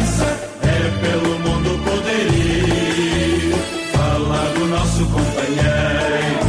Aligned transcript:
esperança 0.00 0.26
é 0.62 0.90
pelo 1.00 1.38
mundo 1.40 1.70
poder 1.84 2.26
ir. 2.34 3.54
Falar 3.92 4.48
do 4.54 4.66
nosso 4.66 5.04
companheiro, 5.06 6.44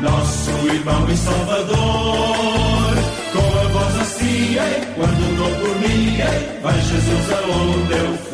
nosso 0.00 0.50
irmão 0.68 1.08
e 1.08 1.16
salvador. 1.16 2.94
Com 3.32 3.58
a 3.58 3.64
voz 3.72 4.00
assim, 4.00 4.56
quando 4.94 5.36
dou 5.36 5.50
por 5.60 5.76
mim, 5.80 6.18
vai 6.62 6.80
Jesus 6.80 7.30
aonde 7.30 7.92
eu 7.92 8.18
for. 8.18 8.31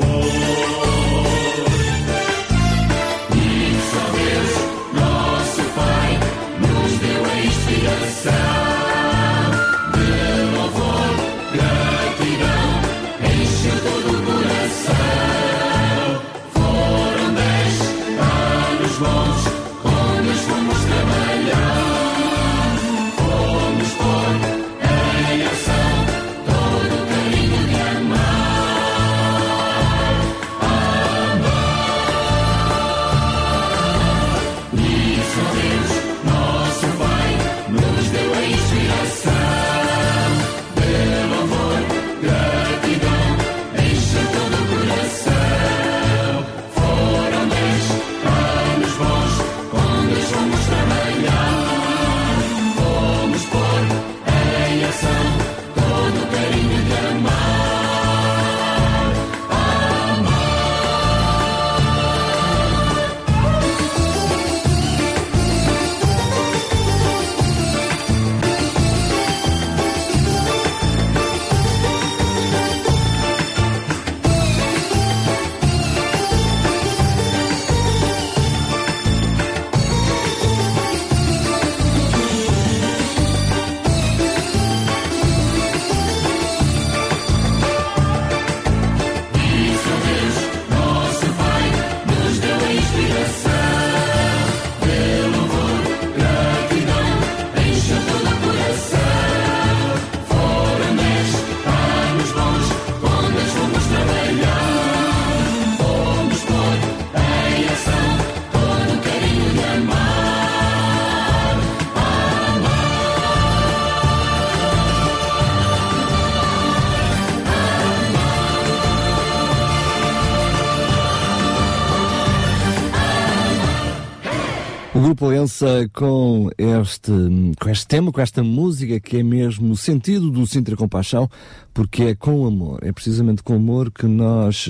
Com 125.93 126.51
este, 126.59 127.13
com 127.61 127.71
este 127.71 127.87
tema, 127.87 128.11
com 128.11 128.21
esta 128.21 128.43
música 128.43 128.99
que 128.99 129.19
é 129.19 129.23
mesmo 129.23 129.73
o 129.73 129.77
sentido 129.77 130.31
do 130.31 130.45
Sintra 130.47 130.75
Compaixão, 130.77 131.31
porque 131.73 132.03
é 132.03 132.15
com 132.17 132.45
amor, 132.45 132.81
é 132.83 132.91
precisamente 132.91 133.43
com 133.43 133.55
amor 133.55 133.93
que 133.93 134.07
nós 134.07 134.69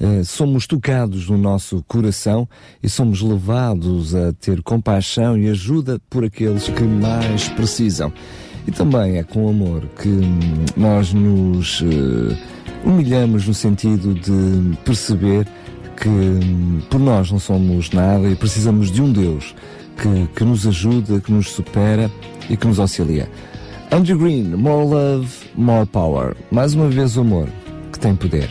eh, 0.00 0.24
somos 0.24 0.66
tocados 0.66 1.28
no 1.28 1.36
nosso 1.36 1.84
coração 1.86 2.48
e 2.82 2.88
somos 2.88 3.20
levados 3.20 4.14
a 4.14 4.32
ter 4.32 4.62
compaixão 4.62 5.36
e 5.36 5.48
ajuda 5.50 6.00
por 6.08 6.24
aqueles 6.24 6.68
que 6.68 6.84
mais 6.84 7.48
precisam. 7.48 8.10
E 8.66 8.70
também 8.70 9.18
é 9.18 9.22
com 9.22 9.46
amor 9.46 9.82
que 10.00 10.08
nós 10.74 11.12
nos 11.12 11.82
eh, 11.82 12.38
humilhamos 12.82 13.46
no 13.46 13.52
sentido 13.52 14.14
de 14.14 14.74
perceber 14.78 15.46
que 15.98 16.86
por 16.88 16.98
nós 16.98 17.30
não 17.30 17.38
somos 17.38 17.90
nada 17.90 18.28
e 18.28 18.36
precisamos 18.36 18.90
de 18.90 19.02
um 19.02 19.12
Deus 19.12 19.54
que, 19.98 20.28
que 20.34 20.44
nos 20.44 20.66
ajuda, 20.66 21.20
que 21.20 21.32
nos 21.32 21.50
supera 21.50 22.10
e 22.48 22.56
que 22.56 22.66
nos 22.66 22.78
auxilia. 22.78 23.28
Andrew 23.90 24.18
Green, 24.18 24.54
More 24.54 24.86
Love, 24.86 25.28
More 25.56 25.86
Power. 25.86 26.36
Mais 26.50 26.74
uma 26.74 26.88
vez 26.88 27.16
o 27.16 27.20
amor 27.20 27.48
que 27.92 27.98
tem 27.98 28.14
poder. 28.14 28.48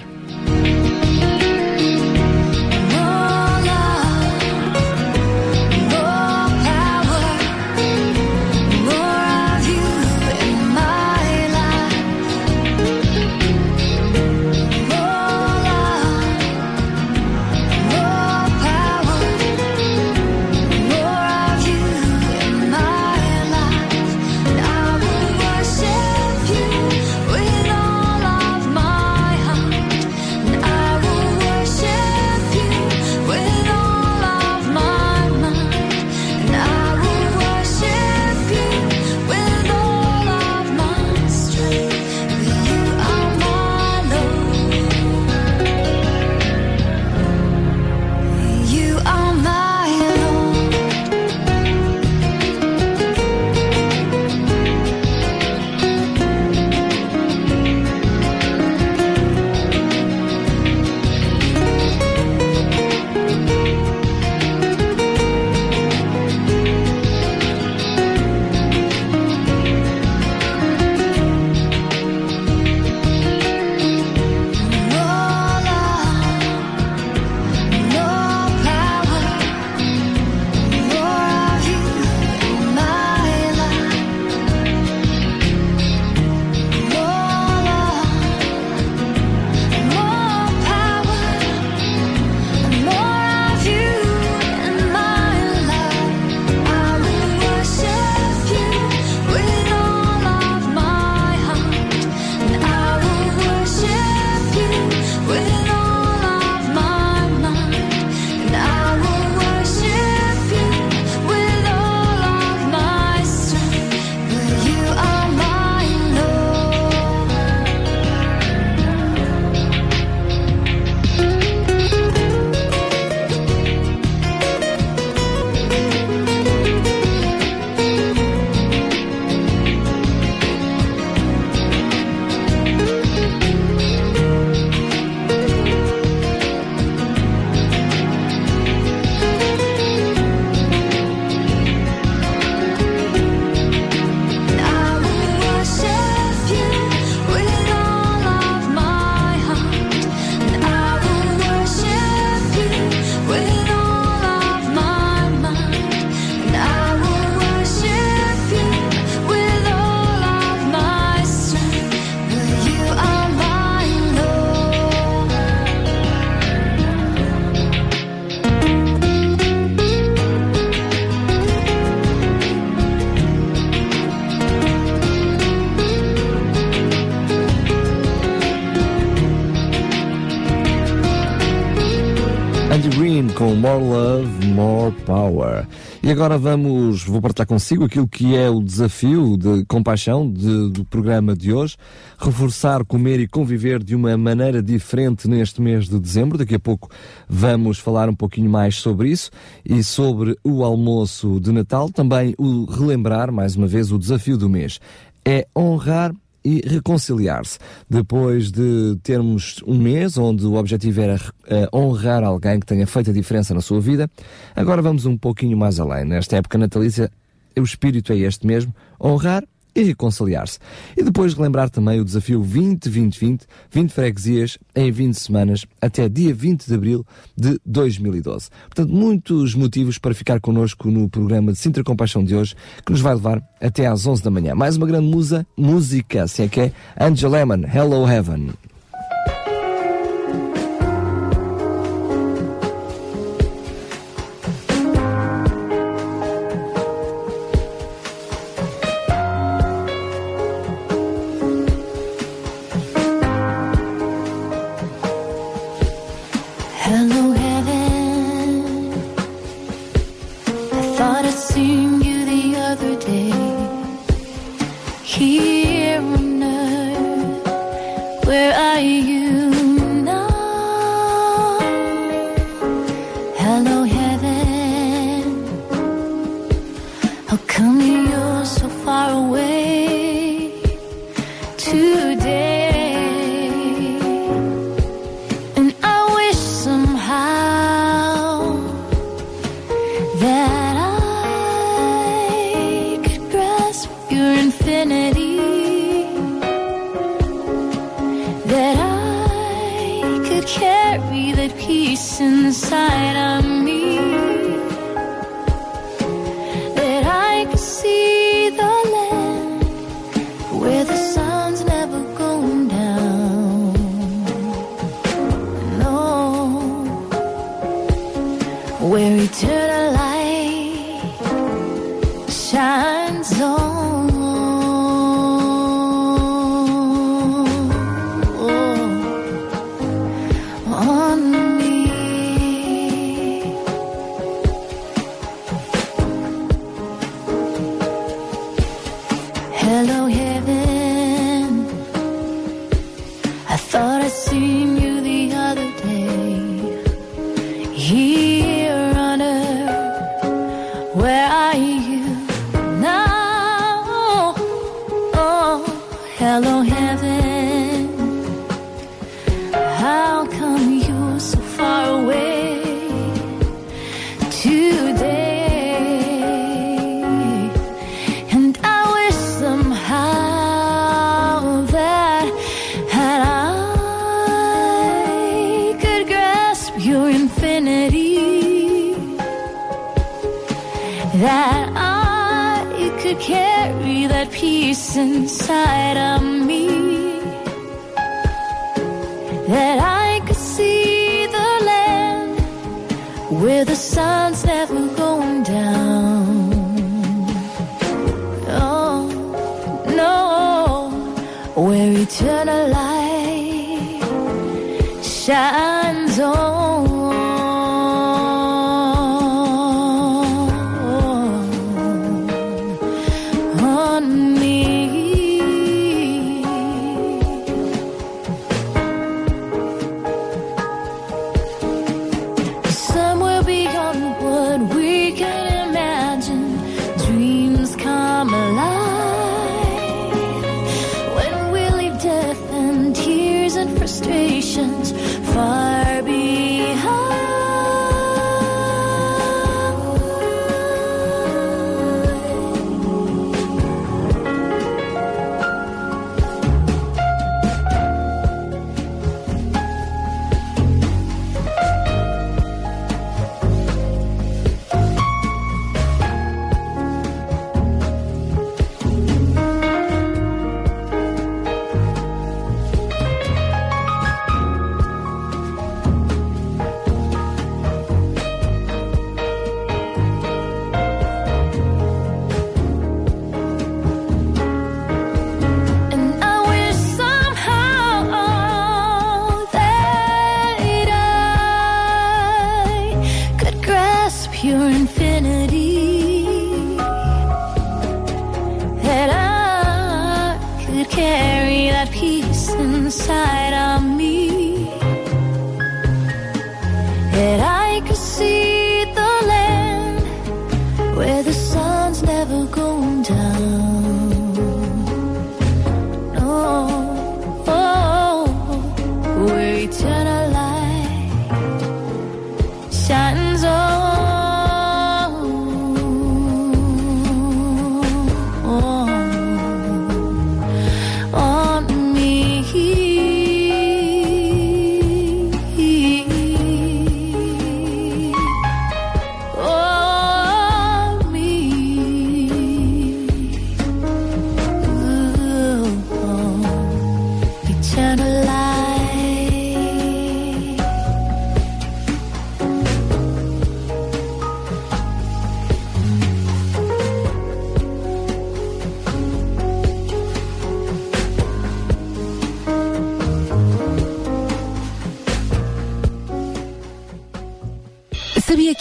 E 186.07 186.11
agora 186.11 186.37
vamos, 186.37 187.03
vou 187.03 187.21
partilhar 187.21 187.45
consigo 187.45 187.83
aquilo 187.83 188.07
que 188.07 188.33
é 188.33 188.49
o 188.49 188.63
desafio 188.63 189.35
de 189.35 189.65
compaixão 189.65 190.31
de- 190.31 190.69
do 190.69 190.85
programa 190.85 191.35
de 191.35 191.51
hoje. 191.51 191.75
Reforçar, 192.17 192.85
comer 192.85 193.19
e 193.19 193.27
conviver 193.27 193.83
de 193.83 193.93
uma 193.93 194.15
maneira 194.15 194.63
diferente 194.63 195.27
neste 195.27 195.61
mês 195.61 195.89
de 195.89 195.99
dezembro. 195.99 196.37
Daqui 196.37 196.55
a 196.55 196.59
pouco 196.59 196.89
vamos 197.27 197.77
falar 197.77 198.07
um 198.07 198.15
pouquinho 198.15 198.49
mais 198.49 198.75
sobre 198.75 199.09
isso 199.09 199.29
e 199.65 199.83
sobre 199.83 200.37
o 200.45 200.63
almoço 200.63 201.41
de 201.41 201.51
Natal. 201.51 201.89
Também 201.89 202.33
o 202.37 202.63
relembrar, 202.63 203.29
mais 203.29 203.57
uma 203.57 203.67
vez, 203.67 203.91
o 203.91 203.99
desafio 203.99 204.37
do 204.37 204.47
mês. 204.47 204.79
É 205.25 205.45
honrar 205.53 206.15
e 206.47 206.61
reconciliar-se. 206.65 207.59
Depois 207.89 208.49
de 208.49 208.97
termos 209.03 209.61
um 209.67 209.77
mês 209.77 210.17
onde 210.17 210.45
o 210.45 210.53
objetivo 210.53 211.01
era 211.01 211.19
eh, 211.45 211.67
honrar 211.73 212.23
alguém 212.23 212.57
que 212.57 212.65
tenha 212.65 212.87
feito 212.87 213.09
a 213.09 213.13
diferença 213.13 213.53
na 213.53 213.59
sua 213.59 213.81
vida, 213.81 214.09
agora 214.55 214.81
vamos 214.81 215.05
um 215.05 215.17
pouquinho 215.17 215.57
mais 215.57 215.77
além. 215.77 216.05
Nesta 216.05 216.37
época 216.37 216.57
natalícia, 216.57 217.11
o 217.57 217.63
espírito 217.63 218.13
é 218.13 218.17
este 218.19 218.47
mesmo: 218.47 218.73
honrar 218.97 219.43
e 219.77 219.83
reconciliar-se. 219.83 220.57
E 220.97 221.03
depois 221.03 221.35
relembrar 221.35 221.69
também 221.69 222.01
o 222.01 222.03
desafio 222.03 222.41
20-20-20, 222.41 223.41
20 223.69 223.91
freguesias 223.91 224.57
em 224.75 224.91
20 224.91 225.13
semanas, 225.13 225.65
até 225.79 226.09
dia 226.09 226.33
20 226.33 226.65
de 226.65 226.73
abril 226.73 227.05
de 227.37 227.59
2012. 227.63 228.49
Portanto, 228.65 228.91
muitos 228.91 229.53
motivos 229.53 229.99
para 229.99 230.15
ficar 230.15 230.39
connosco 230.39 230.89
no 230.89 231.07
programa 231.07 231.53
de 231.53 231.59
Sintra 231.59 231.83
Compaixão 231.83 232.23
de 232.23 232.35
hoje, 232.35 232.55
que 232.83 232.91
nos 232.91 233.01
vai 233.01 233.13
levar 233.13 233.41
até 233.61 233.85
às 233.85 234.07
11 234.07 234.23
da 234.23 234.31
manhã. 234.31 234.55
Mais 234.55 234.77
uma 234.77 234.87
grande 234.87 235.07
musa, 235.07 235.45
música, 235.55 236.27
se 236.27 236.41
é 236.41 236.47
que 236.47 236.59
é, 236.59 236.71
Angel 236.99 237.29
Lemon, 237.29 237.61
Hello 237.71 238.09
Heaven. 238.09 238.49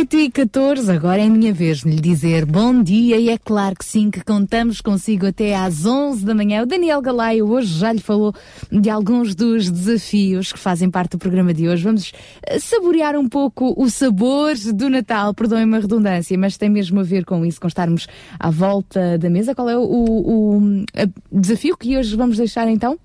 8 0.00 0.16
e 0.16 0.30
14 0.30 0.90
agora 0.90 1.20
é 1.20 1.28
minha 1.28 1.52
vez 1.52 1.80
de 1.80 1.90
lhe 1.90 2.00
dizer 2.00 2.46
bom 2.46 2.82
dia 2.82 3.18
e 3.18 3.28
é 3.28 3.36
claro 3.36 3.76
que 3.76 3.84
sim, 3.84 4.10
que 4.10 4.24
contamos 4.24 4.80
consigo 4.80 5.26
até 5.26 5.54
às 5.54 5.84
11 5.84 6.24
da 6.24 6.34
manhã. 6.34 6.62
O 6.62 6.66
Daniel 6.66 7.02
Galaio 7.02 7.46
hoje 7.50 7.78
já 7.78 7.92
lhe 7.92 8.00
falou 8.00 8.34
de 8.72 8.88
alguns 8.88 9.34
dos 9.34 9.70
desafios 9.70 10.54
que 10.54 10.58
fazem 10.58 10.90
parte 10.90 11.10
do 11.12 11.18
programa 11.18 11.52
de 11.52 11.68
hoje. 11.68 11.84
Vamos 11.84 12.12
eh, 12.46 12.58
saborear 12.58 13.14
um 13.14 13.28
pouco 13.28 13.74
o 13.76 13.90
sabor 13.90 14.54
do 14.72 14.88
Natal, 14.88 15.34
perdoem-me 15.34 15.76
a 15.76 15.80
redundância, 15.80 16.38
mas 16.38 16.56
tem 16.56 16.70
mesmo 16.70 17.00
a 17.00 17.02
ver 17.02 17.26
com 17.26 17.44
isso, 17.44 17.60
com 17.60 17.68
estarmos 17.68 18.06
à 18.38 18.48
volta 18.50 19.18
da 19.18 19.28
mesa. 19.28 19.54
Qual 19.54 19.68
é 19.68 19.76
o, 19.76 19.82
o- 19.82 20.56
o, 20.56 20.84
eh, 20.94 21.08
desafio 21.30 21.76
que 21.76 21.98
hoje 21.98 22.16
vamos 22.16 22.38
deixar 22.38 22.66
então? 22.68 22.98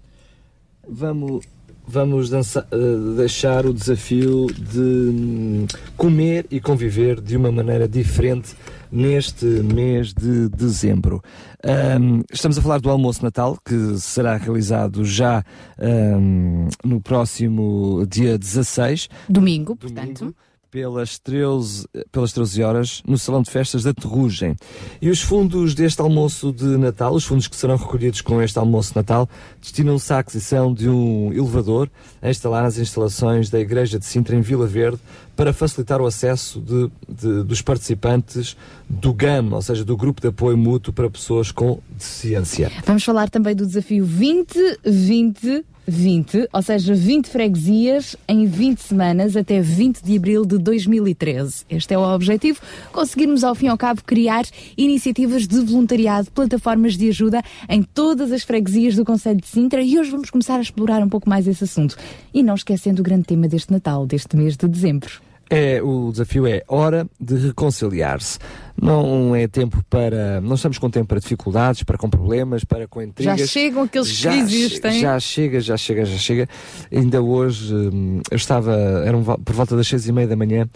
Vamos, 0.88 1.46
vamos 1.88 2.30
dança- 2.30 2.68
eh, 2.72 3.15
deixar 3.18 3.65
o 3.65 3.74
desafio 3.74 4.48
de 4.48 4.80
hum, 4.80 5.65
comer 5.98 6.46
e 6.50 6.60
conviver 6.60 7.22
de 7.22 7.36
uma 7.38 7.51
maneira 7.51 7.88
diferente 7.88 8.56
neste 8.92 9.46
mês 9.46 10.13
de 10.13 10.48
dezembro. 10.50 11.22
Ahm, 11.63 12.22
estamos 12.32 12.58
a 12.58 12.62
falar 12.62 12.80
do 12.80 12.89
almoço 12.89 13.24
Natal, 13.24 13.58
que 13.65 13.98
será 13.98 14.38
realizado 14.38 15.04
já 15.04 15.44
ahm, 15.80 16.68
no 16.84 17.01
próximo 17.01 18.06
dia 18.08 18.38
16, 18.38 19.10
Domingo, 19.27 19.75
portanto. 19.75 20.20
domingo, 20.20 20.36
pelas 20.75 21.17
13, 21.17 21.88
pelas 22.12 22.34
13 22.34 22.62
horas 22.62 23.01
no 23.08 23.17
Salão 23.17 23.41
de 23.41 23.50
Festas 23.50 23.84
da 23.84 23.94
Terrugem. 23.94 24.58
E 25.01 25.10
os 25.10 25.22
fundos 25.22 25.74
deste 25.74 26.01
almoço 26.01 26.51
de 26.51 26.65
Natal, 26.65 27.13
os 27.13 27.24
fundos 27.24 27.48
que 27.48 27.55
serão 27.55 27.77
recolhidos 27.77 28.20
com 28.20 28.41
este 28.41 28.60
almoço 28.60 28.89
de 28.89 28.98
Natal, 28.98 29.29
destinam-se 29.62 30.12
à 30.12 30.20
aquisição 30.20 30.74
de 30.74 30.89
um 30.89 31.32
elevador 31.32 31.89
a 32.22 32.29
instalar 32.29 32.63
nas 32.63 32.77
instalações 32.77 33.50
da 33.50 33.58
Igreja 33.58 33.98
de 33.98 34.05
Sintra 34.05 34.36
em 34.36 34.41
Vila 34.41 34.67
Verde 34.67 35.00
para 35.36 35.51
facilitar 35.54 36.01
o 36.01 36.06
acesso 36.06 36.60
de- 36.62 36.89
de- 37.08 37.44
dos 37.44 37.62
participantes 37.62 38.56
do 38.89 39.13
GAM, 39.13 39.50
ou 39.51 39.62
seja, 39.62 39.84
do 39.84 39.98
Grupo 39.98 40.22
de 40.22 40.27
Apoio 40.27 40.58
Mútuo 40.58 40.94
para 40.94 41.10
Pessoas 41.10 41.51
com 41.51 41.80
Deficiência. 41.98 42.72
Vamos 42.86 43.04
falar 43.04 43.30
também 43.30 43.56
do 43.56 43.65
desafio 43.65 44.06
20, 44.06 44.58
20, 44.86 45.65
20, 45.88 46.48
ou 46.51 46.62
seja, 46.63 46.96
20 46.96 47.27
freguesias 47.27 48.15
em 48.27 48.48
20 48.48 48.80
semanas 48.80 49.36
até 49.38 49.62
20 49.62 50.01
de 50.01 50.18
abril 50.18 50.44
de 50.46 50.58
2013. 50.58 51.63
Este 51.70 51.94
é 51.94 51.98
o 51.98 52.01
objetivo, 52.01 52.60
conseguirmos 52.92 53.44
ao 53.44 53.54
fim 53.54 53.68
e 53.68 53.70
ao 53.70 53.77
cabo 53.77 54.01
criar 54.04 54.46
iniciativas 54.77 55.46
de 55.48 55.60
voluntariado, 55.60 56.32
plataformas 56.32 56.98
de 56.98 57.10
ajuda 57.10 57.42
em 57.70 57.84
todas 57.84 58.32
as 58.32 58.44
freguesias 58.44 58.96
do 58.96 59.06
Conselho 59.06 59.39
de 59.39 59.48
Sintra 59.48 59.82
e 59.84 60.00
hoje 60.00 60.10
vamos 60.10 60.30
começar 60.32 60.56
a 60.58 60.62
explorar 60.62 61.04
um 61.04 61.10
pouco 61.10 61.30
mais 61.30 61.46
esse 61.48 61.63
assunto. 61.63 61.96
E 62.34 62.42
não 62.42 62.56
esquecendo 62.56 63.01
o 63.01 63.04
grande 63.04 63.25
tema 63.25 63.48
deste 63.48 63.72
Natal, 63.72 64.08
deste 64.08 64.36
mês 64.36 64.58
de 64.58 64.68
dezembro. 64.68 65.25
É, 65.50 65.82
o 65.82 66.12
desafio 66.12 66.48
é 66.48 66.64
hora 66.68 67.08
de 67.20 67.36
reconciliar-se. 67.36 68.40
Não 68.82 69.36
é 69.36 69.48
tempo 69.48 69.84
para. 69.89 70.41
Não 70.41 70.55
estamos 70.55 70.77
com 70.77 70.89
tempo 70.89 71.08
para 71.08 71.20
dificuldades, 71.20 71.84
para 71.84 71.98
com 71.98 72.10
problemas, 72.10 72.63
para 72.63 72.88
com 72.88 73.01
intrigas. 73.01 73.39
Já 73.39 73.48
chegam 73.48 73.84
aqueles 73.84 74.10
que 74.10 74.13
já, 74.15 74.36
existem. 74.36 74.91
che- 74.94 75.00
já 75.01 75.20
chega, 75.20 75.60
já 75.62 75.77
chega, 75.77 76.05
já 76.05 76.17
chega. 76.17 76.50
Ainda 76.91 77.22
hoje 77.22 77.74
hum, 77.74 78.22
eu 78.29 78.36
estava, 78.36 78.74
eram 79.05 79.24
por 79.24 79.55
volta 79.55 79.75
das 79.77 79.88
seis 79.88 80.08
e 80.08 80.12
meia 80.12 80.27
da 80.27 80.36
manhã 80.36 80.67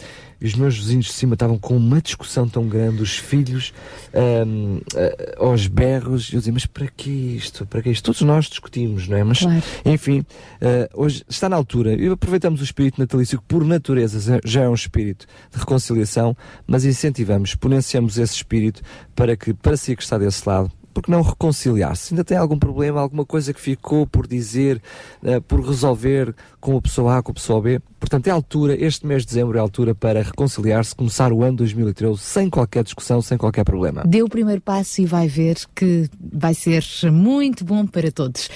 e 0.41 0.45
os 0.45 0.55
meus 0.55 0.77
vizinhos 0.77 1.07
de 1.07 1.11
cima 1.13 1.33
estavam 1.33 1.57
com 1.59 1.75
uma 1.75 2.01
discussão 2.01 2.47
tão 2.47 2.65
grande, 2.67 3.01
os 3.03 3.17
filhos 3.17 3.73
hum, 4.13 4.79
eh, 4.95 5.35
aos 5.37 5.67
berros. 5.67 6.31
Eu 6.31 6.39
dizia, 6.39 6.53
mas 6.53 6.65
para 6.65 6.87
que 6.87 7.09
isto? 7.09 7.65
Para 7.65 7.81
que 7.81 7.89
isto? 7.89 8.05
Todos 8.05 8.21
nós 8.21 8.45
discutimos, 8.45 9.07
não 9.09 9.17
é? 9.17 9.23
Mas, 9.25 9.39
Claro. 9.39 9.61
enfim, 9.85 10.25
eh, 10.61 10.89
hoje 10.93 11.23
está 11.27 11.49
na 11.49 11.57
altura 11.57 11.93
e 11.93 12.07
aproveitamos 12.07 12.61
o 12.61 12.63
espírito 12.63 12.99
natalício 12.99 13.37
que 13.39 13.43
por 13.45 13.65
natureza 13.65 14.39
já- 14.45 14.61
é 14.61 14.69
um 14.69 14.73
espírito 14.73 15.25
de 15.51 15.59
reconciliação, 15.59 16.35
mas 16.65 16.85
incentivamos, 16.85 17.55
exponenciamos 17.89 18.17
esse 18.17 18.35
espírito 18.35 18.81
para 19.15 19.35
que, 19.35 19.53
para 19.53 19.75
si 19.75 19.95
que 19.95 20.03
está 20.03 20.17
desse 20.17 20.47
lado, 20.47 20.71
porque 20.93 21.11
não 21.11 21.21
reconciliar-se? 21.21 22.13
Ainda 22.13 22.23
tem 22.23 22.37
algum 22.37 22.57
problema, 22.57 23.01
alguma 23.01 23.25
coisa 23.25 23.53
que 23.53 23.59
ficou 23.59 24.05
por 24.05 24.27
dizer, 24.27 24.81
eh, 25.23 25.39
por 25.39 25.61
resolver 25.61 26.35
com 26.59 26.77
a 26.77 26.81
pessoa 26.81 27.17
A, 27.17 27.23
com 27.23 27.31
a 27.31 27.33
pessoa 27.33 27.61
B? 27.61 27.79
Portanto, 27.99 28.27
é 28.27 28.31
altura, 28.31 28.75
este 28.79 29.05
mês 29.05 29.23
de 29.23 29.29
dezembro 29.29 29.57
é 29.57 29.59
a 29.59 29.63
altura 29.63 29.95
para 29.95 30.21
reconciliar-se, 30.21 30.95
começar 30.95 31.33
o 31.33 31.43
ano 31.43 31.57
2013 31.57 32.17
sem 32.19 32.49
qualquer 32.49 32.83
discussão, 32.83 33.21
sem 33.21 33.37
qualquer 33.37 33.63
problema. 33.63 34.03
Dê 34.05 34.21
o 34.21 34.29
primeiro 34.29 34.61
passo 34.61 35.01
e 35.01 35.05
vai 35.05 35.27
ver 35.27 35.57
que 35.75 36.09
vai 36.19 36.53
ser 36.53 36.83
muito 37.11 37.63
bom 37.63 37.85
para 37.85 38.11
todos. 38.11 38.49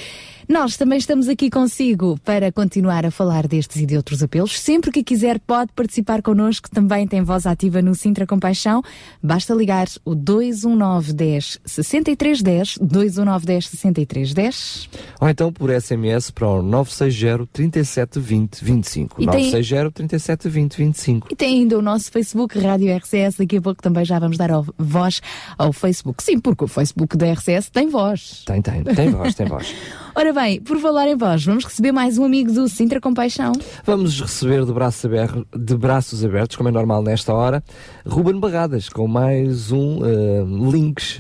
Nós 0.47 0.75
também 0.77 0.97
estamos 0.97 1.27
aqui 1.29 1.49
consigo 1.49 2.19
para 2.23 2.51
continuar 2.51 3.05
a 3.05 3.11
falar 3.11 3.47
destes 3.47 3.81
e 3.81 3.85
de 3.85 3.95
outros 3.95 4.21
apelos. 4.21 4.59
Sempre 4.59 4.91
que 4.91 5.03
quiser, 5.03 5.39
pode 5.39 5.71
participar 5.73 6.21
connosco. 6.21 6.69
Também 6.69 7.07
tem 7.07 7.21
voz 7.23 7.45
ativa 7.45 7.81
no 7.81 7.95
Sintra 7.95 8.27
Compaixão. 8.27 8.81
Basta 9.21 9.53
ligar 9.53 9.87
o 10.03 10.13
219 10.13 11.13
10 11.13 11.59
6310, 11.65 12.77
219 12.81 13.45
10 13.45 13.67
6310. 13.69 14.89
Ou 15.21 15.29
então 15.29 15.51
por 15.51 15.69
SMS 15.69 16.29
para 16.31 16.47
o 16.47 16.61
960 16.61 17.47
37 17.51 18.19
20 18.19 18.63
25. 18.63 19.21
E 19.21 19.25
tem- 19.25 19.51
960 19.51 19.91
37 19.91 20.49
20 20.49 20.75
25. 20.77 21.27
E 21.31 21.35
tem 21.35 21.59
ainda 21.59 21.77
o 21.77 21.81
nosso 21.81 22.11
Facebook, 22.11 22.59
Rádio 22.59 22.93
RCS. 22.95 23.37
Daqui 23.37 23.57
a 23.57 23.61
pouco 23.61 23.81
também 23.81 24.03
já 24.05 24.19
vamos 24.19 24.37
dar 24.37 24.49
voz 24.77 25.21
ao 25.57 25.71
Facebook. 25.71 26.21
Sim, 26.23 26.39
porque 26.39 26.63
o 26.65 26.67
Facebook 26.67 27.15
da 27.17 27.31
RCS 27.31 27.69
tem 27.69 27.87
voz. 27.89 28.43
Tem, 28.45 28.61
tem, 28.61 28.83
tem 28.83 29.09
voz, 29.09 29.33
tem 29.35 29.47
voz. 29.47 29.73
Ora 30.15 30.31
bem, 30.31 30.61
por 30.61 30.77
falar 30.79 31.07
em 31.07 31.15
voz, 31.15 31.43
vamos 31.43 31.65
receber 31.65 31.91
mais 31.91 32.17
um 32.19 32.25
amigo 32.25 32.51
do 32.51 32.67
Sintra 32.69 33.01
Compaixão. 33.01 33.51
Vamos 33.83 34.19
receber 34.21 34.63
de 34.63 34.71
braços, 34.71 35.03
abertos, 35.05 35.43
de 35.55 35.75
braços 35.75 36.23
abertos, 36.23 36.55
como 36.55 36.69
é 36.69 36.71
normal 36.71 37.01
nesta 37.01 37.33
hora, 37.33 37.63
Ruben 38.05 38.39
Barradas, 38.39 38.89
com 38.89 39.07
mais 39.07 39.71
um 39.71 40.05
eh, 40.05 40.43
Links. 40.71 41.19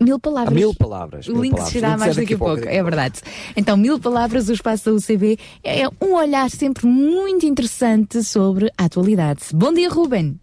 Mil 0.00 0.16
A 0.16 0.18
palavras. 0.18 0.54
mil 0.54 0.74
palavras. 0.74 1.28
O 1.28 1.40
link 1.40 1.52
palavras. 1.52 1.72
será 1.72 1.88
Links 1.90 2.02
é 2.02 2.04
mais 2.04 2.16
daqui 2.16 2.34
a 2.34 2.38
pouco, 2.38 2.56
daqui 2.56 2.68
é 2.68 2.82
verdade. 2.82 3.20
Então, 3.56 3.76
mil 3.76 4.00
palavras, 4.00 4.48
o 4.48 4.52
espaço 4.52 4.86
da 4.86 4.96
UCB 4.96 5.38
é 5.62 5.86
um 6.04 6.14
olhar 6.16 6.50
sempre 6.50 6.86
muito 6.86 7.46
interessante 7.46 8.24
sobre 8.24 8.72
a 8.76 8.86
atualidade. 8.86 9.42
Bom 9.54 9.72
dia, 9.72 9.88
Ruben. 9.88 10.40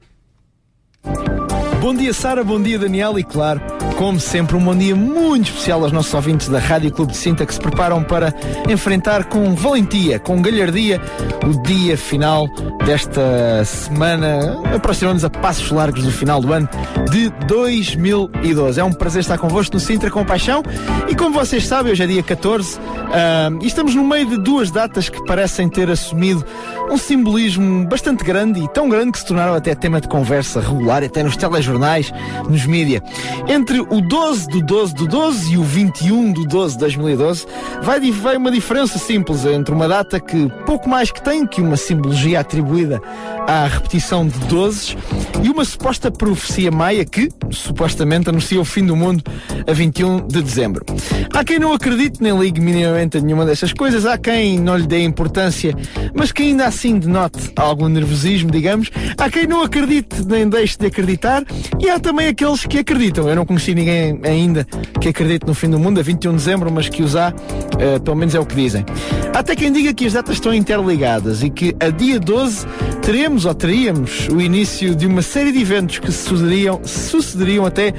Bom 1.82 1.94
dia, 1.94 2.14
Sara, 2.14 2.44
bom 2.46 2.62
dia, 2.62 2.80
Daniel, 2.80 3.20
e 3.20 3.24
claro, 3.24 3.62
como 4.00 4.18
sempre, 4.18 4.56
um 4.56 4.64
bom 4.64 4.74
dia 4.74 4.96
muito 4.96 5.52
especial 5.52 5.84
aos 5.84 5.92
nossos 5.92 6.14
ouvintes 6.14 6.48
da 6.48 6.58
Rádio 6.58 6.90
Clube 6.90 7.12
de 7.12 7.18
Cinta 7.18 7.46
que 7.46 7.54
se 7.54 7.60
preparam 7.60 8.02
para 8.02 8.34
enfrentar 8.70 9.26
com 9.26 9.54
valentia, 9.54 10.18
com 10.18 10.42
galhardia, 10.42 11.02
o 11.46 11.62
dia 11.64 11.98
final 11.98 12.48
desta 12.86 13.66
semana, 13.66 14.58
aproximando-nos 14.74 15.26
a 15.26 15.30
passos 15.30 15.70
largos 15.70 16.06
do 16.06 16.12
final 16.12 16.40
do 16.40 16.54
ano 16.54 16.70
de 17.12 17.30
2012. 17.46 18.80
É 18.80 18.84
um 18.86 18.94
prazer 18.94 19.20
estar 19.20 19.38
convosco 19.38 19.74
no 19.74 19.82
Sintra 19.82 20.10
com 20.10 20.24
Paixão 20.24 20.64
e 21.10 21.14
como 21.14 21.34
vocês 21.34 21.68
sabem, 21.68 21.92
hoje 21.92 22.02
é 22.02 22.08
dia 22.08 22.24
14 22.24 22.80
ah, 23.12 23.50
e 23.62 23.68
estamos 23.68 23.94
no 23.96 24.04
meio 24.06 24.28
de 24.28 24.38
duas 24.38 24.72
datas 24.72 25.10
que 25.10 25.22
parecem 25.26 25.68
ter 25.68 25.90
assumido 25.90 26.46
um 26.90 26.98
simbolismo 26.98 27.86
bastante 27.86 28.24
grande 28.24 28.64
e 28.64 28.68
tão 28.70 28.90
grande 28.90 29.12
que 29.12 29.20
se 29.20 29.26
tornaram 29.26 29.54
até 29.54 29.76
tema 29.76 30.02
de 30.02 30.08
conversa 30.08 30.60
regular, 30.60 31.04
até 31.04 31.22
nos 31.22 31.36
telejornais, 31.36 32.12
nos 32.50 32.66
mídia. 32.66 33.04
Entre 33.48 33.80
o 33.90 34.02
12 34.02 34.48
do 34.48 34.62
12 34.62 34.94
do 34.94 35.08
12 35.08 35.54
e 35.54 35.58
o 35.58 35.64
21 35.64 36.32
do 36.32 36.46
12 36.46 36.74
de 36.76 36.80
2012, 36.80 37.46
vai, 37.82 38.12
vai 38.12 38.38
uma 38.38 38.52
diferença 38.52 39.00
simples 39.00 39.46
entre 39.46 39.74
uma 39.74 39.88
data 39.88 40.20
que 40.20 40.50
pouco 40.66 40.88
mais 40.88 41.12
que 41.12 41.22
tem 41.22 41.46
que 41.46 41.62
uma 41.62 41.76
simbologia 41.76 42.40
atribuída 42.40 43.02
à 43.48 43.66
repetição 43.66 44.28
de 44.28 44.38
12 44.46 44.96
e 45.44 45.50
uma 45.50 45.66
suposta 45.66 46.12
profecia 46.12 46.70
maia 46.70 47.04
que, 47.04 47.30
supostamente, 47.52 48.30
anuncia 48.30 48.60
o 48.60 48.66
fim 48.66 48.86
do 48.86 48.96
mundo 48.96 49.24
a 49.68 49.74
21 49.74 50.28
de 50.28 50.42
dezembro. 50.42 50.86
Há 51.34 51.44
quem 51.44 51.58
não 51.60 51.74
acredite 51.74 52.22
nem 52.22 52.38
ligue 52.38 52.62
minimamente 52.62 53.18
a 53.18 53.22
nenhuma 53.22 53.46
dessas 53.46 53.74
coisas, 53.74 54.06
há 54.06 54.18
quem 54.18 54.60
não 54.60 54.78
lhe 54.78 54.86
dê 54.86 55.04
importância, 55.04 55.74
mas 56.14 56.32
que 56.32 56.44
ainda 56.44 56.66
assim 56.66 57.00
denote 57.00 57.52
algum 57.56 57.88
nervosismo, 57.88 58.52
digamos. 58.52 58.92
Há 59.18 59.30
quem 59.30 59.48
não 59.48 59.64
acredite 59.64 60.26
nem 60.28 60.48
deixe 60.48 60.78
de 60.78 60.86
acreditar 60.86 61.44
e 61.80 61.90
há 61.90 62.00
também 62.00 62.28
aqueles 62.28 62.66
que 62.66 62.80
acreditam. 62.80 63.28
Eu 63.28 63.36
não 63.36 63.46
conheci 63.46 63.74
ninguém 63.80 64.20
ainda 64.24 64.66
que 65.00 65.10
acredite 65.10 65.48
no 65.48 65.54
fim 65.54 65.70
do 65.70 65.80
mundo 65.80 66.00
a 66.00 66.04
21 66.04 66.32
de 66.32 66.38
dezembro, 66.38 66.72
mas 66.72 66.90
que 66.90 67.02
os 67.02 67.16
há, 67.16 67.34
eh, 67.80 68.00
pelo 68.00 68.16
menos 68.16 68.36
é 68.36 68.40
o 68.40 68.46
que 68.46 68.56
dizem. 68.56 68.86
Há 69.34 69.40
até 69.40 69.56
quem 69.56 69.72
diga 69.72 69.94
que 69.94 70.06
as 70.06 70.14
datas 70.14 70.36
estão 70.36 70.54
interligadas 70.54 71.44
e 71.44 71.50
que 71.50 71.76
a 71.80 71.90
dia 71.90 72.20
12 72.20 72.68
teremos 73.02 73.46
ou 73.46 73.54
teríamos 73.54 74.28
o 74.28 74.42
início 74.42 74.94
de 74.94 75.08
uma 75.08 75.22
série 75.22 75.52
de 75.52 75.62
eventos 75.62 76.00
que 76.00 76.12
sucederiam, 76.12 76.82
sucederiam 76.84 77.66
até 77.66 77.94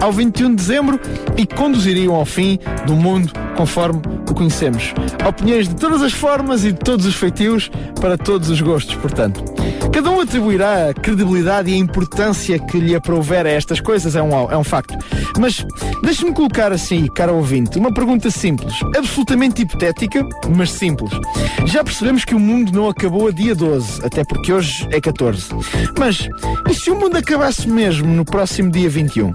ao 0.00 0.12
21 0.12 0.50
de 0.50 0.56
dezembro 0.56 1.00
e 1.36 1.46
conduziriam 1.46 2.14
ao 2.14 2.24
fim 2.24 2.58
do 2.86 2.94
mundo 2.94 3.32
conforme 3.56 4.00
o 4.28 4.34
conhecemos. 4.34 4.94
Opiniões 5.26 5.68
de 5.68 5.74
todas 5.74 6.02
as 6.02 6.12
formas 6.12 6.64
e 6.64 6.72
de 6.72 6.78
todos 6.78 7.06
os 7.06 7.14
feitios 7.14 7.70
para 8.00 8.16
todos 8.16 8.48
os 8.50 8.60
gostos, 8.60 8.94
portanto. 8.96 9.42
Cada 9.92 10.10
um 10.10 10.20
atribuirá 10.20 10.90
a 10.90 10.94
credibilidade 10.94 11.70
e 11.70 11.74
a 11.74 11.76
importância 11.76 12.58
que 12.58 12.80
lhe 12.80 12.94
aprouver 12.94 13.46
a 13.46 13.50
estas 13.50 13.80
coisas, 13.80 14.16
é 14.16 14.22
um, 14.22 14.50
é 14.50 14.56
um 14.56 14.64
facto. 14.64 14.94
Mas 15.38 15.64
deixe-me 16.02 16.32
colocar 16.32 16.72
assim, 16.72 17.06
caro 17.06 17.34
ouvinte, 17.34 17.78
uma 17.78 17.92
pergunta 17.92 18.30
simples, 18.30 18.74
absolutamente 18.96 19.62
hipotética, 19.62 20.26
mas 20.54 20.70
simples. 20.70 21.12
Já 21.66 21.82
percebemos 21.82 22.24
que 22.24 22.34
o 22.34 22.40
mundo 22.40 22.72
não 22.72 22.88
acabou 22.88 23.28
a 23.28 23.30
dia 23.30 23.54
12, 23.54 24.04
até 24.04 24.24
porque 24.24 24.52
hoje 24.52 24.86
é 24.90 25.00
14. 25.00 25.48
Mas 25.98 26.28
e 26.68 26.74
se 26.74 26.90
o 26.90 26.98
mundo 26.98 27.16
acabasse 27.16 27.68
mesmo 27.68 28.08
no 28.08 28.24
próximo 28.24 28.70
dia 28.70 28.88
21? 28.88 29.34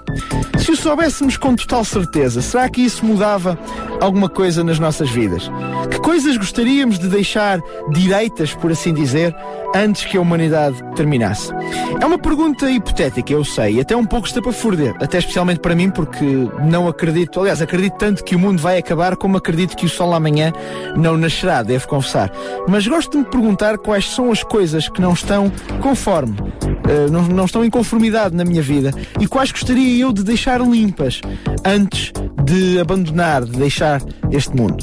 Se 0.60 0.71
o 0.71 0.75
soubéssemos 0.75 1.38
com 1.38 1.56
total 1.56 1.84
certeza, 1.84 2.41
será 2.41 2.69
que 2.69 2.82
isso 2.82 3.06
mudava 3.06 3.58
alguma 4.02 4.30
coisa 4.30 4.63
nas 4.63 4.80
nossas 4.80 5.10
vidas? 5.10 5.49
Que 5.89 5.99
coisas 5.99 6.38
gostaríamos 6.38 6.99
de 6.99 7.08
deixar 7.08 7.60
direitas, 7.91 8.54
por 8.54 8.71
assim 8.71 8.93
dizer, 8.93 9.36
antes 9.75 10.05
que 10.05 10.17
a 10.17 10.21
humanidade 10.21 10.77
terminasse? 10.95 11.51
É 11.99 12.05
uma 12.05 12.17
pergunta 12.17 12.69
hipotética, 12.69 13.34
eu 13.34 13.43
sei, 13.43 13.79
até 13.79 13.95
um 13.95 14.05
pouco 14.05 14.27
estapafúrdia, 14.27 14.93
até 14.99 15.17
especialmente 15.17 15.60
para 15.60 15.75
mim, 15.75 15.89
porque 15.89 16.25
não 16.63 16.88
acredito, 16.88 17.39
aliás, 17.39 17.62
acredito 17.62 17.97
tanto 17.97 18.23
que 18.23 18.36
o 18.36 18.39
mundo 18.39 18.62
vai 18.62 18.77
acabar 18.77 19.15
como 19.15 19.38
acredito 19.38 19.75
que 19.75 19.86
o 19.86 19.89
sol 19.89 20.13
amanhã 20.13 20.51
não 20.95 21.17
nascerá, 21.17 21.63
devo 21.63 21.88
confessar. 21.88 22.32
Mas 22.67 22.88
gosto 22.88 23.12
de 23.12 23.17
me 23.19 23.25
perguntar 23.25 23.77
quais 23.77 24.10
são 24.10 24.32
as 24.32 24.43
coisas 24.43 24.89
que 24.89 25.01
não 25.01 25.13
estão 25.13 25.51
conforme, 25.82 26.36
eh, 26.88 27.10
não, 27.12 27.23
não 27.23 27.45
estão 27.45 27.63
em 27.63 27.69
conformidade 27.69 28.36
na 28.36 28.45
minha 28.45 28.62
vida 28.62 28.91
e 29.19 29.27
quais 29.27 29.51
gostaria 29.51 30.01
eu 30.01 30.12
de 30.12 30.23
deixar 30.23 30.62
limpas 30.62 31.21
antes 31.65 32.12
de 32.43 32.79
abandonar, 32.79 33.45
de 33.45 33.58
deixar 33.58 34.01
este 34.32 34.55
mundo. 34.55 34.77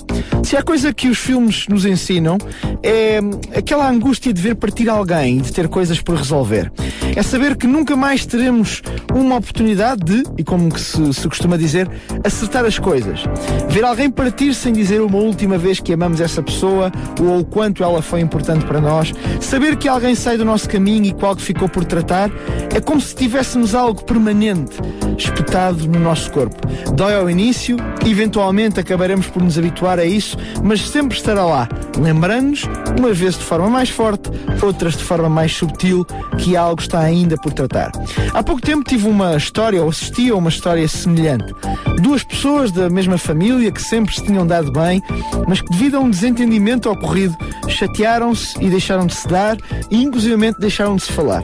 Se 0.45 0.57
há 0.57 0.63
coisa 0.63 0.93
que 0.93 1.09
os 1.09 1.19
filmes 1.19 1.67
nos 1.69 1.85
ensinam 1.85 2.39
é 2.83 3.19
aquela 3.57 3.89
angústia 3.89 4.33
de 4.33 4.41
ver 4.41 4.55
alguém 4.89 5.39
e 5.39 5.41
de 5.41 5.53
ter 5.53 5.69
coisas 5.69 6.01
por 6.01 6.17
resolver. 6.17 6.71
É 7.15 7.23
saber 7.23 7.57
que 7.57 7.67
nunca 7.67 7.97
mais 7.97 8.27
teremos 8.27 8.83
uma 9.15 9.37
oportunidade 9.37 10.05
de, 10.05 10.23
e 10.37 10.45
como 10.45 10.71
que 10.71 10.81
se, 10.81 11.15
se 11.15 11.29
costuma 11.29 11.57
dizer, 11.57 11.89
acertar 12.23 12.65
as 12.65 12.79
coisas. 12.79 13.25
Ver 13.69 13.85
alguém 13.85 14.11
partir 14.11 14.53
sem 14.55 14.73
dizer 14.73 15.01
uma 15.01 15.19
última 15.19 15.57
vez 15.57 15.81
que 15.81 15.93
amamos 15.93 16.21
essa 16.21 16.43
pessoa 16.43 16.93
ou 17.21 17.41
o 17.41 17.45
quanto 17.45 17.83
ela 17.83 18.03
foi 18.03 18.21
importante 18.21 18.67
para 18.67 18.81
nós. 18.81 19.13
Saber 19.41 19.77
que 19.77 19.89
alguém 19.89 20.15
sai 20.15 20.37
do 20.37 20.45
nosso 20.45 20.69
caminho 20.69 21.07
e 21.07 21.13
que 21.13 21.25
algo 21.25 21.41
ficou 21.41 21.69
por 21.69 21.85
tratar 21.85 22.31
é 22.75 22.81
como 22.81 23.01
se 23.01 23.15
tivéssemos 23.15 23.75
algo 23.75 24.05
permanente 24.05 24.77
espetado 25.17 25.89
no 25.89 25.99
nosso 25.99 26.31
corpo. 26.31 26.57
Dói 26.95 27.15
ao 27.15 27.31
início, 27.31 27.77
eventualmente 28.05 28.79
acabaremos 28.81 29.27
por 29.27 29.43
nos 29.43 29.59
habituar 29.59 29.99
a 29.99 30.05
isso, 30.05 30.37
mas 30.63 30.89
sempre 30.89 31.17
estará 31.17 31.45
lá, 31.45 31.69
lembrando-nos, 31.99 32.65
umas 32.99 33.17
vezes 33.19 33.39
de 33.39 33.45
forma 33.45 33.69
mais 33.69 33.89
forte, 33.89 34.31
outras 34.67 34.97
de 34.97 35.05
forma 35.05 35.29
mais 35.29 35.53
subtil, 35.53 36.05
que 36.39 36.57
algo 36.57 36.81
está 36.81 37.01
ainda 37.01 37.37
por 37.37 37.53
tratar. 37.53 37.93
Há 38.35 38.43
pouco 38.43 38.61
tempo 38.61 38.85
tive 38.85 39.09
uma 39.09 39.37
história, 39.37 39.83
ou 39.83 39.89
assisti 39.89 40.31
a 40.31 40.35
uma 40.35 40.51
história 40.51 40.87
semelhante. 40.89 41.55
Duas 42.01 42.23
pessoas 42.23 42.71
da 42.73 42.91
mesma 42.91 43.17
família 43.17 43.71
que 43.73 43.81
sempre 43.81 44.15
se 44.15 44.25
tinham 44.25 44.47
dado 44.47 44.73
bem, 44.73 45.01
mas 45.47 45.61
que 45.61 45.71
devido 45.71 45.97
a 45.97 46.01
um 46.01 46.11
desentendimento 46.11 46.91
ocorrido, 46.91 47.37
chatearam-se 47.69 48.63
e 48.63 48.69
deixaram 48.69 49.07
de 49.07 49.15
se 49.15 49.29
dar 49.29 49.57
e 49.91 50.03
inclusivamente 50.03 50.61
deixaram 50.61 50.97
de 50.97 51.03
se 51.03 51.13
falar. 51.13 51.43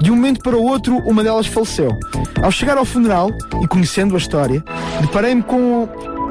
De 0.00 0.10
um 0.10 0.16
momento 0.16 0.40
para 0.40 0.56
o 0.56 0.64
outro, 0.64 0.96
uma 0.98 1.22
delas 1.22 1.46
faleceu. 1.46 1.90
Ao 2.42 2.50
chegar 2.50 2.78
ao 2.78 2.84
funeral 2.84 3.30
e 3.62 3.66
conhecendo 3.66 4.14
a 4.14 4.18
história, 4.18 4.64
deparei-me 5.00 5.42
com 5.42 5.88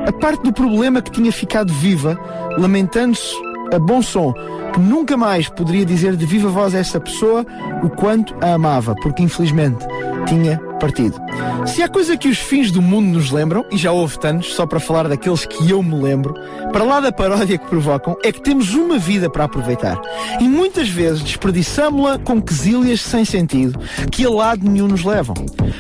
a 0.08 0.12
parte 0.12 0.44
do 0.44 0.54
problema 0.54 1.02
que 1.02 1.12
tinha 1.12 1.32
ficado 1.32 1.72
viva, 1.74 2.18
lamentando-se 2.58 3.49
a 3.72 3.80
bom 3.80 4.02
som, 4.02 4.34
que 4.74 4.80
nunca 4.80 5.16
mais 5.18 5.50
poderia 5.50 5.86
dizer 5.86 6.16
de 6.16 6.26
viva 6.26 6.50
voz 6.50 6.74
a 6.76 6.80
essa 6.80 7.00
pessoa 7.00 7.46
o 7.84 7.90
quanto 7.90 8.36
a 8.42 8.54
amava, 8.54 8.96
porque 9.02 9.24
infelizmente 9.24 9.86
tinha 10.28 10.69
partido. 10.80 11.20
Se 11.68 11.84
há 11.84 11.90
coisa 11.90 12.18
que 12.18 12.30
os 12.30 12.38
fins 12.38 12.72
do 12.72 12.82
mundo 12.82 13.08
nos 13.08 13.32
lembram, 13.32 13.66
e 13.72 13.78
já 13.78 13.92
houve 13.92 14.18
tantos, 14.18 14.54
só 14.54 14.66
para 14.66 14.80
falar 14.80 15.08
daqueles 15.08 15.46
que 15.46 15.70
eu 15.70 15.84
me 15.84 15.96
lembro, 16.02 16.34
para 16.72 16.84
lá 16.84 17.00
da 17.00 17.12
paródia 17.12 17.58
que 17.58 17.68
provocam, 17.68 18.18
é 18.24 18.32
que 18.32 18.42
temos 18.42 18.74
uma 18.74 18.98
vida 18.98 19.30
para 19.30 19.44
aproveitar. 19.44 20.00
E 20.40 20.48
muitas 20.48 20.90
vezes 20.90 21.22
desperdiçámo-la 21.22 22.18
com 22.18 22.42
quesilhas 22.42 23.02
sem 23.02 23.26
sentido, 23.26 23.80
que 24.12 24.26
a 24.26 24.30
lado 24.30 24.68
nenhum 24.68 24.88
nos 24.88 25.04
levam. 25.04 25.36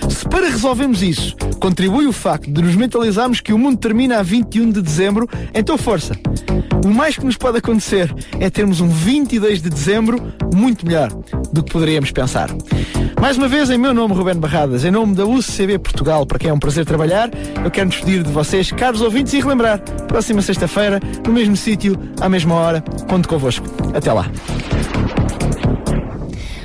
Se 0.09 0.27
para 0.27 0.49
resolvermos 0.49 1.01
isso 1.01 1.35
contribui 1.59 2.07
o 2.07 2.13
facto 2.13 2.49
de 2.49 2.61
nos 2.61 2.75
mentalizarmos 2.75 3.41
que 3.41 3.53
o 3.53 3.57
mundo 3.57 3.77
termina 3.77 4.19
a 4.19 4.23
21 4.23 4.71
de 4.71 4.81
dezembro, 4.81 5.27
então 5.53 5.77
força. 5.77 6.13
O 6.85 6.89
mais 6.89 7.17
que 7.17 7.25
nos 7.25 7.35
pode 7.35 7.57
acontecer 7.57 8.13
é 8.39 8.49
termos 8.49 8.79
um 8.79 8.87
22 8.87 9.61
de 9.61 9.69
dezembro 9.69 10.33
muito 10.53 10.85
melhor 10.85 11.11
do 11.51 11.61
que 11.61 11.71
poderíamos 11.71 12.11
pensar. 12.11 12.49
Mais 13.19 13.37
uma 13.37 13.49
vez, 13.49 13.69
em 13.69 13.77
meu 13.77 13.93
nome, 13.93 14.13
Ruben 14.13 14.35
Barradas, 14.35 14.85
em 14.89 14.91
nome 14.91 15.13
da 15.13 15.23
UCB 15.23 15.77
Portugal, 15.77 16.25
para 16.25 16.39
quem 16.39 16.49
é 16.49 16.53
um 16.53 16.57
prazer 16.57 16.83
trabalhar, 16.83 17.29
eu 17.63 17.69
quero 17.69 17.89
despedir 17.89 18.23
de 18.23 18.31
vocês, 18.31 18.71
caros 18.71 19.01
ouvintes, 19.01 19.33
e 19.33 19.39
relembrar, 19.39 19.79
próxima 20.07 20.41
sexta-feira, 20.41 20.99
no 21.27 21.31
mesmo 21.31 21.55
sítio, 21.55 21.95
à 22.19 22.27
mesma 22.27 22.55
hora, 22.55 22.83
conto 23.07 23.29
convosco. 23.29 23.67
Até 23.93 24.11
lá. 24.11 24.25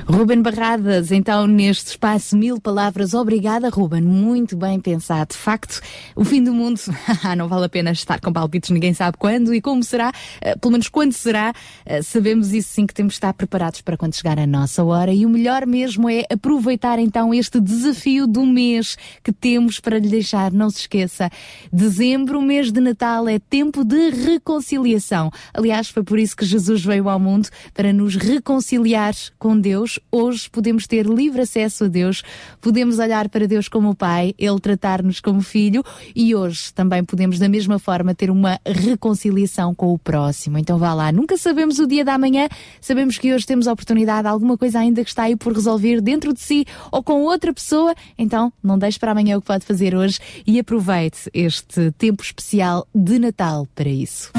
Ruben 0.06 0.42
Barradas, 0.42 1.10
então 1.10 1.46
neste 1.46 1.92
espaço 1.92 2.36
Mil 2.36 2.60
Palavras, 2.60 3.14
obrigada 3.14 3.70
Ruben, 3.70 4.02
muito 4.02 4.54
bem 4.54 4.78
pensado. 4.78 5.30
De 5.30 5.38
facto, 5.38 5.80
o 6.14 6.22
fim 6.22 6.44
do 6.44 6.52
mundo, 6.52 6.78
não 7.36 7.48
vale 7.48 7.64
a 7.64 7.68
pena 7.70 7.90
estar 7.90 8.20
com 8.20 8.30
palpites, 8.30 8.68
ninguém 8.68 8.92
sabe 8.92 9.16
quando 9.16 9.54
e 9.54 9.62
como 9.62 9.82
será, 9.82 10.12
eh, 10.42 10.56
pelo 10.56 10.72
menos 10.72 10.90
quando 10.90 11.14
será, 11.14 11.54
eh, 11.86 12.02
sabemos 12.02 12.52
isso 12.52 12.68
sim 12.74 12.86
que 12.86 12.92
temos 12.92 13.14
de 13.14 13.16
estar 13.16 13.32
preparados 13.32 13.80
para 13.80 13.96
quando 13.96 14.14
chegar 14.14 14.38
a 14.38 14.46
nossa 14.46 14.84
hora. 14.84 15.10
E 15.10 15.24
o 15.24 15.28
melhor 15.28 15.66
mesmo 15.66 16.08
é 16.08 16.24
aproveitar 16.30 16.98
então 16.98 17.32
este 17.32 17.58
desafio 17.58 18.26
do 18.26 18.44
mês 18.44 18.98
que 19.22 19.32
temos 19.32 19.80
para 19.80 19.98
lhe 19.98 20.08
deixar, 20.08 20.52
não 20.52 20.68
se 20.68 20.80
esqueça, 20.80 21.30
dezembro, 21.72 22.42
mês 22.42 22.70
de 22.70 22.80
Natal, 22.80 23.26
é 23.26 23.38
tempo 23.38 23.82
de 23.82 24.10
reconciliação. 24.10 25.30
Aliás, 25.54 25.88
foi 25.88 26.02
por 26.02 26.18
isso 26.18 26.36
que 26.36 26.44
Jesus 26.44 26.84
veio 26.84 27.08
ao 27.08 27.18
mundo, 27.18 27.48
para 27.72 27.90
nos 27.90 28.16
reconciliar 28.16 29.14
com 29.38 29.58
Deus, 29.58 29.93
hoje 30.10 30.48
podemos 30.50 30.86
ter 30.86 31.06
livre 31.06 31.42
acesso 31.42 31.84
a 31.84 31.88
Deus, 31.88 32.22
podemos 32.60 32.98
olhar 32.98 33.28
para 33.28 33.46
Deus 33.46 33.68
como 33.68 33.94
Pai, 33.94 34.34
Ele 34.38 34.60
tratar-nos 34.60 35.20
como 35.20 35.40
filho 35.40 35.82
e 36.14 36.34
hoje 36.34 36.72
também 36.74 37.04
podemos 37.04 37.38
da 37.38 37.48
mesma 37.48 37.78
forma 37.78 38.14
ter 38.14 38.30
uma 38.30 38.60
reconciliação 38.66 39.74
com 39.74 39.92
o 39.92 39.98
próximo. 39.98 40.58
Então 40.58 40.78
vá 40.78 40.94
lá, 40.94 41.12
nunca 41.12 41.36
sabemos 41.36 41.78
o 41.78 41.86
dia 41.86 42.04
da 42.04 42.18
manhã, 42.18 42.48
sabemos 42.80 43.18
que 43.18 43.32
hoje 43.32 43.46
temos 43.46 43.68
a 43.68 43.72
oportunidade, 43.72 44.28
alguma 44.28 44.56
coisa 44.56 44.78
ainda 44.78 45.02
que 45.02 45.10
está 45.10 45.24
aí 45.24 45.36
por 45.36 45.52
resolver 45.52 46.00
dentro 46.00 46.32
de 46.32 46.40
si 46.40 46.64
ou 46.90 47.02
com 47.02 47.22
outra 47.22 47.52
pessoa, 47.52 47.94
então 48.18 48.52
não 48.62 48.78
deixe 48.78 48.98
para 48.98 49.12
amanhã 49.12 49.36
o 49.36 49.40
que 49.40 49.46
pode 49.46 49.64
fazer 49.64 49.94
hoje 49.94 50.18
e 50.46 50.58
aproveite 50.58 51.30
este 51.32 51.90
tempo 51.92 52.22
especial 52.22 52.86
de 52.94 53.18
Natal 53.18 53.66
para 53.74 53.88
isso. 53.88 54.30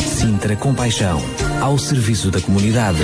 Sintra 0.00 0.56
Compaixão, 0.56 1.20
ao 1.60 1.78
serviço 1.78 2.30
da 2.30 2.40
comunidade. 2.40 3.00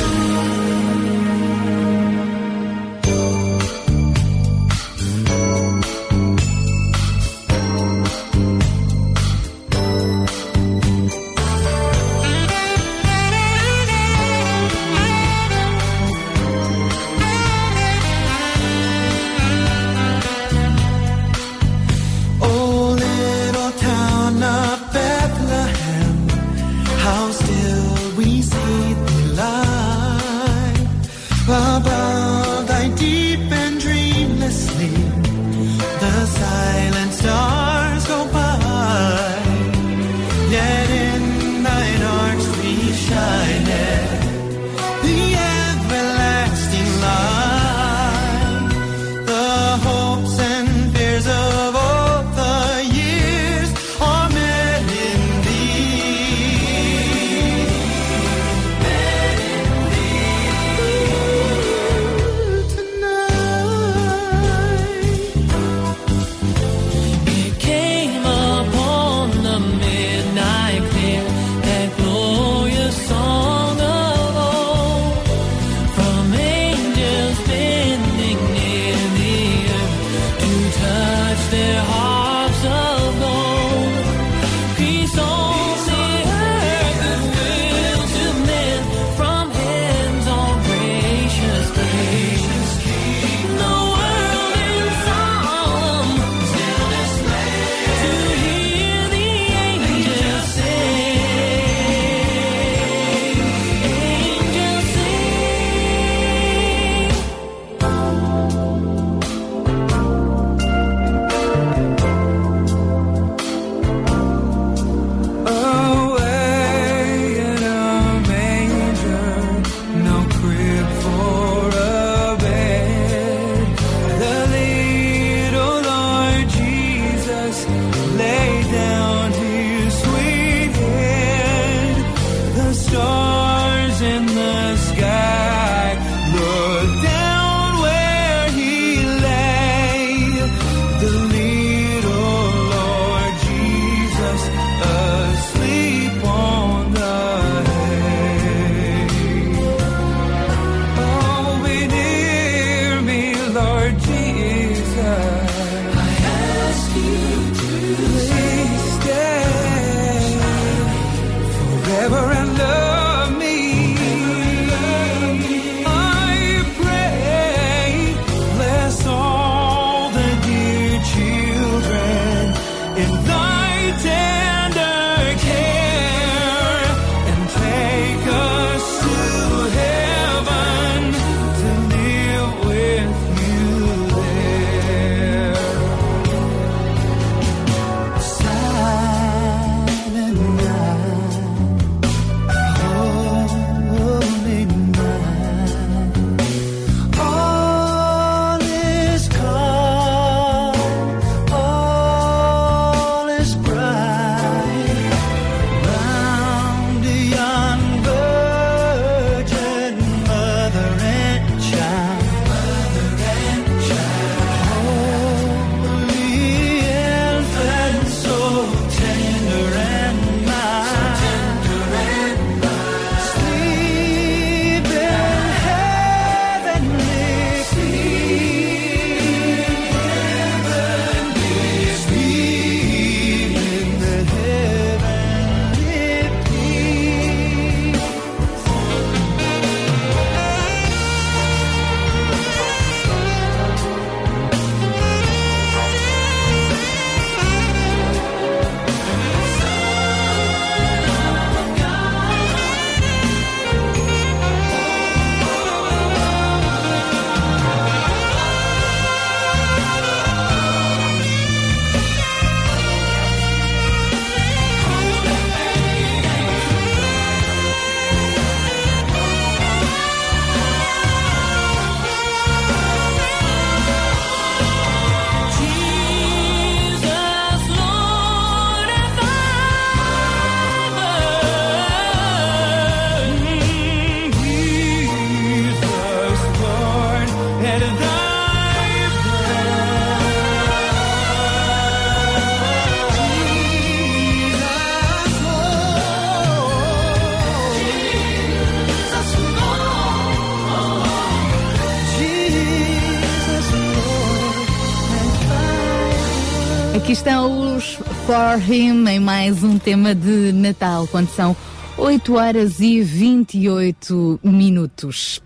For 308.62 308.72
Him 308.72 309.09
em 309.09 309.18
mais 309.18 309.64
um 309.64 309.79
tema 309.79 310.14
de 310.14 310.53
Natal, 310.53 311.09
quando 311.09 311.29
são 311.29 311.57
8 311.98 312.35
horas 312.35 312.81
e 312.81 313.03
28 313.03 314.40
minutos. 314.42 315.40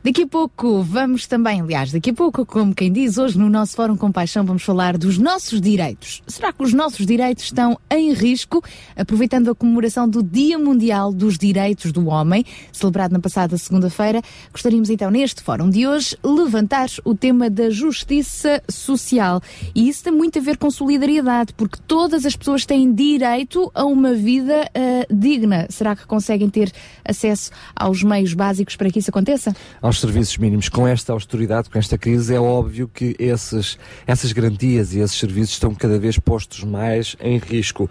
Daqui 0.00 0.22
a 0.22 0.26
pouco 0.28 0.80
vamos 0.80 1.26
também, 1.26 1.60
aliás, 1.60 1.90
daqui 1.90 2.10
a 2.10 2.14
pouco, 2.14 2.46
como 2.46 2.72
quem 2.72 2.90
diz, 2.92 3.18
hoje 3.18 3.36
no 3.36 3.50
nosso 3.50 3.74
Fórum 3.74 3.96
Compaixão 3.96 4.44
vamos 4.44 4.62
falar 4.62 4.96
dos 4.96 5.18
nossos 5.18 5.60
direitos. 5.60 6.22
Será 6.28 6.52
que 6.52 6.62
os 6.62 6.72
nossos 6.72 7.04
direitos 7.04 7.44
estão 7.44 7.76
em 7.90 8.12
risco? 8.12 8.62
Aproveitando 8.94 9.50
a 9.50 9.56
comemoração 9.56 10.08
do 10.08 10.22
Dia 10.22 10.56
Mundial 10.56 11.12
dos 11.12 11.36
Direitos 11.36 11.90
do 11.90 12.06
Homem, 12.06 12.44
celebrado 12.72 13.10
na 13.10 13.18
passada 13.18 13.58
segunda-feira, 13.58 14.22
gostaríamos 14.52 14.88
então, 14.88 15.10
neste 15.10 15.42
Fórum 15.42 15.68
de 15.68 15.84
hoje, 15.84 16.16
levantar 16.24 16.88
o 17.04 17.12
tema 17.12 17.50
da 17.50 17.68
justiça 17.68 18.62
social. 18.70 19.42
E 19.74 19.88
isso 19.88 20.04
tem 20.04 20.12
muito 20.12 20.38
a 20.38 20.42
ver 20.42 20.58
com 20.58 20.70
solidariedade, 20.70 21.52
porque 21.54 21.80
todas 21.88 22.24
as 22.24 22.36
pessoas 22.36 22.64
têm 22.64 22.94
direito 22.94 23.68
a 23.74 23.84
uma 23.84 24.14
vida 24.14 24.70
ah, 24.72 25.06
digna. 25.12 25.66
Será 25.68 25.96
que 25.96 26.06
conseguem 26.06 26.48
ter 26.48 26.70
acesso 27.04 27.50
aos 27.74 28.04
meios 28.04 28.32
básicos 28.32 28.76
para 28.76 28.90
que 28.90 29.00
isso 29.00 29.10
aconteça? 29.10 29.56
Aos 29.88 30.00
serviços 30.00 30.36
mínimos. 30.38 30.68
Com 30.68 30.86
esta 30.86 31.12
austeridade, 31.12 31.68
com 31.70 31.78
esta 31.78 31.96
crise, 31.98 32.34
é 32.34 32.40
óbvio 32.40 32.88
que 32.92 33.16
esses, 33.18 33.78
essas 34.06 34.32
garantias 34.32 34.94
e 34.94 35.00
esses 35.00 35.18
serviços 35.18 35.54
estão 35.54 35.74
cada 35.74 35.98
vez 35.98 36.18
postos 36.18 36.62
mais 36.62 37.16
em 37.20 37.38
risco. 37.38 37.90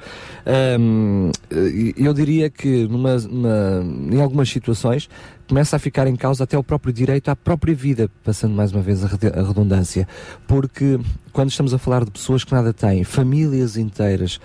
E 1.51 1.93
eu 2.05 2.13
diria 2.13 2.49
que 2.49 2.87
numa, 2.87 3.17
numa- 3.17 3.83
em 4.15 4.21
algumas 4.21 4.49
situações 4.49 5.09
começa 5.47 5.75
a 5.75 5.79
ficar 5.79 6.07
em 6.07 6.15
causa 6.15 6.43
até 6.43 6.57
o 6.57 6.63
próprio 6.63 6.93
direito 6.93 7.29
à 7.29 7.35
própria 7.35 7.73
vida, 7.73 8.09
passando 8.23 8.53
mais 8.53 8.71
uma 8.71 8.81
vez 8.81 9.03
a 9.03 9.07
redundância. 9.07 10.07
Porque 10.45 10.99
quando 11.31 11.49
estamos 11.49 11.73
a 11.73 11.77
falar 11.77 12.03
de 12.05 12.11
pessoas 12.11 12.43
que 12.43 12.51
nada 12.53 12.73
têm, 12.73 13.03
famílias 13.03 13.77
inteiras 13.77 14.39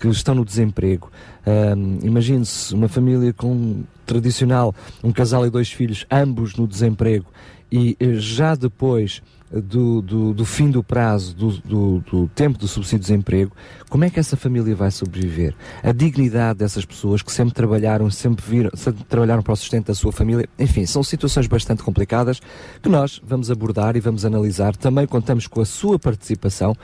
que 0.00 0.08
estão 0.08 0.34
no 0.34 0.44
desemprego, 0.44 1.10
hum, 1.46 1.98
imagine-se 2.02 2.74
uma 2.74 2.88
família 2.88 3.32
com 3.32 3.82
tradicional, 4.06 4.74
um 5.02 5.12
casal 5.12 5.46
e 5.46 5.50
dois 5.50 5.70
filhos, 5.70 6.06
ambos 6.10 6.56
no 6.56 6.66
desemprego, 6.66 7.26
e 7.70 7.96
eh, 7.98 8.14
já 8.14 8.54
depois 8.54 9.20
do, 9.50 10.02
do, 10.02 10.34
do 10.34 10.44
fim 10.44 10.70
do 10.70 10.82
prazo 10.82 11.34
do, 11.34 11.50
do, 11.58 11.98
do 12.00 12.28
tempo 12.28 12.58
do 12.58 12.66
subsídio 12.66 12.98
de 12.98 13.06
desemprego, 13.06 13.52
como 13.88 14.04
é 14.04 14.10
que 14.10 14.18
essa 14.18 14.36
família 14.36 14.74
vai 14.74 14.90
sobreviver? 14.90 15.54
A 15.82 15.92
dignidade 15.92 16.58
dessas 16.58 16.84
pessoas 16.84 17.22
que 17.22 17.30
sempre 17.30 17.54
trabalharam, 17.54 18.10
sempre, 18.10 18.44
viram, 18.44 18.70
sempre 18.74 19.04
trabalharam 19.04 19.42
para 19.42 19.52
o 19.52 19.56
sustento 19.56 19.86
da 19.86 19.94
sua 19.94 20.10
família, 20.10 20.48
enfim, 20.58 20.84
são 20.84 21.02
situações 21.02 21.46
bastante 21.46 21.82
complicadas 21.82 22.40
que 22.82 22.88
nós 22.88 23.20
vamos 23.24 23.50
abordar 23.50 23.96
e 23.96 24.00
vamos 24.00 24.24
analisar. 24.24 24.76
Também 24.76 25.06
contamos 25.06 25.46
com 25.46 25.60
a 25.60 25.66
sua 25.66 25.98
participação. 25.98 26.74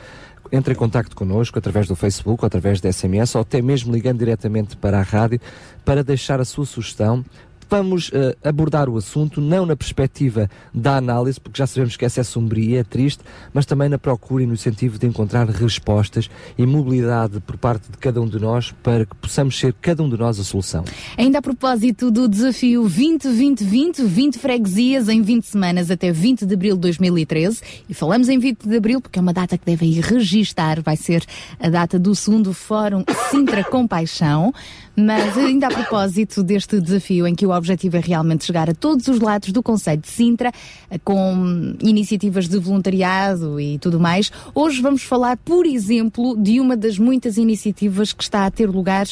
Entre 0.52 0.74
em 0.74 0.76
contacto 0.76 1.16
connosco 1.16 1.58
através 1.58 1.88
do 1.88 1.96
Facebook, 1.96 2.44
através 2.44 2.78
da 2.78 2.92
SMS, 2.92 3.34
ou 3.34 3.40
até 3.40 3.62
mesmo 3.62 3.90
ligando 3.90 4.18
diretamente 4.18 4.76
para 4.76 4.98
a 4.98 5.02
rádio 5.02 5.40
para 5.82 6.04
deixar 6.04 6.42
a 6.42 6.44
sua 6.44 6.66
sugestão. 6.66 7.24
Vamos 7.72 8.10
eh, 8.12 8.36
abordar 8.44 8.86
o 8.86 8.98
assunto 8.98 9.40
não 9.40 9.64
na 9.64 9.74
perspectiva 9.74 10.46
da 10.74 10.98
análise, 10.98 11.40
porque 11.40 11.56
já 11.56 11.66
sabemos 11.66 11.96
que 11.96 12.04
essa 12.04 12.20
é 12.20 12.22
sombria, 12.22 12.80
é 12.80 12.84
triste, 12.84 13.24
mas 13.50 13.64
também 13.64 13.88
na 13.88 13.96
procura 13.96 14.42
e 14.42 14.46
no 14.46 14.52
incentivo 14.52 14.98
de 14.98 15.06
encontrar 15.06 15.48
respostas 15.48 16.28
e 16.58 16.66
mobilidade 16.66 17.40
por 17.40 17.56
parte 17.56 17.90
de 17.90 17.96
cada 17.96 18.20
um 18.20 18.28
de 18.28 18.38
nós 18.38 18.74
para 18.82 19.06
que 19.06 19.14
possamos 19.14 19.58
ser 19.58 19.72
cada 19.80 20.02
um 20.02 20.10
de 20.10 20.18
nós 20.18 20.38
a 20.38 20.44
solução. 20.44 20.84
Ainda 21.16 21.38
a 21.38 21.42
propósito 21.42 22.10
do 22.10 22.28
desafio 22.28 22.84
20-20-20, 22.84 24.04
20 24.04 24.38
freguesias 24.38 25.08
em 25.08 25.22
20 25.22 25.44
semanas 25.44 25.90
até 25.90 26.12
20 26.12 26.44
de 26.44 26.52
abril 26.52 26.74
de 26.74 26.82
2013. 26.82 27.62
E 27.88 27.94
falamos 27.94 28.28
em 28.28 28.38
20 28.38 28.68
de 28.68 28.76
abril 28.76 29.00
porque 29.00 29.18
é 29.18 29.22
uma 29.22 29.32
data 29.32 29.56
que 29.56 29.64
devem 29.64 29.92
registar, 29.92 30.82
vai 30.82 30.98
ser 30.98 31.24
a 31.58 31.70
data 31.70 31.98
do 31.98 32.14
segundo 32.14 32.52
Fórum 32.52 33.02
Sintra 33.30 33.64
Compaixão. 33.64 34.52
Mas 34.94 35.38
ainda 35.38 35.68
a 35.68 35.70
propósito 35.70 36.42
deste 36.42 36.78
desafio 36.80 37.26
em 37.26 37.34
que 37.34 37.46
o 37.46 37.50
objetivo 37.50 37.96
é 37.96 38.00
realmente 38.00 38.44
chegar 38.44 38.68
a 38.68 38.74
todos 38.74 39.08
os 39.08 39.20
lados 39.20 39.50
do 39.50 39.62
Conselho 39.62 40.02
de 40.02 40.08
Sintra, 40.08 40.52
eh, 40.90 40.98
com 40.98 41.74
iniciativas 41.80 42.46
de 42.46 42.58
voluntariado 42.58 43.58
e 43.58 43.78
tudo 43.78 43.98
mais, 43.98 44.30
hoje 44.54 44.82
vamos 44.82 45.02
falar, 45.02 45.38
por 45.38 45.64
exemplo, 45.64 46.36
de 46.36 46.60
uma 46.60 46.76
das 46.76 46.98
muitas 46.98 47.38
iniciativas 47.38 48.12
que 48.12 48.22
está 48.22 48.44
a 48.44 48.50
ter 48.50 48.68
lugar 48.68 49.06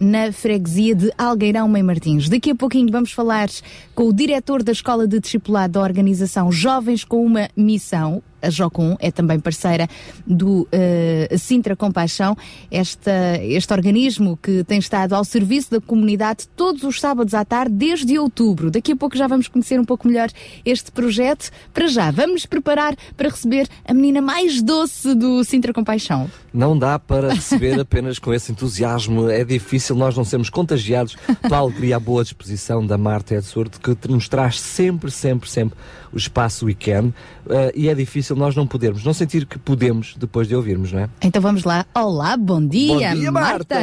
na 0.00 0.30
freguesia 0.32 0.94
de 0.94 1.12
Algueirão 1.18 1.68
Mãe 1.68 1.82
Martins. 1.82 2.28
Daqui 2.28 2.50
a 2.50 2.54
pouquinho 2.54 2.90
vamos 2.90 3.12
falar 3.12 3.48
com 3.94 4.04
o 4.04 4.12
diretor 4.12 4.62
da 4.62 4.72
Escola 4.72 5.06
de 5.06 5.18
Discipulado 5.18 5.74
da 5.74 5.80
organização 5.80 6.52
Jovens 6.52 7.04
com 7.04 7.24
uma 7.24 7.48
Missão, 7.56 8.22
a 8.44 8.50
Jocum 8.50 8.96
é 8.98 9.10
também 9.10 9.38
parceira 9.40 9.88
do 10.26 10.68
eh, 10.70 11.34
Sintra 11.38 11.74
Compaixão, 11.74 12.36
esta, 12.70 13.38
este 13.42 13.72
organismo 13.72 14.38
que 14.40 14.62
tem 14.64 14.78
estado 14.78 15.14
ao 15.14 15.24
serviço 15.24 15.70
da 15.70 15.80
comunidade 15.80 16.46
todos 16.54 16.82
os 16.82 17.00
sábados 17.00 17.34
à 17.34 17.44
tarde 17.44 17.74
desde 17.74 18.18
outubro. 18.18 18.70
Daqui 18.70 18.92
a 18.92 18.96
pouco 18.96 19.16
já 19.16 19.26
vamos 19.26 19.48
conhecer 19.48 19.80
um 19.80 19.84
pouco 19.84 20.06
melhor 20.06 20.28
este 20.64 20.92
projeto. 20.92 21.50
Para 21.72 21.86
já, 21.86 22.10
vamos 22.10 22.34
nos 22.34 22.46
preparar 22.46 22.96
para 23.16 23.28
receber 23.28 23.68
a 23.84 23.94
menina 23.94 24.20
mais 24.20 24.62
doce 24.62 25.14
do 25.14 25.42
Sintra 25.44 25.72
Compaixão. 25.72 26.30
Não 26.52 26.78
dá 26.78 26.98
para 26.98 27.32
receber 27.32 27.80
apenas 27.80 28.18
com 28.18 28.32
esse 28.32 28.52
entusiasmo. 28.52 29.28
É 29.28 29.44
difícil 29.44 29.96
nós 29.96 30.16
não 30.16 30.24
sermos 30.24 30.50
contagiados 30.50 31.16
pela 31.42 31.58
alegria, 31.58 31.96
a 31.96 32.00
boa 32.00 32.22
disposição 32.22 32.86
da 32.86 32.98
Marta 32.98 33.34
Edsurdo, 33.34 33.78
que 33.78 34.08
nos 34.08 34.28
traz 34.28 34.60
sempre, 34.60 35.10
sempre, 35.10 35.48
sempre 35.48 35.78
o 36.12 36.16
espaço 36.16 36.66
weekend. 36.66 37.12
Eh, 37.48 37.72
e 37.74 37.88
é 37.88 37.94
difícil 37.94 38.33
nós 38.34 38.54
não 38.54 38.66
podermos, 38.66 39.04
não 39.04 39.14
sentir 39.14 39.46
que 39.46 39.58
podemos 39.58 40.14
depois 40.18 40.48
de 40.48 40.54
ouvirmos, 40.56 40.92
não 40.92 41.00
é? 41.00 41.08
Então 41.22 41.40
vamos 41.40 41.64
lá. 41.64 41.84
Olá, 41.94 42.36
bom 42.36 42.64
dia, 42.66 43.10
Bom 43.10 43.14
dia, 43.20 43.32
Marta. 43.32 43.76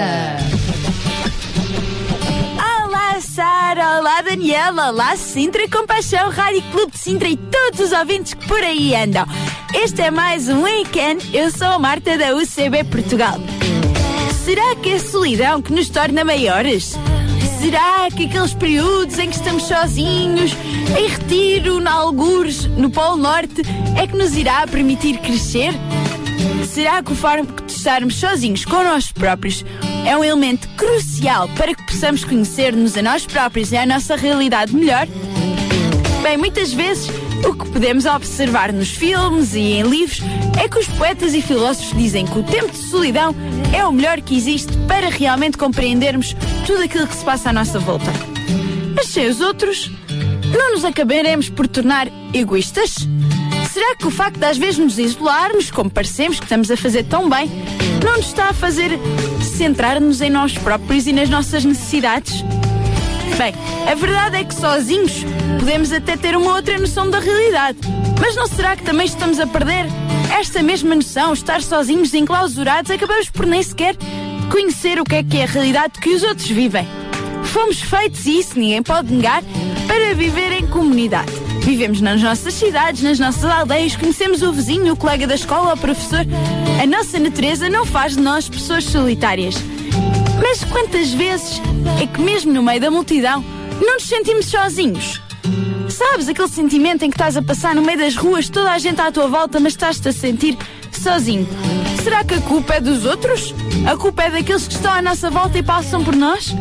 Olá, 2.58 3.20
Sara! 3.22 4.00
Olá, 4.00 4.22
Daniela! 4.22 4.90
Olá, 4.90 5.16
Sintra 5.16 5.68
Compaixão, 5.70 6.30
Rádio 6.30 6.62
Clube 6.72 6.92
de 6.92 7.00
Sintra 7.00 7.28
e 7.30 7.38
todos 7.38 7.80
os 7.80 7.92
ouvintes 7.92 8.34
que 8.34 8.48
por 8.48 8.62
aí 8.62 8.96
andam. 8.96 9.26
Este 9.74 10.02
é 10.02 10.12
mais 10.12 10.50
um 10.50 10.64
Weekend. 10.64 11.36
Eu 11.36 11.50
sou 11.52 11.68
a 11.68 11.80
Marta 11.80 12.18
da 12.18 12.36
UCB 12.36 12.84
Portugal. 12.86 13.40
Será 14.44 14.76
que 14.76 14.90
é 14.90 14.96
a 14.96 15.00
solidão 15.00 15.62
que 15.62 15.72
nos 15.72 15.88
torna 15.90 16.24
maiores? 16.26 16.98
Será 17.62 18.10
que 18.10 18.26
aqueles 18.26 18.56
períodos 18.56 19.20
em 19.20 19.30
que 19.30 19.36
estamos 19.36 19.64
sozinhos, 19.64 20.52
em 20.98 21.08
retiro, 21.08 21.80
em 21.80 21.88
algures, 21.88 22.66
no 22.66 22.90
Polo 22.90 23.18
Norte, 23.18 23.62
é 23.96 24.08
que 24.08 24.18
nos 24.18 24.36
irá 24.36 24.66
permitir 24.66 25.20
crescer? 25.20 25.72
Será 26.68 27.04
que 27.04 27.12
o 27.12 27.16
facto 27.16 27.64
de 27.64 27.72
estarmos 27.72 28.16
sozinhos 28.16 28.66
com 28.66 28.84
nós 28.84 29.12
próprios 29.12 29.64
é 30.08 30.18
um 30.18 30.24
elemento 30.24 30.68
crucial 30.70 31.48
para 31.50 31.76
que 31.76 31.86
possamos 31.86 32.24
conhecer-nos 32.24 32.98
a 32.98 33.04
nós 33.04 33.28
próprios 33.28 33.72
e 33.72 33.78
a 33.78 33.86
nossa 33.86 34.16
realidade 34.16 34.76
melhor? 34.76 35.08
Bem, 36.22 36.38
muitas 36.38 36.72
vezes 36.72 37.10
o 37.44 37.54
que 37.54 37.70
podemos 37.72 38.06
observar 38.06 38.72
nos 38.72 38.92
filmes 38.92 39.56
e 39.56 39.74
em 39.74 39.82
livros 39.82 40.22
é 40.62 40.70
que 40.70 40.78
os 40.78 40.88
poetas 40.88 41.34
e 41.34 41.42
filósofos 41.42 41.98
dizem 41.98 42.28
que 42.28 42.38
o 42.38 42.44
tempo 42.44 42.72
de 42.72 42.78
solidão 42.78 43.36
é 43.76 43.84
o 43.84 43.92
melhor 43.92 44.22
que 44.22 44.38
existe 44.38 44.72
para 44.88 45.10
realmente 45.10 45.58
compreendermos 45.58 46.36
tudo 46.66 46.84
aquilo 46.84 47.08
que 47.08 47.16
se 47.16 47.26
passa 47.26 47.50
à 47.50 47.54
nossa 47.54 47.80
volta. 47.80 48.12
Mas 48.96 49.08
sem 49.08 49.28
os 49.28 49.42
outros, 49.42 49.92
não 50.56 50.74
nos 50.74 50.86
acabaremos 50.86 51.50
por 51.50 51.68
tornar 51.68 52.08
egoístas? 52.34 52.96
Será 53.74 53.96
que 53.96 54.06
o 54.06 54.12
facto 54.12 54.38
de 54.38 54.46
às 54.46 54.58
vezes 54.58 54.78
nos 54.78 55.00
isolarmos, 55.00 55.72
como 55.72 55.90
parecemos 55.90 56.38
que 56.38 56.46
estamos 56.46 56.70
a 56.70 56.78
fazer 56.78 57.04
tão 57.04 57.28
bem, 57.28 57.50
não 58.04 58.18
nos 58.18 58.28
está 58.28 58.50
a 58.50 58.54
fazer 58.54 58.92
centrar-nos 59.58 60.22
em 60.22 60.30
nós 60.30 60.56
próprios 60.56 61.08
e 61.08 61.14
nas 61.14 61.30
nossas 61.30 61.66
necessidades? 61.66 62.44
Bem, 63.38 63.54
a 63.90 63.96
verdade 63.96 64.38
é 64.38 64.44
que 64.44 64.54
sozinhos 64.54 65.24
podemos 65.60 65.92
até 65.92 66.16
ter 66.16 66.36
uma 66.36 66.56
outra 66.56 66.78
noção 66.78 67.10
da 67.10 67.20
realidade. 67.20 67.80
Mas 68.20 68.36
não 68.36 68.48
será 68.48 68.76
que 68.76 68.84
também 68.84 69.06
estamos 69.06 69.40
a 69.40 69.48
perder 69.48 69.86
esta 70.38 70.62
mesma 70.62 70.96
noção, 70.96 71.34
estar 71.34 71.62
sozinhos, 71.62 72.14
enclausurados, 72.14 72.92
acabamos 72.92 73.30
por 73.30 73.46
nem 73.46 73.62
sequer 73.62 73.96
conhecer 74.52 75.00
o 75.00 75.04
que 75.04 75.16
é 75.16 75.24
que 75.24 75.38
é 75.38 75.44
a 75.44 75.48
realidade 75.48 76.00
que 76.00 76.10
os 76.10 76.24
outros 76.24 76.48
vivem. 76.50 76.88
Fomos 77.46 77.82
feitos, 77.82 78.26
e 78.26 78.40
isso 78.40 78.58
ninguém 78.58 78.82
pode 78.82 79.14
negar, 79.14 79.44
para 79.88 80.14
viver 80.16 80.52
em 80.52 80.68
comunidade. 80.68 81.32
Vivemos 81.62 82.02
nas 82.02 82.22
nossas 82.22 82.54
cidades, 82.54 83.02
nas 83.02 83.20
nossas 83.20 83.46
aldeias, 83.46 83.96
conhecemos 83.96 84.42
o 84.42 84.52
vizinho, 84.52 84.94
o 84.94 84.98
colega 84.98 85.28
da 85.28 85.36
escola, 85.36 85.74
o 85.74 85.78
professor. 85.78 86.26
A 86.82 86.88
nossa 86.88 87.20
natureza 87.20 87.70
não 87.70 87.86
faz 87.86 88.16
de 88.16 88.22
nós 88.22 88.50
pessoas 88.50 88.84
solitárias. 88.86 89.56
Mas 90.42 90.64
quantas 90.64 91.12
vezes 91.14 91.62
é 92.02 92.08
que 92.08 92.20
mesmo 92.20 92.52
no 92.52 92.64
meio 92.64 92.82
da 92.82 92.90
multidão 92.90 93.44
não 93.80 93.96
nos 93.96 94.04
sentimos 94.04 94.48
sozinhos? 94.48 95.22
Sabes 95.88 96.28
aquele 96.28 96.48
sentimento 96.48 97.04
em 97.04 97.10
que 97.10 97.16
estás 97.16 97.38
a 97.38 97.42
passar 97.42 97.76
no 97.76 97.82
meio 97.82 98.00
das 98.00 98.16
ruas, 98.16 98.50
toda 98.50 98.72
a 98.72 98.80
gente 98.80 99.00
à 99.00 99.12
tua 99.12 99.28
volta, 99.28 99.60
mas 99.60 99.74
estás-te 99.74 100.10
a 100.10 100.14
sentir 100.14 100.58
sozinho? 100.92 101.48
Será 102.04 102.24
que 102.24 102.34
a 102.34 102.42
culpa 102.42 102.76
é 102.76 102.82
dos 102.82 103.06
outros? 103.06 103.54
A 103.86 103.96
culpa 103.96 104.24
é 104.24 104.32
daqueles 104.32 104.68
que 104.68 104.74
estão 104.74 104.92
à 104.92 105.02
nossa 105.02 105.30
volta 105.30 105.60
e 105.60 105.64
passam 105.64 106.04
por 106.04 106.16
nós? 106.16 106.56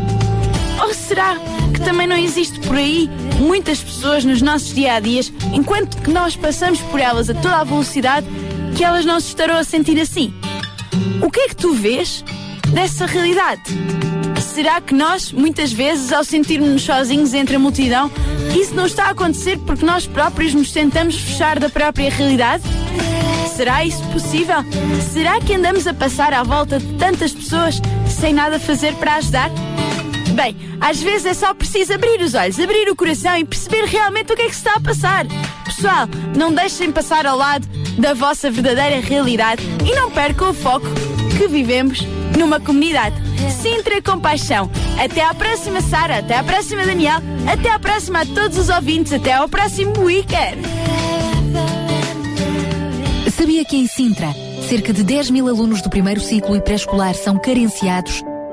Ou 0.80 0.94
será 0.94 1.36
que 1.74 1.80
também 1.80 2.06
não 2.06 2.16
existe 2.16 2.58
por 2.60 2.76
aí 2.76 3.08
muitas 3.38 3.82
pessoas 3.82 4.24
nos 4.24 4.40
nossos 4.40 4.72
dia 4.74 4.94
a 4.94 5.00
dias, 5.00 5.32
enquanto 5.52 5.96
que 5.98 6.10
nós 6.10 6.36
passamos 6.36 6.80
por 6.80 7.00
elas 7.00 7.28
a 7.28 7.34
toda 7.34 7.56
a 7.56 7.64
velocidade, 7.64 8.26
que 8.76 8.84
elas 8.84 9.04
não 9.04 9.20
se 9.20 9.28
estarão 9.28 9.56
a 9.56 9.64
sentir 9.64 10.00
assim? 10.00 10.32
O 11.22 11.30
que 11.30 11.40
é 11.40 11.48
que 11.48 11.56
tu 11.56 11.74
vês 11.74 12.24
dessa 12.72 13.06
realidade? 13.06 13.62
Será 14.40 14.80
que 14.80 14.94
nós, 14.94 15.32
muitas 15.32 15.72
vezes, 15.72 16.12
ao 16.12 16.24
sentirmos-nos 16.24 16.82
sozinhos 16.82 17.34
entre 17.34 17.56
a 17.56 17.58
multidão, 17.58 18.10
isso 18.58 18.74
não 18.74 18.86
está 18.86 19.04
a 19.04 19.10
acontecer 19.10 19.58
porque 19.58 19.84
nós 19.84 20.06
próprios 20.06 20.54
nos 20.54 20.72
tentamos 20.72 21.16
fechar 21.16 21.58
da 21.58 21.68
própria 21.68 22.10
realidade? 22.10 22.64
Será 23.54 23.84
isso 23.84 24.02
possível? 24.08 24.56
Será 25.12 25.40
que 25.40 25.54
andamos 25.54 25.86
a 25.86 25.92
passar 25.92 26.32
à 26.32 26.42
volta 26.42 26.78
de 26.78 26.94
tantas 26.94 27.32
pessoas 27.32 27.80
sem 28.08 28.32
nada 28.32 28.58
fazer 28.58 28.94
para 28.94 29.16
ajudar? 29.16 29.50
Bem, 30.42 30.57
às 30.81 31.03
vezes 31.03 31.26
é 31.26 31.35
só 31.35 31.53
preciso 31.53 31.92
abrir 31.92 32.18
os 32.22 32.33
olhos, 32.33 32.59
abrir 32.59 32.88
o 32.88 32.96
coração 32.96 33.37
e 33.37 33.44
perceber 33.44 33.85
realmente 33.85 34.33
o 34.33 34.37
que 34.37 34.40
é 34.40 34.48
que 34.48 34.55
se 34.55 34.66
está 34.66 34.76
a 34.76 34.81
passar. 34.81 35.26
Pessoal, 35.66 36.09
não 36.35 36.50
deixem 36.50 36.90
passar 36.90 37.26
ao 37.26 37.37
lado 37.37 37.68
da 37.98 38.14
vossa 38.14 38.50
verdadeira 38.50 39.07
realidade 39.07 39.62
e 39.85 39.94
não 39.94 40.11
percam 40.11 40.48
o 40.48 40.55
foco 40.55 40.87
que 41.37 41.46
vivemos 41.46 42.00
numa 42.38 42.59
comunidade. 42.59 43.16
Sintra 43.61 44.00
Compaixão. 44.00 44.70
Até 44.98 45.22
à 45.22 45.35
próxima, 45.35 45.83
Sara. 45.83 46.20
Até 46.20 46.38
à 46.38 46.42
próxima, 46.42 46.87
Daniel. 46.87 47.20
Até 47.46 47.68
à 47.68 47.79
próxima 47.79 48.22
a 48.22 48.24
todos 48.24 48.57
os 48.57 48.70
ouvintes. 48.70 49.12
Até 49.12 49.35
ao 49.35 49.46
próximo 49.46 49.92
weekend. 49.98 50.62
Sabia 53.37 53.62
que 53.66 53.76
em 53.76 53.87
Sintra, 53.87 54.35
cerca 54.66 54.90
de 54.90 55.03
10 55.03 55.29
mil 55.29 55.48
alunos 55.48 55.83
do 55.83 55.90
primeiro 55.90 56.20
ciclo 56.22 56.57
e 56.57 56.62
pré-escolar 56.62 57.14
são 57.14 57.38
carenciados 57.38 58.22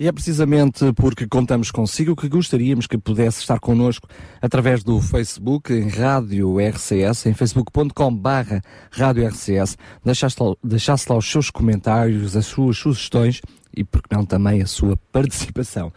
E 0.00 0.06
é 0.06 0.12
precisamente 0.12 0.92
porque 0.92 1.26
contamos 1.26 1.72
consigo 1.72 2.14
que 2.14 2.28
gostaríamos 2.28 2.86
que 2.86 2.96
pudesse 2.96 3.40
estar 3.40 3.58
connosco 3.58 4.06
através 4.40 4.84
do 4.84 5.00
Facebook, 5.00 5.72
em 5.72 5.88
Rádio 5.88 6.58
RCS, 6.60 7.26
em 7.26 7.34
facebook.com 7.34 8.14
barra 8.14 8.62
Rádio 8.92 9.26
RCS, 9.26 9.76
deixasse 10.04 10.36
deixasse 10.62 11.10
lá 11.10 11.18
os 11.18 11.28
seus 11.28 11.50
comentários, 11.50 12.36
as 12.36 12.46
suas 12.46 12.76
sugestões 12.76 13.40
e, 13.76 13.82
por 13.82 14.02
que 14.02 14.14
não, 14.14 14.24
também 14.24 14.62
a 14.62 14.66
sua 14.66 14.96
participação. 15.10 15.92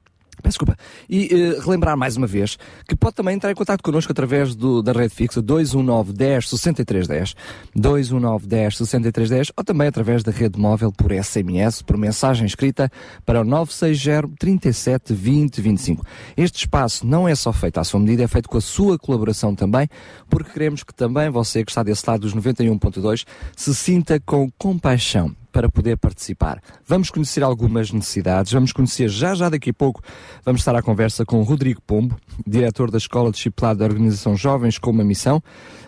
Peço 0.41 0.53
desculpa. 0.53 0.77
E 1.09 1.29
eh, 1.31 1.59
relembrar 1.63 1.97
mais 1.97 2.17
uma 2.17 2.27
vez 2.27 2.57
que 2.87 2.95
pode 2.95 3.15
também 3.15 3.35
entrar 3.35 3.51
em 3.51 3.55
contato 3.55 3.81
connosco 3.81 4.11
através 4.11 4.55
do, 4.55 4.81
da 4.81 4.91
rede 4.91 5.13
fixa 5.13 5.41
219 5.41 6.13
10 6.13 6.49
63 6.49 7.07
10, 7.07 7.35
219 7.75 8.47
10 8.47 8.77
63 8.77 9.29
10 9.29 9.51
ou 9.55 9.63
também 9.63 9.87
através 9.87 10.23
da 10.23 10.31
rede 10.31 10.59
móvel 10.59 10.91
por 10.91 11.11
SMS, 11.11 11.81
por 11.81 11.97
mensagem 11.97 12.45
escrita 12.45 12.91
para 13.25 13.41
o 13.41 13.43
960 13.43 14.29
37 14.39 15.13
20 15.13 15.61
25. 15.61 16.05
Este 16.37 16.59
espaço 16.59 17.05
não 17.05 17.27
é 17.27 17.35
só 17.35 17.51
feito 17.53 17.79
à 17.79 17.83
sua 17.83 17.99
medida, 17.99 18.23
é 18.23 18.27
feito 18.27 18.49
com 18.49 18.57
a 18.57 18.61
sua 18.61 18.97
colaboração 18.97 19.55
também, 19.55 19.87
porque 20.29 20.51
queremos 20.51 20.83
que 20.83 20.93
também 20.93 21.29
você 21.29 21.63
que 21.63 21.71
está 21.71 21.83
desse 21.83 22.03
lado 22.07 22.21
dos 22.21 22.35
91.2 22.35 23.25
se 23.55 23.75
sinta 23.75 24.19
com 24.19 24.49
compaixão 24.57 25.35
para 25.51 25.69
poder 25.69 25.97
participar. 25.97 26.61
Vamos 26.87 27.09
conhecer 27.09 27.43
algumas 27.43 27.91
necessidades, 27.91 28.51
vamos 28.51 28.71
conhecer 28.71 29.09
já 29.09 29.35
já 29.35 29.49
daqui 29.49 29.71
a 29.71 29.73
pouco, 29.73 30.01
vamos 30.43 30.61
estar 30.61 30.75
à 30.75 30.81
conversa 30.81 31.25
com 31.25 31.41
Rodrigo 31.43 31.81
Pombo, 31.81 32.15
diretor 32.45 32.89
da 32.89 32.97
Escola 32.97 33.31
Disciplinar 33.31 33.75
da 33.75 33.85
Organização 33.85 34.35
Jovens 34.35 34.77
com 34.77 34.91
uma 34.91 35.03
Missão, 35.03 35.41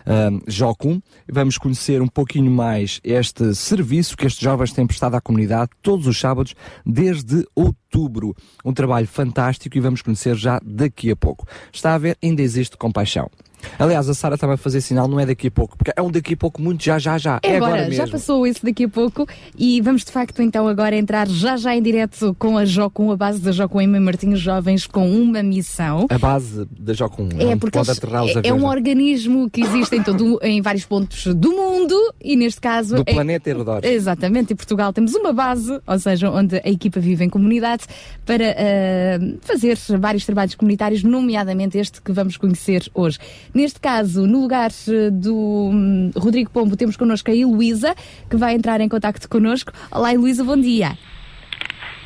um, 0.06 0.40
JOCUM. 0.46 1.00
Vamos 1.30 1.58
conhecer 1.58 2.02
um 2.02 2.08
pouquinho 2.08 2.50
mais 2.50 3.00
este 3.02 3.54
serviço 3.54 4.16
que 4.16 4.26
estes 4.26 4.42
jovens 4.42 4.72
têm 4.72 4.86
prestado 4.86 5.14
à 5.14 5.20
comunidade 5.20 5.70
todos 5.82 6.06
os 6.06 6.18
sábados 6.18 6.54
desde 6.84 7.46
outubro. 7.54 8.34
Um 8.64 8.72
trabalho 8.72 9.06
fantástico 9.06 9.76
e 9.76 9.80
vamos 9.80 10.02
conhecer 10.02 10.36
já 10.36 10.60
daqui 10.64 11.10
a 11.10 11.16
pouco. 11.16 11.46
Está 11.72 11.94
a 11.94 11.98
ver, 11.98 12.16
ainda 12.22 12.42
existe 12.42 12.76
compaixão. 12.76 13.30
Aliás, 13.78 14.08
a 14.08 14.14
Sara 14.14 14.34
estava 14.34 14.54
a 14.54 14.56
fazer 14.56 14.80
sinal, 14.80 15.08
não 15.08 15.18
é 15.20 15.26
daqui 15.26 15.48
a 15.48 15.50
pouco, 15.50 15.76
porque 15.76 15.92
é 15.96 16.02
um 16.02 16.10
daqui 16.10 16.34
a 16.34 16.36
pouco 16.36 16.60
muito 16.60 16.82
já, 16.84 16.98
já, 16.98 17.18
já. 17.18 17.38
É, 17.42 17.52
É, 17.52 17.56
agora, 17.56 17.74
agora 17.82 17.92
já 17.92 18.06
passou 18.06 18.46
esse 18.46 18.64
daqui 18.64 18.84
a 18.84 18.88
pouco 18.88 19.26
e 19.58 19.80
vamos 19.80 20.04
de 20.04 20.10
facto 20.12 20.40
então 20.42 20.66
agora 20.68 20.96
entrar 20.96 21.28
já 21.28 21.56
já 21.56 21.74
em 21.74 21.82
direto 21.82 22.34
com 22.38 22.56
a 22.58 22.64
Jocum, 22.64 23.10
a 23.10 23.16
base 23.16 23.40
da 23.40 23.52
Jocum 23.52 23.80
em 23.80 23.86
Martins 23.86 24.38
Jovens 24.40 24.86
com 24.86 25.08
uma 25.10 25.42
missão. 25.42 26.06
A 26.10 26.18
base 26.18 26.66
da 26.78 26.92
Jocum. 26.92 27.28
É 27.38 27.46
onde 27.46 27.56
porque 27.56 27.78
pode 27.78 27.88
eles- 27.90 27.98
aterrar 27.98 28.24
os 28.24 28.36
é, 28.36 28.40
é 28.44 28.52
um 28.54 28.64
organismo 28.66 29.48
que 29.50 29.60
existe 29.62 29.96
em, 29.96 30.02
todo, 30.02 30.38
em 30.42 30.60
vários 30.60 30.84
pontos 30.84 31.26
do 31.34 31.50
mundo 31.52 31.94
e 32.22 32.36
neste 32.36 32.60
caso 32.60 32.96
do 32.96 33.02
é- 33.06 33.12
planeta 33.12 33.48
Herodor. 33.50 33.80
Exatamente, 33.84 34.52
em 34.52 34.56
Portugal 34.56 34.92
temos 34.92 35.14
uma 35.14 35.32
base, 35.32 35.80
ou 35.86 35.98
seja, 35.98 36.30
onde 36.30 36.56
a 36.56 36.68
equipa 36.68 37.00
vive 37.00 37.24
em 37.24 37.28
comunidade 37.28 37.84
para 38.26 38.44
ah, 38.50 39.18
fazer 39.42 39.76
vários 39.98 40.24
trabalhos 40.24 40.54
comunitários, 40.54 41.02
nomeadamente 41.02 41.78
este 41.78 42.00
que 42.02 42.12
vamos 42.12 42.36
conhecer 42.36 42.88
hoje. 42.94 43.18
Neste 43.54 43.78
caso, 43.78 44.26
no 44.26 44.40
lugar 44.40 44.70
eh, 44.88 45.10
do 45.10 45.70
hum, 45.72 46.10
Rodrigo 46.16 46.50
Pombo, 46.50 46.76
temos 46.76 46.96
connosco 46.96 47.30
a 47.30 47.34
Heloísa, 47.34 47.94
que 48.28 48.36
vai 48.36 48.54
entrar 48.54 48.80
em 48.80 48.88
contacto 48.88 49.28
connosco. 49.28 49.72
Olá, 49.92 50.12
Heloísa, 50.12 50.42
bom 50.42 50.56
dia. 50.56 50.98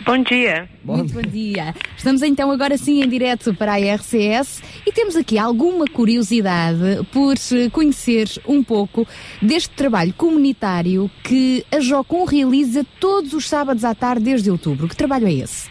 Bom 0.05 0.23
dia. 0.23 0.69
Muito 0.85 1.15
bom 1.15 1.23
dia. 1.23 1.75
Estamos 1.97 2.23
então 2.23 2.51
agora 2.51 2.77
sim 2.77 3.03
em 3.03 3.09
direto 3.09 3.55
para 3.55 3.73
a 3.73 3.95
RCS 3.95 4.63
e 4.87 4.93
temos 4.93 5.17
aqui 5.17 5.39
alguma 5.39 5.87
curiosidade 5.87 7.05
por 7.13 7.35
eh, 7.35 7.71
conhecer 7.71 8.29
um 8.47 8.63
pouco 8.63 9.09
deste 9.41 9.71
trabalho 9.71 10.13
comunitário 10.13 11.11
que 11.25 11.65
a 11.73 11.81
Jocum 11.81 12.27
realiza 12.27 12.85
todos 13.01 13.33
os 13.33 13.49
sábados 13.49 13.87
à 13.87 13.95
tarde 13.95 14.25
desde 14.25 14.51
outubro. 14.51 14.87
Que 14.87 14.97
trabalho 14.97 15.27
é 15.27 15.33
esse? 15.33 15.71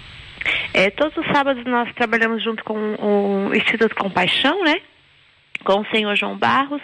É, 0.74 0.90
todos 0.90 1.16
os 1.18 1.26
sábados 1.28 1.64
nós 1.66 1.94
trabalhamos 1.94 2.44
junto 2.44 2.64
com 2.64 2.74
o 2.74 3.56
Instituto 3.56 3.96
Compaixão, 3.96 4.64
né? 4.64 4.82
Com 5.64 5.82
o 5.82 5.86
senhor 5.88 6.16
João 6.16 6.38
Barros. 6.38 6.82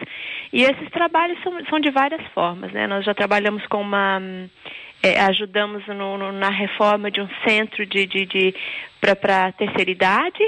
E 0.52 0.64
esses 0.64 0.90
trabalhos 0.92 1.42
são, 1.42 1.66
são 1.66 1.80
de 1.80 1.90
várias 1.90 2.22
formas, 2.34 2.72
né? 2.72 2.86
Nós 2.88 3.04
já 3.06 3.14
trabalhamos 3.14 3.66
com 3.68 3.82
uma. 3.82 4.22
é, 5.02 5.20
ajudamos 5.22 5.86
no- 5.88 6.18
no- 6.18 6.32
na 6.32 6.50
reforma 6.50 7.12
de 7.12 7.20
um 7.22 7.28
centro 7.46 7.86
de, 7.86 8.06
de, 8.06 8.26
de 8.26 8.56
para 9.02 9.52
terceira 9.52 9.92
idade 9.92 10.44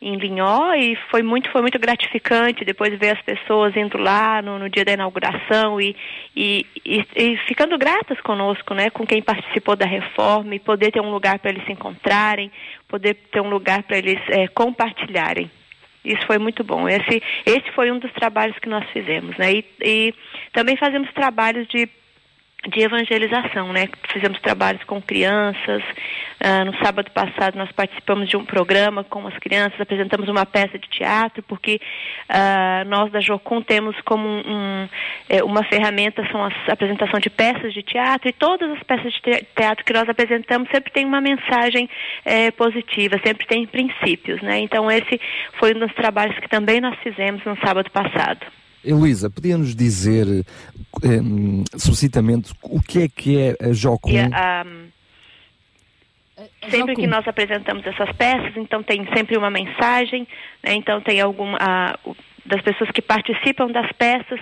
em 0.00 0.16
Linhó 0.16 0.72
e 0.74 0.96
foi 1.10 1.22
muito 1.22 1.50
foi 1.50 1.60
muito 1.60 1.78
gratificante 1.78 2.64
depois 2.64 2.96
ver 2.98 3.16
as 3.16 3.20
pessoas 3.22 3.76
indo 3.76 3.98
lá 3.98 4.40
no, 4.40 4.58
no 4.58 4.70
dia 4.70 4.84
da 4.84 4.92
inauguração 4.92 5.78
e, 5.80 5.94
e, 6.36 6.64
e, 6.86 7.04
e 7.16 7.36
ficando 7.48 7.76
gratas 7.76 8.18
conosco, 8.20 8.72
né, 8.74 8.88
com 8.90 9.04
quem 9.04 9.20
participou 9.20 9.74
da 9.76 9.84
reforma 9.86 10.54
e 10.54 10.60
poder 10.60 10.92
ter 10.92 11.00
um 11.02 11.10
lugar 11.10 11.38
para 11.40 11.50
eles 11.50 11.64
se 11.66 11.72
encontrarem, 11.72 12.50
poder 12.88 13.14
ter 13.32 13.40
um 13.42 13.50
lugar 13.50 13.82
para 13.82 13.98
eles 13.98 14.20
eh, 14.28 14.46
compartilharem. 14.48 15.50
Isso 16.08 16.26
foi 16.26 16.38
muito 16.38 16.64
bom. 16.64 16.88
Esse, 16.88 17.22
esse 17.44 17.70
foi 17.72 17.90
um 17.90 17.98
dos 17.98 18.12
trabalhos 18.12 18.58
que 18.58 18.68
nós 18.68 18.88
fizemos, 18.90 19.36
né? 19.36 19.52
E, 19.52 19.64
e 19.82 20.14
também 20.52 20.76
fazemos 20.76 21.12
trabalhos 21.12 21.66
de 21.68 21.88
de 22.68 22.80
evangelização, 22.80 23.72
né? 23.72 23.88
Fizemos 24.12 24.38
trabalhos 24.40 24.82
com 24.84 25.00
crianças. 25.00 25.82
Ah, 26.40 26.64
no 26.64 26.76
sábado 26.78 27.10
passado 27.10 27.56
nós 27.56 27.70
participamos 27.72 28.28
de 28.28 28.36
um 28.36 28.44
programa 28.44 29.02
com 29.02 29.26
as 29.26 29.36
crianças, 29.38 29.80
apresentamos 29.80 30.28
uma 30.28 30.46
peça 30.46 30.78
de 30.78 30.88
teatro, 30.88 31.42
porque 31.42 31.80
ah, 32.28 32.84
nós 32.86 33.10
da 33.10 33.20
Jocum 33.20 33.60
temos 33.60 34.00
como 34.02 34.28
um, 34.28 34.38
um, 34.46 34.88
eh, 35.28 35.42
uma 35.42 35.64
ferramenta 35.64 36.24
são 36.30 36.44
a 36.44 36.50
apresentação 36.68 37.18
de 37.18 37.30
peças 37.30 37.74
de 37.74 37.82
teatro 37.82 38.28
e 38.28 38.32
todas 38.32 38.70
as 38.70 38.82
peças 38.84 39.12
de 39.12 39.20
te- 39.20 39.46
teatro 39.56 39.84
que 39.84 39.92
nós 39.92 40.08
apresentamos 40.08 40.68
sempre 40.70 40.92
tem 40.92 41.04
uma 41.04 41.20
mensagem 41.20 41.88
eh, 42.24 42.50
positiva, 42.52 43.20
sempre 43.24 43.46
tem 43.46 43.66
princípios, 43.66 44.40
né? 44.42 44.60
Então 44.60 44.90
esse 44.90 45.20
foi 45.54 45.74
um 45.74 45.80
dos 45.80 45.94
trabalhos 45.94 46.38
que 46.38 46.48
também 46.48 46.80
nós 46.80 46.96
fizemos 47.02 47.44
no 47.44 47.56
sábado 47.64 47.90
passado. 47.90 48.57
Heloísa, 48.84 49.28
podia-nos 49.30 49.74
dizer, 49.74 50.26
eh, 51.02 51.78
sucintamente, 51.78 52.52
o 52.62 52.80
que 52.80 53.02
é 53.02 53.08
que 53.08 53.38
é 53.38 53.56
a 53.60 53.72
Jocum? 53.72 54.10
E, 54.10 54.18
ah, 54.18 54.64
sempre 56.62 56.78
Jocum. 56.78 56.94
que 56.94 57.06
nós 57.06 57.26
apresentamos 57.26 57.86
essas 57.86 58.10
peças, 58.16 58.56
então 58.56 58.82
tem 58.82 59.06
sempre 59.14 59.36
uma 59.36 59.50
mensagem, 59.50 60.26
né? 60.62 60.74
então 60.74 61.00
tem 61.00 61.20
alguma 61.20 61.58
ah, 61.60 61.98
das 62.46 62.62
pessoas 62.62 62.90
que 62.90 63.02
participam 63.02 63.68
das 63.68 63.90
peças 63.92 64.40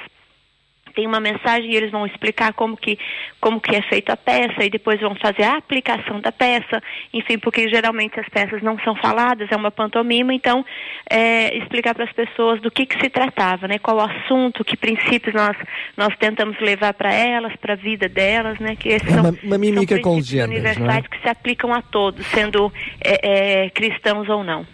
tem 0.97 1.07
uma 1.07 1.20
mensagem 1.20 1.70
e 1.70 1.76
eles 1.76 1.90
vão 1.92 2.07
explicar 2.07 2.55
como 2.55 2.76
que 2.76 2.99
como 3.40 3.61
que 3.61 3.76
é 3.76 3.82
feita 3.82 4.14
a 4.14 4.16
peça 4.16 4.64
e 4.64 4.70
depois 4.70 4.99
vão 5.01 5.14
fazer 5.14 5.42
a 5.44 5.59
aplicação 5.59 6.20
da 6.20 6.32
peça, 6.32 6.82
enfim, 7.12 7.38
porque 7.38 7.68
geralmente 7.68 8.18
as 8.18 8.28
peças 8.28 8.62
não 8.62 8.76
são 8.80 8.97
faladas, 8.97 9.49
é 9.53 9.55
uma 9.57 9.70
pantomima, 9.70 10.32
então 10.34 10.64
é, 11.09 11.57
explicar 11.59 11.94
para 11.94 12.05
as 12.05 12.12
pessoas 12.12 12.61
do 12.62 12.70
que 12.70 12.86
que 12.86 12.99
se 12.99 13.11
tratava, 13.11 13.68
né? 13.68 13.78
Qual 13.78 13.99
o 13.99 14.01
assunto, 14.01 14.64
que 14.64 14.76
princípios 14.76 15.34
nós 15.34 15.57
nós 15.97 16.16
tentamos 16.18 16.59
levar 16.61 16.94
para 16.94 17.12
elas, 17.12 17.55
para 17.57 17.74
a 17.74 17.76
vida 17.76 18.09
delas, 18.09 18.59
né? 18.59 18.74
Que 18.74 18.88
esses 18.88 19.07
É 19.09 19.12
são, 19.12 19.20
uma- 19.20 19.38
uma 19.44 19.59
mímica 19.59 19.94
são 19.97 20.03
com 20.03 20.14
princípios 20.14 20.49
legendas, 20.49 20.76
universais 20.76 21.07
que 21.09 21.20
se 21.20 21.28
aplicam 21.28 21.72
a 21.74 21.82
todos, 21.82 22.26
sendo 22.28 22.72
é, 23.05 23.64
é, 23.66 23.70
cristãos 23.70 24.28
ou 24.30 24.42
não. 24.42 24.66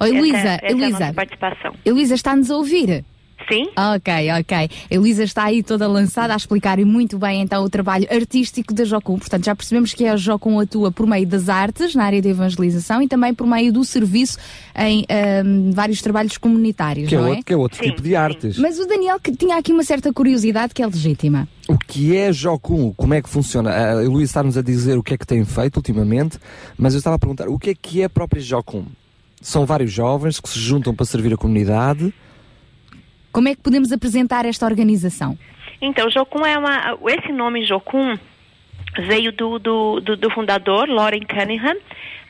Essa 0.00 0.66
é- 0.66 0.70
Heloísa, 0.70 1.04
é 1.06 1.12
participação. 1.12 1.74
Heloísa 1.86 2.14
está-nos 2.14 2.50
a 2.50 2.56
ouvir? 2.56 3.04
Sim? 3.48 3.70
Ok, 3.76 4.12
ok. 4.40 4.56
A 4.56 4.94
Elisa 4.94 5.24
está 5.24 5.44
aí 5.44 5.62
toda 5.62 5.88
lançada 5.88 6.34
a 6.34 6.36
explicar 6.36 6.78
muito 6.78 7.18
bem 7.18 7.40
então 7.40 7.64
o 7.64 7.70
trabalho 7.70 8.06
artístico 8.10 8.74
da 8.74 8.84
Jocum. 8.84 9.18
Portanto, 9.18 9.44
já 9.46 9.56
percebemos 9.56 9.94
que 9.94 10.06
a 10.06 10.16
Jocum 10.16 10.60
atua 10.60 10.92
por 10.92 11.06
meio 11.06 11.26
das 11.26 11.48
artes 11.48 11.94
na 11.94 12.04
área 12.04 12.20
de 12.20 12.28
evangelização 12.28 13.00
e 13.02 13.08
também 13.08 13.32
por 13.32 13.46
meio 13.46 13.72
do 13.72 13.84
serviço 13.84 14.38
em 14.76 15.06
ahm, 15.08 15.70
vários 15.72 16.02
trabalhos 16.02 16.36
comunitários, 16.36 17.08
Que 17.08 17.14
é 17.14 17.18
não 17.18 17.28
outro, 17.30 17.44
que 17.44 17.52
é 17.52 17.56
outro 17.56 17.78
Sim, 17.78 17.90
tipo 17.90 18.02
de 18.02 18.10
sim. 18.10 18.14
artes. 18.14 18.58
Mas 18.58 18.78
o 18.78 18.86
Daniel 18.86 19.18
que 19.18 19.32
tinha 19.34 19.56
aqui 19.56 19.72
uma 19.72 19.82
certa 19.82 20.12
curiosidade 20.12 20.74
que 20.74 20.82
é 20.82 20.86
legítima. 20.86 21.48
O 21.68 21.76
que 21.78 22.16
é 22.16 22.32
Jocum? 22.32 22.92
Como 22.94 23.14
é 23.14 23.22
que 23.22 23.28
funciona? 23.28 23.70
A 23.70 24.02
Heloísa 24.02 24.24
está-nos 24.30 24.56
a 24.56 24.62
dizer 24.62 24.96
o 24.98 25.02
que 25.02 25.14
é 25.14 25.18
que 25.18 25.26
tem 25.26 25.44
feito 25.44 25.76
ultimamente, 25.76 26.38
mas 26.76 26.94
eu 26.94 26.98
estava 26.98 27.16
a 27.16 27.18
perguntar, 27.18 27.48
o 27.48 27.58
que 27.58 27.70
é 27.70 27.74
que 27.74 28.02
é 28.02 28.04
a 28.04 28.10
própria 28.10 28.40
Jocum? 28.40 28.84
São 29.40 29.64
vários 29.64 29.92
jovens 29.92 30.40
que 30.40 30.48
se 30.48 30.58
juntam 30.58 30.94
para 30.94 31.06
servir 31.06 31.32
a 31.32 31.36
comunidade. 31.36 32.12
Como 33.32 33.48
é 33.48 33.54
que 33.54 33.62
podemos 33.62 33.92
apresentar 33.92 34.44
esta 34.44 34.66
organização? 34.66 35.38
Então, 35.80 36.10
Jocum 36.10 36.44
é 36.44 36.58
uma. 36.58 36.98
Esse 37.08 37.32
nome 37.32 37.64
Jocum 37.64 38.16
veio 39.06 39.32
do, 39.32 39.58
do, 39.58 40.00
do, 40.00 40.16
do 40.16 40.30
fundador, 40.30 40.88
Lauren 40.88 41.20
Cunningham. 41.20 41.76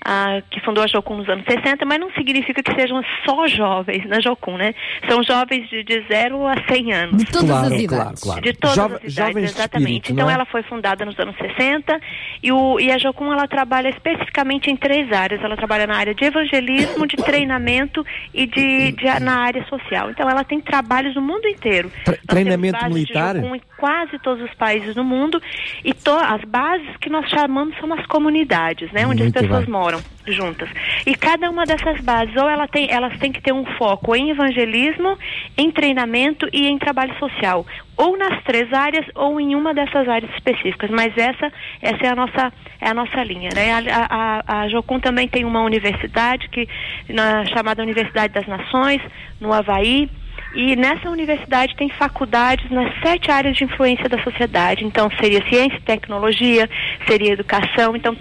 Ah, 0.05 0.40
que 0.51 0.61
fundou 0.61 0.82
a 0.82 0.86
Jocum 0.86 1.16
nos 1.16 1.28
anos 1.28 1.44
60, 1.49 1.84
mas 1.84 1.99
não 2.01 2.11
significa 2.12 2.62
que 2.62 2.72
sejam 2.74 3.03
só 3.26 3.46
jovens 3.49 4.07
na 4.07 4.20
Jocum, 4.20 4.57
né? 4.57 4.74
São 5.09 5.22
jovens 5.22 5.68
de, 5.68 5.82
de 5.84 6.05
0 6.09 6.46
a 6.46 6.55
100 6.68 6.92
anos. 6.92 7.24
De 7.24 7.30
todas 7.30 7.49
Claro, 7.49 7.64
as 7.66 7.68
claro, 7.68 7.82
idades. 7.82 8.22
claro. 8.22 8.40
De 8.42 8.53
todas 8.53 8.76
Jove- 8.76 8.94
as 8.94 9.01
idades, 9.01 9.14
jovens 9.14 9.44
exatamente. 9.51 9.88
espírito, 9.88 10.12
então 10.12 10.24
não 10.26 10.30
é? 10.30 10.34
ela 10.34 10.44
foi 10.46 10.62
fundada 10.62 11.05
nos 11.05 11.18
anos 11.18 11.36
60 11.36 12.01
e, 12.42 12.53
o, 12.53 12.78
e 12.80 12.90
a 12.90 12.99
Jocum 12.99 13.32
ela 13.32 13.46
trabalha 13.49 13.88
especificamente 13.88 14.70
em 14.70 14.76
três 14.76 15.11
áreas. 15.12 15.42
Ela 15.42 15.57
trabalha 15.57 15.86
na 15.86 15.96
área 15.96 16.14
de 16.14 16.24
evangelismo, 16.24 17.07
de 17.07 17.16
treinamento 17.16 18.05
e 18.32 18.46
de, 18.46 18.92
de- 18.92 19.20
na 19.20 19.36
área 19.38 19.64
social. 19.66 20.11
Então 20.11 20.28
ela 20.28 20.44
tem 20.44 20.61
trabalhos 20.61 21.14
no 21.14 21.22
mundo 21.22 21.46
inteiro. 21.46 21.90
Tre- 22.05 22.18
treinamento 22.26 22.84
militar? 22.88 23.34
Jocum 23.36 23.55
em 23.57 23.61
quase 23.76 24.18
todos 24.20 24.42
os 24.44 24.55
países 24.55 24.94
do 24.94 25.05
mundo 25.05 25.40
e 25.84 25.92
as 26.26 26.42
bases 26.44 26.96
que 27.01 27.09
nós 27.11 27.28
chamamos 27.30 27.76
são 27.78 27.92
as 27.94 28.05
comunidades, 28.07 28.90
né, 28.92 29.07
onde 29.07 29.22
Muito 29.22 29.36
as 29.36 29.42
pessoas 29.42 29.64
bem. 29.64 29.72
moram 29.72 29.88
juntas. 30.26 30.68
E 31.07 31.14
cada 31.14 31.51
uma 31.51 31.64
dessas 31.64 32.01
bases, 32.01 32.34
ou 32.36 32.49
ela 32.49 32.66
tem, 32.66 32.91
elas 32.91 33.18
têm 33.18 33.32
que 33.32 33.41
ter 33.41 33.53
um 33.53 33.64
foco 33.76 34.14
em 34.14 34.30
evangelismo, 34.30 35.18
em 35.57 35.70
treinamento 35.70 36.49
e 36.53 36.66
em 36.66 36.78
trabalho 36.78 37.16
social, 37.18 37.66
ou 37.97 38.16
nas 38.16 38.43
três 38.45 38.72
áreas 38.72 39.07
ou 39.14 39.41
em 39.41 39.55
uma 39.55 39.72
dessas 39.72 40.09
áreas 40.09 40.30
específicas. 40.34 40.91
Mas 40.91 41.16
essa, 41.16 41.53
essa 41.80 42.07
é 42.07 42.09
a 42.09 42.14
nossa, 42.14 42.53
é 42.80 42.89
a 42.89 42.95
nossa 42.95 43.22
linha, 43.24 43.51
né? 43.55 43.72
A, 43.72 44.43
a, 44.47 44.61
a 44.62 44.68
Jocum 44.68 45.01
também 45.01 45.28
tem 45.28 45.45
uma 45.45 45.62
universidade 45.62 46.49
que 46.49 46.68
na 47.09 47.45
chamada 47.47 47.82
Universidade 47.82 48.32
das 48.32 48.47
Nações 48.47 49.01
no 49.41 49.53
Havaí. 49.53 50.11
E 50.55 50.74
nessa 50.76 51.11
universidade 51.11 51.76
tem 51.76 51.90
faculdades 51.90 52.70
nas 52.70 52.92
sete 53.03 53.30
áreas 53.30 53.57
de 53.57 53.64
influência 53.64 54.09
da 54.09 54.22
sociedade. 54.22 54.84
Então, 54.84 55.11
seria 55.20 55.46
ciência 55.49 55.76
e 55.76 55.82
tecnologia, 55.82 56.68
seria 57.07 57.32
educação. 57.32 57.94
Então, 57.94 58.16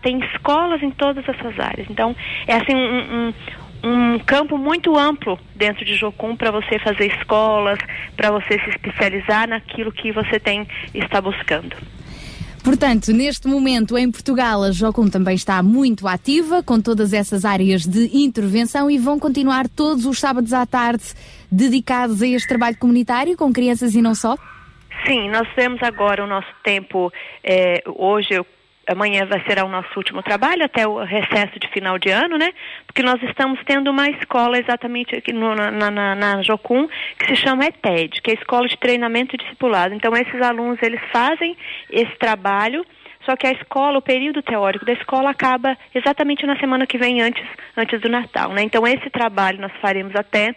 tem 0.00 0.20
escolas 0.32 0.82
em 0.82 0.90
todas 0.90 1.28
essas 1.28 1.58
áreas. 1.58 1.88
Então, 1.90 2.14
é 2.46 2.54
assim 2.54 2.74
um, 2.74 3.32
um, 3.84 4.14
um 4.14 4.18
campo 4.20 4.56
muito 4.56 4.96
amplo 4.96 5.38
dentro 5.54 5.84
de 5.84 5.96
Jocum 5.96 6.36
para 6.36 6.52
você 6.52 6.78
fazer 6.78 7.06
escolas, 7.06 7.78
para 8.16 8.30
você 8.30 8.58
se 8.60 8.70
especializar 8.70 9.48
naquilo 9.48 9.90
que 9.90 10.12
você 10.12 10.38
tem 10.38 10.66
está 10.94 11.20
buscando. 11.20 11.76
Portanto, 12.64 13.12
neste 13.12 13.46
momento 13.46 13.98
em 13.98 14.10
Portugal, 14.10 14.62
a 14.62 14.70
Jocum 14.72 15.06
também 15.06 15.34
está 15.34 15.62
muito 15.62 16.08
ativa 16.08 16.62
com 16.62 16.80
todas 16.80 17.12
essas 17.12 17.44
áreas 17.44 17.84
de 17.84 18.08
intervenção 18.16 18.90
e 18.90 18.96
vão 18.96 19.18
continuar 19.18 19.68
todos 19.68 20.06
os 20.06 20.18
sábados 20.18 20.54
à 20.54 20.64
tarde 20.64 21.04
dedicados 21.54 22.22
a 22.22 22.26
este 22.26 22.48
trabalho 22.48 22.76
comunitário 22.78 23.36
com 23.36 23.52
crianças 23.52 23.94
e 23.94 24.02
não 24.02 24.14
só? 24.14 24.36
Sim, 25.06 25.28
nós 25.30 25.46
temos 25.54 25.82
agora 25.82 26.24
o 26.24 26.26
nosso 26.26 26.48
tempo, 26.62 27.12
eh, 27.42 27.82
hoje, 27.86 28.40
amanhã 28.88 29.26
vai 29.26 29.42
ser 29.44 29.62
o 29.62 29.68
nosso 29.68 29.88
último 29.96 30.22
trabalho, 30.22 30.64
até 30.64 30.86
o 30.86 31.02
recesso 31.04 31.58
de 31.58 31.68
final 31.68 31.98
de 31.98 32.10
ano, 32.10 32.38
né? 32.38 32.52
Porque 32.86 33.02
nós 33.02 33.22
estamos 33.22 33.58
tendo 33.66 33.90
uma 33.90 34.08
escola 34.08 34.58
exatamente 34.58 35.14
aqui 35.16 35.32
no- 35.32 35.54
na, 35.54 35.90
na, 35.90 36.14
na 36.14 36.42
Jocum, 36.42 36.88
que 37.18 37.26
se 37.26 37.36
chama 37.36 37.66
ETED, 37.66 38.22
que 38.22 38.30
é 38.30 38.34
a 38.34 38.38
Escola 38.40 38.66
de 38.68 38.76
Treinamento 38.78 39.34
e 39.34 39.38
Discipulado. 39.38 39.94
Então, 39.94 40.14
esses 40.16 40.40
alunos, 40.40 40.78
eles 40.82 41.00
fazem 41.12 41.56
esse 41.90 42.16
trabalho, 42.18 42.84
só 43.26 43.36
que 43.36 43.46
a 43.46 43.52
escola, 43.52 43.98
o 43.98 44.02
período 44.02 44.42
teórico 44.42 44.84
da 44.86 44.92
escola 44.92 45.30
acaba 45.30 45.76
exatamente 45.94 46.46
na 46.46 46.58
semana 46.58 46.86
que 46.86 46.98
vem, 46.98 47.20
antes, 47.22 47.44
antes 47.76 48.00
do 48.00 48.08
Natal, 48.08 48.50
né? 48.52 48.62
Então, 48.62 48.86
esse 48.86 49.08
trabalho 49.10 49.60
nós 49.60 49.72
faremos 49.80 50.14
até 50.14 50.54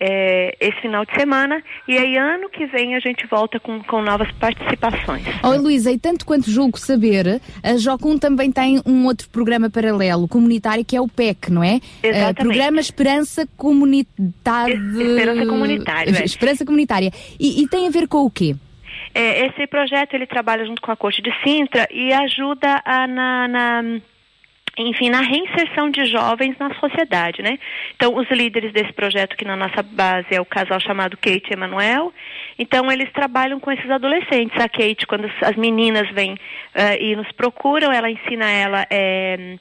eh, 0.00 0.56
esse 0.60 0.80
final 0.80 1.04
de 1.04 1.12
semana 1.14 1.62
e 1.86 1.96
aí 1.98 2.16
ano 2.16 2.48
que 2.48 2.66
vem 2.66 2.94
a 2.94 3.00
gente 3.00 3.26
volta 3.26 3.58
com, 3.58 3.82
com 3.82 4.00
novas 4.02 4.30
participações. 4.32 5.24
Oh, 5.42 5.56
Luísa, 5.56 5.90
e 5.90 5.98
tanto 5.98 6.24
quanto 6.24 6.50
julgo 6.50 6.78
saber, 6.78 7.40
a 7.62 7.76
Jocum 7.76 8.18
também 8.18 8.50
tem 8.52 8.80
um 8.86 9.06
outro 9.06 9.28
programa 9.28 9.68
paralelo 9.70 10.28
comunitário 10.28 10.84
que 10.84 10.96
é 10.96 11.00
o 11.00 11.08
PEC, 11.08 11.50
não 11.50 11.62
é? 11.64 11.80
Exatamente. 12.02 12.40
Eh, 12.40 12.42
programa 12.44 12.80
Esperança 12.80 13.48
Comunitária. 13.56 14.74
Es- 14.74 14.96
Esperança 14.96 15.46
Comunitário, 15.46 16.16
é. 16.16 16.24
Esperança 16.24 16.64
Comunitária. 16.64 17.10
E, 17.38 17.62
e 17.62 17.68
tem 17.68 17.86
a 17.86 17.90
ver 17.90 18.08
com 18.08 18.18
o 18.24 18.30
quê? 18.30 18.54
É, 19.14 19.46
esse 19.46 19.66
projeto 19.66 20.14
ele 20.14 20.26
trabalha 20.26 20.64
junto 20.64 20.82
com 20.82 20.92
a 20.92 20.96
Corte 20.96 21.22
de 21.22 21.30
Sintra 21.42 21.88
e 21.90 22.12
ajuda 22.12 22.82
a, 22.84 23.06
na, 23.06 23.48
na- 23.48 24.00
enfim, 24.78 25.10
na 25.10 25.20
reinserção 25.20 25.90
de 25.90 26.04
jovens 26.06 26.56
na 26.58 26.72
sociedade, 26.74 27.42
né? 27.42 27.58
Então, 27.96 28.14
os 28.16 28.28
líderes 28.30 28.72
desse 28.72 28.92
projeto 28.92 29.36
que 29.36 29.44
na 29.44 29.56
nossa 29.56 29.82
base 29.82 30.28
é 30.30 30.40
o 30.40 30.44
casal 30.44 30.80
chamado 30.80 31.16
Kate 31.16 31.50
e 31.50 31.52
Emanuel. 31.54 32.12
Então, 32.58 32.90
eles 32.90 33.10
trabalham 33.12 33.58
com 33.60 33.70
esses 33.72 33.90
adolescentes. 33.90 34.58
A 34.60 34.68
Kate, 34.68 35.06
quando 35.06 35.26
as- 35.26 35.50
as 35.50 35.56
meninas 35.56 36.08
vêm 36.10 36.36
eh, 36.74 37.02
e 37.02 37.16
nos 37.16 37.30
procuram, 37.32 37.92
ela 37.92 38.10
ensina 38.10 38.48
ela 38.50 38.86
eh, 38.90 39.56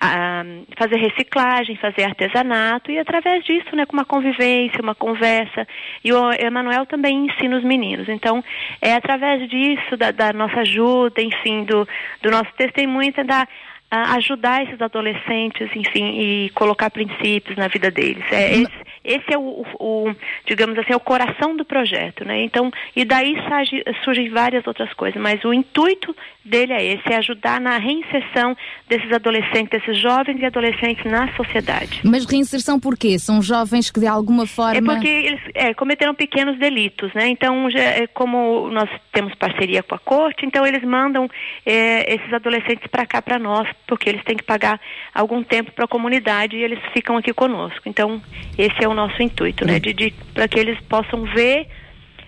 a 0.00 0.44
fazer 0.78 0.96
reciclagem, 0.96 1.74
fazer 1.76 2.04
artesanato 2.04 2.90
e 2.90 2.98
através 2.98 3.42
disso, 3.44 3.74
né, 3.74 3.86
com 3.86 3.94
uma 3.94 4.04
convivência, 4.04 4.82
uma 4.82 4.94
conversa. 4.94 5.66
E 6.04 6.12
o 6.12 6.32
Emanuel 6.32 6.84
também 6.84 7.26
ensina 7.26 7.56
os 7.56 7.64
meninos. 7.64 8.08
Então, 8.08 8.44
é 8.80 8.92
através 8.94 9.48
disso, 9.48 9.96
da, 9.96 10.10
da 10.10 10.32
nossa 10.34 10.60
ajuda, 10.60 11.22
enfim, 11.22 11.64
do, 11.64 11.88
do 12.22 12.30
nosso 12.30 12.52
testemunho, 12.58 13.12
ah, 13.28 13.48
ajudar 13.90 14.64
esses 14.64 14.80
adolescentes, 14.80 15.68
enfim, 15.74 16.18
e 16.20 16.50
colocar 16.50 16.90
princípios 16.90 17.56
na 17.56 17.68
vida 17.68 17.90
deles. 17.90 18.24
É, 18.32 18.52
esse, 18.54 18.72
esse 19.04 19.32
é 19.34 19.38
o, 19.38 19.64
o- 19.78 20.14
digamos 20.44 20.76
assim, 20.78 20.92
é 20.92 20.96
o 20.96 21.00
coração 21.00 21.56
do 21.56 21.64
projeto, 21.64 22.24
né? 22.24 22.42
Então, 22.42 22.70
e 22.94 23.04
daí 23.04 23.36
surge, 23.48 23.84
surgem 24.04 24.28
várias 24.30 24.66
outras 24.66 24.92
coisas, 24.94 25.20
mas 25.20 25.44
o 25.44 25.52
intuito 25.54 26.14
dele 26.46 26.72
é 26.72 26.84
esse, 26.94 27.12
é 27.12 27.16
ajudar 27.16 27.60
na 27.60 27.78
reinserção 27.78 28.56
desses 28.88 29.10
adolescentes, 29.12 29.70
desses 29.70 30.00
jovens 30.00 30.40
e 30.40 30.44
adolescentes 30.44 31.04
na 31.04 31.34
sociedade. 31.34 32.00
Mas 32.04 32.24
reinserção 32.24 32.78
por 32.78 32.96
quê? 32.96 33.18
São 33.18 33.42
jovens 33.42 33.90
que 33.90 34.00
de 34.00 34.06
alguma 34.06 34.46
forma. 34.46 34.76
É 34.76 34.80
porque 34.80 35.08
eles 35.08 35.40
é, 35.54 35.74
cometeram 35.74 36.14
pequenos 36.14 36.58
delitos, 36.58 37.12
né? 37.14 37.28
Então, 37.28 37.70
já, 37.70 37.80
é, 37.80 38.06
como 38.06 38.70
nós 38.70 38.88
temos 39.12 39.34
parceria 39.34 39.82
com 39.82 39.94
a 39.94 39.98
corte, 39.98 40.46
então 40.46 40.66
eles 40.66 40.82
mandam 40.82 41.28
é, 41.64 42.14
esses 42.14 42.32
adolescentes 42.32 42.86
para 42.86 43.06
cá 43.06 43.20
para 43.20 43.38
nós, 43.38 43.68
porque 43.86 44.08
eles 44.08 44.22
têm 44.24 44.36
que 44.36 44.44
pagar 44.44 44.80
algum 45.14 45.42
tempo 45.42 45.72
para 45.72 45.84
a 45.84 45.88
comunidade 45.88 46.56
e 46.56 46.62
eles 46.62 46.78
ficam 46.92 47.16
aqui 47.16 47.32
conosco. 47.32 47.88
Então, 47.88 48.22
esse 48.56 48.84
é 48.84 48.88
o 48.88 48.94
nosso 48.94 49.22
intuito, 49.22 49.66
né? 49.66 49.78
De, 49.80 49.92
de 49.92 50.14
para 50.32 50.48
que 50.48 50.58
eles 50.58 50.78
possam 50.82 51.24
ver 51.24 51.66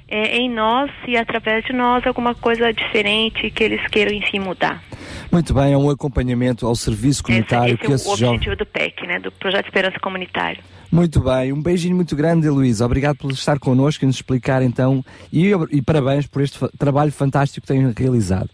é, 0.08 0.38
em 0.38 0.50
nós 0.50 0.90
e 1.06 1.16
através 1.16 1.64
de 1.64 1.72
nós 1.72 2.06
alguma 2.06 2.34
coisa 2.34 2.72
diferente 2.72 3.50
que 3.50 3.62
eles 3.62 3.86
queiram, 3.88 4.12
enfim, 4.12 4.38
mudar. 4.38 4.82
Muito 5.30 5.52
bem, 5.52 5.72
é 5.74 5.76
um 5.76 5.90
acompanhamento 5.90 6.66
ao 6.66 6.74
serviço 6.74 7.22
comunitário 7.22 7.74
Esse 7.74 7.84
que 7.84 7.92
é 7.92 8.10
o 8.10 8.12
objetivo 8.12 8.56
do 8.56 8.66
PEC, 8.66 9.06
né? 9.06 9.18
Do 9.18 9.30
Projeto 9.30 9.66
Esperança 9.66 9.98
Comunitário. 10.00 10.62
Muito 10.90 11.20
bem, 11.20 11.52
um 11.52 11.60
beijinho 11.60 11.94
muito 11.94 12.16
grande, 12.16 12.48
Luís. 12.48 12.80
Obrigado 12.80 13.18
por 13.18 13.30
estar 13.30 13.58
connosco 13.58 14.04
e 14.04 14.06
nos 14.06 14.16
explicar 14.16 14.62
então. 14.62 15.04
E, 15.30 15.50
e 15.70 15.82
parabéns 15.82 16.26
por 16.26 16.42
este 16.42 16.58
trabalho 16.78 17.12
fantástico 17.12 17.66
que 17.66 17.72
têm 17.72 17.92
realizado. 17.96 18.48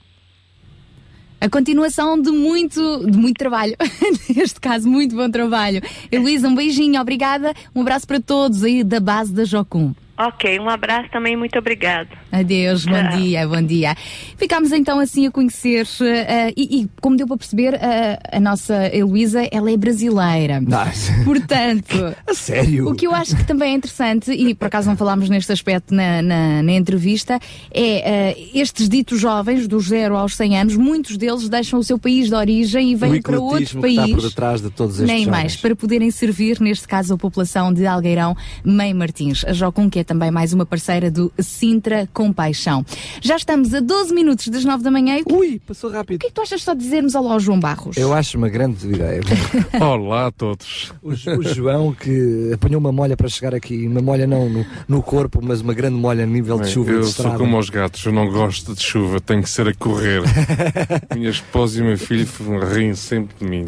A 1.41 1.49
continuação 1.49 2.21
de 2.21 2.31
muito, 2.31 3.07
de 3.07 3.19
muito 3.19 3.37
trabalho. 3.37 3.77
Neste 4.35 4.59
caso, 4.61 4.89
muito 4.89 5.15
bom 5.15 5.31
trabalho. 5.31 5.83
Heloísa, 6.11 6.49
um 6.49 6.55
beijinho, 6.55 7.01
obrigada. 7.01 7.53
Um 7.75 7.83
abraço 7.83 8.07
para 8.07 8.19
todos 8.19 8.65
aí 8.65 8.83
da 8.83 8.99
base 8.99 9.33
da 9.33 9.45
Jocum. 9.45 9.95
Ok, 10.17 10.61
um 10.61 10.69
abraço 10.69 11.09
também, 11.11 11.37
muito 11.37 11.59
obrigado. 11.59 12.09
Adeus, 12.31 12.85
bom 12.85 12.93
Tchau. 12.93 13.19
dia, 13.19 13.49
bom 13.49 13.61
dia. 13.61 13.97
Ficámos 14.37 14.71
então 14.71 15.01
assim 15.01 15.27
a 15.27 15.31
conhecer, 15.31 15.89
eh, 16.03 16.53
e, 16.57 16.83
e 16.83 16.91
como 17.01 17.17
deu 17.17 17.27
para 17.27 17.37
perceber, 17.37 17.75
eh, 17.75 18.21
a 18.31 18.39
nossa 18.39 18.95
Heloísa, 18.95 19.43
ela 19.51 19.73
é 19.73 19.77
brasileira. 19.77 20.61
Nice. 20.61 21.13
Portanto, 21.25 22.15
A 22.31 22.33
sério? 22.33 22.89
o 22.89 22.95
que 22.95 23.09
eu 23.09 23.13
acho 23.15 23.35
que 23.35 23.45
também 23.45 23.73
é 23.73 23.75
interessante, 23.77 24.31
e 24.31 24.55
por 24.55 24.67
acaso 24.67 24.89
não 24.89 24.97
falámos 24.97 25.29
neste 25.29 25.51
aspecto 25.51 25.93
na, 25.93 26.23
na, 26.23 26.63
na 26.63 26.73
entrevista, 26.73 27.41
é 27.73 28.31
eh, 28.31 28.37
estes 28.55 28.89
ditos 28.89 29.21
jovens, 29.21 29.67
dos 29.67 29.87
0 29.89 30.17
aos 30.17 30.37
100 30.37 30.59
anos, 30.61 30.77
muitos 30.77 31.17
deles 31.17 31.49
deixam 31.49 31.81
o 31.81 31.83
seu 31.83 31.99
país 31.99 32.29
de 32.29 32.35
origem 32.37 32.93
e 32.93 32.95
vêm 32.95 33.21
para 33.21 33.41
outro 33.41 33.81
que 33.81 33.87
está 33.89 34.03
por 34.03 34.11
país. 34.13 34.23
detrás 34.23 34.61
de 34.63 34.71
todos 34.71 34.95
estes 35.01 35.09
Nem 35.09 35.25
jovens. 35.25 35.37
mais, 35.41 35.57
para 35.57 35.75
poderem 35.75 36.11
servir, 36.13 36.61
neste 36.61 36.87
caso, 36.87 37.15
a 37.15 37.19
população 37.19 37.73
de 37.73 37.85
Algueirão, 37.85 38.37
Mãe 38.65 38.95
Martins. 38.95 39.45
A 39.45 39.53
Jocum, 39.53 39.91
que 39.91 39.99
é 39.99 40.04
também 40.05 40.31
mais 40.31 40.53
uma 40.53 40.67
parceira 40.67 41.11
do 41.11 41.33
Sintra 41.39 42.09
Compaixão. 42.13 42.85
Já 43.21 43.37
estamos 43.37 43.73
a 43.75 43.81
12 43.81 44.15
minutos 44.15 44.49
das 44.49 44.65
9 44.65 44.83
da 44.83 44.91
manhã. 44.91 45.17
O 45.27 45.37
Ui, 45.39 45.61
passou 45.67 45.91
rápido. 45.91 46.21
que 46.21 46.27
é 46.27 46.29
que 46.29 46.35
tu 46.35 46.43
achas 46.43 46.63
só 46.63 46.75
de 46.75 46.81
dizermos 46.81 47.15
olá 47.15 47.33
ao 47.33 47.41
João 47.41 47.59
Barros? 47.59 47.97
Eu 47.97 48.13
acho 48.13 48.37
uma 48.39 48.49
grande 48.49 48.87
ideia. 48.87 49.21
Olá 49.81 50.27
a 50.27 50.31
todos. 50.31 50.93
O, 51.03 51.11
o 51.11 51.43
João 51.43 51.93
que 51.93 52.51
apanhou 52.53 52.81
uma 52.81 52.93
molha 52.93 53.17
para 53.17 53.29
chegar 53.29 53.55
aqui, 53.55 53.87
uma 53.87 54.01
molha 54.01 54.27
não 54.27 54.49
no, 54.49 54.67
no 54.89 55.03
corpo, 55.03 55.41
mas 55.43 55.61
uma 55.61 55.75
grande 55.75 55.97
molha 55.97 56.25
a 56.25 56.27
nível 56.27 56.59
de 56.61 56.69
chuva 56.69 56.91
e 56.91 56.95
eu 56.95 57.01
de 57.01 57.07
sou 57.07 57.33
como 57.35 57.57
aos 57.57 57.71
gatos, 57.71 58.05
eu 58.05 58.13
não 58.13 58.31
gosto 58.31 58.75
de 58.75 58.83
chuva, 58.83 59.21
tenho 59.21 59.43
que 59.43 59.51
ser 59.51 59.69
a 59.69 59.75
correr. 59.75 60.23
Minha 61.15 61.31
esposa 61.31 61.79
e 61.79 61.83
o 61.83 61.85
meu 61.87 61.99
filho 61.99 62.27
riem 62.73 62.95
sempre 62.95 63.35
de 63.41 63.45
mim. 63.45 63.67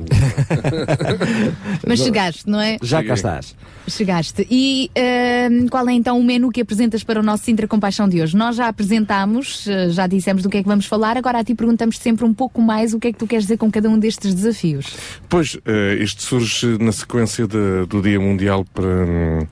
Mas 1.87 2.01
chegaste, 2.01 2.49
não 2.49 2.61
é? 2.61 2.76
Já 2.82 2.99
cá 2.99 3.03
Cheguei. 3.03 3.14
estás. 3.14 3.57
Chegaste. 3.89 4.47
E 4.51 4.91
ahm, 4.97 5.68
qual 5.68 5.89
é 5.89 5.93
então 5.93 6.18
o 6.18 6.24
menu 6.27 6.51
que 6.51 6.61
apresentas 6.61 7.03
para 7.05 7.20
o 7.20 7.22
nosso 7.22 7.45
Sintra 7.45 7.66
Compaixão 7.68 8.09
de 8.09 8.20
hoje. 8.20 8.37
Nós 8.37 8.57
já 8.57 8.68
apresentámos, 8.68 9.66
eh, 9.68 9.89
já 9.91 10.07
dissemos 10.07 10.43
do 10.43 10.51
que 10.51 10.59
é 10.59 10.62
que 10.62 10.68
vamos 10.68 10.87
falar, 10.87 11.16
agora 11.16 11.39
a 11.39 11.45
ti 11.45 11.55
perguntamos 11.55 11.99
sempre 11.99 12.24
um 12.24 12.35
pouco 12.35 12.61
mais 12.61 12.93
o 12.93 12.99
que 12.99 13.09
é 13.09 13.12
que 13.12 13.18
tu 13.18 13.27
queres 13.27 13.45
dizer 13.45 13.57
com 13.57 13.70
cada 13.70 13.89
um 13.89 13.99
destes 13.99 14.35
desafios. 14.35 14.87
Pois, 15.29 15.57
eh, 15.64 15.97
isto 16.01 16.22
surge 16.22 16.77
na 16.79 16.93
sequência 16.93 17.47
de- 17.47 17.87
do 17.89 18.03
Dia 18.03 18.18
Mundial 18.20 18.64
para, 18.74 18.87
hum, 18.87 19.47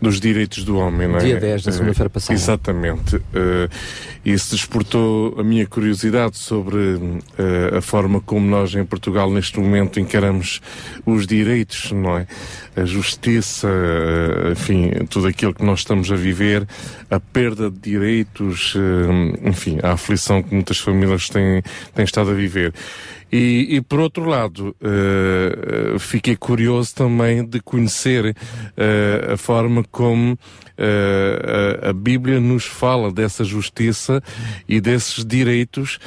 dos 0.00 0.20
Direitos 0.20 0.64
do 0.64 0.76
Homem, 0.78 1.08
não 1.08 1.16
é? 1.16 1.24
Dia 1.24 1.40
10 1.40 1.62
da 1.64 1.70
Eh, 1.70 1.72
segunda-feira 1.74 2.08
passada. 2.10 2.38
Exatamente. 2.38 3.20
Isso 4.24 4.54
despertou 4.54 5.34
a 5.38 5.42
minha 5.42 5.66
curiosidade 5.66 6.38
sobre 6.38 6.78
eh, 7.36 7.76
a 7.76 7.80
forma 7.80 8.20
como 8.20 8.48
nós 8.48 8.72
em 8.72 8.84
Portugal 8.84 9.28
neste 9.28 9.58
momento 9.58 9.98
encaramos 9.98 10.60
os 11.04 11.26
direitos, 11.26 11.90
não 11.90 12.18
é? 12.18 12.26
A 12.76 12.84
justiça, 12.84 13.68
eh, 13.68 14.52
enfim, 14.52 14.90
tudo 15.10 15.26
aquilo 15.26 15.52
que 15.52 15.64
nós 15.64 15.80
estamos 15.80 16.10
a 16.12 16.14
viver, 16.14 16.68
a 17.10 17.18
perda 17.18 17.68
de 17.68 17.78
direitos, 17.78 18.74
eh, 18.76 19.48
enfim, 19.48 19.80
a 19.82 19.92
aflição 19.92 20.40
que 20.40 20.54
muitas 20.54 20.78
famílias 20.78 21.28
têm, 21.28 21.60
têm 21.92 22.04
estado 22.04 22.30
a 22.30 22.34
viver. 22.34 22.72
E, 23.32 23.76
e, 23.76 23.80
por 23.80 23.98
outro 23.98 24.26
lado, 24.26 24.76
eh, 24.82 25.96
fiquei 25.98 26.36
curioso 26.36 26.94
também 26.94 27.42
de 27.42 27.60
conhecer 27.60 28.36
eh, 28.76 29.30
a 29.32 29.36
forma 29.38 29.82
como 29.90 30.38
eh, 30.76 31.80
a, 31.82 31.88
a 31.88 31.92
Bíblia 31.94 32.38
nos 32.38 32.66
fala 32.66 33.10
dessa 33.10 33.42
justiça 33.42 34.22
e 34.68 34.82
desses 34.82 35.24
direitos. 35.24 35.98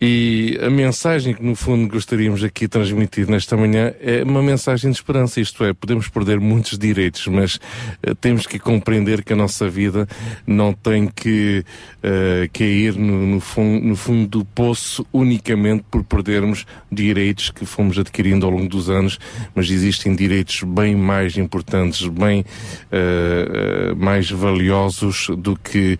E 0.00 0.56
a 0.62 0.70
mensagem 0.70 1.34
que, 1.34 1.42
no 1.42 1.56
fundo, 1.56 1.88
gostaríamos 1.92 2.44
aqui 2.44 2.68
transmitir 2.68 3.28
nesta 3.28 3.56
manhã 3.56 3.92
é 4.00 4.22
uma 4.22 4.40
mensagem 4.40 4.92
de 4.92 4.96
esperança. 4.96 5.40
Isto 5.40 5.64
é, 5.64 5.72
podemos 5.72 6.06
perder 6.08 6.38
muitos 6.38 6.78
direitos, 6.78 7.26
mas 7.26 7.58
eh, 8.00 8.14
temos 8.14 8.46
que 8.46 8.60
compreender 8.60 9.24
que 9.24 9.32
a 9.32 9.36
nossa 9.36 9.68
vida 9.68 10.06
não 10.46 10.72
tem 10.72 11.08
que 11.08 11.64
eh, 12.00 12.48
cair 12.52 12.94
no, 12.94 13.26
no, 13.26 13.40
fun- 13.40 13.80
no 13.80 13.96
fundo 13.96 14.28
do 14.28 14.44
poço 14.44 15.04
unicamente 15.12 15.84
por 15.90 16.04
perdermos 16.04 16.64
direitos 16.92 17.50
que 17.50 17.66
fomos 17.66 17.98
adquirindo 17.98 18.46
ao 18.46 18.52
longo 18.52 18.68
dos 18.68 18.88
anos, 18.88 19.18
mas 19.52 19.68
existem 19.68 20.14
direitos 20.14 20.62
bem 20.62 20.94
mais 20.94 21.36
importantes, 21.36 22.06
bem 22.06 22.44
eh, 22.92 23.94
mais 23.96 24.30
valiosos 24.30 25.26
do 25.36 25.56
que 25.56 25.98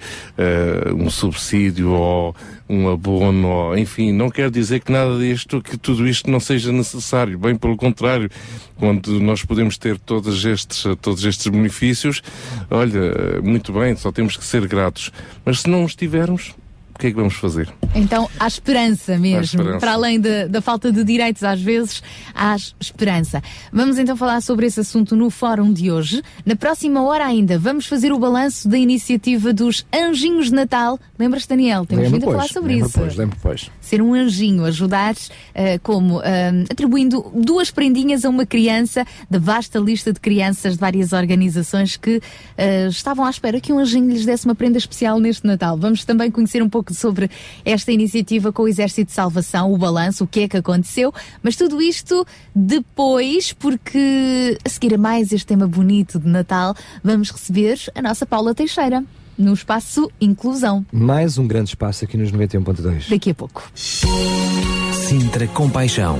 um 0.97 1.11
subsídio 1.11 1.91
ou 1.91 2.37
um 2.69 2.89
abono, 2.89 3.77
enfim, 3.77 4.13
não 4.13 4.29
quer 4.29 4.51
dizer 4.51 4.81
que 4.81 4.93
nada 4.93 5.19
disto, 5.19 5.63
que 5.63 5.77
tudo 5.77 6.07
isto 6.07 6.31
não 6.31 6.39
seja 6.39 6.71
necessário, 6.71 7.39
bem 7.39 7.57
pelo 7.57 7.77
contrário, 7.77 8.31
quando 8.77 9.19
nós 9.21 9.45
podemos 9.45 9.79
ter 9.79 9.99
todos 9.99 10.45
estes, 10.45 10.85
todos 11.01 11.25
estes 11.25 11.47
benefícios, 11.47 12.23
olha, 12.71 13.41
muito 13.43 13.73
bem, 13.73 13.97
só 13.97 14.13
temos 14.13 14.37
que 14.37 14.45
ser 14.45 14.67
gratos, 14.69 15.11
mas 15.45 15.61
se 15.61 15.71
não 15.71 15.85
os 15.85 15.95
tivermos, 15.95 16.55
o 16.99 17.01
que 17.01 17.07
é 17.07 17.11
que 17.11 17.17
vamos 17.17 17.35
fazer? 17.35 17.73
Então 17.95 18.29
há 18.41 18.49
esperança 18.49 19.17
mesmo. 19.17 19.39
Há 19.39 19.43
esperança. 19.43 19.79
Para 19.79 19.93
além 19.93 20.19
da, 20.19 20.49
da 20.49 20.61
falta 20.61 20.91
de 20.91 21.05
direitos, 21.05 21.45
às 21.45 21.63
vezes, 21.63 22.03
há 22.35 22.57
esperança. 22.81 23.41
Vamos 23.73 23.99
então 23.99 24.17
falar 24.17 24.41
sobre 24.41 24.67
esse 24.67 24.81
assunto 24.81 25.15
no 25.15 25.31
fórum 25.31 25.73
de 25.73 25.93
hoje. 25.93 26.21
Na 26.45 26.57
próxima 26.57 27.01
hora 27.05 27.25
ainda, 27.25 27.57
vamos 27.57 27.87
fazer 27.87 28.11
o 28.13 28.19
balanço 28.19 28.69
da 28.69 28.77
iniciativa 28.77 29.53
dos 29.53 29.87
Anjinhos 29.95 30.47
de 30.47 30.55
Natal. 30.55 30.99
Lembras, 31.17 31.47
Daniel? 31.47 31.87
Temos 31.87 32.07
Lembro, 32.07 32.19
vindo 32.19 32.29
a 32.29 32.33
falar 32.33 32.43
pois, 32.43 32.53
sobre 32.53 32.75
isso. 32.79 32.99
Pois, 32.99 33.17
lembro, 33.17 33.39
pois. 33.41 33.71
Ser 33.81 34.03
um 34.03 34.13
anjinho, 34.13 34.65
ajudar 34.65 35.15
eh, 35.55 35.79
como 35.79 36.21
eh, 36.23 36.65
atribuindo 36.69 37.31
duas 37.33 37.71
prendinhas 37.71 38.25
a 38.25 38.29
uma 38.29 38.45
criança 38.45 39.07
da 39.31 39.39
vasta 39.39 39.79
lista 39.79 40.13
de 40.13 40.19
crianças 40.19 40.75
de 40.75 40.81
várias 40.81 41.13
organizações 41.13 41.97
que 41.97 42.21
eh, 42.57 42.89
estavam 42.89 43.25
à 43.25 43.31
espera 43.31 43.61
que 43.61 43.73
um 43.73 43.79
anjinho 43.79 44.11
lhes 44.11 44.27
desse 44.27 44.47
uma 44.47 44.55
prenda 44.57 44.79
especial 44.79 45.21
neste 45.21 45.47
Natal. 45.47 45.79
Vamos 45.79 46.05
também 46.05 46.29
conhecer 46.29 46.61
um 46.61 46.69
pouco 46.69 46.88
sobre 46.95 47.31
esta 47.65 47.93
iniciativa 47.93 48.53
com 48.53 48.63
o 48.63 48.69
Exército 48.69 49.09
de 49.09 49.13
Salvação, 49.13 49.73
o 49.73 49.79
balanço, 49.79 50.25
o 50.25 50.27
que 50.27 50.41
é 50.41 50.49
que 50.49 50.57
aconteceu, 50.57 51.13
mas 51.43 51.57
tudo 51.57 51.81
isto 51.81 52.27
depois, 52.55 53.53
porque 53.53 54.59
a 54.65 54.69
seguir 54.69 54.95
a 54.95 54.99
mais 54.99 55.33
este 55.33 55.47
tema 55.47 55.67
bonito 55.67 56.19
de 56.19 56.29
Natal, 56.29 56.75
vamos 57.03 57.31
receber 57.31 57.79
a 57.95 58.03
nossa 58.03 58.27
Paula 58.27 58.55
Teixeira 58.55 59.05
no 59.39 59.53
espaço 59.53 60.11
Inclusão, 60.21 60.85
Mais 60.93 61.39
um 61.39 61.47
grande 61.47 61.71
espaço 61.71 62.05
aqui 62.05 62.17
nos 62.17 62.33
91.2. 62.33 63.09
daqui 63.09 63.31
a 63.31 63.35
pouco. 63.35 63.71
Sintra 63.75 65.47
Compaixão. 65.47 66.19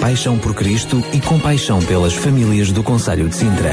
Paixão 0.00 0.38
por 0.38 0.54
Cristo 0.54 1.02
e 1.12 1.20
compaixão 1.20 1.80
pelas 1.82 2.12
famílias 2.12 2.70
do 2.70 2.84
Conselho 2.84 3.28
de 3.28 3.34
Sintra. 3.34 3.72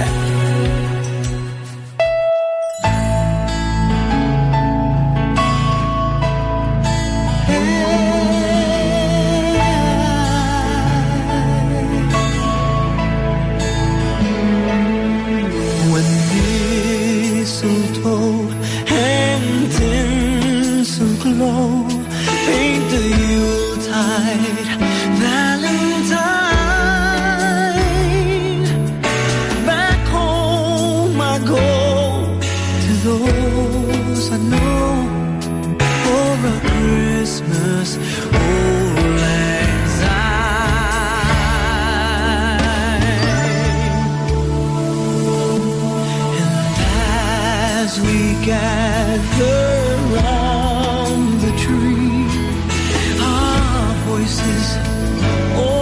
Oh. 55.57 55.74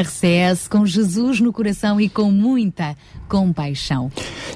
RCS, 0.00 0.68
com 0.68 0.84
Jesus 0.86 1.40
no 1.40 1.52
coração 1.52 2.00
e 2.00 2.08
com 2.08 2.30
muita 2.30 2.96
compaixão. 3.28 4.10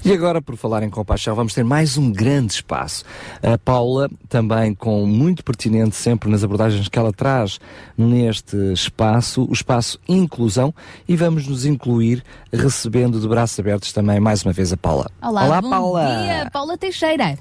E 0.05 0.13
agora, 0.13 0.43
por 0.43 0.57
falar 0.57 0.83
em 0.83 0.91
compaixão, 0.91 1.35
vamos 1.35 1.55
ter 1.55 1.65
mais 1.65 1.97
um 1.97 2.11
grande 2.11 2.55
espaço. 2.55 3.05
A 3.43 3.57
Paula, 3.57 4.11
também 4.29 4.75
com 4.75 5.07
muito 5.07 5.45
pertinente 5.45 5.97
sempre 5.97 6.31
nas 6.31 6.43
abordagens 6.43 6.89
que 6.89 6.99
ela 6.99 7.13
traz 7.13 7.61
neste 7.97 8.57
espaço, 8.73 9.47
o 9.49 9.53
espaço 9.53 9.99
Inclusão, 10.09 10.75
e 11.09 11.17
vamos 11.17 11.47
nos 11.47 11.65
incluir 11.65 12.23
recebendo 12.53 13.21
de 13.21 13.29
braços 13.29 13.59
abertos 13.59 13.93
também 13.93 14.21
mais 14.21 14.43
uma 14.43 14.53
vez 14.53 14.73
a 14.73 14.77
Paula. 14.77 15.11
Olá, 15.23 15.61
bom 15.61 15.71
Paula! 15.71 16.23
dia, 16.23 16.51
Paula 16.51 16.77
Teixeira. 16.77 17.39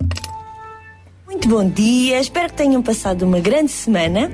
Muito 1.25 1.47
bom 1.47 1.67
dia, 1.67 2.19
espero 2.19 2.49
que 2.49 2.55
tenham 2.55 2.81
passado 2.81 3.23
uma 3.23 3.39
grande 3.39 3.71
semana 3.71 4.29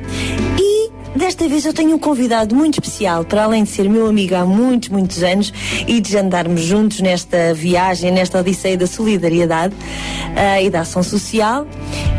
e 0.59 0.68
desta 1.15 1.47
vez 1.47 1.65
eu 1.65 1.73
tenho 1.73 1.95
um 1.95 1.99
convidado 1.99 2.55
muito 2.55 2.75
especial, 2.75 3.23
para 3.23 3.43
além 3.43 3.63
de 3.63 3.69
ser 3.69 3.89
meu 3.89 4.07
amigo 4.07 4.35
há 4.35 4.45
muitos, 4.45 4.89
muitos 4.89 5.23
anos 5.23 5.53
e 5.87 5.99
de 5.99 6.17
andarmos 6.17 6.61
juntos 6.61 7.01
nesta 7.01 7.53
viagem, 7.53 8.11
nesta 8.11 8.39
odisseia 8.39 8.77
da 8.77 8.87
solidariedade 8.87 9.75
ah, 10.35 10.61
e 10.61 10.69
da 10.69 10.81
ação 10.81 11.03
social. 11.03 11.67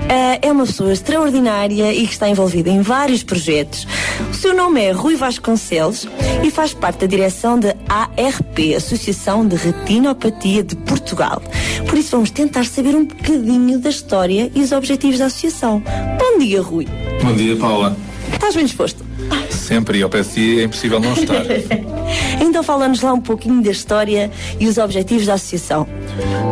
Ah, 0.08 0.38
é 0.42 0.50
uma 0.50 0.66
pessoa 0.66 0.92
extraordinária 0.92 1.92
e 1.92 2.06
que 2.06 2.12
está 2.12 2.28
envolvida 2.28 2.70
em 2.70 2.82
vários 2.82 3.22
projetos. 3.22 3.86
O 4.30 4.34
seu 4.34 4.54
nome 4.54 4.82
é 4.82 4.90
Rui 4.90 5.16
Vasconcelos 5.16 6.06
e 6.42 6.50
faz 6.50 6.74
parte 6.74 7.00
da 7.00 7.06
direção 7.06 7.58
da 7.58 7.74
ARP, 7.88 8.74
Associação 8.76 9.46
de 9.46 9.56
Retinopatia 9.56 10.62
de 10.62 10.74
Portugal. 10.74 11.42
Por 11.88 11.96
isso 11.96 12.10
vamos 12.10 12.30
tentar 12.30 12.64
saber 12.64 12.94
um 12.94 13.04
bocadinho 13.04 13.78
da 13.78 13.90
história 13.90 14.50
e 14.54 14.60
os 14.60 14.72
objetivos 14.72 15.18
da 15.18 15.26
associação. 15.26 15.82
Bom 16.18 16.38
dia, 16.38 16.60
Rui. 16.60 16.86
Bom 17.22 17.32
dia, 17.34 17.56
Paula. 17.56 18.09
Estás 18.32 18.54
bem 18.54 18.64
disposto? 18.64 19.04
Sempre, 19.50 19.98
e 19.98 20.02
ao 20.02 20.08
pé 20.10 20.22
de 20.22 20.28
ti 20.28 20.60
é 20.60 20.64
impossível 20.64 20.98
não 21.00 21.12
estar. 21.12 21.44
então 22.40 22.62
fala-nos 22.62 23.00
lá 23.02 23.12
um 23.12 23.20
pouquinho 23.20 23.62
da 23.62 23.70
história 23.70 24.30
e 24.58 24.66
os 24.66 24.78
objetivos 24.78 25.26
da 25.26 25.34
associação. 25.34 25.86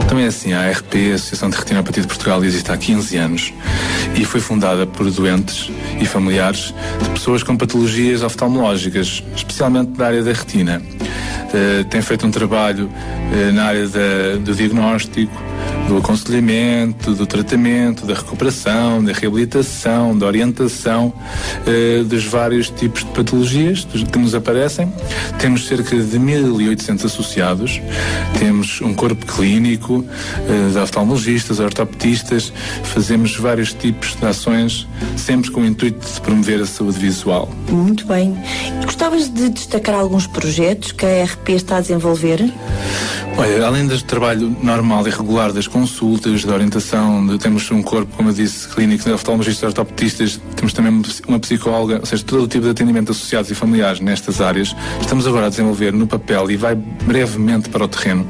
Também 0.09 0.25
é 0.25 0.29
assim, 0.29 0.53
a 0.53 0.61
ARP, 0.61 0.95
a 1.13 1.15
Associação 1.17 1.51
de 1.51 1.57
Retinopatia 1.57 2.03
de 2.03 2.09
Portugal, 2.09 2.45
existe 2.45 2.71
há 2.71 2.77
15 2.77 3.17
anos 3.17 3.53
e 4.15 4.25
foi 4.25 4.41
fundada 4.41 4.87
por 4.87 5.11
doentes 5.11 5.71
e 6.01 6.07
familiares 6.07 6.73
de 7.03 7.11
pessoas 7.11 7.43
com 7.43 7.57
patologias 7.57 8.23
oftalmológicas, 8.23 9.23
especialmente 9.35 9.91
da 9.93 10.07
área 10.07 10.23
da 10.23 10.33
retina. 10.33 10.81
Eh, 11.53 11.85
tem 11.91 12.01
feito 12.03 12.27
um 12.27 12.31
trabalho 12.31 12.91
eh, 13.33 13.51
na 13.53 13.65
área 13.65 13.89
da- 13.89 14.37
do 14.41 14.55
diagnóstico, 14.55 15.33
do 15.89 15.97
aconselhamento, 15.97 17.15
do 17.15 17.27
tratamento, 17.27 18.05
da 18.05 18.15
recuperação, 18.15 19.03
da 19.03 19.13
reabilitação, 19.13 20.17
da 20.17 20.27
orientação 20.27 21.13
eh, 21.67 22.03
dos 22.05 22.25
vários 22.27 22.69
tipos 22.69 23.05
de 23.05 23.11
patologias 23.11 23.85
que 23.85 24.19
nos 24.19 24.35
aparecem. 24.35 24.93
Temos 25.39 25.67
cerca 25.67 25.97
de 25.97 26.19
1.800 26.19 27.07
associados, 27.07 27.81
temos 28.39 28.83
um 28.83 28.93
corpo 28.93 29.25
clínico 29.25 30.05
eh, 30.47 30.73
de 30.73 30.79
oftalmologistas, 30.79 31.59
ortopedistas, 31.59 32.53
fazemos 32.85 33.37
vários 33.37 33.73
tipos 33.73 34.15
de 34.15 34.27
ações, 34.27 34.87
sempre 35.17 35.51
com 35.51 35.63
o 35.63 35.67
intuito 35.67 36.07
de 36.07 36.21
promover 36.21 36.61
a 36.61 36.67
saúde 36.67 36.99
visual. 36.99 37.49
Muito 37.69 38.07
bem. 38.07 38.37
Gostavas 38.85 39.29
de 39.29 39.49
destacar 39.49 39.95
alguns 39.95 40.27
projetos 40.27 40.93
que 40.93 41.07
a 41.07 41.23
ARP 41.23 41.49
está 41.51 41.79
a 41.79 41.81
desenvolver? 41.81 42.53
Olha, 43.39 43.67
além 43.67 43.87
do 43.87 44.03
trabalho 44.03 44.57
normal 44.61 45.07
e 45.07 45.11
regular 45.11 45.53
das 45.59 45.67
consultas, 45.67 46.45
da 46.45 46.55
orientação, 46.55 47.27
de- 47.27 47.37
temos 47.37 47.69
um 47.73 47.83
corpo, 47.83 48.17
como 48.17 48.29
eu 48.29 48.33
disse, 48.33 48.69
clínico 48.69 49.03
de 49.03 49.11
oftalmologistas 49.11 49.69
ortopedistas, 49.71 50.41
temos 50.55 50.73
também 50.73 51.03
uma 51.27 51.41
psicóloga, 51.41 51.99
ou 51.99 52.07
seja, 52.07 52.23
todo 52.25 52.45
o 52.45 52.47
tipo 52.49 52.63
de 52.65 52.71
atendimento 52.71 53.11
associados 53.11 53.51
e 53.51 53.57
familiares 53.57 53.99
nestas 53.99 54.41
áreas. 54.41 54.75
Estamos 55.01 55.27
agora 55.27 55.47
a 55.47 55.49
desenvolver 55.49 55.93
no 55.93 56.07
papel 56.07 56.49
e 56.53 56.57
vai 56.57 56.77
brevemente 56.77 57.69
para 57.71 57.85
o 57.85 57.89
terreno 57.89 58.25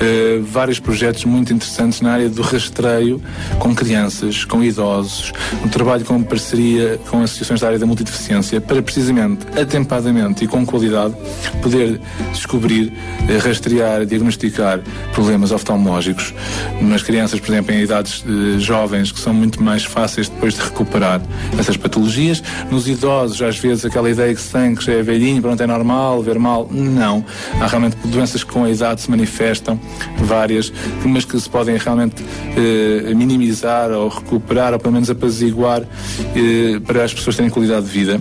eh, 0.00 0.38
vários 0.42 0.78
projetos 0.78 1.24
muito 1.24 1.50
interessantes 1.50 2.02
na 2.02 2.12
área 2.12 2.28
do 2.28 2.42
rastreio 2.42 3.22
com 3.58 3.74
crianças, 3.74 4.44
com 4.44 4.62
idosos, 4.62 5.32
um 5.64 5.68
trabalho 5.68 6.04
com 6.04 6.22
parceria 6.22 7.00
com 7.08 7.22
associações 7.22 7.60
da 7.62 7.68
área 7.68 7.78
da 7.78 7.86
multideficiência 7.86 8.60
para 8.60 8.82
precisamente, 8.82 9.46
atempadamente 9.58 10.44
e 10.44 10.46
com 10.46 10.66
qualidade, 10.66 11.14
poder 11.62 11.98
descobrir, 12.34 12.92
eh, 13.30 13.38
rastrear, 13.38 14.04
diagnosticar 14.04 14.80
problemas 15.14 15.52
oftalmológicos 15.52 16.34
nas 16.80 17.02
crianças, 17.02 17.40
por 17.40 17.50
exemplo, 17.50 17.74
em 17.74 17.82
idades 17.82 18.24
eh, 18.26 18.58
jovens, 18.58 19.12
que 19.12 19.18
são 19.18 19.32
muito 19.32 19.62
mais 19.62 19.84
fáceis 19.84 20.28
depois 20.28 20.54
de 20.54 20.60
recuperar 20.60 21.20
essas 21.58 21.76
patologias. 21.76 22.42
Nos 22.70 22.88
idosos, 22.88 23.40
às 23.42 23.58
vezes, 23.58 23.84
aquela 23.84 24.10
ideia 24.10 24.34
que 24.34 24.40
se 24.40 24.52
tem 24.52 24.74
que 24.74 24.84
já 24.84 24.92
é 24.92 25.02
velhinho, 25.02 25.40
pronto, 25.40 25.62
é 25.62 25.66
normal 25.66 26.22
ver 26.22 26.38
mal. 26.38 26.68
Não. 26.70 27.24
Há 27.60 27.66
realmente 27.66 27.96
doenças 28.04 28.44
que 28.44 28.52
com 28.52 28.64
a 28.64 28.70
idade 28.70 29.00
se 29.00 29.10
manifestam, 29.10 29.78
várias, 30.18 30.72
mas 31.04 31.24
que 31.24 31.38
se 31.38 31.48
podem 31.48 31.76
realmente 31.76 32.24
eh, 32.56 33.14
minimizar 33.14 33.90
ou 33.90 34.08
recuperar, 34.08 34.72
ou 34.72 34.78
pelo 34.78 34.94
menos 34.94 35.10
apaziguar, 35.10 35.82
eh, 35.82 36.80
para 36.86 37.04
as 37.04 37.14
pessoas 37.14 37.36
terem 37.36 37.50
qualidade 37.50 37.86
de 37.86 37.92
vida. 37.92 38.20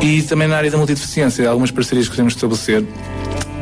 E 0.00 0.22
também 0.22 0.48
na 0.48 0.56
área 0.56 0.70
da 0.70 0.78
multideficiência, 0.78 1.48
algumas 1.48 1.70
parcerias 1.70 2.06
que 2.06 2.12
queremos 2.12 2.34
estabelecer 2.34 2.84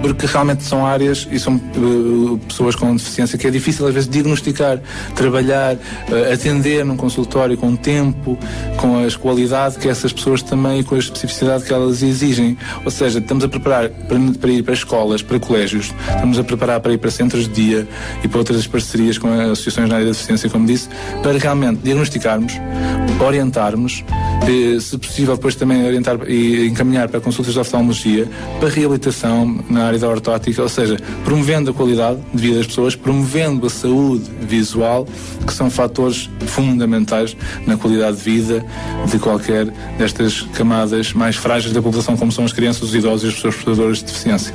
porque 0.03 0.27
realmente 0.27 0.65
são 0.65 0.85
áreas 0.85 1.29
e 1.31 1.39
são 1.39 1.55
eh, 1.55 2.39
pessoas 2.49 2.75
com 2.75 2.95
deficiência 2.95 3.39
que 3.39 3.47
é 3.47 3.51
difícil 3.51 3.87
às 3.87 3.95
vezes 3.95 4.09
diagnosticar, 4.09 4.83
trabalhar, 5.15 5.77
eh, 6.11 6.33
atender 6.33 6.85
num 6.85 6.97
consultório 6.97 7.57
com 7.57 7.77
tempo, 7.77 8.37
com 8.77 9.05
as 9.05 9.15
qualidade 9.15 9.79
que 9.79 9.89
essas 9.89 10.13
pessoas 10.13 10.43
também 10.43 10.81
e 10.81 10.85
com 10.85 10.97
a 10.97 10.99
especificidade 10.99 11.65
que 11.65 11.73
elas 11.73 12.03
exigem. 12.03 12.59
Ou 12.85 12.91
seja, 12.91 13.21
estamos 13.21 13.45
a 13.45 13.49
preparar 13.49 13.89
para, 13.89 14.19
para 14.41 14.51
ir 14.51 14.63
para 14.63 14.75
escolas, 14.75 15.23
para 15.23 15.39
colégios, 15.39 15.93
estamos 16.09 16.39
a 16.39 16.45
preparar 16.45 16.81
para 16.81 16.93
ir 16.93 16.99
para 16.99 17.11
centros 17.11 17.49
de 17.49 17.55
dia 17.55 17.89
e 18.25 18.29
para 18.29 18.39
outras 18.39 18.67
parcerias 18.67 19.19
com 19.19 19.33
as 19.33 19.51
associações 19.51 19.89
na 19.89 19.95
área 19.95 20.07
da 20.07 20.13
deficiência, 20.13 20.51
como 20.51 20.67
disse, 20.67 20.89
para 21.23 21.39
realmente 21.39 21.81
diagnosticarmos, 21.83 22.55
orientarmos, 23.21 24.05
eh, 24.43 24.81
se 24.81 24.99
possível 24.99 25.37
depois 25.37 25.55
também 25.55 25.87
orientar 25.87 26.19
e 26.29 26.67
encaminhar 26.67 27.09
para 27.09 27.21
consultas 27.21 27.55
de 27.55 27.61
oftalmologia, 27.61 28.29
para 28.59 28.69
reabilitação 28.69 29.63
na 29.71 29.85
área 29.85 29.92
da 30.01 30.09
ortótica, 30.09 30.63
ou 30.63 30.69
seja, 30.69 30.97
promovendo 31.25 31.71
a 31.71 31.75
qualidade 31.75 32.19
de 32.33 32.43
vida 32.43 32.59
das 32.59 32.67
pessoas, 32.67 32.97
promovendo 32.97 33.67
a 33.67 33.71
saúde 33.71 34.31
visual, 34.41 35.07
que 35.47 35.53
são 35.53 35.71
fatores 35.71 36.29
fundamentais 36.47 37.37
na 37.67 37.77
qualidade 37.77 38.17
de 38.17 38.23
vida 38.23 38.65
de 39.11 39.19
qualquer 39.19 39.67
destas 39.99 40.43
camadas 40.55 41.13
mais 41.13 41.37
frágeis 41.37 41.73
da 41.73 41.83
população, 41.83 42.17
como 42.17 42.33
são 42.33 42.45
as 42.45 42.53
crianças, 42.53 42.83
os 42.83 42.95
idosos 42.95 43.25
e 43.25 43.29
as 43.29 43.35
pessoas 43.35 43.55
portadoras 43.57 43.99
de 43.99 44.05
deficiência. 44.05 44.55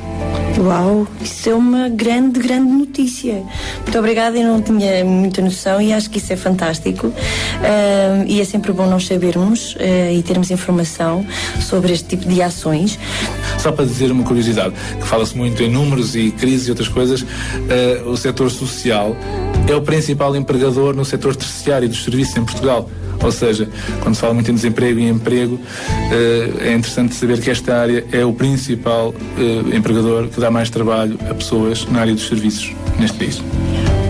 Uau, 0.58 1.06
isso 1.20 1.50
é 1.50 1.54
uma 1.54 1.88
grande, 1.88 2.40
grande 2.40 2.70
notícia. 2.70 3.44
Muito 3.82 3.96
obrigada, 3.96 4.36
eu 4.36 4.46
não 4.46 4.60
tinha 4.60 5.04
muita 5.04 5.40
noção 5.40 5.80
e 5.80 5.92
acho 5.92 6.10
que 6.10 6.18
isso 6.18 6.32
é 6.32 6.36
fantástico. 6.36 7.12
Ah, 7.62 8.24
e 8.26 8.40
é 8.40 8.44
sempre 8.44 8.72
bom 8.72 8.86
nós 8.86 9.06
sabermos 9.06 9.76
ah, 9.78 10.12
e 10.12 10.20
termos 10.22 10.50
informação 10.50 11.24
sobre 11.60 11.92
este 11.92 12.16
tipo 12.16 12.28
de 12.28 12.42
ações. 12.42 12.98
Só 13.58 13.70
para 13.70 13.84
dizer 13.84 14.10
uma 14.10 14.24
curiosidade, 14.24 14.74
que 15.00 15.06
fala-se 15.28 15.36
muito 15.36 15.62
em 15.62 15.70
números 15.70 16.16
e 16.16 16.30
crises 16.30 16.68
e 16.68 16.70
outras 16.70 16.88
coisas, 16.88 17.24
eh, 17.68 18.02
o 18.06 18.16
setor 18.16 18.50
social 18.50 19.16
é 19.68 19.74
o 19.74 19.82
principal 19.82 20.34
empregador 20.34 20.94
no 20.94 21.04
setor 21.04 21.36
terciário 21.36 21.88
dos 21.88 22.02
serviços 22.02 22.36
em 22.36 22.44
Portugal. 22.44 22.88
Ou 23.22 23.32
seja, 23.32 23.68
quando 24.00 24.14
se 24.14 24.20
fala 24.20 24.32
muito 24.32 24.50
em 24.50 24.54
desemprego 24.54 24.98
e 25.00 25.08
emprego, 25.08 25.60
eh, 26.12 26.68
é 26.68 26.74
interessante 26.74 27.14
saber 27.14 27.40
que 27.40 27.50
esta 27.50 27.76
área 27.76 28.04
é 28.12 28.24
o 28.24 28.32
principal 28.32 29.14
eh, 29.36 29.76
empregador 29.76 30.28
que 30.28 30.40
dá 30.40 30.50
mais 30.50 30.70
trabalho 30.70 31.18
a 31.28 31.34
pessoas 31.34 31.84
na 31.86 32.00
área 32.00 32.14
dos 32.14 32.26
serviços 32.26 32.72
neste 32.98 33.18
país. 33.18 33.42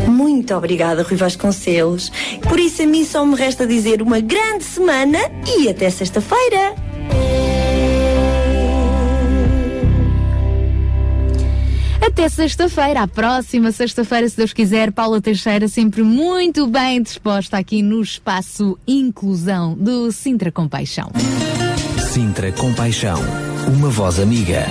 Muito 0.06 0.54
obrigada, 0.54 1.02
Rui 1.02 1.16
Vasconcelos. 1.16 2.12
Por 2.48 2.60
isso, 2.60 2.82
a 2.82 2.86
mim 2.86 3.04
só 3.04 3.24
me 3.24 3.34
resta 3.34 3.66
dizer 3.66 4.02
uma 4.02 4.20
grande 4.20 4.64
semana 4.64 5.18
e 5.58 5.68
até 5.68 5.90
sexta-feira. 5.90 6.87
Até 12.18 12.28
sexta-feira, 12.28 13.02
a 13.02 13.06
próxima 13.06 13.70
sexta-feira, 13.70 14.28
se 14.28 14.36
Deus 14.36 14.52
quiser, 14.52 14.90
Paula 14.90 15.20
Teixeira 15.20 15.68
sempre 15.68 16.02
muito 16.02 16.66
bem 16.66 17.00
disposta 17.00 17.56
aqui 17.56 17.80
no 17.80 18.02
espaço 18.02 18.76
Inclusão 18.88 19.74
do 19.74 20.10
Sintra 20.10 20.50
Compaixão. 20.50 21.12
Sintra 22.12 22.50
Compaixão. 22.50 23.20
Uma 23.72 23.88
voz 23.88 24.18
amiga. 24.18 24.66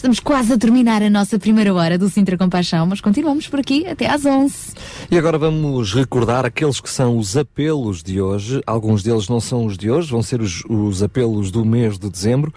Estamos 0.00 0.18
quase 0.18 0.54
a 0.54 0.56
terminar 0.56 1.02
a 1.02 1.10
nossa 1.10 1.38
primeira 1.38 1.74
hora 1.74 1.98
do 1.98 2.08
Sintra 2.08 2.38
Compaixão, 2.38 2.86
mas 2.86 3.02
continuamos 3.02 3.48
por 3.48 3.60
aqui 3.60 3.86
até 3.86 4.08
às 4.08 4.24
11. 4.24 4.72
E 5.10 5.18
agora 5.18 5.36
vamos 5.36 5.92
recordar 5.92 6.46
aqueles 6.46 6.80
que 6.80 6.88
são 6.88 7.18
os 7.18 7.36
apelos 7.36 8.02
de 8.02 8.18
hoje. 8.18 8.62
Alguns 8.66 9.02
deles 9.02 9.28
não 9.28 9.40
são 9.40 9.66
os 9.66 9.76
de 9.76 9.90
hoje, 9.90 10.10
vão 10.10 10.22
ser 10.22 10.40
os, 10.40 10.64
os 10.70 11.02
apelos 11.02 11.50
do 11.50 11.66
mês 11.66 11.98
de 11.98 12.08
dezembro. 12.08 12.50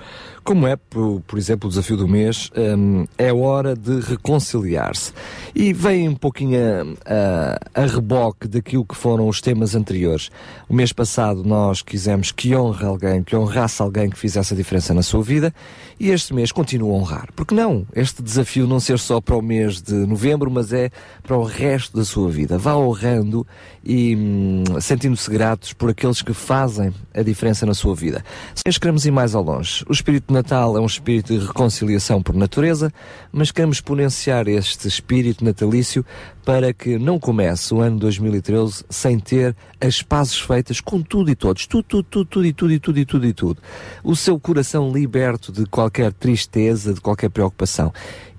Como 0.43 0.67
é, 0.67 0.75
por, 0.75 1.21
por 1.21 1.39
exemplo, 1.39 1.67
o 1.67 1.69
desafio 1.69 1.95
do 1.95 2.05
mês, 2.05 2.51
hum, 2.57 3.05
é 3.17 3.31
hora 3.31 3.75
de 3.75 4.01
reconciliar-se. 4.01 5.13
E 5.55 5.71
vem 5.71 6.09
um 6.09 6.15
pouquinho 6.15 6.59
a, 7.05 7.55
a, 7.75 7.83
a 7.83 7.85
reboque 7.85 8.47
daquilo 8.49 8.83
que 8.83 8.95
foram 8.95 9.29
os 9.29 9.39
temas 9.39 9.73
anteriores. 9.73 10.29
O 10.67 10.73
mês 10.73 10.91
passado 10.91 11.45
nós 11.45 11.81
quisemos 11.81 12.33
que 12.33 12.53
honre 12.53 12.85
alguém, 12.85 13.23
que 13.23 13.35
honrasse 13.37 13.81
alguém 13.81 14.09
que 14.09 14.19
fizesse 14.19 14.53
a 14.53 14.57
diferença 14.57 14.93
na 14.93 15.01
sua 15.01 15.23
vida, 15.23 15.53
e 15.97 16.09
este 16.09 16.33
mês 16.33 16.51
continua 16.51 16.91
a 16.91 16.97
honrar. 16.97 17.29
Porque 17.35 17.55
não? 17.55 17.87
Este 17.95 18.21
desafio 18.21 18.67
não 18.67 18.81
ser 18.81 18.99
só 18.99 19.21
para 19.21 19.37
o 19.37 19.41
mês 19.41 19.81
de 19.81 19.93
novembro, 19.93 20.51
mas 20.51 20.73
é 20.73 20.89
para 21.21 21.37
o 21.37 21.43
resto 21.43 21.95
da 21.95 22.03
sua 22.03 22.29
vida. 22.29 22.57
Vá 22.57 22.75
honrando 22.75 23.47
e 23.81 24.13
hum, 24.15 24.63
sentindo-se 24.81 25.29
gratos 25.29 25.71
por 25.71 25.89
aqueles 25.89 26.21
que 26.21 26.33
fazem 26.33 26.93
a 27.13 27.21
diferença 27.21 27.65
na 27.65 27.73
sua 27.73 27.95
vida. 27.95 28.23
Se 28.55 28.79
queremos 28.79 29.05
ir 29.05 29.11
mais 29.11 29.35
ao 29.35 29.43
longe, 29.43 29.85
o 29.87 29.93
Espírito 29.93 30.32
Natal 30.33 30.75
é 30.75 30.81
um 30.81 30.85
espírito 30.85 31.37
de 31.37 31.45
reconciliação 31.45 32.21
por 32.21 32.35
natureza, 32.35 32.91
mas 33.31 33.51
queremos 33.51 33.77
exponenciar 33.77 34.47
este 34.47 34.87
espírito 34.87 35.45
natalício 35.45 36.05
para 36.43 36.73
que 36.73 36.97
não 36.97 37.19
comece 37.19 37.73
o 37.73 37.79
ano 37.79 37.97
2013 37.99 38.83
sem 38.89 39.19
ter 39.19 39.55
as 39.79 40.01
pazes 40.01 40.39
feitas 40.39 40.81
com 40.81 41.01
tudo 41.01 41.31
e 41.31 41.35
todos. 41.35 41.65
Tudo, 41.67 41.83
tudo, 41.83 42.03
tudo, 42.03 42.25
tudo 42.25 42.45
e 42.45 42.53
tudo 42.53 42.73
e 42.73 42.79
tudo 42.79 42.99
e 42.99 43.05
tudo 43.05 43.25
e 43.27 43.33
tudo. 43.33 43.61
O 44.03 44.15
seu 44.15 44.39
coração 44.39 44.91
liberto 44.91 45.51
de 45.51 45.65
qualquer 45.65 46.11
tristeza, 46.11 46.93
de 46.93 46.99
qualquer 46.99 47.29
preocupação. 47.29 47.93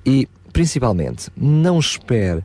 E, 0.04 0.28
principalmente, 0.52 1.30
não 1.36 1.78
espere 1.78 2.42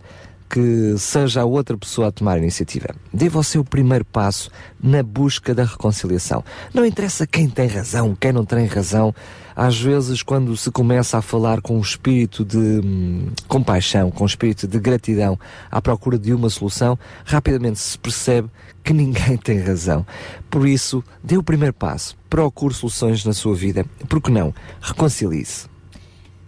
que 0.49 0.97
seja 0.97 1.41
a 1.41 1.45
outra 1.45 1.77
pessoa 1.77 2.07
a 2.07 2.11
tomar 2.11 2.33
a 2.33 2.39
iniciativa. 2.39 2.87
Dê 3.13 3.29
você 3.29 3.59
o 3.59 3.63
primeiro 3.63 4.03
passo 4.03 4.49
na 4.81 5.03
busca 5.03 5.53
da 5.53 5.63
reconciliação. 5.63 6.43
Não 6.73 6.83
interessa 6.83 7.27
quem 7.27 7.47
tem 7.47 7.67
razão, 7.67 8.15
quem 8.19 8.31
não 8.31 8.43
tem 8.43 8.65
razão. 8.65 9.13
Às 9.55 9.79
vezes, 9.79 10.23
quando 10.23 10.55
se 10.57 10.71
começa 10.71 11.17
a 11.17 11.21
falar 11.21 11.61
com 11.61 11.77
um 11.77 11.81
espírito 11.81 12.43
de 12.45 12.57
hum, 12.57 13.29
compaixão, 13.47 14.09
com 14.09 14.23
um 14.23 14.27
espírito 14.27 14.67
de 14.67 14.79
gratidão, 14.79 15.37
à 15.69 15.81
procura 15.81 16.17
de 16.17 16.33
uma 16.33 16.49
solução, 16.49 16.97
rapidamente 17.25 17.77
se 17.77 17.97
percebe 17.97 18.49
que 18.83 18.93
ninguém 18.93 19.37
tem 19.37 19.59
razão. 19.59 20.05
Por 20.49 20.67
isso, 20.67 21.03
dê 21.23 21.37
o 21.37 21.43
primeiro 21.43 21.73
passo. 21.73 22.17
Procure 22.29 22.73
soluções 22.73 23.23
na 23.25 23.33
sua 23.33 23.53
vida. 23.53 23.85
Por 24.07 24.21
que 24.21 24.31
não? 24.31 24.53
Reconcilie-se. 24.81 25.67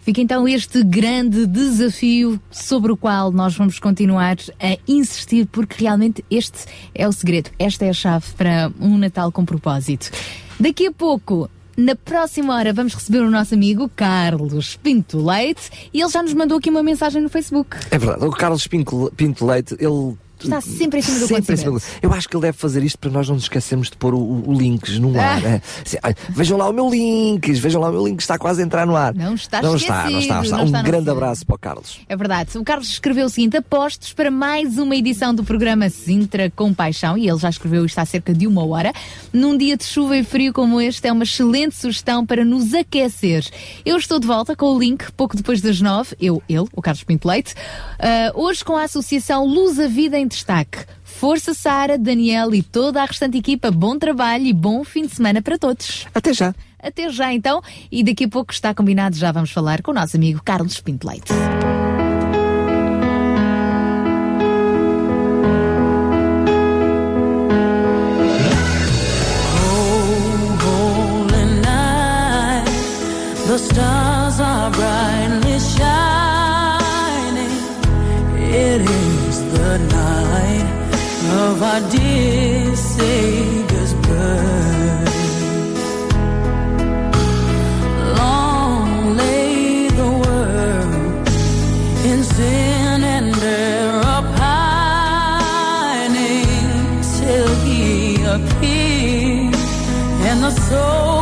Fica 0.02 0.20
então 0.20 0.48
este 0.48 0.82
grande 0.82 1.46
desafio 1.46 2.40
sobre 2.50 2.90
o 2.90 2.96
qual 2.96 3.30
nós 3.30 3.56
vamos 3.56 3.78
continuar 3.78 4.36
a 4.58 4.76
insistir, 4.86 5.46
porque 5.46 5.84
realmente 5.84 6.24
este 6.28 6.66
é 6.92 7.06
o 7.06 7.12
segredo, 7.12 7.50
esta 7.56 7.84
é 7.84 7.90
a 7.90 7.92
chave 7.92 8.26
para 8.36 8.72
um 8.80 8.98
Natal 8.98 9.30
com 9.30 9.44
propósito. 9.44 10.10
Daqui 10.58 10.88
a 10.88 10.92
pouco. 10.92 11.48
Na 11.74 11.96
próxima 11.96 12.54
hora 12.54 12.70
vamos 12.70 12.92
receber 12.92 13.20
o 13.20 13.30
nosso 13.30 13.54
amigo 13.54 13.90
Carlos 13.96 14.76
Pinto 14.76 15.24
Leite 15.24 15.70
e 15.92 16.02
ele 16.02 16.10
já 16.10 16.22
nos 16.22 16.34
mandou 16.34 16.58
aqui 16.58 16.68
uma 16.68 16.82
mensagem 16.82 17.22
no 17.22 17.30
Facebook. 17.30 17.78
É 17.90 17.96
verdade, 17.96 18.26
o 18.26 18.30
Carlos 18.30 18.66
Pinto, 18.66 19.46
Leite, 19.46 19.74
ele 19.78 20.14
Está 20.44 20.60
sempre 20.60 20.98
em 20.98 21.02
cima 21.02 21.18
do 21.20 21.26
Sempre 21.26 21.54
em 21.54 21.56
cima 21.56 21.68
acontecimento. 21.70 22.00
do- 22.00 22.06
Eu 22.06 22.12
acho 22.12 22.28
que 22.28 22.36
ele 22.36 22.42
deve 22.42 22.56
fazer 22.58 22.82
isto 22.82 22.98
para 22.98 23.10
nós 23.10 23.28
não 23.28 23.34
nos 23.36 23.44
esquecermos 23.44 23.90
de 23.90 23.96
pôr 23.96 24.14
o, 24.14 24.18
o- 24.48 24.52
links 24.52 24.98
no 24.98 25.18
ar. 25.20 25.42
Ah. 25.44 25.48
é. 25.48 25.62
Assim, 25.84 25.96
olha, 26.02 26.16
vejam 26.30 26.58
lá 26.58 26.68
o 26.68 26.72
meu 26.72 26.88
link, 26.90 27.52
vejam 27.52 27.80
lá 27.80 27.88
o 27.88 27.92
meu 27.92 28.06
link, 28.06 28.20
está 28.20 28.38
quase 28.38 28.62
a 28.62 28.64
entrar 28.64 28.86
no 28.86 28.96
ar. 28.96 29.14
Não 29.14 29.34
está 29.34 29.62
não 29.62 29.76
está, 29.76 30.08
não 30.10 30.18
está, 30.18 30.34
não 30.36 30.42
está. 30.42 30.56
não 30.56 30.62
Um 30.64 30.66
está, 30.66 30.82
grande 30.82 31.10
abraço 31.10 31.46
para 31.46 31.56
o 31.56 31.58
Carlos. 31.58 32.00
É 32.08 32.16
verdade. 32.16 32.56
O 32.58 32.64
Carlos 32.64 32.88
escreveu 32.88 33.26
o 33.26 33.28
seguinte: 33.28 33.56
apostos 33.56 34.12
para 34.12 34.30
mais 34.30 34.78
uma 34.78 34.96
edição 34.96 35.34
do 35.34 35.44
programa 35.44 35.88
Sintra 35.88 36.50
com 36.54 36.72
Paixão, 36.74 37.16
e 37.16 37.28
ele 37.28 37.38
já 37.38 37.48
escreveu 37.48 37.84
isto 37.84 37.98
há 37.98 38.04
cerca 38.04 38.32
de 38.34 38.46
uma 38.46 38.64
hora. 38.66 38.92
Num 39.32 39.56
dia 39.56 39.76
de 39.76 39.84
chuva 39.84 40.16
e 40.16 40.24
frio 40.24 40.52
como 40.52 40.80
este, 40.80 41.06
é 41.06 41.12
uma 41.12 41.24
excelente 41.24 41.74
sugestão 41.76 42.24
para 42.26 42.44
nos 42.44 42.74
aquecer. 42.74 43.44
Eu 43.84 43.96
estou 43.96 44.18
de 44.18 44.26
volta 44.26 44.54
com 44.56 44.66
o 44.74 44.78
link 44.78 45.10
pouco 45.12 45.36
depois 45.36 45.60
das 45.60 45.80
nove, 45.80 46.14
eu, 46.20 46.42
ele, 46.48 46.66
o 46.74 46.82
Carlos 46.82 47.02
Pinto 47.04 47.26
Leite, 47.28 47.54
ah, 47.98 48.32
hoje 48.34 48.64
com 48.64 48.76
a 48.76 48.84
Associação 48.84 49.44
Luz 49.46 49.78
a 49.78 49.86
Vida 49.88 50.18
em 50.18 50.26
Destaque. 50.32 50.86
Força 51.04 51.54
Sara, 51.54 51.96
Daniel 51.96 52.54
e 52.54 52.62
toda 52.62 53.00
a 53.02 53.04
restante 53.04 53.38
equipa, 53.38 53.70
bom 53.70 53.98
trabalho 53.98 54.44
e 54.44 54.52
bom 54.52 54.82
fim 54.82 55.06
de 55.06 55.14
semana 55.14 55.40
para 55.40 55.58
todos. 55.58 56.06
Até 56.14 56.32
já. 56.32 56.54
Até 56.82 57.08
já 57.10 57.32
então, 57.32 57.62
e 57.92 58.02
daqui 58.02 58.24
a 58.24 58.28
pouco 58.28 58.52
está 58.52 58.74
combinado, 58.74 59.14
já 59.14 59.30
vamos 59.30 59.52
falar 59.52 59.82
com 59.82 59.92
o 59.92 59.94
nosso 59.94 60.16
amigo 60.16 60.42
Carlos 60.42 60.80
Pinto 60.80 61.06
Leite. 61.06 61.32
The 73.46 73.58
stars 73.58 74.40
are 74.40 74.70
brightly 74.70 75.58
shining. 75.60 75.92
It 78.38 78.80
is 78.80 79.01
of 81.52 81.62
our 81.62 81.80
dear 81.90 82.74
Savior's 82.74 83.94
birth. 84.06 85.16
Long 88.20 89.16
lay 89.16 89.88
the 90.00 90.10
world 90.22 91.28
in 92.10 92.18
sin 92.34 92.98
and 93.16 93.34
error 93.42 94.22
pining 94.38 94.80
till 97.18 97.50
he 97.66 97.80
appeared 98.36 99.56
and 100.28 100.38
the 100.46 100.52
soul 100.68 101.21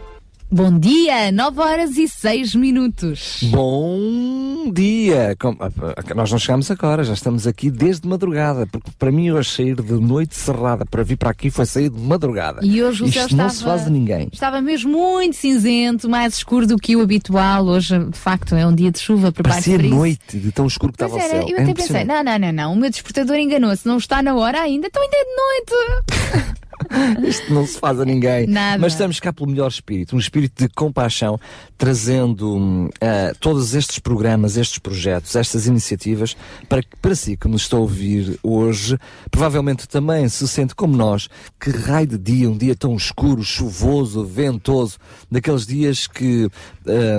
Bom 0.53 0.77
dia, 0.77 1.31
9 1.31 1.61
horas 1.61 1.97
e 1.97 2.09
6 2.09 2.55
minutos. 2.55 3.39
Bom 3.43 4.69
dia! 4.73 5.33
Com- 5.39 5.55
ah, 5.61 6.13
Nós 6.13 6.29
não 6.29 6.37
chegamos 6.37 6.69
agora, 6.69 7.05
já 7.05 7.13
estamos 7.13 7.47
aqui 7.47 7.71
desde 7.71 8.05
madrugada, 8.05 8.67
porque 8.67 8.91
para 8.99 9.13
mim 9.13 9.31
hoje 9.31 9.49
sair 9.49 9.75
de 9.81 9.93
noite 9.93 10.35
cerrada 10.35 10.85
para 10.85 11.03
vir 11.03 11.15
para 11.15 11.29
aqui 11.29 11.49
foi 11.49 11.65
sair 11.65 11.89
de 11.89 11.97
madrugada. 11.97 12.59
E 12.63 12.83
hoje 12.83 13.03
o 13.03 13.05
Isto 13.07 13.29
céu 13.29 13.37
não 13.37 13.47
estava, 13.47 13.49
se 13.51 13.63
faz 13.63 13.85
de 13.85 13.91
ninguém. 13.91 14.27
Estava 14.33 14.59
mesmo 14.61 14.91
muito 14.91 15.37
cinzento, 15.37 16.09
mais 16.09 16.33
escuro 16.35 16.67
do 16.67 16.75
que 16.75 16.97
o 16.97 17.01
habitual. 17.01 17.65
Hoje, 17.67 17.97
de 17.97 18.17
facto, 18.17 18.53
é 18.53 18.67
um 18.67 18.75
dia 18.75 18.91
de 18.91 18.99
chuva. 18.99 19.31
Prepare-se 19.31 19.77
para 19.77 19.87
noite 19.87 20.37
de 20.37 20.51
tão 20.51 20.67
escuro 20.67 20.91
que 20.91 20.97
Pois 20.97 21.11
estava 21.13 21.23
o 21.33 21.33
era, 21.37 21.47
céu. 21.47 21.49
eu 21.49 21.57
É 21.59 21.63
até 21.63 21.73
pensei, 21.73 22.01
impressionante. 22.01 22.07
não, 22.07 22.23
não, 22.23 22.39
não, 22.39 22.51
não, 22.51 22.73
o 22.73 22.75
meu 22.75 22.89
despertador 22.89 23.37
enganou-se, 23.37 23.87
não 23.87 23.95
está 23.97 24.21
na 24.21 24.35
hora 24.35 24.59
ainda, 24.59 24.87
então 24.87 25.01
ainda 25.01 25.15
é 25.15 25.23
de 25.23 25.35
noite. 25.37 26.61
Isto 27.27 27.53
não 27.53 27.65
se 27.65 27.79
faz 27.79 27.99
a 27.99 28.05
ninguém. 28.05 28.47
Nada. 28.47 28.79
Mas 28.81 28.93
estamos 28.93 29.19
cá 29.19 29.31
pelo 29.33 29.49
melhor 29.49 29.67
espírito, 29.69 30.15
um 30.15 30.19
espírito 30.19 30.63
de 30.63 30.69
compaixão, 30.73 31.39
trazendo 31.77 32.89
ah, 33.01 33.33
todos 33.39 33.75
estes 33.75 33.99
programas, 33.99 34.55
estes 34.57 34.77
projetos, 34.79 35.35
estas 35.35 35.67
iniciativas, 35.67 36.35
para, 36.69 36.81
que- 36.81 36.95
para 37.01 37.13
si 37.15 37.35
que 37.37 37.47
nos 37.47 37.63
está 37.63 37.77
a 37.77 37.79
ouvir 37.81 38.39
hoje, 38.41 38.97
provavelmente 39.29 39.87
também 39.87 40.27
se 40.29 40.47
sente 40.47 40.73
como 40.73 40.95
nós, 40.95 41.27
que 41.59 41.69
raio 41.69 42.07
de 42.07 42.17
dia, 42.17 42.49
um 42.49 42.57
dia 42.57 42.75
tão 42.75 42.95
escuro, 42.95 43.43
chuvoso, 43.43 44.23
ventoso, 44.25 44.97
daqueles 45.29 45.65
dias 45.65 46.07
que 46.07 46.49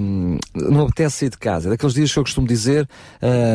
hum, 0.02 0.38
não 0.54 0.82
apetece 0.86 1.18
sair 1.18 1.30
de 1.30 1.38
casa, 1.38 1.70
daqueles 1.70 1.94
dias 1.94 2.12
que 2.12 2.18
eu 2.18 2.24
costumo 2.24 2.46
dizer, 2.46 2.88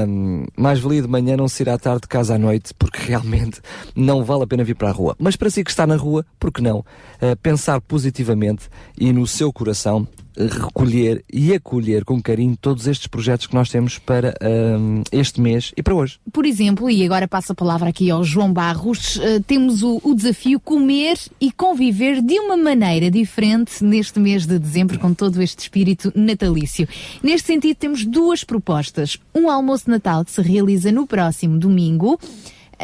hum, 0.08 0.45
mais 0.55 0.80
valia 0.80 1.01
de 1.01 1.08
manhã 1.08 1.36
não 1.36 1.47
sair 1.47 1.70
à 1.70 1.78
tarde 1.78 2.01
de 2.01 2.08
casa 2.08 2.36
à 2.36 2.38
noite, 2.38 2.74
porque 2.78 3.01
realmente 3.01 3.60
não 3.95 4.24
vale 4.24 4.43
a 4.43 4.47
pena 4.47 4.64
vir 4.64 4.76
para 4.76 4.89
a 4.89 4.91
rua. 4.93 5.16
Mas 5.20 5.36
para 5.36 5.49
si 5.49 5.64
que 5.64 5.70
está 5.72 5.86
na 5.86 5.95
rua, 5.98 6.26
por 6.39 6.52
que 6.52 6.62
não? 6.62 6.80
Uh, 6.80 7.36
pensar 7.41 7.82
positivamente 7.82 8.70
e 8.98 9.12
no 9.12 9.26
seu 9.28 9.52
coração 9.52 10.08
uh, 10.38 10.48
recolher 10.48 11.24
e 11.32 11.54
acolher 11.54 12.06
com 12.06 12.22
carinho 12.22 12.56
todos 12.56 12.88
estes 12.88 13.08
projetos 13.08 13.48
que 13.48 13.56
nós 13.56 13.70
temos 13.70 13.98
para 13.98 14.36
hum, 14.41 15.04
este 15.12 15.41
mês 15.41 15.74
e 15.76 15.84
para 15.84 15.95
hoje. 15.95 16.20
Por 16.32 16.45
exemplo, 16.45 16.89
e 16.89 17.04
agora 17.04 17.28
passo 17.28 17.52
a 17.52 17.56
palavra 17.56 17.89
aqui 17.89 18.10
ao 18.10 18.24
João 18.24 18.54
Barros, 18.54 19.20
eh, 19.22 19.39
temos 19.45 19.84
o, 19.84 20.00
o 20.04 20.14
desafio 20.14 20.60
comer 20.60 21.18
e 21.41 21.52
conviver 21.52 22.22
de 22.22 22.39
uma 22.39 22.56
maneira 22.56 23.10
diferente 23.10 23.84
neste 23.84 24.20
mês 24.20 24.45
de 24.45 24.60
dezembro, 24.60 25.00
com 25.00 25.14
todo 25.14 25.41
este 25.41 25.60
espírito 25.60 26.12
natalício. 26.16 26.88
Neste 27.24 27.48
sentido, 27.48 27.78
temos 27.78 28.06
duas 28.06 28.43
propostas. 28.43 29.18
Um 29.34 29.50
almoço 29.50 29.86
de 29.86 29.91
Natal 29.91 30.24
que 30.24 30.32
se 30.32 30.41
realiza 30.41 30.91
no 30.91 31.08
próximo 31.08 31.58
domingo. 31.58 32.20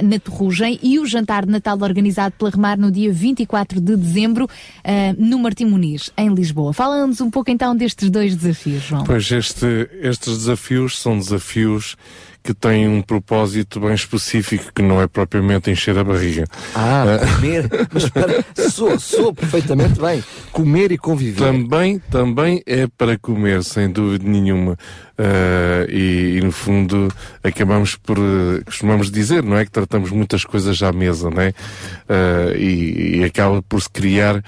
Na 0.01 0.19
Torrugem 0.19 0.79
e 0.81 0.99
o 0.99 1.05
jantar 1.05 1.45
de 1.45 1.51
Natal 1.51 1.77
organizado 1.81 2.35
pela 2.37 2.49
Remar 2.49 2.77
no 2.77 2.91
dia 2.91 3.11
24 3.11 3.79
de 3.79 3.95
dezembro 3.95 4.49
eh, 4.83 5.13
no 5.17 5.39
Martim 5.39 5.65
Muniz, 5.65 6.11
em 6.17 6.33
Lisboa. 6.33 6.73
Fala-nos 6.73 7.21
um 7.21 7.29
pouco 7.29 7.51
então 7.51 7.75
destes 7.75 8.09
dois 8.09 8.35
desafios, 8.35 8.83
João. 8.83 9.03
Pois 9.03 9.31
este, 9.31 9.89
estes 10.01 10.37
desafios 10.37 10.99
são 10.99 11.17
desafios 11.17 11.95
que 12.43 12.53
têm 12.53 12.87
um 12.87 13.01
propósito 13.01 13.79
bem 13.79 13.93
específico, 13.93 14.71
que 14.75 14.81
não 14.81 15.01
é 15.01 15.07
propriamente 15.07 15.71
encher 15.71 15.97
a 15.97 16.03
barriga. 16.03 16.43
Ah, 16.75 17.05
comer, 17.35 17.69
mas 17.91 18.03
espera, 18.03 18.45
sou, 18.69 18.99
sou 18.99 19.33
perfeitamente 19.33 19.99
bem. 19.99 20.21
Comer 20.51 20.91
e 20.91 20.97
conviver. 20.97 21.39
Também, 21.39 21.99
também 22.11 22.61
é 22.65 22.85
para 22.87 23.17
comer, 23.17 23.63
sem 23.63 23.89
dúvida 23.89 24.27
nenhuma. 24.27 24.77
Ah, 25.17 25.85
e, 25.89 26.37
e, 26.37 26.41
no 26.41 26.51
fundo 26.51 27.07
acabamos 27.41 27.95
por, 27.95 28.17
eh, 28.17 28.61
costumamos 28.65 29.09
dizer, 29.09 29.43
não 29.43 29.57
é? 29.57 29.63
Que 29.63 29.71
tratamos 29.71 30.11
muitas 30.11 30.43
coisas 30.43 30.81
à 30.83 30.91
mesa, 30.91 31.29
não 31.29 31.41
é? 31.41 31.53
Ah, 32.09 32.53
e, 32.57 33.19
e 33.19 33.23
acaba 33.23 33.61
por 33.61 33.81
se 33.81 33.89
criar 33.89 34.43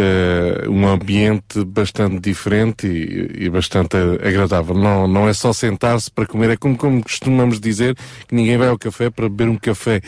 eh, 0.00 0.68
um 0.68 0.86
ambiente 0.86 1.64
bastante 1.64 2.20
diferente 2.20 2.86
e, 2.86 3.46
e 3.46 3.50
bastante 3.50 3.96
agradável. 3.96 4.76
Não, 4.76 5.08
não 5.08 5.28
é 5.28 5.32
só 5.32 5.52
sentar-se 5.52 6.08
para 6.08 6.24
comer, 6.24 6.50
é 6.50 6.56
como, 6.56 6.76
como 6.76 7.02
costumamos 7.02 7.58
dizer 7.58 7.96
que 8.28 8.34
ninguém 8.34 8.56
vai 8.56 8.68
ao 8.68 8.78
café 8.78 9.10
para 9.10 9.28
beber 9.28 9.48
um 9.48 9.56
café. 9.56 10.00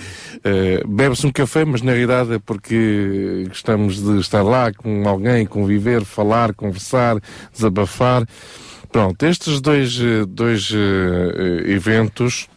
Eh, 0.45 0.85
Bebe-se 0.87 1.27
um 1.27 1.33
café, 1.33 1.65
mas 1.65 1.83
na 1.83 1.91
realidade 1.91 2.35
é 2.35 2.39
porque 2.39 3.47
gostamos 3.49 4.01
de 4.01 4.21
estar 4.21 4.43
lá 4.45 4.73
com 4.73 5.09
alguém, 5.09 5.45
conviver, 5.45 6.05
falar, 6.05 6.55
conversar, 6.55 7.17
desabafar. 7.53 8.25
Pronto, 8.93 9.21
estes 9.25 9.61
dois, 9.61 9.99
eh, 10.01 10.25
dois 10.25 10.71
eh, 10.73 11.73
eventos 11.73 12.49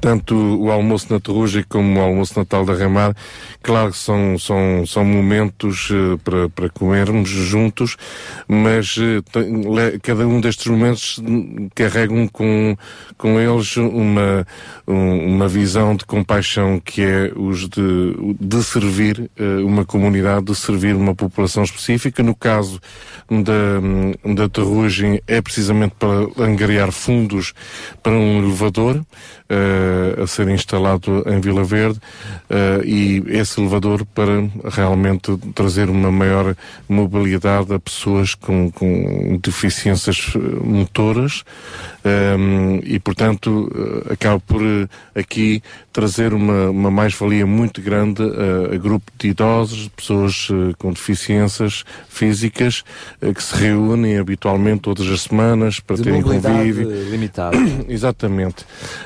tanto 0.00 0.34
o 0.34 0.70
almoço 0.70 1.06
na 1.12 1.20
Torruja 1.20 1.64
como 1.68 1.98
o 1.98 2.02
almoço 2.02 2.38
Natal 2.38 2.64
da 2.64 2.74
Remar, 2.74 3.14
claro 3.62 3.90
que 3.92 3.98
são, 3.98 4.38
são, 4.38 4.84
são 4.86 5.04
momentos 5.04 5.88
eh, 5.90 6.16
para, 6.22 6.48
para 6.48 6.68
comermos 6.68 7.28
juntos, 7.28 7.96
mas 8.46 8.96
le- 8.96 9.98
cada 10.02 10.26
um 10.26 10.40
destes 10.40 10.66
momentos 10.66 11.22
carregam 11.74 12.28
com, 12.28 12.76
com 13.16 13.40
eles 13.40 13.76
uma, 13.76 14.46
um- 14.86 15.34
uma 15.36 15.48
visão 15.48 15.94
de 15.96 16.04
compaixão 16.04 16.80
que 16.80 17.02
é 17.02 17.32
os 17.36 17.68
de, 17.68 18.14
de 18.40 18.62
servir 18.62 19.30
eh, 19.38 19.62
uma 19.64 19.84
comunidade, 19.84 20.46
de 20.46 20.54
servir 20.54 20.94
uma 20.94 21.14
população 21.14 21.62
específica. 21.64 22.22
No 22.22 22.34
caso 22.34 22.80
da, 23.30 24.32
da 24.34 24.48
Terrugem 24.48 25.20
é 25.26 25.40
precisamente 25.40 25.94
para 25.98 26.26
angariar 26.42 26.90
fundos 26.92 27.52
para 28.02 28.12
um 28.12 28.38
elevador 28.42 29.00
eh, 29.76 30.22
a 30.22 30.26
ser 30.26 30.48
instalado 30.48 31.22
em 31.26 31.40
Vila 31.40 31.62
Verde 31.62 32.00
eh, 32.48 32.80
e 32.84 33.22
esse 33.28 33.60
elevador 33.60 34.06
para 34.06 34.48
realmente 34.64 35.36
trazer 35.54 35.90
uma 35.90 36.10
maior 36.10 36.56
mobilidade 36.88 37.74
a 37.74 37.78
pessoas 37.78 38.34
com, 38.34 38.70
com 38.70 39.38
deficiências 39.42 40.32
eh, 40.34 40.38
motoras 40.64 41.44
um, 42.38 42.80
e 42.84 42.98
portanto 43.00 43.68
acaba 44.08 44.38
por 44.38 44.62
aqui 45.14 45.60
trazer 45.92 46.32
uma, 46.32 46.70
uma 46.70 46.90
mais-valia 46.90 47.44
muito 47.44 47.82
grande 47.82 48.22
a, 48.22 48.74
a 48.74 48.78
grupo 48.78 49.10
de 49.18 49.28
idosos, 49.28 49.78
de 49.78 49.90
pessoas 49.90 50.48
com 50.78 50.92
deficiências 50.92 51.84
físicas 52.08 52.84
que 53.34 53.42
se 53.42 53.56
reúnem 53.56 54.18
habitualmente 54.18 54.82
todas 54.82 55.08
as 55.08 55.22
semanas 55.22 55.80
para 55.80 55.96
terem 55.96 56.22
convívio. 56.22 56.88
limitada. 57.10 57.56
Exatamente. 57.88 58.64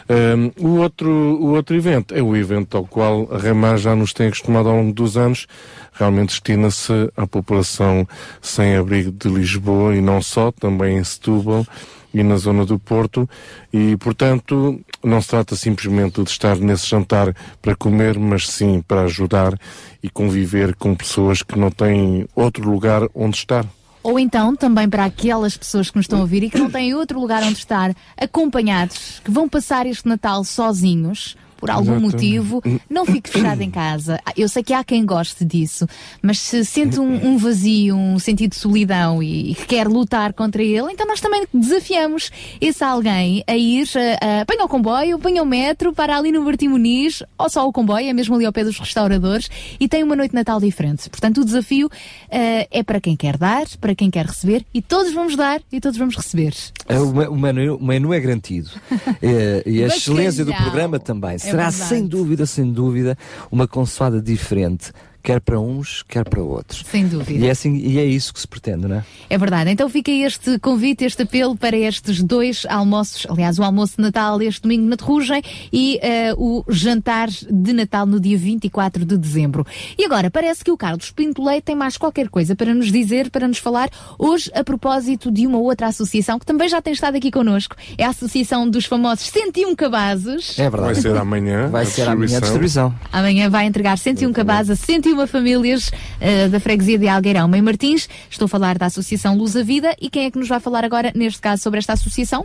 Um, 0.08 0.59
o, 0.60 0.76
outro, 0.78 1.10
o 1.10 1.52
outro 1.52 1.74
evento 1.74 2.14
é 2.14 2.22
o 2.22 2.36
evento 2.36 2.76
ao 2.76 2.86
qual 2.86 3.28
a 3.32 3.38
Remar 3.38 3.76
já 3.78 3.96
nos 3.96 4.12
tem 4.12 4.28
acostumado 4.28 4.68
ao 4.68 4.76
longo 4.76 4.92
dos 4.92 5.16
anos. 5.16 5.46
Realmente 5.92 6.30
destina-se 6.30 6.92
à 7.16 7.26
população 7.26 8.06
sem 8.40 8.76
abrigo 8.76 9.10
de 9.10 9.28
Lisboa 9.28 9.94
e 9.94 10.00
não 10.00 10.22
só, 10.22 10.52
também 10.52 10.98
em 10.98 11.04
Setúbal 11.04 11.66
e 12.12 12.22
na 12.22 12.36
zona 12.36 12.66
do 12.66 12.78
Porto 12.78 13.28
e, 13.72 13.96
portanto, 13.96 14.80
não 15.02 15.20
se 15.20 15.28
trata 15.28 15.56
simplesmente 15.56 16.22
de 16.22 16.30
estar 16.30 16.56
nesse 16.56 16.86
jantar 16.86 17.34
para 17.62 17.76
comer, 17.76 18.18
mas 18.18 18.48
sim 18.48 18.82
para 18.86 19.02
ajudar 19.02 19.58
e 20.02 20.10
conviver 20.10 20.74
com 20.74 20.94
pessoas 20.94 21.42
que 21.42 21.58
não 21.58 21.70
têm 21.70 22.26
outro 22.34 22.68
lugar 22.68 23.02
onde 23.14 23.36
estar. 23.36 23.64
Ou 24.02 24.18
então, 24.18 24.56
também 24.56 24.88
para 24.88 25.04
aquelas 25.04 25.56
pessoas 25.56 25.90
que 25.90 25.96
nos 25.96 26.04
estão 26.04 26.18
a 26.18 26.22
ouvir 26.22 26.42
e 26.42 26.50
que 26.50 26.58
não 26.58 26.70
têm 26.70 26.94
outro 26.94 27.20
lugar 27.20 27.42
onde 27.42 27.58
estar, 27.58 27.94
acompanhados, 28.16 29.20
que 29.22 29.30
vão 29.30 29.48
passar 29.48 29.86
este 29.86 30.08
Natal 30.08 30.42
sozinhos, 30.42 31.36
por 31.60 31.70
algum 31.70 31.92
Exatamente. 31.92 32.12
motivo, 32.14 32.62
não 32.88 33.04
fique 33.04 33.28
fechado 33.30 33.60
em 33.62 33.70
casa. 33.70 34.18
Ah, 34.24 34.32
Eu 34.36 34.48
sei 34.48 34.62
que 34.62 34.72
há 34.72 34.82
quem 34.82 35.04
goste 35.04 35.44
disso, 35.44 35.86
mas 36.22 36.38
se 36.38 36.64
sente 36.64 36.98
um, 36.98 37.28
um 37.32 37.36
vazio, 37.36 37.94
um 37.96 38.18
sentido 38.18 38.50
de 38.52 38.56
solidão 38.56 39.22
e, 39.22 39.50
e 39.52 39.54
que 39.54 39.66
quer 39.66 39.86
lutar 39.86 40.32
contra 40.32 40.62
ele, 40.62 40.90
então 40.92 41.06
nós 41.06 41.20
também 41.20 41.44
desafiamos 41.52 42.30
esse 42.60 42.82
alguém 42.82 43.44
a 43.46 43.56
ir, 43.56 43.86
a, 44.20 44.26
a, 44.26 44.40
apanha 44.42 44.64
o 44.64 44.68
comboio, 44.68 45.16
apanha 45.16 45.42
o 45.42 45.46
metro, 45.46 45.92
para 45.92 46.16
ali 46.16 46.32
no 46.32 46.44
Bertim 46.44 46.68
Muniz, 46.68 47.22
ou 47.38 47.48
só 47.50 47.68
o 47.68 47.72
comboio, 47.72 48.08
é 48.08 48.12
mesmo 48.12 48.34
ali 48.34 48.44
ao 48.46 48.52
pé 48.52 48.64
dos 48.64 48.78
restauradores, 48.78 49.48
e 49.78 49.86
tem 49.88 50.02
uma 50.02 50.16
noite 50.16 50.30
de 50.30 50.36
Natal 50.36 50.58
diferente. 50.60 51.08
Portanto, 51.10 51.42
o 51.42 51.44
desafio 51.44 51.90
eh, 52.30 52.66
é 52.70 52.82
para 52.82 53.00
quem 53.00 53.14
quer 53.16 53.36
dar, 53.36 53.66
para 53.80 53.94
quem 53.94 54.10
quer 54.10 54.26
receber, 54.26 54.64
e 54.72 54.80
todos 54.80 55.12
vamos 55.12 55.36
dar 55.36 55.60
e 55.70 55.80
todos 55.80 55.98
vamos 55.98 56.16
receber. 56.16 56.54
É, 56.88 56.98
O, 56.98 57.12
me- 57.12 57.26
o 57.28 57.36
menu, 57.36 57.76
o 57.76 57.84
menu 57.84 58.12
é 58.14 58.20
garantido. 58.20 58.70
É, 59.22 59.62
e 59.66 59.82
a 59.84 59.88
excelência 59.88 60.44
do 60.44 60.54
programa 60.54 60.98
também. 60.98 61.36
Será 61.50 61.70
verdade. 61.70 61.88
sem 61.88 62.06
dúvida, 62.06 62.46
sem 62.46 62.72
dúvida, 62.72 63.16
uma 63.50 63.66
consoada 63.66 64.20
diferente 64.20 64.92
quer 65.22 65.40
para 65.40 65.58
uns, 65.60 66.02
quer 66.02 66.28
para 66.28 66.42
outros. 66.42 66.84
Sem 66.86 67.06
dúvida. 67.06 67.44
E 67.44 67.48
é, 67.48 67.50
assim, 67.50 67.76
e 67.76 67.98
é 67.98 68.04
isso 68.04 68.32
que 68.32 68.40
se 68.40 68.48
pretende, 68.48 68.86
não 68.86 68.96
é? 68.96 69.04
É 69.28 69.38
verdade. 69.38 69.70
Então 69.70 69.88
fica 69.88 70.10
este 70.10 70.58
convite, 70.58 71.04
este 71.04 71.22
apelo 71.22 71.56
para 71.56 71.76
estes 71.76 72.22
dois 72.22 72.66
almoços. 72.68 73.26
Aliás, 73.28 73.58
o 73.58 73.62
almoço 73.62 73.96
de 73.96 74.02
Natal 74.02 74.40
este 74.42 74.62
domingo 74.62 74.86
na 74.86 74.96
Terrugem 74.96 75.42
e 75.72 75.98
eh, 76.02 76.34
o 76.36 76.64
jantar 76.68 77.28
de 77.28 77.72
Natal 77.72 78.06
no 78.06 78.20
dia 78.20 78.36
24 78.36 79.04
de 79.04 79.16
dezembro. 79.16 79.66
E 79.98 80.04
agora, 80.04 80.30
parece 80.30 80.64
que 80.64 80.70
o 80.70 80.76
Carlos 80.76 81.10
Pinto 81.10 81.42
Leite 81.44 81.64
tem 81.64 81.76
mais 81.76 81.96
qualquer 81.96 82.28
coisa 82.28 82.54
para 82.54 82.74
nos 82.74 82.90
dizer, 82.90 83.30
para 83.30 83.46
nos 83.46 83.58
falar 83.58 83.90
hoje 84.18 84.50
a 84.54 84.64
propósito 84.64 85.30
de 85.30 85.46
uma 85.46 85.58
outra 85.58 85.88
associação 85.88 86.38
que 86.38 86.46
também 86.46 86.68
já 86.68 86.80
tem 86.80 86.92
estado 86.92 87.16
aqui 87.16 87.30
connosco. 87.30 87.76
É 87.96 88.04
a 88.04 88.10
Associação 88.10 88.68
dos 88.68 88.84
Famosos 88.84 89.26
101 89.26 89.74
Cabazes. 89.74 90.58
É 90.58 90.68
verdade. 90.70 90.94
Vai 90.94 90.94
ser 90.94 91.16
amanhã. 91.16 91.68
Vai 91.68 91.86
ser 91.86 92.08
amanhã 92.08 92.38
a 92.38 92.40
distribuição. 92.40 92.94
Amanhã 93.12 93.48
vai 93.48 93.66
entregar 93.66 93.96
101 93.96 94.32
cabazes 94.32 94.70
a 94.70 94.76
101 94.76 95.09
famílias 95.26 95.90
eh, 96.20 96.48
da 96.48 96.60
freguesia 96.60 96.98
de 96.98 97.08
Algueirão. 97.08 97.48
Mãe 97.48 97.62
Martins, 97.62 98.08
estou 98.30 98.46
a 98.46 98.48
falar 98.48 98.78
da 98.78 98.86
Associação 98.86 99.36
Luz 99.36 99.56
a 99.56 99.62
Vida 99.62 99.94
e 100.00 100.08
quem 100.10 100.26
é 100.26 100.30
que 100.30 100.38
nos 100.38 100.48
vai 100.48 100.60
falar 100.60 100.84
agora, 100.84 101.12
neste 101.14 101.40
caso, 101.40 101.62
sobre 101.62 101.78
esta 101.78 101.92
associação? 101.92 102.44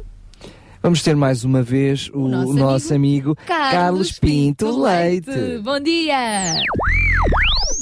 Vamos 0.86 1.02
ter 1.02 1.16
mais 1.16 1.44
uma 1.44 1.64
vez 1.64 2.12
o, 2.14 2.28
nosso, 2.28 2.94
amigo, 2.94 3.36
Carlos, 3.48 4.20
Pinto 4.20 4.84
Leite. 4.84 5.57
Bom 5.64 5.80
dia! 5.80 6.53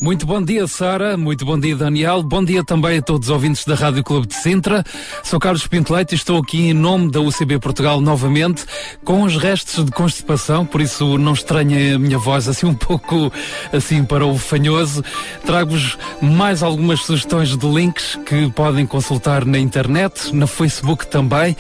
Muito 0.01 0.25
bom 0.25 0.41
dia, 0.41 0.65
Sara. 0.67 1.17
Muito 1.17 1.45
bom 1.45 1.59
dia, 1.59 1.75
Daniel. 1.75 2.23
Bom 2.23 2.41
dia 2.45 2.63
também 2.63 2.99
a 2.99 3.01
todos 3.01 3.27
os 3.27 3.33
ouvintes 3.33 3.65
da 3.65 3.75
Rádio 3.75 4.05
Clube 4.05 4.27
de 4.27 4.35
Sintra. 4.35 4.85
Sou 5.21 5.37
Carlos 5.37 5.67
Pinto 5.67 5.93
Leite 5.93 6.13
e 6.13 6.15
estou 6.15 6.39
aqui 6.39 6.69
em 6.69 6.73
nome 6.73 7.11
da 7.11 7.19
UCB 7.19 7.59
Portugal 7.59 7.99
novamente, 7.99 8.65
com 9.03 9.23
os 9.23 9.35
restos 9.35 9.83
de 9.83 9.91
constipação, 9.91 10.65
por 10.65 10.79
isso 10.79 11.17
não 11.17 11.33
estranhem 11.33 11.95
a 11.95 11.99
minha 11.99 12.17
voz 12.17 12.47
assim 12.47 12.67
um 12.67 12.73
pouco 12.73 13.29
assim 13.73 14.05
para 14.05 14.25
o 14.25 14.37
fanhoso. 14.37 15.03
Trago-vos 15.45 15.97
mais 16.21 16.63
algumas 16.63 17.01
sugestões 17.01 17.57
de 17.57 17.67
links 17.67 18.17
que 18.25 18.49
podem 18.51 18.85
consultar 18.85 19.43
na 19.43 19.59
internet, 19.59 20.33
na 20.33 20.47
Facebook 20.47 21.05
também. 21.07 21.57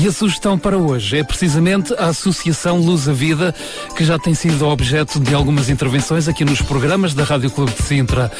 E 0.00 0.06
a 0.06 0.12
sugestão 0.12 0.56
para 0.56 0.78
hoje 0.78 1.18
é 1.18 1.24
precisamente 1.24 1.92
a 1.94 2.06
Associação 2.06 2.78
Luz 2.78 3.08
a 3.08 3.12
Vida, 3.12 3.52
que 3.96 4.04
já 4.04 4.16
tem 4.16 4.32
sido 4.32 4.68
objeto 4.68 5.18
de 5.18 5.34
algumas 5.34 5.68
intervenções 5.68 6.28
aqui 6.28 6.44
nos 6.44 6.62
programas 6.62 7.14
da 7.14 7.24
Rádio 7.24 7.50
Clube 7.50 7.72
de 7.72 7.82
Sintra. 7.82 8.30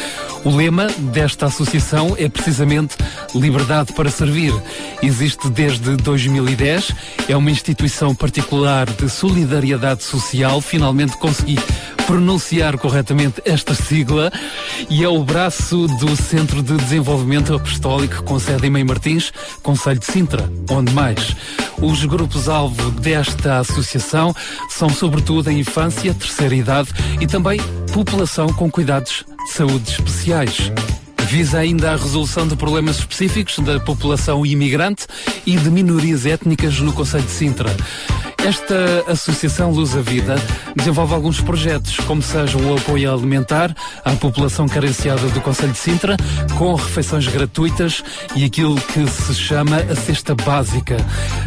O 0.44 0.54
lema 0.54 0.86
desta 0.86 1.46
associação 1.46 2.14
é 2.16 2.28
precisamente 2.28 2.96
Liberdade 3.34 3.92
para 3.92 4.08
Servir. 4.08 4.54
Existe 5.02 5.50
desde 5.50 5.96
2010, 5.96 6.92
é 7.28 7.36
uma 7.36 7.50
instituição 7.50 8.14
particular 8.14 8.88
de 8.88 9.10
solidariedade 9.10 10.04
social, 10.04 10.60
finalmente 10.60 11.16
consegui 11.16 11.58
pronunciar 12.06 12.78
corretamente 12.78 13.42
esta 13.44 13.74
sigla 13.74 14.32
e 14.88 15.04
é 15.04 15.08
o 15.08 15.22
braço 15.22 15.86
do 15.98 16.16
Centro 16.16 16.62
de 16.62 16.74
Desenvolvimento 16.74 17.52
Apostólico 17.52 18.22
com 18.22 18.38
sede 18.38 18.66
em 18.66 18.70
Mãe 18.70 18.82
Martins, 18.82 19.30
Conselho 19.62 19.98
de 19.98 20.06
Sintra, 20.06 20.50
onde 20.70 20.90
mais. 20.94 21.36
Os 21.80 22.04
grupos-alvo 22.04 22.90
desta 22.90 23.58
associação 23.58 24.34
são 24.68 24.88
sobretudo 24.88 25.48
a 25.48 25.52
infância, 25.52 26.14
terceira 26.14 26.54
idade 26.54 26.90
e 27.20 27.26
também 27.26 27.60
população 27.92 28.52
com 28.52 28.70
cuidados 28.70 29.24
de 29.46 29.52
saúde 29.52 29.90
especiais. 29.90 30.72
Visa 31.28 31.58
ainda 31.58 31.92
a 31.92 31.96
resolução 31.96 32.48
de 32.48 32.56
problemas 32.56 33.00
específicos 33.00 33.58
da 33.58 33.78
população 33.78 34.46
imigrante 34.46 35.06
e 35.44 35.58
de 35.58 35.70
minorias 35.70 36.24
étnicas 36.24 36.80
no 36.80 36.90
Conselho 36.90 37.24
de 37.24 37.30
Sintra. 37.30 37.76
Esta 38.38 39.04
Associação 39.06 39.70
Luz 39.70 39.94
a 39.94 40.00
Vida 40.00 40.36
desenvolve 40.74 41.12
alguns 41.12 41.38
projetos, 41.38 41.98
como 41.98 42.22
seja 42.22 42.56
o 42.56 42.76
apoio 42.76 43.12
alimentar 43.12 43.76
à 44.02 44.12
população 44.12 44.66
carenciada 44.66 45.28
do 45.28 45.40
Conselho 45.42 45.72
de 45.72 45.78
Sintra, 45.78 46.16
com 46.56 46.74
refeições 46.74 47.26
gratuitas 47.26 48.02
e 48.34 48.44
aquilo 48.44 48.76
que 48.76 49.06
se 49.06 49.34
chama 49.34 49.76
a 49.76 49.94
cesta 49.94 50.34
básica. 50.34 50.96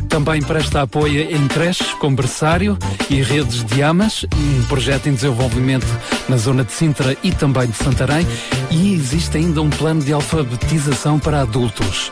Também 0.10 0.44
presta 0.44 0.84
apoio 0.84 1.22
em 1.36 1.48
creches, 1.48 1.88
com 1.94 2.14
berçário 2.14 2.78
e 3.10 3.22
redes 3.24 3.64
de 3.64 3.82
amas, 3.82 4.26
um 4.36 4.64
projeto 4.66 5.08
em 5.08 5.14
desenvolvimento 5.14 5.88
na 6.30 6.38
zona 6.38 6.64
de 6.64 6.72
Sintra 6.72 7.18
e 7.24 7.32
também 7.32 7.68
de 7.68 7.78
Santarém, 7.78 8.28
e 8.72 8.94
existe 8.94 9.38
ainda 9.38 9.62
um 9.62 9.70
plano 9.70 10.02
de 10.02 10.14
alfabetização 10.14 11.20
para 11.20 11.42
adultos. 11.42 12.10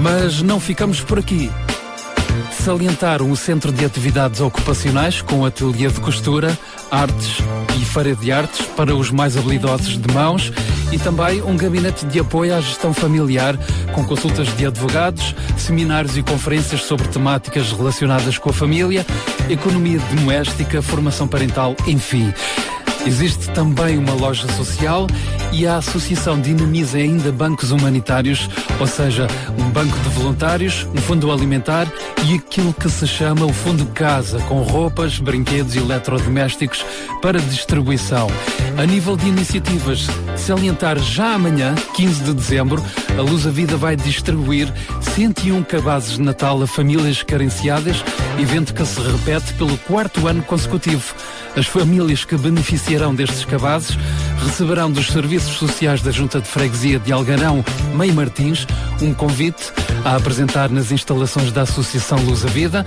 Mas 0.00 0.42
não 0.42 0.60
ficamos 0.60 1.00
por 1.00 1.18
aqui. 1.18 1.50
Salientaram 2.60 3.30
o 3.30 3.36
Centro 3.36 3.72
de 3.72 3.84
Atividades 3.84 4.40
Ocupacionais 4.40 5.22
com 5.22 5.44
ateliê 5.44 5.88
de 5.88 6.00
costura, 6.00 6.56
artes 6.90 7.38
e 7.80 7.84
feira 7.84 8.14
de 8.14 8.30
artes 8.30 8.66
para 8.76 8.94
os 8.94 9.10
mais 9.10 9.36
habilidosos 9.36 9.98
de 9.98 10.14
mãos 10.14 10.52
e 10.92 10.98
também 10.98 11.42
um 11.42 11.56
gabinete 11.56 12.06
de 12.06 12.20
apoio 12.20 12.54
à 12.54 12.60
gestão 12.60 12.92
familiar 12.92 13.56
com 13.94 14.04
consultas 14.04 14.54
de 14.56 14.66
advogados, 14.66 15.34
seminários 15.56 16.16
e 16.16 16.22
conferências 16.22 16.82
sobre 16.82 17.08
temáticas 17.08 17.72
relacionadas 17.72 18.38
com 18.38 18.50
a 18.50 18.52
família, 18.52 19.04
economia 19.48 19.98
doméstica, 20.14 20.82
formação 20.82 21.26
parental, 21.26 21.74
enfim. 21.86 22.32
Existe 23.06 23.50
também 23.50 23.96
uma 23.96 24.12
loja 24.12 24.46
social 24.52 25.06
e 25.52 25.66
a 25.66 25.76
associação 25.76 26.40
dinamiza 26.40 26.98
ainda 26.98 27.32
bancos 27.32 27.70
humanitários, 27.70 28.48
ou 28.78 28.86
seja, 28.86 29.26
um 29.58 29.70
banco 29.70 29.98
de 30.00 30.08
voluntários, 30.10 30.86
um 30.94 30.98
fundo 30.98 31.32
alimentar 31.32 31.90
e 32.26 32.34
aquilo 32.34 32.72
que 32.74 32.88
se 32.90 33.06
chama 33.06 33.46
o 33.46 33.52
fundo 33.52 33.86
casa, 33.86 34.38
com 34.40 34.62
roupas, 34.62 35.18
brinquedos 35.18 35.74
e 35.74 35.78
eletrodomésticos 35.78 36.84
para 37.22 37.40
distribuição. 37.40 38.28
A 38.76 38.84
nível 38.84 39.16
de 39.16 39.26
iniciativas, 39.26 40.06
salientar 40.36 40.98
já 40.98 41.34
amanhã, 41.34 41.74
15 41.94 42.24
de 42.24 42.34
dezembro, 42.34 42.84
a 43.16 43.22
Luz 43.22 43.46
a 43.46 43.50
Vida 43.50 43.76
vai 43.76 43.96
distribuir 43.96 44.72
101 45.14 45.64
cabazes 45.64 46.12
de 46.12 46.22
Natal 46.22 46.62
a 46.62 46.66
famílias 46.66 47.22
carenciadas, 47.22 48.04
evento 48.38 48.74
que 48.74 48.84
se 48.84 49.00
repete 49.00 49.54
pelo 49.54 49.76
quarto 49.78 50.28
ano 50.28 50.42
consecutivo. 50.42 51.14
As 51.56 51.66
famílias 51.66 52.24
que 52.24 52.36
beneficiarão 52.88 53.14
destes 53.14 53.44
cabazes 53.44 53.98
receberão 54.46 54.90
dos 54.90 55.08
Serviços 55.08 55.58
Sociais 55.58 56.00
da 56.00 56.10
Junta 56.10 56.40
de 56.40 56.48
Freguesia 56.48 56.98
de 56.98 57.12
Algarão, 57.12 57.62
Mãe 57.94 58.10
Martins, 58.10 58.66
um 59.02 59.12
convite 59.12 59.70
a 60.04 60.16
apresentar 60.16 60.70
nas 60.70 60.90
instalações 60.90 61.52
da 61.52 61.62
Associação 61.62 62.18
Luz 62.20 62.46
a 62.46 62.48
Vida, 62.48 62.86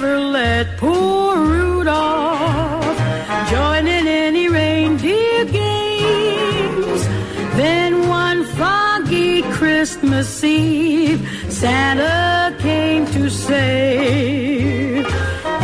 never 0.00 0.20
let 0.20 0.76
poor 0.76 1.36
Rudolph 1.36 2.98
join 3.50 3.84
in 3.88 4.06
any 4.06 4.48
reindeer 4.48 5.44
games. 5.44 7.00
Then 7.56 8.08
one 8.08 8.44
foggy 8.44 9.42
Christmas 9.58 10.44
Eve, 10.44 11.20
Santa 11.48 12.54
came 12.60 13.06
to 13.06 13.28
sleigh. 13.28 15.02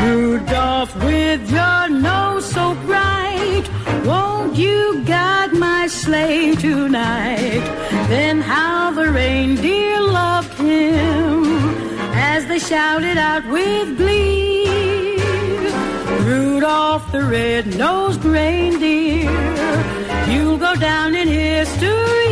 Rudolph, 0.03 0.93
with 1.05 1.49
your 1.49 1.89
nose 1.89 2.45
so 2.45 2.75
bright, 2.87 3.65
won't 4.05 4.57
you 4.57 5.05
guide 5.05 5.53
my 5.53 5.87
sleigh 5.87 6.57
tonight? 6.57 7.65
Then 8.09 8.41
how 8.41 8.91
the 8.91 9.13
reindeer 9.13 9.94
they 12.55 12.61
shouted 12.61 13.19
out 13.19 13.45
with 13.49 13.97
glee. 13.97 15.17
Rudolph 16.23 17.11
the 17.11 17.25
red-nosed 17.25 18.25
reindeer, 18.25 19.29
you'll 20.31 20.59
go 20.59 20.77
down 20.77 21.17
in 21.17 21.27
history. 21.27 22.24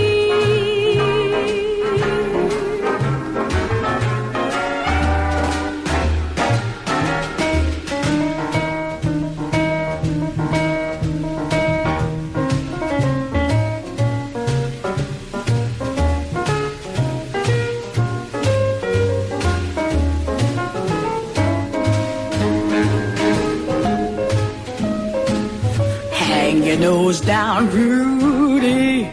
Nose 26.82 27.20
down, 27.20 27.70
Rudy. 27.70 29.04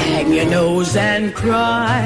Hang 0.00 0.30
your 0.30 0.44
nose 0.44 0.94
and 0.94 1.34
cry. 1.34 2.04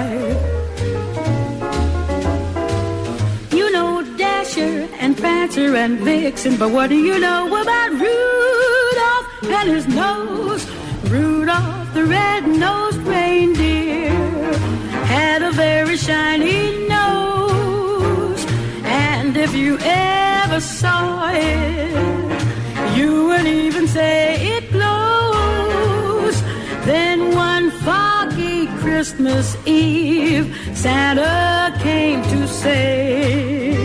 You 3.50 3.72
know 3.72 4.04
Dasher 4.16 4.88
and 5.00 5.16
Prancer 5.16 5.74
and 5.74 5.98
Vixen, 5.98 6.56
but 6.56 6.70
what 6.70 6.88
do 6.90 6.96
you 7.08 7.18
know 7.18 7.48
about 7.62 7.90
Rudolph 8.04 9.26
and 9.58 9.68
his 9.68 9.88
nose? 9.88 10.64
Rudolph 11.10 11.92
the 11.94 12.04
red-nosed 12.04 12.98
reindeer 12.98 14.08
had 15.16 15.42
a 15.42 15.50
very 15.50 15.96
shiny 15.96 16.86
nose, 16.86 18.44
and 18.84 19.36
if 19.36 19.52
you 19.52 19.78
ever 19.80 20.60
saw 20.60 21.28
it, 21.32 22.11
you 22.96 23.26
would 23.26 23.46
even 23.46 23.86
say 23.88 24.36
it 24.56 24.70
glows. 24.70 26.36
Then 26.84 27.34
one 27.34 27.70
foggy 27.70 28.66
Christmas 28.82 29.56
Eve, 29.66 30.46
Santa 30.74 31.74
came 31.80 32.22
to 32.24 32.48
say, 32.48 33.76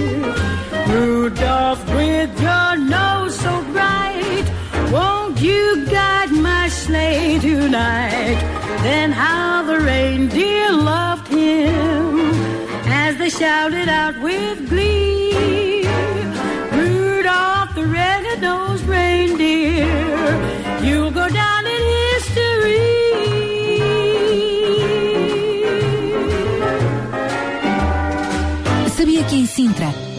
Rudolph, 0.88 1.84
with 1.94 2.32
your 2.42 2.78
nose 2.78 3.40
so 3.40 3.54
bright, 3.72 4.46
won't 4.92 5.40
you 5.40 5.86
guide 5.86 6.32
my 6.32 6.68
sleigh 6.70 7.40
tonight? 7.40 8.40
Then 8.82 9.12
how 9.12 9.64
the 9.64 9.80
reindeer 9.80 10.72
loved 10.72 11.28
him 11.28 12.32
as 12.88 13.18
they 13.18 13.30
shouted 13.30 13.90
out 13.90 14.20
with 14.22 14.70
glee. 14.70 14.97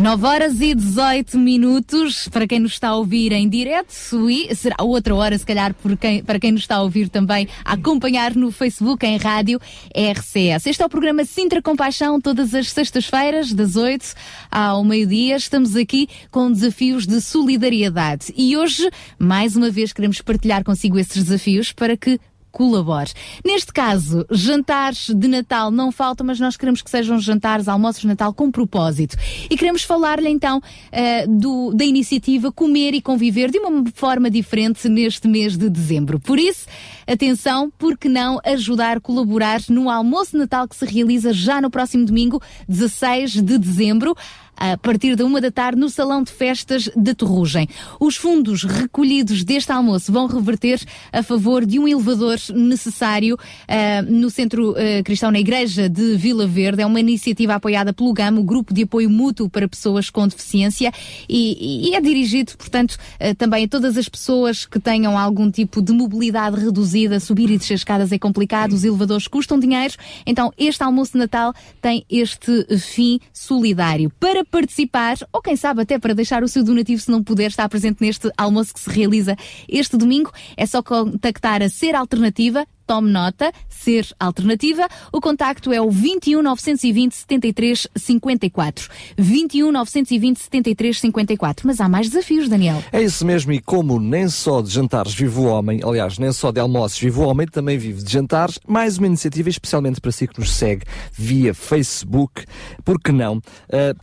9 0.00 0.26
horas 0.26 0.60
e 0.60 0.76
18 0.76 1.36
minutos 1.36 2.28
para 2.28 2.46
quem 2.46 2.60
nos 2.60 2.74
está 2.74 2.90
a 2.90 2.94
ouvir 2.94 3.32
em 3.32 3.48
direto 3.48 4.30
e 4.30 4.54
será 4.54 4.76
outra 4.80 5.12
hora, 5.12 5.36
se 5.36 5.44
calhar, 5.44 5.74
por 5.74 5.96
quem- 5.96 6.22
para 6.22 6.38
quem 6.38 6.52
nos 6.52 6.60
está 6.62 6.76
a 6.76 6.82
ouvir 6.82 7.08
também 7.08 7.48
a 7.64 7.72
acompanhar 7.72 8.32
no 8.36 8.52
Facebook 8.52 9.04
em 9.04 9.16
rádio 9.16 9.60
RCS. 9.92 10.66
Este 10.66 10.82
é 10.82 10.86
o 10.86 10.88
programa 10.88 11.24
Sintra 11.24 11.60
Compaixão, 11.60 12.20
todas 12.20 12.54
as 12.54 12.70
sextas-feiras, 12.70 13.52
das 13.52 13.74
8 13.74 14.14
ao 14.52 14.84
meio-dia. 14.84 15.34
Estamos 15.36 15.74
aqui 15.74 16.08
com 16.30 16.50
desafios 16.52 17.04
de 17.04 17.20
solidariedade 17.20 18.32
e 18.36 18.56
hoje, 18.56 18.88
mais 19.18 19.56
uma 19.56 19.68
vez, 19.68 19.92
queremos 19.92 20.22
partilhar 20.22 20.62
consigo 20.62 20.96
esses 20.96 21.24
desafios 21.24 21.72
para 21.72 21.96
que 21.96 22.20
colabore. 22.50 23.10
Neste 23.44 23.72
caso, 23.72 24.26
jantares 24.30 25.08
de 25.14 25.28
Natal 25.28 25.70
não 25.70 25.90
faltam, 25.92 26.26
mas 26.26 26.40
nós 26.40 26.56
queremos 26.56 26.82
que 26.82 26.90
sejam 26.90 27.18
jantares, 27.20 27.68
almoços 27.68 28.02
de 28.02 28.06
Natal 28.08 28.32
com 28.32 28.50
propósito. 28.50 29.16
E 29.50 29.56
queremos 29.56 29.82
falar-lhe 29.82 30.28
então 30.28 30.60
eh, 30.90 31.26
do- 31.26 31.72
da 31.74 31.84
iniciativa 31.84 32.50
Comer 32.52 32.94
e 32.94 33.00
Conviver 33.02 33.50
de 33.50 33.58
uma 33.58 33.84
forma 33.94 34.30
diferente 34.30 34.88
neste 34.88 35.28
mês 35.28 35.56
de 35.56 35.68
dezembro. 35.70 36.18
Por 36.20 36.38
isso, 36.38 36.66
atenção, 37.06 37.70
por 37.78 37.96
que 37.96 38.08
não 38.08 38.38
ajudar 38.44 38.96
a 38.96 39.00
colaborar 39.00 39.60
no 39.68 39.88
almoço 39.90 40.32
de 40.32 40.38
Natal 40.38 40.66
que 40.68 40.76
se 40.76 40.84
realiza 40.84 41.32
já 41.32 41.60
no 41.60 41.70
próximo 41.70 42.04
domingo, 42.04 42.40
16 42.68 43.32
de 43.42 43.58
dezembro 43.58 44.14
a 44.58 44.76
partir 44.76 45.14
da 45.14 45.24
uma 45.24 45.40
da 45.40 45.50
tarde 45.50 45.80
no 45.80 45.88
Salão 45.88 46.22
de 46.22 46.32
Festas 46.32 46.90
da 46.96 47.14
Torrugem. 47.14 47.68
Os 48.00 48.16
fundos 48.16 48.64
recolhidos 48.64 49.44
deste 49.44 49.70
almoço 49.70 50.12
vão 50.12 50.26
reverter 50.26 50.80
a 51.12 51.22
favor 51.22 51.64
de 51.64 51.78
um 51.78 51.86
elevador 51.86 52.36
necessário 52.54 53.38
ah, 53.68 54.02
no 54.02 54.28
Centro 54.30 54.74
ah, 54.76 55.02
Cristão 55.04 55.30
na 55.30 55.38
Igreja 55.38 55.88
de 55.88 56.16
Vila 56.16 56.46
Verde. 56.46 56.82
É 56.82 56.86
uma 56.86 56.98
iniciativa 56.98 57.54
apoiada 57.54 57.92
pelo 57.92 58.12
GAM, 58.12 58.38
o 58.38 58.42
Grupo 58.42 58.74
de 58.74 58.82
Apoio 58.82 59.08
Mútuo 59.08 59.48
para 59.48 59.68
Pessoas 59.68 60.10
com 60.10 60.26
Deficiência, 60.26 60.92
e, 61.28 61.90
e 61.90 61.94
é 61.94 62.00
dirigido, 62.00 62.56
portanto, 62.56 62.96
ah, 63.20 63.34
também 63.36 63.64
a 63.64 63.68
todas 63.68 63.96
as 63.96 64.08
pessoas 64.08 64.66
que 64.66 64.80
tenham 64.80 65.16
algum 65.16 65.50
tipo 65.50 65.80
de 65.80 65.92
mobilidade 65.92 66.56
reduzida. 66.60 67.20
Subir 67.20 67.50
e 67.50 67.58
descer 67.58 67.74
escadas 67.74 68.10
é 68.10 68.18
complicado, 68.18 68.72
os 68.72 68.82
elevadores 68.82 69.28
custam 69.28 69.58
dinheiro, 69.58 69.94
então 70.26 70.52
este 70.58 70.82
almoço 70.82 71.12
de 71.12 71.18
Natal 71.18 71.54
tem 71.80 72.04
este 72.10 72.66
fim 72.78 73.20
solidário. 73.32 74.10
Para 74.18 74.44
participar, 74.48 75.16
ou 75.32 75.40
quem 75.40 75.56
sabe 75.56 75.82
até 75.82 75.98
para 75.98 76.14
deixar 76.14 76.42
o 76.42 76.48
seu 76.48 76.64
donativo 76.64 77.00
se 77.00 77.10
não 77.10 77.22
puder 77.22 77.46
estar 77.46 77.68
presente 77.68 78.00
neste 78.00 78.30
almoço 78.36 78.74
que 78.74 78.80
se 78.80 78.90
realiza 78.90 79.36
este 79.68 79.96
domingo, 79.96 80.32
é 80.56 80.66
só 80.66 80.82
contactar 80.82 81.62
a 81.62 81.68
Ser 81.68 81.94
Alternativa, 81.94 82.66
tome 82.88 83.10
nota, 83.10 83.52
Ser 83.68 84.08
Alternativa. 84.18 84.88
O 85.12 85.20
contacto 85.20 85.70
é 85.70 85.80
o 85.80 85.90
21 85.90 86.42
920 86.42 87.14
73 87.14 87.86
54. 87.94 88.88
21 89.16 89.70
920 89.70 90.38
73 90.38 91.00
54. 91.00 91.66
Mas 91.66 91.82
há 91.82 91.88
mais 91.88 92.08
desafios, 92.08 92.48
Daniel. 92.48 92.82
É 92.90 93.02
isso 93.02 93.26
mesmo, 93.26 93.52
e 93.52 93.60
como 93.60 94.00
nem 94.00 94.26
só 94.28 94.62
de 94.62 94.70
jantares 94.70 95.12
vive 95.12 95.38
o 95.38 95.44
homem, 95.44 95.80
aliás, 95.84 96.18
nem 96.18 96.32
só 96.32 96.50
de 96.50 96.58
almoços 96.58 96.98
vive 96.98 97.20
o 97.20 97.22
homem, 97.24 97.46
também 97.46 97.76
vive 97.76 98.02
de 98.02 98.10
jantares, 98.10 98.58
mais 98.66 98.96
uma 98.96 99.06
iniciativa 99.06 99.50
especialmente 99.50 100.00
para 100.00 100.10
si 100.10 100.26
que 100.26 100.40
nos 100.40 100.54
segue 100.54 100.84
via 101.12 101.52
Facebook, 101.52 102.44
por 102.84 102.98
que 102.98 103.12
não, 103.12 103.36
uh, 103.36 103.42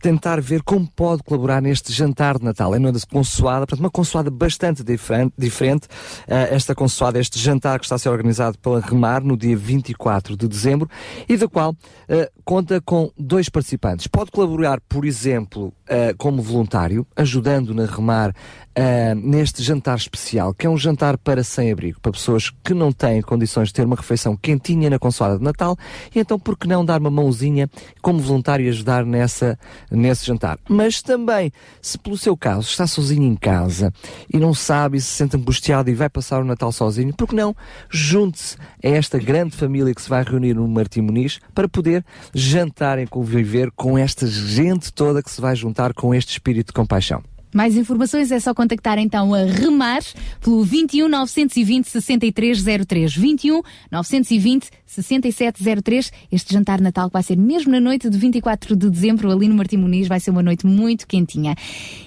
tentar 0.00 0.40
ver 0.40 0.62
como 0.62 0.86
pode 0.86 1.24
colaborar 1.24 1.60
neste 1.60 1.92
jantar 1.92 2.38
de 2.38 2.44
Natal. 2.44 2.72
É 2.72 2.78
uma 2.78 2.92
consoada, 3.10 3.66
portanto, 3.66 3.80
uma 3.80 3.90
consoada 3.90 4.30
bastante 4.30 4.84
diferente, 4.84 5.34
diferente 5.36 5.86
uh, 6.28 6.54
esta 6.54 6.72
consoada, 6.72 7.18
este 7.18 7.36
jantar 7.36 7.80
que 7.80 7.84
está 7.84 7.96
a 7.96 7.98
ser 7.98 8.10
organizado 8.10 8.56
pela 8.58 8.75
Remar 8.80 9.22
no 9.22 9.36
dia 9.36 9.56
24 9.56 10.36
de 10.36 10.48
dezembro 10.48 10.88
e 11.28 11.36
da 11.36 11.48
qual 11.48 11.72
uh, 11.72 12.42
conta 12.44 12.80
com 12.80 13.10
dois 13.16 13.48
participantes. 13.48 14.06
Pode 14.06 14.30
colaborar, 14.30 14.80
por 14.88 15.04
exemplo, 15.04 15.72
ah, 15.88 16.14
como 16.18 16.42
voluntário, 16.42 17.06
ajudando-na 17.14 17.84
a 17.84 17.86
remar 17.86 18.34
ah, 18.74 19.14
neste 19.14 19.62
jantar 19.62 19.96
especial, 19.96 20.52
que 20.52 20.66
é 20.66 20.70
um 20.70 20.76
jantar 20.76 21.16
para 21.16 21.44
sem-abrigo, 21.44 22.00
para 22.00 22.10
pessoas 22.10 22.50
que 22.50 22.74
não 22.74 22.90
têm 22.90 23.22
condições 23.22 23.68
de 23.68 23.74
ter 23.74 23.86
uma 23.86 23.94
refeição 23.94 24.36
quentinha 24.36 24.90
na 24.90 24.98
consoada 24.98 25.38
de 25.38 25.44
Natal, 25.44 25.76
e 26.14 26.18
então 26.18 26.38
por 26.38 26.58
que 26.58 26.66
não 26.66 26.84
dar 26.84 27.00
uma 27.00 27.10
mãozinha 27.10 27.70
como 28.02 28.18
voluntário 28.18 28.66
e 28.66 28.68
ajudar 28.68 29.06
nessa, 29.06 29.56
nesse 29.90 30.26
jantar? 30.26 30.58
Mas 30.68 31.00
também, 31.00 31.52
se 31.80 31.96
pelo 31.96 32.18
seu 32.18 32.36
caso 32.36 32.68
está 32.68 32.86
sozinho 32.86 33.22
em 33.22 33.36
casa 33.36 33.92
e 34.32 34.38
não 34.38 34.52
sabe 34.52 34.98
e 34.98 35.00
se 35.00 35.08
sente 35.08 35.36
angustiado 35.36 35.88
e 35.88 35.94
vai 35.94 36.08
passar 36.08 36.40
o 36.40 36.44
Natal 36.44 36.72
sozinho, 36.72 37.14
por 37.14 37.28
que 37.28 37.36
não 37.36 37.54
junte-se 37.88 38.56
a 38.84 38.88
esta 38.88 39.18
grande 39.18 39.56
família 39.56 39.94
que 39.94 40.02
se 40.02 40.08
vai 40.08 40.24
reunir 40.24 40.54
no 40.54 40.66
Martim 40.66 41.00
Muniz 41.00 41.38
para 41.54 41.68
poder 41.68 42.04
jantar 42.34 42.98
e 42.98 43.06
conviver 43.06 43.70
com 43.70 43.96
esta 43.96 44.26
gente 44.26 44.92
toda 44.92 45.22
que 45.22 45.30
se 45.30 45.40
vai 45.40 45.54
juntar 45.54 45.75
com 45.94 46.14
este 46.14 46.32
espírito 46.32 46.68
de 46.68 46.72
compaixão. 46.72 47.22
Mais 47.56 47.74
informações 47.74 48.30
é 48.30 48.38
só 48.38 48.52
contactar 48.52 48.98
então 48.98 49.32
a 49.32 49.44
Remar 49.44 50.02
pelo 50.42 50.62
21 50.62 51.08
920 51.08 51.88
6303. 51.88 53.16
21 53.16 53.62
920 53.90 54.68
6703. 54.84 56.12
Este 56.30 56.52
jantar 56.52 56.82
Natal 56.82 57.08
que 57.08 57.14
vai 57.14 57.22
ser 57.22 57.38
mesmo 57.38 57.72
na 57.72 57.80
noite 57.80 58.10
de 58.10 58.18
24 58.18 58.76
de 58.76 58.90
dezembro 58.90 59.32
ali 59.32 59.48
no 59.48 59.54
Martim 59.54 59.78
Muniz. 59.78 60.06
Vai 60.06 60.20
ser 60.20 60.32
uma 60.32 60.42
noite 60.42 60.66
muito 60.66 61.06
quentinha. 61.06 61.54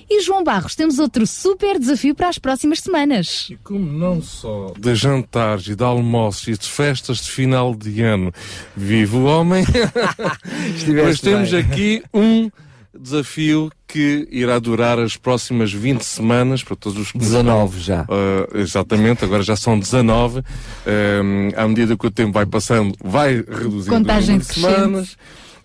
E 0.07 0.21
João 0.21 0.43
Barros, 0.43 0.75
temos 0.75 0.99
outro 0.99 1.25
super 1.25 1.79
desafio 1.79 2.13
para 2.13 2.29
as 2.29 2.37
próximas 2.37 2.79
semanas. 2.81 3.51
Como 3.63 3.91
não 3.91 4.21
só 4.21 4.71
de 4.77 4.93
jantares 4.93 5.67
e 5.67 5.75
de 5.75 5.83
almoços 5.83 6.47
e 6.47 6.57
de 6.59 6.67
festas 6.67 7.21
de 7.21 7.31
final 7.31 7.73
de 7.73 8.03
ano 8.03 8.31
vive 8.77 9.15
o 9.15 9.23
homem, 9.23 9.65
mas 11.03 11.19
temos 11.19 11.49
bem. 11.49 11.59
aqui 11.59 12.03
um 12.13 12.51
desafio 12.99 13.71
que 13.87 14.27
irá 14.31 14.59
durar 14.59 14.99
as 14.99 15.17
próximas 15.17 15.71
20 15.71 16.01
semanas 16.03 16.63
para 16.63 16.75
todos 16.75 16.99
os 16.99 17.11
que 17.11 17.17
nos 17.17 17.27
19 17.27 17.79
estão, 17.79 18.05
ah, 18.09 18.57
exatamente, 18.57 19.25
agora 19.25 19.41
já 19.41 19.55
são 19.55 19.79
19. 19.79 20.39
Ahm, 20.85 21.49
à 21.55 21.67
medida 21.67 21.97
que 21.97 22.05
o 22.05 22.11
tempo 22.11 22.33
vai 22.33 22.45
passando, 22.45 22.95
vai 23.03 23.35
reduzindo 23.35 23.95
Contagem 23.95 24.37
de 24.37 24.45
crescente. 24.45 24.65
semanas. 24.65 25.17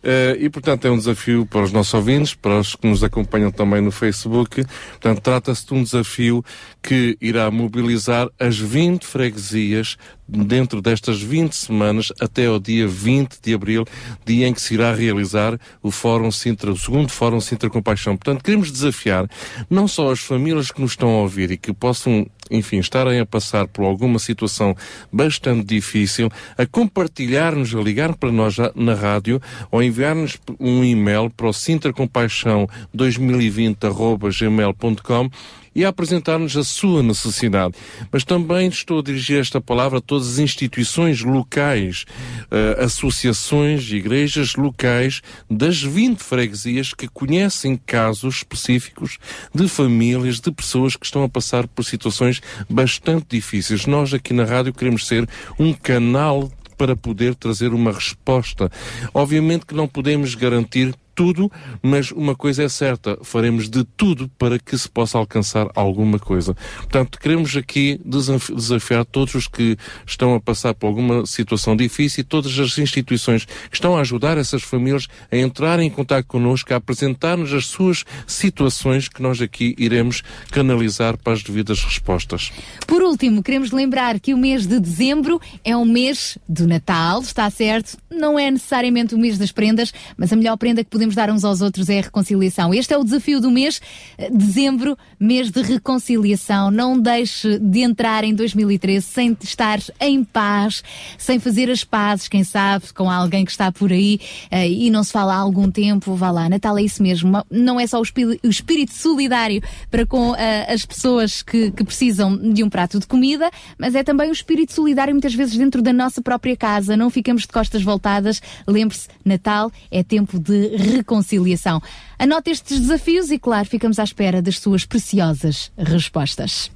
Eh, 0.07 0.37
e, 0.39 0.51
portanto, 0.51 0.87
é 0.87 0.91
um 0.91 0.99
desafio 0.99 1.47
para 1.47 1.63
os 1.63 1.73
nossos 1.73 1.95
ouvintes, 1.95 2.35
para 2.35 2.61
os 2.61 2.77
que 2.77 2.87
nos 2.87 3.03
acompanham 3.03 3.51
também 3.51 3.81
no 3.81 3.91
Facebook. 3.91 4.63
Portanto, 4.91 5.21
trata-se 5.23 5.67
de 5.67 5.73
um 5.73 5.83
desafio 5.83 6.45
que 6.83 7.17
irá 7.23 7.51
mobilizar 7.51 8.29
as 8.39 8.59
20 8.59 9.07
freguesias 9.07 9.97
dentro 10.27 10.81
destas 10.81 11.21
20 11.21 11.55
semanas 11.55 12.11
até 12.21 12.47
ao 12.47 12.59
dia 12.59 12.89
20 12.89 13.39
de 13.43 13.53
abril, 13.55 13.85
dia 14.25 14.49
em 14.49 14.55
que 14.55 14.61
se 14.61 14.75
irá 14.75 14.93
realizar 14.95 15.59
o 15.83 15.91
Fórum 15.91 16.31
Sintra, 16.31 16.71
o 16.73 16.77
segundo 16.77 17.09
Fórum 17.11 17.41
Sintra 17.41 17.71
Compaixão. 17.71 18.17
Portanto, 18.17 18.43
queremos 18.43 18.71
desafiar 18.71 19.29
não 19.69 19.87
só 19.87 20.11
as 20.11 20.21
famílias 20.21 20.71
que 20.71 20.81
nos 20.81 20.93
estão 20.93 21.11
a 21.11 21.21
ouvir 21.23 21.51
e 21.51 21.57
que 21.57 21.73
possam, 21.73 22.25
enfim, 22.51 22.79
estarem 22.79 23.19
a 23.21 23.27
passar 23.27 23.67
por 23.69 23.85
alguma 23.85 24.19
situação 24.19 24.75
bastante 25.13 25.65
difícil, 25.65 26.31
a 26.57 26.65
compartilhar-nos, 26.67 27.75
a 27.75 27.81
ligar 27.81 28.15
para 28.17 28.33
nós 28.33 28.57
na 28.75 28.95
rádio 28.95 29.41
ou 29.71 29.83
enviar-nos 29.83 30.39
um 30.59 30.83
e-mail 30.85 31.31
para 31.31 31.49
o 31.49 31.53
sintracompaixão 31.53 32.67
2020.gmail.com 32.97 35.31
e 35.75 35.85
a 35.85 35.89
apresentar-nos 35.89 36.57
a 36.57 36.65
sua 36.65 37.03
necessidade. 37.03 37.75
Mas 38.13 38.25
também 38.25 38.69
estou 38.69 39.01
a 39.01 39.03
dirigir 39.03 39.41
esta 39.41 39.61
palavra 39.61 39.99
a 39.99 40.01
todas 40.01 40.29
as 40.29 40.39
instituições 40.39 41.23
locais, 41.23 42.05
eh, 42.51 42.77
associações, 42.81 43.91
igrejas 43.91 44.55
locais 44.55 45.21
das 45.51 45.83
20 45.83 46.21
freguesias 46.21 46.95
que 46.95 47.09
conhecem 47.09 47.77
casos 47.77 48.37
específicos 48.37 49.19
de 49.55 49.69
famílias, 49.69 50.41
de 50.41 50.53
pessoas 50.53 50.97
que 50.97 51.07
estão 51.07 51.25
a 51.25 51.29
passar 51.29 51.67
por 51.67 51.85
situações 51.85 52.41
bastante 52.69 53.27
difíceis. 53.31 53.87
Nós 53.87 54.15
aqui 54.15 54.33
na 54.33 54.45
rádio 54.45 54.73
queremos 54.73 55.07
ser 55.07 55.29
um 55.59 55.73
canal 55.73 56.51
para 56.77 56.97
poder 56.97 57.35
trazer 57.35 57.73
uma 57.73 57.93
resposta. 57.93 58.71
Obviamente 59.13 59.67
que 59.67 59.75
não 59.75 59.87
podemos 59.87 60.35
garantir 60.35 60.95
tudo, 61.15 61.51
mas 61.83 62.11
uma 62.11 62.35
coisa 62.35 62.63
é 62.63 62.69
certa, 62.69 63.19
faremos 63.23 63.69
de 63.69 63.85
tudo 63.85 64.29
para 64.39 64.59
que 64.59 64.77
se 64.77 64.89
possa 64.89 65.19
alcançar 65.19 65.69
alguma 65.75 66.19
coisa. 66.19 66.55
Portanto, 66.79 67.19
queremos 67.19 67.57
aqui 67.57 68.01
desaf- 68.05 68.55
desafiar 68.55 69.05
todos 69.05 69.35
os 69.35 69.49
que 69.49 69.77
estão 70.07 70.35
a 70.35 70.41
passar 70.41 70.75
por 70.75 70.87
alguma 70.87 71.27
situação 71.27 71.77
difícil 71.77 72.23
e 72.23 72.25
todas 72.25 72.59
as 72.59 72.79
instituições 72.79 73.45
que 73.45 73.75
estão 73.75 73.97
a 73.97 74.01
ajudar 74.01 74.39
essas 74.39 74.63
famílias 74.63 75.07
a 75.31 75.37
entrar 75.37 75.79
em 75.81 75.91
contato 75.91 76.27
connosco, 76.27 76.73
a 76.73 76.77
apresentar-nos 76.77 77.53
as 77.53 77.67
suas 77.67 78.05
situações 78.27 79.09
que 79.09 79.23
nós 79.23 79.41
aqui 79.41 79.75
iremos 79.79 80.23
canalizar 80.51 81.17
para 81.19 81.33
as 81.33 81.43
devidas 81.43 81.83
respostas. 81.85 82.53
Por 82.87 83.03
último, 83.03 83.43
queremos 83.43 83.71
lembrar 83.71 84.19
que 84.19 84.33
o 84.33 84.39
mês 84.39 84.67
de 84.67 84.81
dezembro 84.81 85.41
é 85.65 85.77
o 85.77 85.85
mês 85.85 86.39
do 86.49 86.67
Natal, 86.67 87.21
está 87.21 87.49
certo? 87.51 87.99
Não 88.11 88.39
é 88.39 88.51
necessariamente 88.51 89.15
o 89.15 89.19
mês 89.19 89.37
das 89.37 89.53
prendas, 89.53 89.93
mas 90.17 90.33
a 90.33 90.37
melhor 90.37 90.57
prenda 90.57 90.83
que 90.83 90.91
podemos 90.91 91.04
dar 91.13 91.31
uns 91.31 91.45
aos 91.45 91.61
outros 91.61 91.89
é 91.89 91.99
a 91.99 92.03
reconciliação. 92.03 92.73
Este 92.73 92.95
é 92.95 92.99
o 92.99 93.05
desafio 93.05 93.41
do 93.41 93.51
mês, 93.51 93.81
eh, 94.17 94.31
dezembro, 94.31 94.97
mês 95.21 95.51
de 95.51 95.61
reconciliação. 95.63 96.71
Não 96.71 96.99
deixe 96.99 97.59
de 97.59 97.81
entrar 97.81 98.25
em 98.25 98.35
2013 98.35 99.05
sem 99.05 99.37
estar 99.43 99.79
em 100.01 100.25
paz, 100.25 100.83
sem 101.19 101.39
fazer 101.39 101.71
as 101.71 101.85
pazes, 101.85 102.29
quem 102.29 102.45
sabe, 102.45 102.93
com 102.95 103.11
alguém 103.11 103.45
que 103.45 103.51
está 103.51 103.71
por 103.71 103.93
aí 103.93 104.21
eh, 104.51 104.69
e 104.69 104.91
não 104.91 105.05
se 105.05 105.13
fala 105.13 105.35
há 105.35 105.39
algum 105.39 105.71
tempo. 105.71 106.15
Vá 106.15 106.31
lá, 106.31 106.49
Natal 106.49 106.79
é 106.79 106.83
isso 106.83 107.03
mesmo. 107.03 107.45
Não 107.51 107.79
é 107.79 107.87
só 107.87 108.01
o 108.01 108.05
o 108.43 108.49
espírito 108.49 108.93
solidário 108.93 109.63
para 109.91 110.07
com 110.07 110.35
eh, 110.37 110.73
as 110.73 110.85
pessoas 110.85 111.43
que, 111.43 111.71
que 111.71 111.85
precisam 111.85 112.37
de 112.37 112.63
um 112.63 112.71
prato 112.71 112.99
de 112.99 113.07
comida, 113.07 113.51
mas 113.79 113.95
é 113.95 114.05
também 114.05 114.29
o 114.29 114.33
espírito 114.33 114.73
solidário 114.73 115.13
muitas 115.13 115.35
vezes 115.35 115.57
dentro 115.57 115.83
da 115.83 115.93
nossa 115.93 116.23
própria 116.23 116.57
casa. 116.57 116.97
Não 116.97 117.11
ficamos 117.11 117.43
de 117.43 117.49
costas 117.49 117.83
voltadas. 117.83 118.41
Lembre-se, 118.67 119.09
Natal 119.25 119.71
é 119.91 120.03
tempo 120.03 120.39
de 120.39 120.94
reconciliação. 120.97 121.83
Anote 122.19 122.51
estes 122.51 122.81
desafios 122.81 123.31
e, 123.31 123.39
claro, 123.39 123.69
ficamos 123.69 123.99
à 123.99 124.05
espera 124.05 124.41
das 124.41 124.59
suas 124.59 124.85
preciosas 124.85 125.73
respostas. 125.77 126.71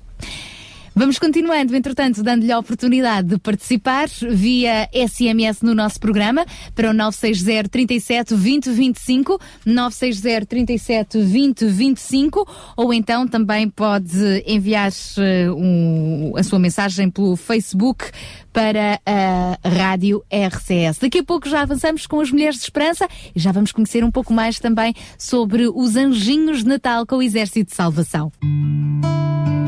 Vamos 0.99 1.17
continuando, 1.17 1.77
entretanto, 1.77 2.25
dando-lhe 2.25 2.51
a 2.51 2.59
oportunidade 2.59 3.29
de 3.29 3.39
participar 3.39 4.09
via 4.33 4.89
SMS 4.93 5.63
no 5.63 5.73
nosso 5.73 6.01
programa 6.01 6.45
para 6.75 6.91
o 6.91 6.93
960 6.93 7.69
37 7.69 8.35
20 8.35 8.71
25, 8.71 9.41
960 9.65 10.47
37 10.47 11.23
20 11.23 11.67
25, 11.67 12.45
ou 12.77 12.93
então 12.93 13.29
também 13.29 13.71
pode 13.71 14.43
enviar 14.45 14.91
eh, 15.19 15.49
um- 15.53 16.33
a 16.37 16.43
sua 16.43 16.59
mensagem 16.59 17.09
pelo 17.09 17.37
Facebook 17.37 18.05
para 18.53 19.01
a 19.07 19.57
Rádio 19.69 20.25
RCS. 20.29 20.99
Daqui 20.99 21.21
a 21.21 21.25
pouco 21.25 21.49
já 21.49 21.63
avançamos 21.63 22.09
com 22.09 22.19
as 22.21 22.33
Mulheres 22.33 22.57
de 22.57 22.63
Esperança 22.65 23.07
e 23.37 23.39
já 23.39 23.53
vamos 23.53 23.71
conhecer 23.71 24.03
um 24.03 24.11
pouco 24.11 24.33
mais 24.35 24.59
também 24.59 24.93
sobre 25.17 25.69
os 25.69 25.95
anjinhos 25.95 26.65
de 26.65 26.69
Natal 26.69 27.07
com 27.07 27.19
o 27.19 27.23
Exército 27.23 27.71
de 27.71 27.77
Salvação. 27.77 28.33
Hoje 28.43 29.68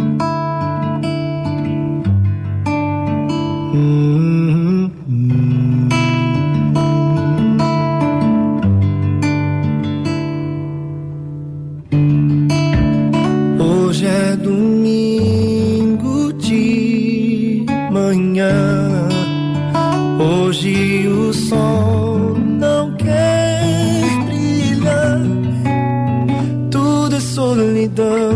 solidão. 27.41 28.33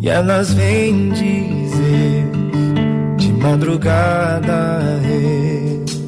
E 0.00 0.08
elas 0.08 0.52
vêm 0.52 1.10
de 1.10 1.65
madrugada 3.46 5.00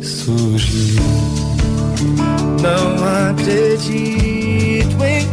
ressurgiu. 0.02 1.02
Não 2.60 2.97
acredito 3.31 4.97
em 5.05 5.28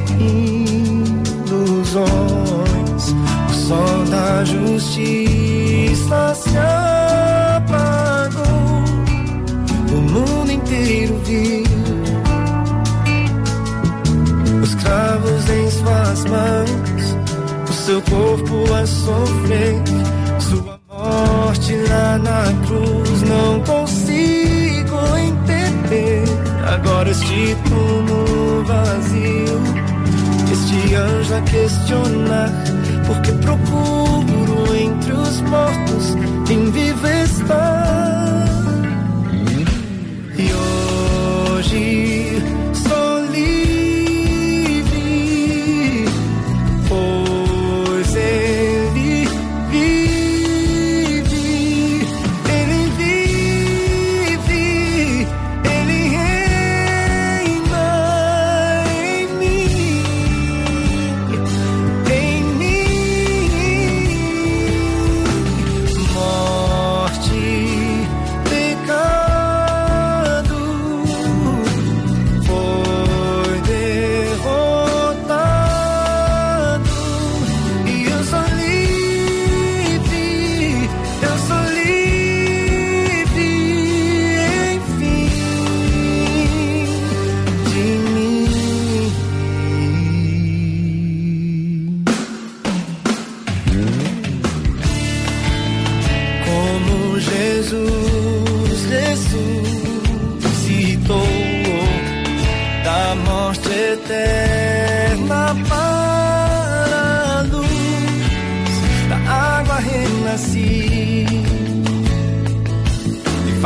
ilusões. 1.47 3.03
O 3.49 3.53
sol 3.53 4.05
da 4.11 4.43
justiça 4.45 6.35
se 6.35 6.55
apagou. 7.57 8.45
O 9.91 9.97
mundo 10.01 10.51
inteiro 10.51 11.19
viu 11.25 11.65
os 14.61 14.75
cravos 14.75 15.49
em 15.49 15.71
suas 15.71 16.25
mãos. 16.25 17.17
O 17.67 17.73
seu 17.73 17.99
corpo 18.03 18.71
a 18.73 18.85
sofrer. 18.85 19.81
Morte 20.97 21.75
lá 21.89 22.17
na 22.17 22.65
cruz. 22.65 23.21
Não 23.23 23.59
consigo 23.61 24.97
entender. 25.17 26.23
Agora 26.73 27.09
este 27.09 27.55
túmulo 27.67 28.63
vazio. 28.63 29.61
Este 30.51 30.95
anjo 30.95 31.35
a 31.35 31.41
questionar, 31.41 32.49
porque 33.05 33.31
procuro 33.33 34.75
entre 34.75 35.11
os 35.11 35.41
mortos 35.41 36.15
em 36.49 36.71
vivo 36.71 37.07
estar. 37.07 38.45
E 40.37 40.53
hoje 40.53 42.04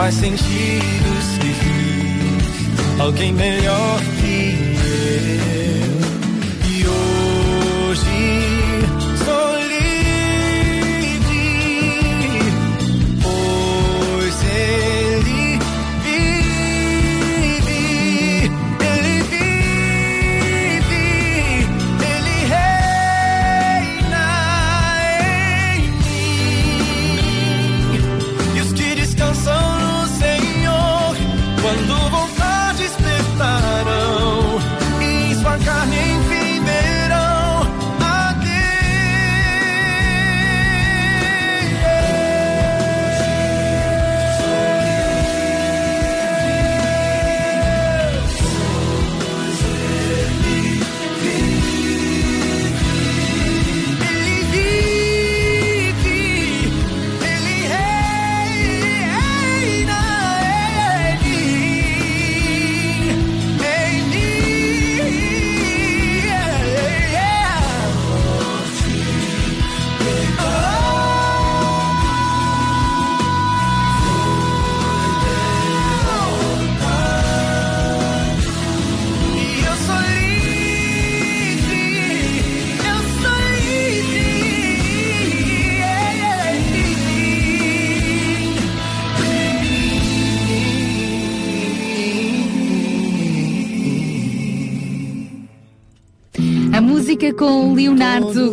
e 0.10 0.12
faz 0.12 0.16
sentido 0.16 1.22
servir 1.36 3.00
alguém 3.00 3.32
melhor 3.32 4.09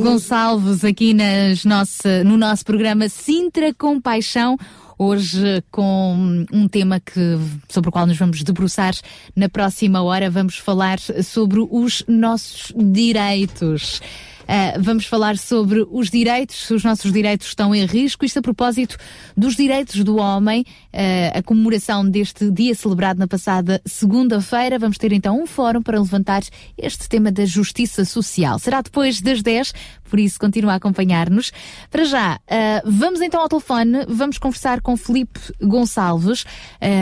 Gonçalves 0.06 0.84
aqui 0.84 1.12
nas 1.12 1.64
nossa, 1.64 2.22
no 2.22 2.36
nosso 2.36 2.64
programa 2.64 3.08
Sintra 3.08 3.74
com 3.74 4.00
Paixão. 4.00 4.56
Hoje 4.96 5.64
com 5.68 6.46
um 6.52 6.68
tema 6.68 7.00
que, 7.00 7.36
sobre 7.68 7.88
o 7.88 7.92
qual 7.92 8.06
nos 8.06 8.16
vamos 8.16 8.44
debruçar 8.44 8.94
na 9.34 9.48
próxima 9.48 10.00
hora. 10.02 10.30
Vamos 10.30 10.58
falar 10.58 11.00
sobre 11.00 11.58
os 11.58 12.04
nossos 12.06 12.72
direitos. 12.76 14.00
Uh, 14.46 14.80
vamos 14.80 15.06
falar 15.06 15.36
sobre 15.36 15.84
os 15.90 16.08
direitos, 16.08 16.66
se 16.66 16.74
os 16.74 16.84
nossos 16.84 17.12
direitos 17.12 17.48
estão 17.48 17.74
em 17.74 17.84
risco. 17.84 18.24
Isto 18.24 18.38
a 18.38 18.42
propósito 18.42 18.96
dos 19.36 19.56
direitos 19.56 20.04
do 20.04 20.16
homem, 20.16 20.64
uh, 20.94 21.38
a 21.38 21.42
comemoração 21.42 22.08
deste 22.08 22.50
dia 22.50 22.74
celebrado 22.74 23.18
na 23.18 23.26
passada 23.26 23.82
segunda-feira. 23.84 24.78
Vamos 24.78 24.98
ter 24.98 25.12
então 25.12 25.42
um 25.42 25.46
fórum 25.46 25.82
para 25.82 26.00
levantar 26.00 26.42
este 26.78 27.08
tema 27.08 27.32
da 27.32 27.44
justiça 27.44 28.04
social. 28.04 28.58
Será 28.60 28.80
depois 28.82 29.20
das 29.20 29.42
10, 29.42 29.72
por 30.04 30.20
isso 30.20 30.38
continua 30.38 30.74
a 30.74 30.76
acompanhar-nos. 30.76 31.52
Para 31.90 32.04
já, 32.04 32.36
uh, 32.36 32.82
vamos 32.84 33.20
então 33.20 33.40
ao 33.40 33.48
telefone, 33.48 34.06
vamos 34.08 34.38
conversar 34.38 34.80
com 34.80 34.96
Felipe 34.96 35.40
Gonçalves, 35.60 36.44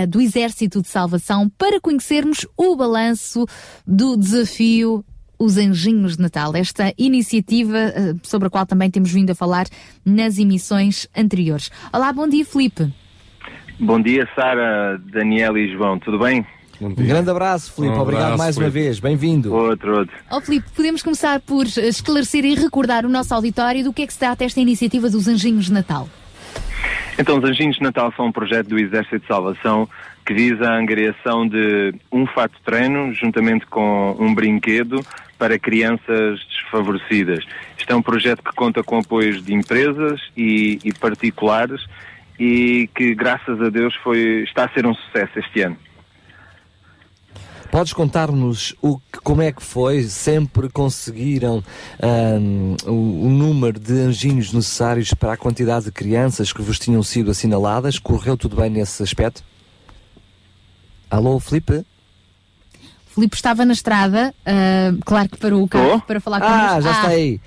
do 0.08 0.20
Exército 0.20 0.80
de 0.80 0.88
Salvação, 0.88 1.48
para 1.58 1.80
conhecermos 1.80 2.46
o 2.56 2.76
balanço 2.76 3.46
do 3.86 4.16
desafio 4.16 5.04
os 5.44 5.58
Anjinhos 5.58 6.16
de 6.16 6.22
Natal, 6.22 6.56
esta 6.56 6.92
iniciativa 6.96 7.76
uh, 7.76 8.18
sobre 8.22 8.48
a 8.48 8.50
qual 8.50 8.64
também 8.64 8.90
temos 8.90 9.12
vindo 9.12 9.30
a 9.30 9.34
falar 9.34 9.66
nas 10.04 10.38
emissões 10.38 11.06
anteriores. 11.16 11.70
Olá, 11.92 12.12
bom 12.12 12.26
dia, 12.26 12.44
Felipe. 12.44 12.90
Bom 13.78 14.00
dia, 14.00 14.26
Sara, 14.34 14.98
Daniel 15.12 15.58
e 15.58 15.70
João, 15.70 15.98
tudo 15.98 16.18
bem? 16.18 16.46
Um 16.80 16.94
grande 16.94 17.30
abraço, 17.30 17.72
Filipe. 17.72 17.94
Um 17.94 18.00
Obrigado 18.00 18.22
abraço, 18.22 18.38
mais 18.38 18.56
uma 18.56 18.70
vez. 18.70 18.98
Bem-vindo. 18.98 19.54
Outro, 19.54 19.98
outro. 19.98 20.14
Ó 20.30 20.40
Filipe, 20.40 20.68
podemos 20.74 21.02
começar 21.02 21.40
por 21.40 21.66
esclarecer 21.66 22.44
e 22.44 22.54
recordar 22.54 23.04
o 23.04 23.08
nosso 23.08 23.34
auditório 23.34 23.84
do 23.84 23.92
que 23.92 24.02
é 24.02 24.06
que 24.06 24.12
se 24.12 24.18
trata 24.18 24.44
esta 24.44 24.60
iniciativa 24.60 25.08
dos 25.10 25.28
Anjinhos 25.28 25.66
de 25.66 25.72
Natal. 25.72 26.08
Então, 27.18 27.38
os 27.38 27.44
Anjinhos 27.44 27.76
de 27.76 27.82
Natal 27.82 28.12
são 28.16 28.26
um 28.26 28.32
projeto 28.32 28.68
do 28.68 28.78
Exército 28.78 29.20
de 29.20 29.26
Salvação 29.26 29.88
que 30.26 30.34
visa 30.34 30.64
a 30.64 30.78
angariação 30.78 31.46
de 31.46 31.94
um 32.10 32.26
fato 32.26 32.56
de 32.56 32.62
treino 32.62 33.12
juntamente 33.12 33.66
com 33.66 34.16
um 34.18 34.34
brinquedo 34.34 35.04
para 35.38 35.58
crianças 35.58 36.40
desfavorecidas. 36.48 37.44
Isto 37.78 37.92
é 37.92 37.96
um 37.96 38.02
projeto 38.02 38.42
que 38.42 38.54
conta 38.54 38.82
com 38.82 38.98
apoios 38.98 39.44
de 39.44 39.54
empresas 39.54 40.20
e, 40.36 40.78
e 40.84 40.92
particulares 40.92 41.84
e 42.38 42.88
que, 42.94 43.14
graças 43.14 43.60
a 43.60 43.68
Deus, 43.68 43.94
foi, 44.02 44.42
está 44.44 44.64
a 44.64 44.68
ser 44.70 44.86
um 44.86 44.94
sucesso 44.94 45.38
este 45.38 45.62
ano. 45.62 45.76
Podes 47.70 47.92
contar-nos 47.92 48.72
como 49.24 49.42
é 49.42 49.50
que 49.50 49.60
foi? 49.60 50.04
Sempre 50.04 50.68
conseguiram 50.68 51.62
ahm, 52.00 52.76
o, 52.86 53.26
o 53.26 53.28
número 53.28 53.80
de 53.80 53.94
anjinhos 53.94 54.52
necessários 54.52 55.12
para 55.12 55.32
a 55.32 55.36
quantidade 55.36 55.86
de 55.86 55.90
crianças 55.90 56.52
que 56.52 56.62
vos 56.62 56.78
tinham 56.78 57.02
sido 57.02 57.32
assinaladas? 57.32 57.98
Correu 57.98 58.36
tudo 58.36 58.54
bem 58.54 58.70
nesse 58.70 59.02
aspecto? 59.02 59.42
Alô, 61.10 61.40
Filipe? 61.40 61.84
Filipe 63.14 63.36
estava 63.36 63.64
na 63.64 63.72
estrada, 63.72 64.34
ah, 64.44 64.92
claro 65.04 65.28
que 65.28 65.38
parou 65.38 65.62
o 65.62 65.68
carro 65.68 66.00
para 66.00 66.18
falar 66.20 66.40
connosco. 66.40 66.66
Ah, 66.68 66.80
já 66.80 66.90
está 66.90 67.08
aí. 67.08 67.40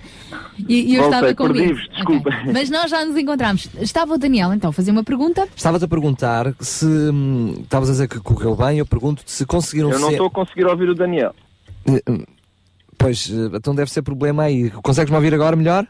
E, 0.67 0.93
e 0.93 0.95
eu 0.95 1.03
Voltei, 1.03 1.31
estava 1.31 1.35
com 1.35 1.53
medo. 1.53 1.75
desculpa. 1.93 2.29
Ok. 2.29 2.53
Mas 2.53 2.69
nós 2.69 2.89
já 2.89 3.05
nos 3.05 3.17
encontramos. 3.17 3.69
Estava 3.81 4.13
o 4.13 4.17
Daniel, 4.17 4.53
então, 4.53 4.69
a 4.69 4.73
fazer 4.73 4.91
uma 4.91 5.03
pergunta. 5.03 5.45
Estavas 5.55 5.83
a 5.83 5.87
perguntar 5.87 6.53
se 6.59 6.85
hum, 6.85 7.55
estavas 7.63 7.89
a 7.89 7.91
dizer 7.91 8.07
que 8.07 8.19
correu 8.19 8.55
bem. 8.55 8.79
Eu 8.79 8.85
pergunto-te 8.85 9.29
se 9.29 9.45
conseguiram 9.45 9.91
Eu 9.91 9.99
não 9.99 10.07
ser. 10.07 10.13
estou 10.13 10.27
a 10.27 10.31
conseguir 10.31 10.65
ouvir 10.65 10.89
o 10.89 10.95
Daniel. 10.95 11.35
Eh, 11.85 12.01
eh, 12.07 12.25
Pois, 12.97 13.29
eh, 13.29 13.57
então 13.57 13.75
deve 13.75 13.91
ser 13.91 14.01
problema 14.01 14.43
aí. 14.43 14.71
Consegues-me 14.71 15.15
ouvir 15.15 15.33
agora 15.33 15.55
melhor? 15.55 15.85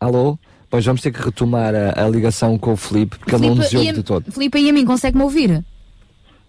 Alô? 0.00 0.38
Pois 0.68 0.84
vamos 0.84 1.02
ter 1.02 1.12
que 1.12 1.22
retomar 1.22 1.74
a, 1.74 2.04
a 2.04 2.08
ligação 2.08 2.56
com 2.56 2.72
o 2.72 2.76
Filipe, 2.76 3.18
porque 3.18 3.34
ele 3.34 3.48
não 3.48 3.54
nos 3.54 3.72
ouve 3.74 3.92
de 3.92 4.02
todo. 4.02 4.32
Filipe, 4.32 4.58
e 4.58 4.70
a 4.70 4.72
mim, 4.72 4.84
consegue-me 4.84 5.22
ouvir? 5.22 5.64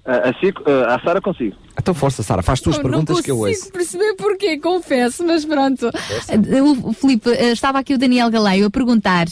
Assim, 0.06 0.52
a 0.88 1.00
Sara 1.04 1.22
consigo. 1.22 1.56
Então 1.80 1.94
força, 1.94 2.22
Sara, 2.24 2.42
faz 2.42 2.60
tuas 2.60 2.78
Eu 2.78 2.82
perguntas 2.84 3.16
não 3.18 3.24
que 3.24 3.32
eu 3.32 3.38
ouço. 3.38 3.54
consigo 3.54 3.72
perceber 3.74 4.14
porquê, 4.16 4.58
confesso, 4.60 5.26
mas 5.26 5.46
pronto. 5.46 5.88
Eh, 6.30 6.62
O 6.62 6.94
Filipe, 6.94 7.30
eh, 7.30 7.52
estava 7.52 7.80
aqui 7.80 7.94
o 7.94 7.98
Daniel 7.98 8.30
Galaio 8.30 8.66
a 8.66 8.70
perguntar 8.70 9.26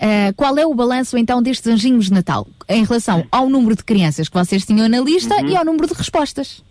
eh, 0.00 0.32
qual 0.36 0.56
é 0.58 0.64
o 0.66 0.74
balanço 0.74 1.16
então 1.18 1.42
destes 1.42 1.66
anjinhos 1.66 2.06
de 2.06 2.12
Natal 2.12 2.46
em 2.68 2.84
relação 2.84 3.24
ao 3.30 3.48
número 3.48 3.76
de 3.76 3.84
crianças 3.84 4.28
que 4.28 4.36
vocês 4.36 4.64
tinham 4.64 4.88
na 4.88 5.00
lista 5.00 5.34
Uhum. 5.36 5.48
e 5.50 5.56
ao 5.56 5.64
número 5.64 5.86
de 5.86 5.94
respostas. 5.94 6.62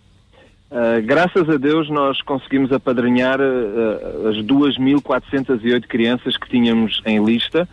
Uh, 0.70 1.02
graças 1.04 1.46
a 1.50 1.56
Deus 1.58 1.90
nós 1.90 2.20
conseguimos 2.22 2.72
apadrinhar 2.72 3.38
uh, 3.38 4.28
as 4.28 4.36
2.408 4.38 5.86
crianças 5.86 6.36
que 6.38 6.48
tínhamos 6.48 7.02
em 7.04 7.22
lista, 7.24 7.68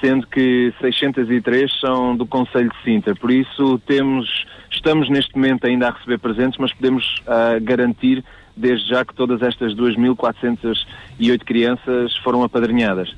sendo 0.00 0.26
que 0.26 0.72
603 0.80 1.70
são 1.80 2.16
do 2.16 2.26
Conselho 2.26 2.70
de 2.70 2.82
Sintra. 2.84 3.14
Por 3.14 3.30
isso 3.30 3.78
temos, 3.86 4.46
estamos 4.76 5.08
neste 5.08 5.34
momento 5.34 5.66
ainda 5.66 5.88
a 5.88 5.90
receber 5.92 6.18
presentes, 6.18 6.58
mas 6.58 6.72
podemos 6.72 7.04
uh, 7.20 7.62
garantir 7.62 8.24
desde 8.56 8.88
já 8.88 9.04
que 9.04 9.14
todas 9.14 9.40
estas 9.42 9.74
2.408 9.74 11.38
crianças 11.44 12.16
foram 12.18 12.42
apadrinhadas. 12.42 13.14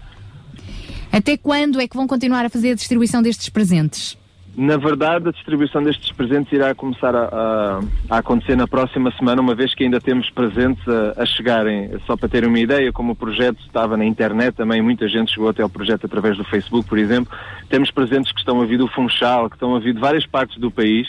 Até 1.12 1.36
quando 1.36 1.80
é 1.80 1.88
que 1.88 1.96
vão 1.96 2.06
continuar 2.06 2.44
a 2.44 2.48
fazer 2.50 2.72
a 2.72 2.74
distribuição 2.74 3.20
destes 3.22 3.48
presentes? 3.48 4.18
Na 4.56 4.76
verdade, 4.76 5.28
a 5.28 5.32
distribuição 5.32 5.80
destes 5.82 6.10
presentes 6.12 6.52
irá 6.52 6.74
começar 6.74 7.14
a, 7.14 7.24
a- 7.24 7.80
a 8.10 8.18
acontecer 8.18 8.56
na 8.56 8.66
próxima 8.66 9.10
semana, 9.12 9.40
uma 9.40 9.54
vez 9.54 9.74
que 9.74 9.84
ainda 9.84 10.00
temos 10.00 10.28
presentes 10.28 10.82
a, 10.88 11.22
a 11.22 11.24
chegarem. 11.26 11.88
Só 12.04 12.16
para 12.16 12.28
terem 12.28 12.48
uma 12.48 12.58
ideia, 12.58 12.92
como 12.92 13.12
o 13.12 13.16
projeto 13.16 13.60
estava 13.64 13.96
na 13.96 14.04
internet 14.04 14.54
também, 14.56 14.82
muita 14.82 15.08
gente 15.08 15.32
chegou 15.32 15.48
até 15.48 15.62
ao 15.62 15.68
projeto 15.70 16.04
através 16.04 16.36
do 16.36 16.44
Facebook, 16.44 16.88
por 16.88 16.98
exemplo. 16.98 17.32
Temos 17.68 17.90
presentes 17.92 18.32
que 18.32 18.40
estão 18.40 18.60
a 18.60 18.66
vir 18.66 18.78
do 18.78 18.88
Funchal, 18.88 19.48
que 19.48 19.54
estão 19.56 19.74
a 19.74 19.78
vir 19.78 19.94
de 19.94 20.00
várias 20.00 20.26
partes 20.26 20.58
do 20.58 20.70
país 20.70 21.08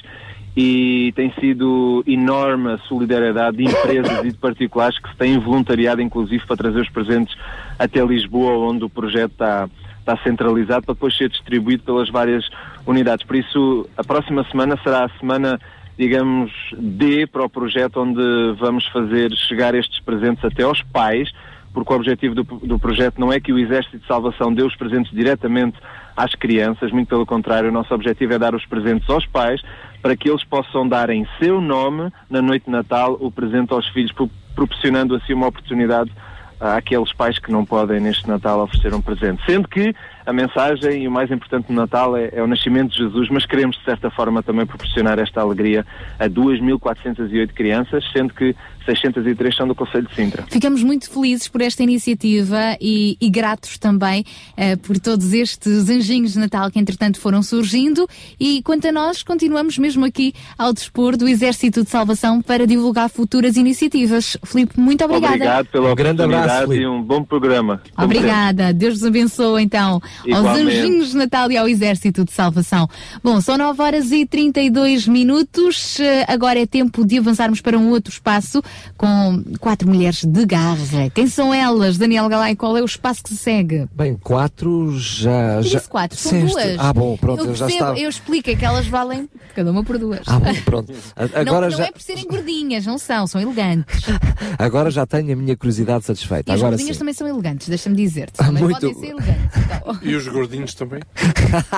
e 0.56 1.14
tem 1.16 1.32
sido 1.40 2.04
enorme 2.06 2.74
a 2.74 2.78
solidariedade 2.80 3.58
de 3.58 3.64
empresas 3.64 4.26
e 4.26 4.32
de 4.32 4.38
particulares 4.38 5.00
que 5.00 5.10
se 5.10 5.16
têm 5.16 5.38
voluntariado, 5.40 6.02
inclusive, 6.02 6.46
para 6.46 6.58
trazer 6.58 6.82
os 6.82 6.90
presentes 6.90 7.36
até 7.80 8.04
Lisboa, 8.04 8.70
onde 8.70 8.84
o 8.84 8.90
projeto 8.90 9.32
está, 9.32 9.70
está 10.00 10.18
centralizado, 10.18 10.86
para 10.86 10.94
depois 10.94 11.16
ser 11.18 11.30
distribuído 11.30 11.84
pelas 11.84 12.10
várias 12.10 12.50
unidades. 12.86 13.26
Por 13.26 13.38
isso, 13.38 13.88
a 13.96 14.04
próxima 14.04 14.44
semana 14.52 14.78
será 14.84 15.06
a 15.06 15.20
semana, 15.20 15.60
digamos, 15.98 16.52
D 16.78 17.26
para 17.28 17.46
o 17.46 17.50
projeto, 17.50 18.02
onde 18.02 18.22
vamos 18.60 18.86
fazer 18.88 19.32
chegar 19.48 19.74
estes 19.74 20.02
presentes 20.02 20.44
até 20.44 20.64
aos 20.64 20.82
pais, 20.84 21.32
porque 21.74 21.94
o 21.94 21.96
objetivo 21.96 22.36
do, 22.36 22.44
do 22.44 22.78
projeto 22.78 23.18
não 23.18 23.32
é 23.32 23.40
que 23.40 23.54
o 23.54 23.58
Exército 23.58 24.00
de 24.00 24.06
Salvação 24.06 24.54
dê 24.54 24.64
os 24.64 24.76
presentes 24.76 25.14
diretamente 25.14 25.78
às 26.18 26.36
crianças, 26.36 26.92
muito 26.92 27.08
pelo 27.08 27.26
contrário, 27.26 27.70
o 27.70 27.72
nosso 27.72 27.94
objetivo 27.94 28.34
é 28.34 28.40
dar 28.40 28.54
os 28.54 28.66
presentes 28.66 29.10
aos 29.10 29.26
pais 29.26 29.62
para 30.02 30.16
que 30.16 30.30
eles 30.30 30.44
possam 30.44 30.88
dar 30.88 31.10
em 31.10 31.28
seu 31.40 31.62
nome, 31.62 32.12
na 32.30 32.42
noite 32.42 32.66
de 32.66 32.72
Natal, 32.72 33.18
o 33.20 33.32
presente 33.32 33.72
aos 33.74 33.88
filhos, 33.90 34.12
pro- 34.12 34.30
proporcionando 34.56 35.16
assim 35.16 35.34
uma 35.34 35.48
oportunidade 35.48 36.12
àqueles 36.60 37.12
pais 37.14 37.40
que 37.40 37.52
não 37.52 37.66
podem 37.66 38.00
neste 38.00 38.28
Natal 38.28 38.62
oferecer 38.62 38.94
um 38.94 39.02
presente. 39.02 39.42
Sendo 39.46 39.68
que 39.68 39.96
a 40.26 40.34
mensagem 40.34 41.04
e 41.04 41.08
o 41.08 41.12
mais 41.12 41.32
importante 41.32 41.68
do 41.68 41.74
Natal 41.74 42.16
é, 42.16 42.30
é 42.34 42.42
o 42.44 42.48
nascimento 42.48 42.92
de 42.92 42.98
Jesus, 42.98 43.30
mas 43.30 43.46
queremos 43.46 43.78
de 43.78 43.84
certa 43.84 44.10
forma 44.10 44.44
também 44.44 44.66
proporcionar 44.66 45.20
esta 45.20 45.42
alegria 45.42 45.86
a 46.20 46.28
2.408 46.28 47.54
crianças, 47.54 48.04
sendo 48.14 48.34
que 48.34 48.56
603 48.86 49.56
são 49.56 49.68
do 49.68 49.76
Conselho 49.76 50.08
de 50.08 50.16
Sintra. 50.16 50.46
Ficamos 50.50 50.84
muito 50.84 51.10
felizes 51.10 51.48
por 51.48 51.62
esta 51.62 51.84
iniciativa 51.84 52.78
e, 52.80 53.18
e 53.20 53.30
gratos 53.30 53.78
também 53.78 54.26
eh, 54.58 54.76
por 54.76 55.00
todos 55.00 55.34
estes 55.34 55.90
anjinhos 55.90 56.34
de 56.34 56.40
Natal 56.40 56.70
que 56.72 56.80
entretanto 56.80 57.20
foram 57.20 57.44
surgindo 57.44 58.08
e 58.40 58.62
quanto 58.64 58.88
a 58.88 58.92
nós 58.92 59.24
continuamos 59.24 59.78
mesmo 59.78 60.06
aqui 60.06 60.34
ao 60.58 60.74
dispor 60.74 61.16
do 61.16 61.28
Exército 61.28 61.84
de 61.84 61.90
Salvação 61.90 62.42
para 62.42 62.66
divulgar 62.66 63.10
futuras 63.10 63.56
iniciativas. 63.56 64.38
Filipe, 64.44 64.80
muito 64.80 65.04
obrigada. 65.06 65.36
Obrigado 65.36 65.68
pela 65.68 65.92
Um 65.92 65.96
grande 65.96 66.24
abraço, 66.24 66.74
e 66.74 66.88
um 66.88 67.02
bom 67.02 67.24
programa. 67.24 67.82
Obrigada, 67.98 68.74
Deus 68.74 68.96
vos 68.96 69.06
abençoe 69.06 69.64
então 69.64 70.02
aos 70.20 70.26
Igualmente. 70.40 70.68
anjinhos 70.78 71.10
de 71.12 71.18
Natal 71.18 71.52
e 71.52 71.58
ao 71.58 71.68
Exército 71.68 72.24
de 72.26 72.32
Salvação. 72.32 72.88
Bom, 73.24 73.40
são 73.42 73.58
9 73.58 73.82
horas 73.82 74.12
e 74.12 74.26
32 74.26 75.08
minutos, 75.08 76.00
Eh, 76.00 76.26
agora 76.28 76.60
é 76.60 76.66
tempo 76.66 77.06
de 77.06 77.18
avançarmos 77.18 77.62
para 77.62 77.78
um 77.78 77.90
outro 77.90 78.12
espaço 78.14 78.62
com 78.98 79.44
quatro 79.60 79.88
mulheres 79.88 80.24
de 80.24 80.46
garra. 80.46 81.10
Quem 81.14 81.28
são 81.28 81.54
elas? 81.54 81.98
Daniel 81.98 82.28
Galay, 82.30 82.56
qual 82.56 82.76
é 82.78 82.82
o 82.82 82.86
espaço 82.86 83.24
que 83.24 83.30
se 83.30 83.38
segue? 83.38 83.88
Bem, 83.94 84.16
quatro 84.16 84.98
já. 84.98 85.62
Já 85.62 85.78
disse 85.80 85.90
quatro, 85.90 86.18
são 86.18 86.32
disseste. 86.46 86.68
duas. 86.70 86.80
Ah, 86.80 86.94
bom, 86.94 87.18
pronto, 87.18 87.44
eu, 87.44 87.48
eu 87.50 87.56
já 87.56 87.66
percebo, 87.66 87.84
estava. 87.86 88.00
eu 88.00 88.10
explico 88.10 88.56
que 88.56 88.66
elas 88.66 88.88
valem 88.88 89.30
cada 89.56 89.72
uma 89.72 89.84
por 89.84 89.98
duas. 89.98 90.22
Ah, 90.28 90.40
bom, 90.40 90.54
pronto. 90.66 90.92
Não, 91.18 91.42
Agora, 91.42 91.70
não 91.70 91.78
já, 91.78 91.86
é 91.86 91.92
por 91.92 92.02
serem 92.02 92.26
gordinhas, 92.28 92.86
não 92.86 92.98
são, 92.98 93.28
são 93.28 93.40
elegantes. 93.42 94.02
agora 94.58 94.90
já 94.90 95.06
tenho 95.06 95.34
a 95.34 95.36
minha 95.36 95.56
curiosidade 95.56 96.04
E 96.04 96.08
satisfeita. 96.08 96.52
as 96.54 96.60
Agora 96.60 96.72
gordinhas 96.76 96.96
sim. 96.96 97.00
também 97.00 97.14
são 97.14 97.28
elegantes, 97.28 97.68
deixa-me 97.68 97.96
dizer-te. 97.96 98.34
Ah, 98.40 98.46
Também 98.46 98.64
muito- 98.64 98.80
podem 98.80 98.94
ser 98.96 99.08
elegantes. 99.08 99.58
Então. 99.58 100.00
E 100.02 100.16
os 100.16 100.28
gordinhos 100.28 100.74
também? 100.74 101.00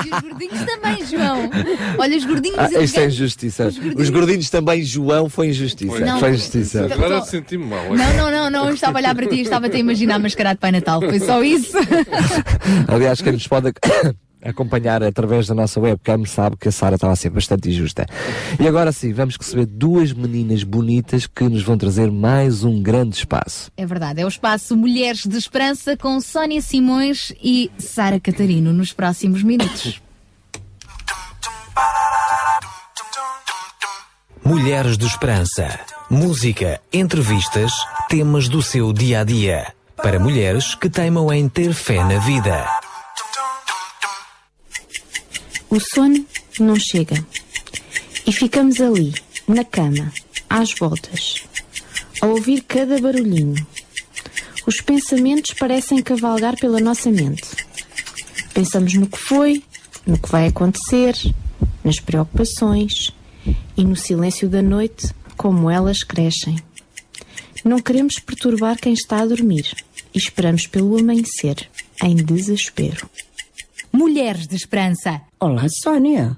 E 0.06 0.16
os 0.16 0.22
gordinhos 0.22 0.66
também, 0.66 1.06
João. 1.06 1.50
Olha, 1.98 2.18
os 2.18 2.26
gordinhos 2.26 2.60
Ah, 2.60 2.84
isto 2.84 3.00
é 3.00 3.06
injustiça. 3.08 3.70
Os 3.96 4.10
gordinhos 4.10 4.50
também, 4.50 4.84
João, 4.84 5.30
foi 5.30 5.48
injustiça. 5.50 6.00
Não. 6.00 6.20
Foi 6.20 6.32
injustiça. 6.32 6.86
Agora 6.86 7.22
senti-me 7.22 7.66
mal. 7.66 7.84
Não, 7.96 8.14
não, 8.16 8.32
não, 8.32 8.50
não, 8.50 8.68
eu 8.68 8.74
estava 8.74 8.98
a 8.98 9.02
olhar 9.02 9.16
para 9.16 9.28
ti 9.28 9.36
e 9.36 9.42
estava-te 9.42 9.76
a 9.76 9.80
imaginar 9.80 10.20
mascarado 10.20 10.56
de 10.56 10.62
Pai 10.62 10.72
Natal. 10.72 11.02
Foi 11.02 11.20
só 11.20 11.44
isso. 11.44 11.78
Aliás, 12.88 13.22
quem 13.22 13.34
nos 13.34 13.48
pode 13.48 13.74
acompanhar 14.44 15.02
através 15.04 15.48
da 15.48 15.56
nossa 15.56 15.80
webcam 15.80 16.26
sabe 16.26 16.58
que 16.58 16.68
a 16.68 16.72
Sara 16.72 16.96
estava 16.96 17.14
a 17.14 17.16
ser 17.16 17.30
bastante 17.30 17.70
injusta. 17.70 18.06
E 18.60 18.68
agora 18.68 18.92
sim, 18.92 19.14
vamos 19.14 19.38
receber 19.38 19.66
duas 19.66 20.12
meninas 20.12 20.64
bonitas 20.64 21.26
que 21.26 21.44
nos 21.46 21.64
vão 21.64 21.78
trazer 21.78 22.12
mais 22.12 22.64
um 22.64 22.82
grande 22.82 23.16
espaço. 23.16 23.72
É 23.78 23.86
verdade, 23.86 24.22
é 24.22 24.26
o 24.26 24.28
espaço 24.28 24.76
Mulheres 24.76 25.26
de 25.26 25.38
Esperança 25.38 25.96
com 25.96 26.20
Sónia 26.20 26.62
Simões 26.62 27.34
e 27.42 27.72
Sara 27.78 28.20
Catarino 28.20 28.74
nos 28.74 28.92
próximos 28.92 29.44
minutos. 29.44 30.02
Mulheres 34.44 34.98
de 34.98 35.06
Esperança. 35.06 35.80
Música, 36.10 36.80
entrevistas, 36.92 37.72
temas 38.10 38.50
do 38.50 38.62
seu 38.62 38.92
dia 38.92 39.22
a 39.22 39.24
dia. 39.24 39.74
Para 39.96 40.20
mulheres 40.20 40.76
que 40.76 40.90
teimam 40.90 41.32
em 41.32 41.48
ter 41.48 41.74
fé 41.74 42.04
na 42.04 42.20
vida. 42.20 42.83
O 45.74 45.80
sono 45.80 46.24
não 46.60 46.76
chega. 46.76 47.26
E 48.28 48.32
ficamos 48.32 48.80
ali, 48.80 49.12
na 49.48 49.66
cama, 49.66 50.14
às 50.48 50.72
voltas, 50.72 51.44
a 52.22 52.28
ouvir 52.28 52.62
cada 52.62 53.02
barulhinho. 53.02 53.66
Os 54.68 54.82
pensamentos 54.82 55.56
parecem 55.56 56.00
cavalgar 56.04 56.56
pela 56.60 56.80
nossa 56.80 57.10
mente. 57.10 57.50
Pensamos 58.54 58.94
no 58.94 59.08
que 59.08 59.18
foi, 59.18 59.64
no 60.06 60.20
que 60.20 60.30
vai 60.30 60.46
acontecer, 60.46 61.16
nas 61.84 62.00
preocupações 62.00 63.12
e 63.76 63.84
no 63.84 63.96
silêncio 63.96 64.48
da 64.48 64.62
noite, 64.62 65.08
como 65.36 65.72
elas 65.72 66.04
crescem. 66.04 66.56
Não 67.66 67.80
queremos 67.80 68.20
perturbar 68.20 68.78
quem 68.78 68.94
está 68.94 69.24
a 69.24 69.26
dormir 69.26 69.76
e 70.14 70.20
esperamos 70.20 70.68
pelo 70.68 71.00
amanhecer, 71.00 71.68
em 72.04 72.16
desespero. 72.16 73.10
Mulheres 73.92 74.46
de 74.48 74.56
Esperança. 74.56 75.20
Olá, 75.44 75.66
Sónia. 75.68 76.38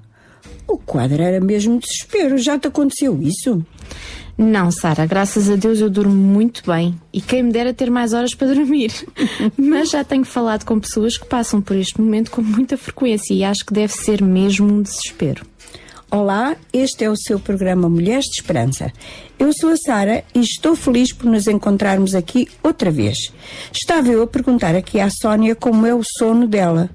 O 0.66 0.76
quadro 0.76 1.22
era 1.22 1.40
mesmo 1.40 1.78
desespero. 1.78 2.36
Já 2.38 2.58
te 2.58 2.66
aconteceu 2.66 3.16
isso? 3.22 3.64
Não, 4.36 4.68
Sara, 4.72 5.06
graças 5.06 5.48
a 5.48 5.54
Deus 5.54 5.78
eu 5.78 5.88
durmo 5.88 6.12
muito 6.12 6.60
bem 6.66 7.00
e 7.12 7.20
quem 7.20 7.44
me 7.44 7.52
dera 7.52 7.72
ter 7.72 7.88
mais 7.88 8.12
horas 8.12 8.34
para 8.34 8.52
dormir. 8.52 8.90
Mas 9.56 9.90
já 9.90 10.02
tenho 10.02 10.24
falado 10.24 10.64
com 10.64 10.80
pessoas 10.80 11.16
que 11.16 11.24
passam 11.24 11.62
por 11.62 11.76
este 11.76 12.00
momento 12.00 12.32
com 12.32 12.42
muita 12.42 12.76
frequência 12.76 13.32
e 13.32 13.44
acho 13.44 13.64
que 13.64 13.72
deve 13.72 13.92
ser 13.92 14.20
mesmo 14.20 14.66
um 14.66 14.82
desespero. 14.82 15.46
Olá, 16.10 16.56
este 16.72 17.04
é 17.04 17.08
o 17.08 17.16
seu 17.16 17.38
programa 17.38 17.88
Mulheres 17.88 18.24
de 18.24 18.40
Esperança. 18.40 18.92
Eu 19.38 19.52
sou 19.52 19.70
a 19.70 19.76
Sara 19.76 20.24
e 20.34 20.40
estou 20.40 20.74
feliz 20.74 21.12
por 21.12 21.26
nos 21.26 21.46
encontrarmos 21.46 22.16
aqui 22.16 22.48
outra 22.60 22.90
vez. 22.90 23.32
Estava 23.72 24.08
eu 24.08 24.24
a 24.24 24.26
perguntar 24.26 24.74
aqui 24.74 24.98
à 24.98 25.08
Sónia 25.08 25.54
como 25.54 25.86
é 25.86 25.94
o 25.94 26.02
sono 26.02 26.48
dela. 26.48 26.90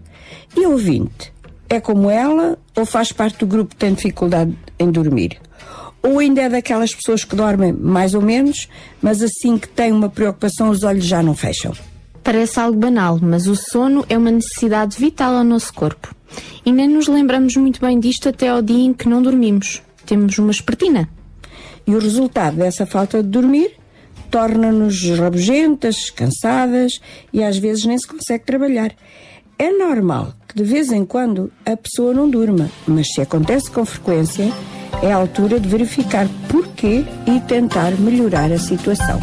E 0.57 0.65
ouvinte? 0.65 1.31
É 1.71 1.79
como 1.79 2.09
ela 2.09 2.59
ou 2.75 2.85
faz 2.85 3.13
parte 3.13 3.39
do 3.39 3.47
grupo 3.47 3.69
que 3.69 3.77
tem 3.77 3.93
dificuldade 3.93 4.53
em 4.77 4.91
dormir? 4.91 5.39
Ou 6.03 6.19
ainda 6.19 6.41
é 6.41 6.49
daquelas 6.49 6.93
pessoas 6.93 7.23
que 7.23 7.33
dormem 7.33 7.71
mais 7.71 8.13
ou 8.13 8.21
menos, 8.21 8.67
mas 9.01 9.21
assim 9.21 9.57
que 9.57 9.69
têm 9.69 9.93
uma 9.93 10.09
preocupação 10.09 10.69
os 10.69 10.83
olhos 10.83 11.05
já 11.05 11.23
não 11.23 11.33
fecham? 11.33 11.71
Parece 12.21 12.59
algo 12.59 12.77
banal, 12.77 13.17
mas 13.21 13.47
o 13.47 13.55
sono 13.55 14.05
é 14.09 14.17
uma 14.17 14.31
necessidade 14.31 14.97
vital 14.97 15.33
ao 15.33 15.45
nosso 15.45 15.73
corpo. 15.73 16.13
E 16.65 16.73
nem 16.73 16.89
nos 16.89 17.07
lembramos 17.07 17.55
muito 17.55 17.79
bem 17.79 18.01
disto 18.01 18.27
até 18.27 18.49
ao 18.49 18.61
dia 18.61 18.83
em 18.83 18.93
que 18.93 19.07
não 19.07 19.21
dormimos. 19.21 19.81
Temos 20.05 20.37
uma 20.39 20.51
espertina. 20.51 21.07
E 21.87 21.95
o 21.95 21.99
resultado 21.99 22.57
dessa 22.57 22.85
falta 22.85 23.23
de 23.23 23.29
dormir 23.29 23.77
torna-nos 24.29 25.09
rabugentas, 25.17 26.09
cansadas 26.09 26.99
e 27.31 27.41
às 27.41 27.57
vezes 27.57 27.85
nem 27.85 27.97
se 27.97 28.07
consegue 28.07 28.43
trabalhar. 28.43 28.93
É 29.61 29.69
normal 29.69 30.33
que 30.47 30.55
de 30.55 30.63
vez 30.63 30.91
em 30.91 31.05
quando 31.05 31.51
a 31.63 31.77
pessoa 31.77 32.15
não 32.15 32.27
durma, 32.27 32.67
mas 32.87 33.13
se 33.13 33.21
acontece 33.21 33.69
com 33.69 33.85
frequência, 33.85 34.51
é 35.03 35.13
a 35.13 35.15
altura 35.15 35.59
de 35.59 35.69
verificar 35.69 36.27
porquê 36.49 37.05
e 37.27 37.39
tentar 37.41 37.91
melhorar 37.91 38.51
a 38.51 38.57
situação. 38.57 39.19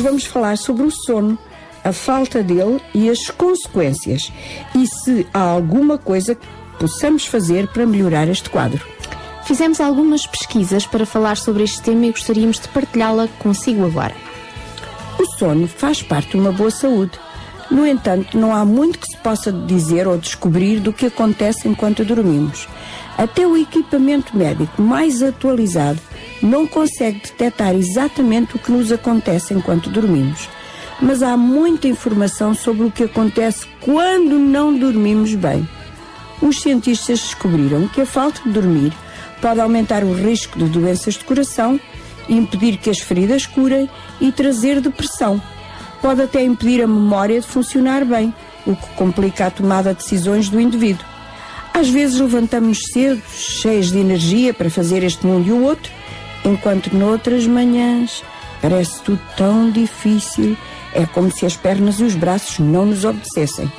Vamos 0.00 0.24
falar 0.24 0.56
sobre 0.56 0.86
o 0.86 0.90
sono, 0.90 1.38
a 1.84 1.92
falta 1.92 2.42
dele 2.42 2.80
e 2.94 3.08
as 3.08 3.30
consequências. 3.30 4.32
E 4.74 4.86
se 4.86 5.26
há 5.32 5.40
alguma 5.40 5.98
coisa 5.98 6.34
que 6.34 6.46
possamos 6.78 7.26
fazer 7.26 7.68
para 7.68 7.86
melhorar 7.86 8.28
este 8.28 8.48
quadro. 8.50 8.86
Fizemos 9.44 9.80
algumas 9.80 10.26
pesquisas 10.26 10.86
para 10.86 11.04
falar 11.04 11.36
sobre 11.36 11.64
este 11.64 11.82
tema 11.82 12.06
e 12.06 12.10
gostaríamos 12.10 12.60
de 12.60 12.68
partilhá-la 12.68 13.28
consigo 13.38 13.84
agora. 13.84 14.14
O 15.18 15.26
sono 15.38 15.66
faz 15.66 16.02
parte 16.02 16.30
de 16.30 16.36
uma 16.36 16.52
boa 16.52 16.70
saúde. 16.70 17.12
No 17.70 17.86
entanto, 17.86 18.38
não 18.38 18.54
há 18.54 18.64
muito 18.64 18.98
que 18.98 19.06
se 19.06 19.16
possa 19.18 19.52
dizer 19.52 20.08
ou 20.08 20.16
descobrir 20.16 20.80
do 20.80 20.92
que 20.92 21.06
acontece 21.06 21.68
enquanto 21.68 22.04
dormimos. 22.04 22.68
Até 23.20 23.46
o 23.46 23.54
equipamento 23.54 24.34
médico 24.34 24.80
mais 24.80 25.22
atualizado 25.22 26.00
não 26.42 26.66
consegue 26.66 27.20
detectar 27.20 27.74
exatamente 27.74 28.56
o 28.56 28.58
que 28.58 28.72
nos 28.72 28.90
acontece 28.90 29.52
enquanto 29.52 29.90
dormimos. 29.90 30.48
Mas 31.02 31.22
há 31.22 31.36
muita 31.36 31.86
informação 31.86 32.54
sobre 32.54 32.86
o 32.86 32.90
que 32.90 33.04
acontece 33.04 33.66
quando 33.82 34.38
não 34.38 34.74
dormimos 34.74 35.34
bem. 35.34 35.68
Os 36.40 36.62
cientistas 36.62 37.20
descobriram 37.20 37.86
que 37.88 38.00
a 38.00 38.06
falta 38.06 38.40
de 38.42 38.52
dormir 38.52 38.90
pode 39.38 39.60
aumentar 39.60 40.02
o 40.02 40.14
risco 40.14 40.58
de 40.58 40.64
doenças 40.64 41.12
de 41.12 41.24
coração, 41.24 41.78
impedir 42.26 42.78
que 42.78 42.88
as 42.88 43.00
feridas 43.00 43.44
curem 43.44 43.86
e 44.18 44.32
trazer 44.32 44.80
depressão. 44.80 45.38
Pode 46.00 46.22
até 46.22 46.42
impedir 46.42 46.82
a 46.82 46.86
memória 46.86 47.38
de 47.38 47.46
funcionar 47.46 48.02
bem, 48.02 48.34
o 48.66 48.74
que 48.74 48.88
complica 48.94 49.44
a 49.44 49.50
tomada 49.50 49.92
de 49.92 50.00
decisões 50.00 50.48
do 50.48 50.58
indivíduo. 50.58 51.19
Às 51.72 51.88
vezes 51.88 52.20
levantamos 52.20 52.82
cedo, 52.92 53.22
cheios 53.28 53.90
de 53.90 53.98
energia 53.98 54.52
para 54.52 54.68
fazer 54.68 55.02
este 55.02 55.26
mundo 55.26 55.48
e 55.48 55.52
o 55.52 55.62
outro, 55.62 55.90
enquanto 56.44 56.94
noutras 56.94 57.46
manhãs 57.46 58.22
parece 58.60 59.00
tudo 59.02 59.20
tão 59.36 59.70
difícil, 59.70 60.56
é 60.92 61.06
como 61.06 61.30
se 61.30 61.46
as 61.46 61.56
pernas 61.56 62.00
e 62.00 62.04
os 62.04 62.14
braços 62.14 62.58
não 62.58 62.86
nos 62.86 63.04
obedecessem. 63.04 63.70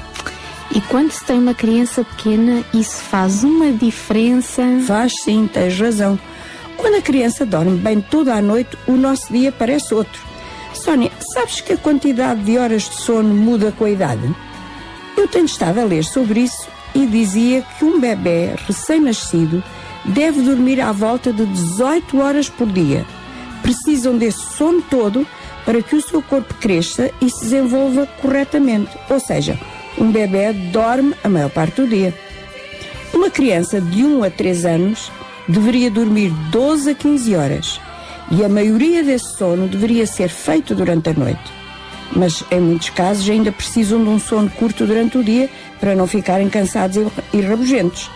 E 0.73 0.79
quando 0.81 1.11
se 1.11 1.23
tem 1.25 1.37
uma 1.37 1.53
criança 1.53 2.03
pequena, 2.03 2.63
isso 2.73 3.01
faz 3.03 3.43
uma 3.43 3.71
diferença? 3.71 4.63
Faz 4.87 5.13
sim, 5.21 5.47
tens 5.51 5.77
razão. 5.77 6.17
Quando 6.77 6.95
a 6.95 7.01
criança 7.01 7.45
dorme 7.45 7.77
bem 7.77 7.99
toda 8.01 8.33
a 8.33 8.41
noite, 8.41 8.77
o 8.87 8.93
nosso 8.93 9.31
dia 9.31 9.51
parece 9.51 9.93
outro. 9.93 10.19
Sónia, 10.73 11.11
sabes 11.33 11.59
que 11.59 11.73
a 11.73 11.77
quantidade 11.77 12.41
de 12.43 12.57
horas 12.57 12.89
de 12.89 12.95
sono 12.95 13.33
muda 13.35 13.73
com 13.77 13.83
a 13.83 13.89
idade? 13.89 14.33
Eu 15.17 15.27
tenho 15.27 15.45
estado 15.45 15.79
a 15.79 15.83
ler 15.83 16.03
sobre 16.03 16.39
isso 16.39 16.70
e 16.93 17.05
dizia 17.05 17.61
que 17.77 17.85
um 17.85 17.99
bebê 17.99 18.53
recém-nascido 18.67 19.63
deve 20.05 20.41
dormir 20.41 20.81
à 20.81 20.91
volta 20.91 21.31
de 21.31 21.45
18 21.45 22.19
horas 22.19 22.49
por 22.49 22.67
dia. 22.67 23.05
Precisam 23.61 24.17
desse 24.17 24.55
sono 24.55 24.81
todo 24.81 25.25
para 25.65 25.81
que 25.81 25.95
o 25.95 26.01
seu 26.01 26.21
corpo 26.21 26.53
cresça 26.55 27.11
e 27.21 27.29
se 27.29 27.41
desenvolva 27.43 28.07
corretamente. 28.21 28.91
Ou 29.09 29.19
seja, 29.19 29.59
um 29.97 30.11
bebê 30.11 30.51
dorme 30.53 31.13
a 31.23 31.29
maior 31.29 31.49
parte 31.49 31.81
do 31.81 31.87
dia. 31.87 32.13
Uma 33.13 33.29
criança 33.29 33.79
de 33.79 34.03
1 34.03 34.23
a 34.23 34.29
3 34.29 34.65
anos 34.65 35.11
deveria 35.47 35.91
dormir 35.91 36.31
12 36.49 36.89
a 36.89 36.95
15 36.95 37.35
horas 37.35 37.81
e 38.31 38.43
a 38.43 38.49
maioria 38.49 39.03
desse 39.03 39.37
sono 39.37 39.67
deveria 39.67 40.07
ser 40.07 40.29
feito 40.29 40.73
durante 40.73 41.09
a 41.09 41.13
noite. 41.13 41.60
Mas 42.13 42.43
em 42.51 42.59
muitos 42.59 42.89
casos 42.89 43.29
ainda 43.29 43.51
precisam 43.51 44.03
de 44.03 44.09
um 44.09 44.19
sono 44.19 44.49
curto 44.49 44.85
durante 44.85 45.17
o 45.17 45.23
dia 45.23 45.49
para 45.79 45.95
não 45.95 46.05
ficarem 46.07 46.49
cansados 46.49 46.97
e- 46.97 47.37
e 47.37 47.41
rabugentos. 47.41 48.09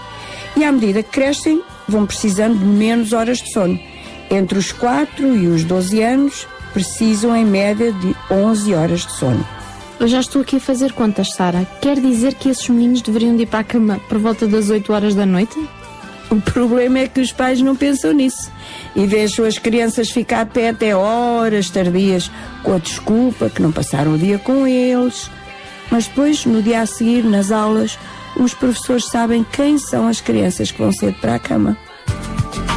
E 0.57 0.63
à 0.63 0.71
medida 0.71 1.01
que 1.03 1.09
crescem, 1.09 1.61
vão 1.87 2.05
precisando 2.05 2.57
de 2.57 2.65
menos 2.65 3.13
horas 3.13 3.39
de 3.39 3.51
sono. 3.51 3.79
Entre 4.29 4.57
os 4.57 4.71
4 4.71 5.35
e 5.35 5.47
os 5.47 5.63
12 5.63 6.01
anos, 6.01 6.47
precisam 6.73 7.35
em 7.35 7.45
média 7.45 7.91
de 7.91 8.15
11 8.29 8.73
horas 8.73 9.05
de 9.05 9.11
sono. 9.13 9.45
Eu 9.99 10.07
já 10.09 10.19
estou 10.19 10.41
aqui 10.41 10.57
a 10.57 10.59
fazer 10.59 10.91
contas, 10.91 11.31
Sara. 11.33 11.65
Quer 11.81 12.01
dizer 12.01 12.33
que 12.33 12.49
esses 12.49 12.67
meninos 12.67 13.01
deveriam 13.01 13.35
de 13.35 13.43
ir 13.43 13.45
para 13.45 13.59
a 13.59 13.63
cama 13.63 13.99
por 14.09 14.17
volta 14.17 14.45
das 14.45 14.69
8 14.69 14.91
horas 14.91 15.15
da 15.15 15.25
noite? 15.25 15.57
O 16.29 16.41
problema 16.41 16.99
é 16.99 17.07
que 17.07 17.21
os 17.21 17.31
pais 17.31 17.61
não 17.61 17.75
pensam 17.75 18.11
nisso 18.11 18.51
e 18.95 19.05
deixam 19.05 19.45
as 19.45 19.57
crianças 19.57 20.09
ficar 20.09 20.41
a 20.41 20.45
pé 20.45 20.69
até 20.69 20.95
horas 20.95 21.69
tardias 21.69 22.31
com 22.63 22.73
a 22.73 22.77
desculpa 22.77 23.49
que 23.49 23.61
não 23.61 23.71
passaram 23.71 24.13
o 24.13 24.17
dia 24.17 24.39
com 24.39 24.65
eles. 24.65 25.29
Mas 25.91 26.07
depois, 26.07 26.45
no 26.45 26.61
dia 26.61 26.81
a 26.81 26.85
seguir, 26.85 27.23
nas 27.23 27.51
aulas, 27.51 27.97
os 28.35 28.53
professores 28.53 29.05
sabem 29.05 29.45
quem 29.51 29.77
são 29.77 30.07
as 30.07 30.19
crianças 30.19 30.71
que 30.71 30.81
vão 30.81 30.91
cedo 30.91 31.15
para 31.21 31.35
a 31.35 31.39
cama. 31.39 31.77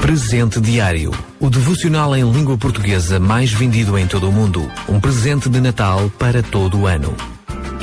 Presente 0.00 0.60
Diário. 0.60 1.12
O 1.40 1.50
devocional 1.50 2.14
em 2.14 2.30
língua 2.30 2.56
portuguesa 2.56 3.18
mais 3.18 3.52
vendido 3.52 3.98
em 3.98 4.06
todo 4.06 4.28
o 4.28 4.32
mundo. 4.32 4.70
Um 4.88 5.00
presente 5.00 5.48
de 5.48 5.60
Natal 5.60 6.10
para 6.18 6.42
todo 6.42 6.80
o 6.80 6.86
ano. 6.86 7.14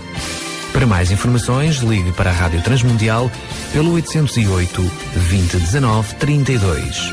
Para 0.71 0.87
mais 0.87 1.11
informações, 1.11 1.77
ligue 1.77 2.13
para 2.13 2.29
a 2.29 2.33
Rádio 2.33 2.61
Transmundial 2.63 3.29
pelo 3.71 3.93
808 3.93 4.81
2019 5.13 6.15
32. 6.15 7.11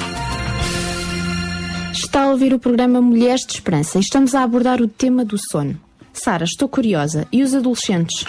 Está 1.93 2.23
a 2.23 2.31
ouvir 2.31 2.55
o 2.55 2.59
programa 2.59 3.01
Mulheres 3.01 3.47
de 3.47 3.53
Esperança 3.53 3.99
e 3.99 4.01
estamos 4.01 4.35
a 4.35 4.43
abordar 4.43 4.81
o 4.81 4.89
tema 4.89 5.25
do 5.25 5.37
sono. 5.39 5.79
Sara, 6.13 6.45
estou 6.45 6.69
curiosa. 6.69 7.27
E 7.31 7.43
os 7.43 7.55
adolescentes? 7.55 8.25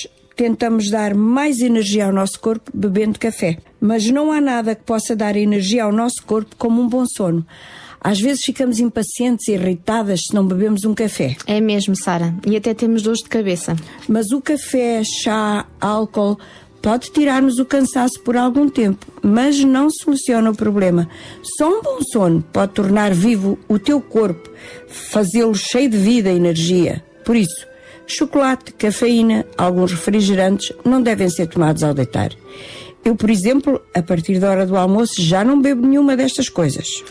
tentamos 0.41 0.89
dar 0.89 1.13
mais 1.13 1.61
energia 1.61 2.07
ao 2.07 2.11
nosso 2.11 2.39
corpo 2.39 2.71
bebendo 2.73 3.19
café, 3.19 3.59
mas 3.79 4.09
não 4.09 4.31
há 4.31 4.41
nada 4.41 4.73
que 4.73 4.81
possa 4.81 5.15
dar 5.15 5.35
energia 5.35 5.83
ao 5.83 5.91
nosso 5.91 6.23
corpo 6.25 6.55
como 6.57 6.81
um 6.81 6.87
bom 6.89 7.05
sono. 7.05 7.45
Às 8.03 8.19
vezes 8.19 8.43
ficamos 8.43 8.79
impacientes 8.79 9.47
e 9.47 9.51
irritadas 9.51 10.21
se 10.25 10.33
não 10.33 10.43
bebemos 10.43 10.83
um 10.83 10.95
café. 10.95 11.35
É 11.45 11.61
mesmo, 11.61 11.95
Sara. 11.95 12.33
E 12.43 12.57
até 12.57 12.73
temos 12.73 13.03
dores 13.03 13.21
de 13.21 13.29
cabeça. 13.29 13.75
Mas 14.09 14.31
o 14.31 14.41
café, 14.41 15.03
chá, 15.03 15.67
álcool 15.79 16.39
pode 16.81 17.11
tirar-nos 17.11 17.59
o 17.59 17.65
cansaço 17.65 18.19
por 18.21 18.35
algum 18.35 18.67
tempo, 18.67 19.05
mas 19.21 19.63
não 19.63 19.91
soluciona 19.91 20.49
o 20.49 20.57
problema. 20.57 21.07
Só 21.55 21.69
um 21.69 21.83
bom 21.83 21.99
sono 22.11 22.43
pode 22.51 22.73
tornar 22.73 23.13
vivo 23.13 23.59
o 23.69 23.77
teu 23.77 24.01
corpo, 24.01 24.49
fazê-lo 24.87 25.53
cheio 25.53 25.87
de 25.87 25.97
vida 25.97 26.31
e 26.31 26.35
energia. 26.35 27.05
Por 27.23 27.35
isso, 27.35 27.67
chocolate, 28.07 28.73
cafeína, 28.73 29.45
alguns 29.57 29.91
refrigerantes 29.91 30.73
não 30.83 31.01
devem 31.01 31.29
ser 31.29 31.47
tomados 31.47 31.83
ao 31.83 31.93
deitar. 31.93 32.31
Eu, 33.03 33.15
por 33.15 33.29
exemplo, 33.29 33.81
a 33.95 34.01
partir 34.01 34.39
da 34.39 34.51
hora 34.51 34.65
do 34.65 34.77
almoço 34.77 35.21
já 35.21 35.43
não 35.43 35.59
bebo 35.59 35.87
nenhuma 35.87 36.15
destas 36.15 36.49
coisas. 36.49 37.03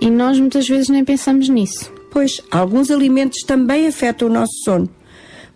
E 0.00 0.10
nós 0.10 0.38
muitas 0.38 0.68
vezes 0.68 0.88
nem 0.88 1.04
pensamos 1.04 1.48
nisso. 1.48 1.90
Pois, 2.10 2.40
alguns 2.50 2.90
alimentos 2.90 3.42
também 3.42 3.86
afetam 3.86 4.28
o 4.28 4.32
nosso 4.32 4.52
sono. 4.64 4.88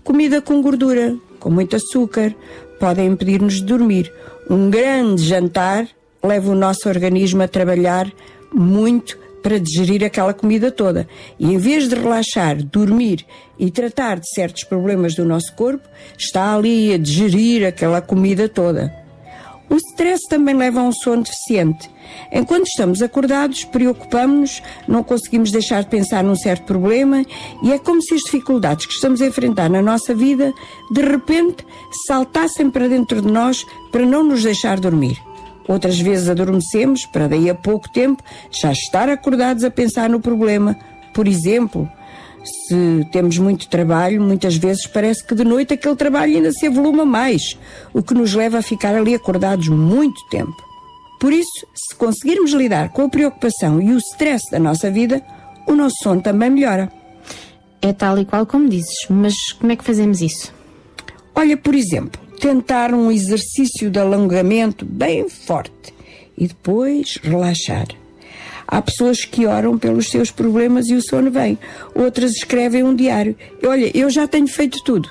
Comida 0.03 0.41
com 0.41 0.63
gordura, 0.63 1.17
com 1.39 1.51
muito 1.51 1.77
açúcar, 1.77 2.35
podem 2.81 3.09
impedir-nos 3.09 3.55
de 3.55 3.65
dormir. 3.65 4.13
Um 4.49 4.71
grande 4.71 5.23
jantar 5.23 5.87
leva 6.23 6.51
o 6.51 6.55
nosso 6.55 6.89
organismo 6.89 7.43
a 7.43 7.49
trabalhar 7.49 8.11
muito 8.53 9.19
para 9.43 9.59
digerir 9.59 10.05
aquela 10.05 10.33
comida 10.33 10.71
toda. 10.71 11.07
E 11.39 11.53
em 11.53 11.59
vez 11.59 11.89
de 11.89 11.95
relaxar, 11.95 12.63
dormir 12.63 13.27
e 13.59 13.71
tratar 13.71 14.19
de 14.19 14.29
certos 14.35 14.65
problemas 14.65 15.15
do 15.15 15.25
nosso 15.25 15.55
corpo, 15.55 15.89
está 16.17 16.55
ali 16.55 16.93
a 16.95 16.99
digerir 16.99 17.67
aquela 17.67 18.01
comida 18.01 18.49
toda. 18.49 19.03
O 19.73 19.77
stress 19.77 20.29
também 20.29 20.55
leva 20.55 20.81
a 20.81 20.83
um 20.83 20.93
sono 20.93 21.23
deficiente. 21.23 21.91
Enquanto 22.31 22.67
estamos 22.67 23.01
acordados, 23.01 23.65
preocupamos-nos, 23.65 24.63
não 24.87 25.03
conseguimos 25.03 25.51
deixar 25.51 25.83
de 25.83 25.89
pensar 25.89 26.23
num 26.23 26.37
certo 26.37 26.65
problema 26.65 27.25
e 27.63 27.73
é 27.73 27.79
como 27.79 28.03
se 28.03 28.15
as 28.15 28.21
dificuldades 28.21 28.85
que 28.85 28.93
estamos 28.93 29.23
a 29.23 29.27
enfrentar 29.27 29.71
na 29.71 29.81
nossa 29.81 30.15
vida, 30.15 30.53
de 30.91 31.01
repente, 31.01 31.65
saltassem 32.07 32.71
para 32.71 32.87
dentro 32.87 33.23
de 33.23 33.33
nós 33.33 33.65
para 33.91 34.05
não 34.05 34.23
nos 34.23 34.43
deixar 34.43 34.79
dormir. 34.79 35.19
Outras 35.69 35.99
vezes 36.01 36.29
adormecemos 36.29 37.07
para 37.07 37.29
daí 37.29 37.49
a 37.49 37.55
pouco 37.55 37.91
tempo 37.91 38.23
já 38.51 38.73
estar 38.73 39.09
acordados 39.09 39.65
a 39.65 39.71
pensar 39.71 40.09
no 40.09 40.21
problema. 40.21 40.77
Por 41.15 41.29
exemplo, 41.29 41.89
se 42.45 43.07
temos 43.13 43.39
muito 43.39 43.69
trabalho, 43.69 44.21
muitas 44.21 44.57
vezes 44.57 44.87
parece 44.87 45.25
que 45.25 45.35
de 45.35 45.45
noite 45.45 45.75
aquele 45.75 45.97
trabalho 45.97 46.37
ainda 46.37 46.53
se 46.53 46.67
avoluma 46.67 47.05
mais, 47.05 47.59
o 47.93 48.03
que 48.03 48.15
nos 48.15 48.35
leva 48.35 48.59
a 48.59 48.63
ficar 48.63 48.95
ali 48.95 49.15
acordados 49.15 49.69
muito 49.69 50.21
tempo. 50.29 50.57
Por 51.21 51.33
isso, 51.33 51.67
se 51.75 51.95
conseguirmos 51.95 52.53
lidar 52.53 52.89
com 52.89 53.03
a 53.03 53.09
preocupação 53.09 53.81
e 53.81 53.93
o 53.93 53.99
stress 53.99 54.51
da 54.51 54.59
nossa 54.59 54.91
vida, 54.91 55.23
o 55.69 55.75
nosso 55.75 55.97
sono 56.03 56.21
também 56.21 56.51
melhora. 56.51 56.91
É 57.81 57.93
tal 57.93 58.19
e 58.19 58.25
qual 58.25 58.45
como 58.45 58.69
dizes, 58.69 59.07
mas 59.09 59.35
como 59.53 59.71
é 59.71 59.77
que 59.77 59.85
fazemos 59.85 60.21
isso? 60.21 60.53
Olha, 61.35 61.57
por 61.57 61.75
exemplo, 61.75 62.21
tentar 62.43 62.93
um 62.93 63.13
exercício 63.13 63.89
de 63.89 64.01
alongamento 64.01 64.85
bem 64.85 65.29
forte 65.29 65.95
e 66.37 66.49
depois 66.49 67.17
relaxar. 67.23 67.87
Há 68.67 68.83
pessoas 68.83 69.25
que 69.25 69.47
oram 69.47 69.79
pelos 69.79 70.11
seus 70.11 70.33
problemas 70.33 70.89
e 70.89 70.95
o 70.95 71.03
sono 71.03 71.31
vem. 71.31 71.57
Outras 71.95 72.33
escrevem 72.33 72.83
um 72.83 72.97
diário. 72.97 73.37
Olha, 73.65 73.97
eu 73.97 74.11
já 74.11 74.27
tenho 74.27 74.49
feito 74.49 74.83
tudo. 74.83 75.09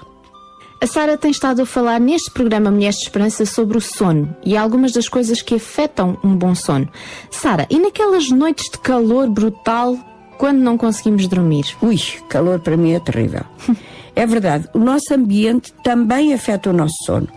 A 0.82 0.88
Sara 0.88 1.18
tem 1.18 1.32
estado 1.32 1.62
a 1.62 1.66
falar 1.66 2.02
neste 2.02 2.30
programa 2.32 2.70
Mulheres 2.70 2.98
de 2.98 3.04
Esperança 3.04 3.46
sobre 3.46 3.78
o 3.78 3.82
sono 3.82 4.36
e 4.44 4.58
algumas 4.58 4.92
das 4.92 5.08
coisas 5.08 5.42
que 5.42 5.56
afetam 5.56 6.18
um 6.22 6.36
bom 6.36 6.54
sono. 6.54 6.90
Sara, 7.30 7.66
e 7.70 7.80
naquelas 7.80 8.30
noites 8.30 8.70
de 8.70 8.78
calor 8.80 9.30
brutal, 9.30 9.98
quando 10.38 10.60
não 10.60 10.78
conseguimos 10.78 11.28
dormir? 11.28 11.66
Ui, 11.82 11.98
calor 12.28 12.60
para 12.60 12.76
mim 12.76 12.92
é 12.92 13.00
terrível. 13.00 13.46
É 14.16 14.26
verdade, 14.26 14.68
o 14.74 14.80
nosso 14.80 15.14
ambiente 15.14 15.74
também 15.84 16.34
afeta 16.34 16.70
o 16.70 16.74
nosso 16.74 16.96
sono. 17.06 17.28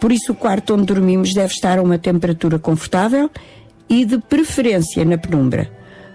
Por 0.00 0.10
isso, 0.12 0.32
o 0.32 0.34
quarto 0.34 0.74
onde 0.74 0.86
dormimos 0.86 1.32
deve 1.32 1.52
estar 1.52 1.78
a 1.78 1.82
uma 1.82 1.98
temperatura 1.98 2.58
confortável 2.58 3.30
e 3.88 4.04
de 4.04 4.18
preferência 4.18 5.04
na 5.04 5.16
penumbra. 5.16 5.70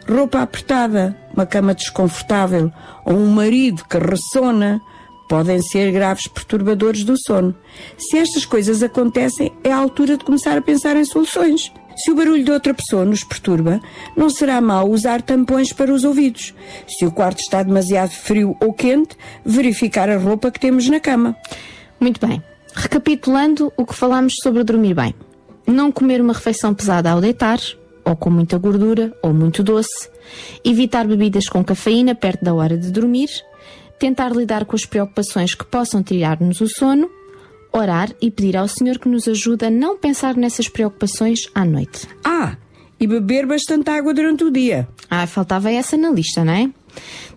Roupa 0.08 0.42
apertada, 0.42 1.16
uma 1.34 1.46
cama 1.46 1.74
desconfortável 1.74 2.72
ou 3.06 3.16
um 3.16 3.32
marido 3.32 3.84
que 3.86 3.98
ressona 3.98 4.82
podem 5.30 5.62
ser 5.62 5.92
graves 5.92 6.28
perturbadores 6.28 7.04
do 7.04 7.16
sono. 7.16 7.56
Se 7.98 8.18
estas 8.18 8.46
coisas 8.46 8.82
acontecem, 8.82 9.54
é 9.64 9.72
a 9.72 9.78
altura 9.78 10.18
de 10.18 10.26
começar 10.26 10.58
a 10.58 10.62
pensar 10.62 10.98
em 10.98 11.06
soluções. 11.06 11.72
Se 12.00 12.12
o 12.12 12.16
barulho 12.16 12.46
de 12.46 12.52
outra 12.52 12.74
pessoa 12.74 13.04
nos 13.04 13.26
perturba, 13.26 13.82
não 14.16 14.30
será 14.30 14.62
mau 14.62 14.90
usar 14.90 15.22
tampões 15.22 15.74
para 15.74 15.94
os 15.94 16.06
ouvidos. 16.06 16.54
Se 16.88 17.06
o 17.06 17.12
quarto 17.12 17.40
está 17.40 17.62
demasiado 17.62 18.12
frio 18.12 18.56
ou 18.62 18.72
quente, 18.72 19.18
verificar 19.46 20.10
a 20.10 20.18
roupa 20.18 20.50
que 20.50 20.62
temos 20.62 20.88
na 20.88 21.02
cama. 21.02 21.36
Muito 22.00 22.26
bem. 22.26 22.42
Recapitulando 22.74 23.74
o 23.76 23.86
que 23.86 23.94
falámos 23.94 24.36
sobre 24.42 24.64
dormir 24.64 24.94
bem. 24.94 25.14
Não 25.68 25.92
comer 25.92 26.22
uma 26.22 26.32
refeição 26.34 26.74
pesada 26.74 27.12
ao 27.12 27.20
deitar, 27.20 27.60
ou 28.06 28.16
com 28.16 28.30
muita 28.30 28.58
gordura, 28.58 29.14
ou 29.22 29.34
muito 29.34 29.62
doce. 29.62 30.10
Evitar 30.64 31.06
bebidas 31.06 31.50
com 31.50 31.64
cafeína 31.66 32.16
perto 32.16 32.46
da 32.46 32.54
hora 32.54 32.78
de 32.78 32.92
dormir. 32.92 33.30
Tentar 34.00 34.32
lidar 34.32 34.64
com 34.64 34.76
as 34.78 34.86
preocupações 34.86 35.54
que 35.54 35.66
possam 35.66 36.02
tirar-nos 36.02 36.62
o 36.62 36.68
sono. 36.70 37.19
Orar 37.72 38.14
e 38.22 38.32
pedir 38.32 38.58
ao 38.58 38.68
Senhor 38.68 38.98
que 38.98 39.08
nos 39.08 39.28
ajude 39.28 39.66
a 39.66 39.70
não 39.70 39.98
pensar 39.98 40.36
nessas 40.36 40.68
preocupações 40.68 41.42
à 41.54 41.64
noite. 41.64 42.08
Ah, 42.24 42.58
e 43.00 43.08
beber 43.08 43.46
bastante 43.46 43.90
água 43.90 44.14
durante 44.14 44.44
o 44.44 44.52
dia. 44.52 44.88
Ah, 45.10 45.26
faltava 45.26 45.72
essa 45.72 45.96
na 45.96 46.10
lista, 46.10 46.44
não 46.44 46.54
é? 46.54 46.70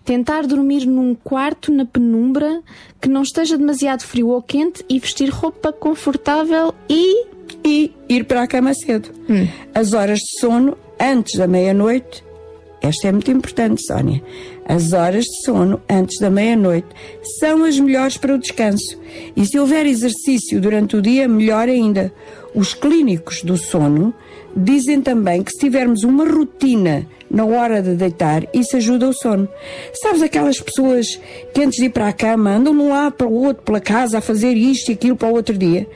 Tentar 0.04 0.46
dormir 0.46 0.86
num 0.86 1.14
quarto 1.14 1.70
na 1.70 1.84
penumbra 1.84 2.62
que 3.00 3.09
não 3.09 3.22
esteja 3.22 3.56
demasiado 3.56 4.02
frio 4.02 4.28
ou 4.28 4.42
quente 4.42 4.84
e 4.88 4.98
vestir 4.98 5.28
roupa 5.28 5.72
confortável 5.72 6.74
e. 6.88 7.26
E 7.64 7.92
ir 8.09 8.24
para 8.24 8.42
a 8.42 8.46
cama 8.46 8.74
cedo. 8.74 9.10
As 9.74 9.92
horas 9.92 10.18
de 10.18 10.40
sono 10.40 10.76
antes 10.98 11.38
da 11.38 11.46
meia-noite. 11.46 12.24
Esta 12.80 13.09
é 13.09 13.12
muito 13.12 13.30
importante, 13.30 13.86
Sónia. 13.86 14.20
As 14.66 14.93
horas 14.93 15.24
de 15.24 15.44
sono 15.44 15.80
antes 15.90 16.18
da 16.18 16.30
meia-noite 16.30 16.89
são 17.40 17.64
as 17.64 17.78
melhores 17.78 18.16
para 18.16 18.34
o 18.34 18.39
descanso. 18.39 18.98
E 19.36 19.44
se 19.44 19.59
houver 19.59 19.86
exercício 19.86 20.60
durante 20.60 20.97
o 20.97 21.02
dia, 21.02 21.26
melhor 21.28 21.68
ainda. 21.68 22.12
Os 22.55 22.74
clínicos 22.74 23.43
do 23.43 23.56
sono 23.56 24.14
dizem 24.55 25.01
também 25.01 25.43
que 25.43 25.51
se 25.52 25.59
tivermos 25.59 26.05
uma 26.05 26.28
rotina 26.28 27.06
na 27.30 27.44
hora 27.47 27.82
de 27.82 27.94
deitar, 27.94 28.47
isso 28.52 28.76
ajuda 28.76 29.09
o 29.09 29.12
sono. 29.14 29.48
Sabes 29.94 30.20
aquelas 30.20 30.60
pessoas 30.60 31.18
que 31.55 31.62
antes 31.62 31.78
de 31.78 31.86
ir 31.86 31.90
para 31.90 32.09
a 32.09 32.12
cama 32.12 32.51
andam 32.51 32.74
de 32.74 32.82
um 32.82 32.90
lado 32.90 33.14
para 33.14 33.26
o 33.26 33.32
outro 33.32 33.62
pela 33.62 33.80
casa 33.80 34.18
a 34.18 34.20
fazer 34.20 34.52
isto 34.55 34.90
e 34.90 34.93
aquilo 34.93 35.16
para 35.16 35.28
o 35.28 35.32
outro 35.32 35.56
dia? 35.56 35.89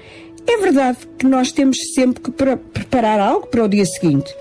É 0.46 0.56
verdade 0.58 0.98
que 1.18 1.26
nós 1.26 1.52
temos 1.52 1.76
sempre 1.94 2.22
que 2.22 2.30
pre- 2.30 2.56
preparar 2.56 3.20
algo 3.20 3.48
para 3.48 3.64
o 3.64 3.68
dia 3.68 3.84
seguinte, 3.84 4.32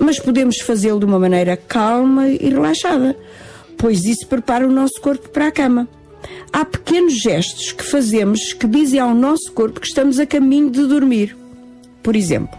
mas 0.00 0.18
podemos 0.18 0.60
fazê-lo 0.60 1.00
de 1.00 1.04
uma 1.04 1.18
maneira 1.18 1.56
calma 1.56 2.28
e 2.28 2.48
relaxada, 2.48 3.16
pois 3.78 4.04
isso 4.04 4.26
prepara 4.26 4.66
o 4.66 4.72
nosso 4.72 5.00
corpo 5.00 5.28
para 5.30 5.46
a 5.46 5.52
cama. 5.52 5.88
Há 6.52 6.64
pequenos 6.64 7.14
gestos 7.14 7.72
que 7.72 7.84
fazemos 7.84 8.52
que 8.52 8.66
dizem 8.66 9.00
ao 9.00 9.14
nosso 9.14 9.52
corpo 9.52 9.80
que 9.80 9.86
estamos 9.86 10.18
a 10.18 10.26
caminho 10.26 10.70
de 10.70 10.84
dormir. 10.86 11.36
Por 12.02 12.16
exemplo, 12.16 12.58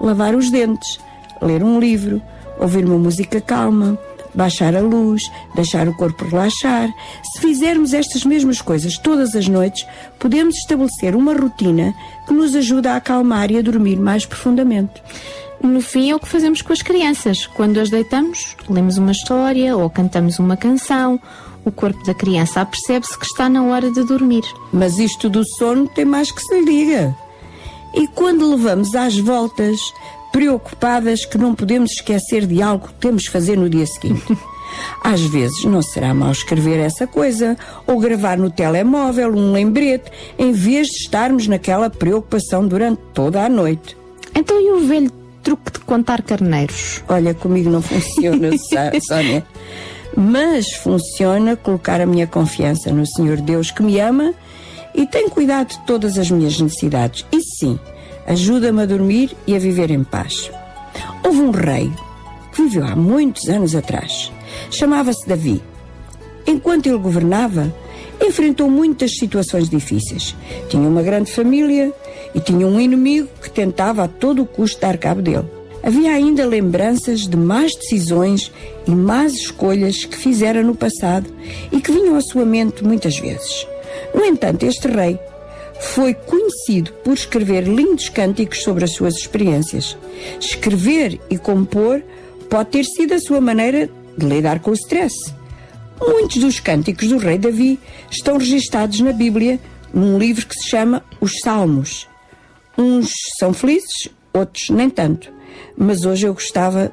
lavar 0.00 0.34
os 0.34 0.50
dentes, 0.50 0.98
ler 1.40 1.62
um 1.62 1.78
livro, 1.78 2.20
ouvir 2.58 2.84
uma 2.84 2.98
música 2.98 3.40
calma, 3.40 3.98
baixar 4.34 4.74
a 4.74 4.80
luz, 4.80 5.22
deixar 5.54 5.88
o 5.88 5.94
corpo 5.94 6.24
relaxar. 6.24 6.88
Se 7.32 7.40
fizermos 7.40 7.92
estas 7.92 8.24
mesmas 8.24 8.60
coisas 8.60 8.98
todas 8.98 9.34
as 9.34 9.48
noites, 9.48 9.86
podemos 10.18 10.56
estabelecer 10.56 11.14
uma 11.14 11.34
rotina 11.34 11.94
que 12.26 12.34
nos 12.34 12.54
ajuda 12.54 12.92
a 12.92 12.96
acalmar 12.96 13.50
e 13.50 13.58
a 13.58 13.62
dormir 13.62 13.96
mais 13.96 14.26
profundamente. 14.26 15.02
No 15.62 15.80
fim, 15.80 16.10
é 16.10 16.14
o 16.14 16.20
que 16.20 16.28
fazemos 16.28 16.62
com 16.62 16.72
as 16.72 16.82
crianças. 16.82 17.46
Quando 17.46 17.78
as 17.78 17.90
deitamos, 17.90 18.56
lemos 18.68 18.96
uma 18.96 19.12
história 19.12 19.76
ou 19.76 19.90
cantamos 19.90 20.38
uma 20.38 20.56
canção. 20.56 21.20
O 21.64 21.72
corpo 21.72 22.02
da 22.04 22.14
criança 22.14 22.60
apercebe-se 22.60 23.18
que 23.18 23.26
está 23.26 23.48
na 23.48 23.64
hora 23.64 23.90
de 23.90 24.04
dormir. 24.04 24.44
Mas 24.72 24.98
isto 24.98 25.28
do 25.28 25.44
sono 25.56 25.88
tem 25.88 26.04
mais 26.04 26.30
que 26.30 26.40
se 26.40 26.60
lhe 26.60 26.64
diga. 26.64 27.16
E 27.94 28.06
quando 28.06 28.48
levamos 28.48 28.94
às 28.94 29.18
voltas, 29.18 29.80
preocupadas 30.32 31.24
que 31.24 31.38
não 31.38 31.54
podemos 31.54 31.90
esquecer 31.92 32.46
de 32.46 32.62
algo 32.62 32.88
que 32.88 32.94
temos 32.94 33.24
de 33.24 33.30
fazer 33.30 33.56
no 33.56 33.68
dia 33.68 33.86
seguinte. 33.86 34.24
Às 35.02 35.22
vezes 35.22 35.64
não 35.64 35.82
será 35.82 36.12
mal 36.12 36.30
escrever 36.30 36.78
essa 36.78 37.06
coisa 37.06 37.56
ou 37.86 37.98
gravar 37.98 38.36
no 38.36 38.50
telemóvel 38.50 39.34
um 39.34 39.52
lembrete 39.52 40.10
em 40.38 40.52
vez 40.52 40.88
de 40.88 40.98
estarmos 40.98 41.46
naquela 41.46 41.88
preocupação 41.88 42.66
durante 42.66 43.00
toda 43.14 43.44
a 43.44 43.48
noite. 43.48 43.96
Então 44.34 44.60
e 44.60 44.70
o 44.70 44.86
velho 44.86 45.10
truque 45.42 45.72
de 45.72 45.80
contar 45.80 46.22
carneiros? 46.22 47.02
Olha, 47.08 47.34
comigo 47.34 47.70
não 47.70 47.82
funciona, 47.82 48.50
Sónia. 49.06 49.44
Mas 50.16 50.72
funciona 50.72 51.56
colocar 51.56 52.00
a 52.00 52.06
minha 52.06 52.26
confiança 52.26 52.90
no 52.90 53.06
Senhor 53.06 53.40
Deus 53.40 53.70
que 53.70 53.82
me 53.82 54.00
ama 54.00 54.34
e 54.94 55.06
tem 55.06 55.28
cuidado 55.28 55.68
de 55.68 55.78
todas 55.80 56.18
as 56.18 56.30
minhas 56.30 56.60
necessidades. 56.60 57.24
E 57.30 57.40
sim, 57.40 57.78
ajuda-me 58.26 58.82
a 58.82 58.86
dormir 58.86 59.36
e 59.46 59.54
a 59.54 59.58
viver 59.58 59.90
em 59.90 60.02
paz. 60.02 60.50
Houve 61.24 61.40
um 61.40 61.50
rei 61.50 61.92
que 62.52 62.62
viveu 62.62 62.84
há 62.84 62.96
muitos 62.96 63.48
anos 63.48 63.74
atrás. 63.74 64.32
Chamava-se 64.70 65.28
Davi. 65.28 65.62
Enquanto 66.46 66.86
ele 66.86 66.98
governava, 66.98 67.72
enfrentou 68.20 68.70
muitas 68.70 69.12
situações 69.16 69.68
difíceis. 69.68 70.34
Tinha 70.68 70.88
uma 70.88 71.02
grande 71.02 71.30
família 71.30 71.92
e 72.38 72.40
tinha 72.40 72.68
um 72.68 72.80
inimigo 72.80 73.28
que 73.42 73.50
tentava 73.50 74.04
a 74.04 74.08
todo 74.08 74.46
custo 74.46 74.80
dar 74.80 74.96
cabo 74.96 75.20
dele. 75.20 75.44
Havia 75.82 76.12
ainda 76.12 76.46
lembranças 76.46 77.26
de 77.26 77.36
más 77.36 77.74
decisões 77.74 78.52
e 78.86 78.92
más 78.92 79.32
escolhas 79.34 80.04
que 80.04 80.16
fizera 80.16 80.62
no 80.62 80.76
passado 80.76 81.28
e 81.72 81.80
que 81.80 81.90
vinham 81.90 82.14
à 82.14 82.20
sua 82.20 82.44
mente 82.44 82.84
muitas 82.84 83.18
vezes. 83.18 83.66
No 84.14 84.24
entanto, 84.24 84.64
este 84.64 84.86
rei 84.86 85.18
foi 85.80 86.14
conhecido 86.14 86.92
por 87.02 87.12
escrever 87.12 87.64
lindos 87.64 88.08
cânticos 88.08 88.62
sobre 88.62 88.84
as 88.84 88.92
suas 88.92 89.16
experiências. 89.16 89.96
Escrever 90.40 91.20
e 91.28 91.36
compor 91.36 92.00
pode 92.48 92.70
ter 92.70 92.84
sido 92.84 93.14
a 93.14 93.18
sua 93.18 93.40
maneira 93.40 93.90
de 94.16 94.26
lidar 94.26 94.60
com 94.60 94.70
o 94.70 94.74
stress. 94.74 95.34
Muitos 96.00 96.38
dos 96.38 96.60
cânticos 96.60 97.08
do 97.08 97.18
rei 97.18 97.36
Davi 97.36 97.80
estão 98.08 98.38
registados 98.38 99.00
na 99.00 99.12
Bíblia 99.12 99.58
num 99.92 100.18
livro 100.18 100.46
que 100.46 100.54
se 100.54 100.68
chama 100.68 101.02
Os 101.20 101.32
Salmos. 101.42 102.07
Uns 102.78 103.10
são 103.40 103.52
felizes, 103.52 104.08
outros 104.32 104.70
nem 104.70 104.88
tanto. 104.88 105.32
Mas 105.76 106.04
hoje 106.04 106.28
eu 106.28 106.34
gostava 106.34 106.92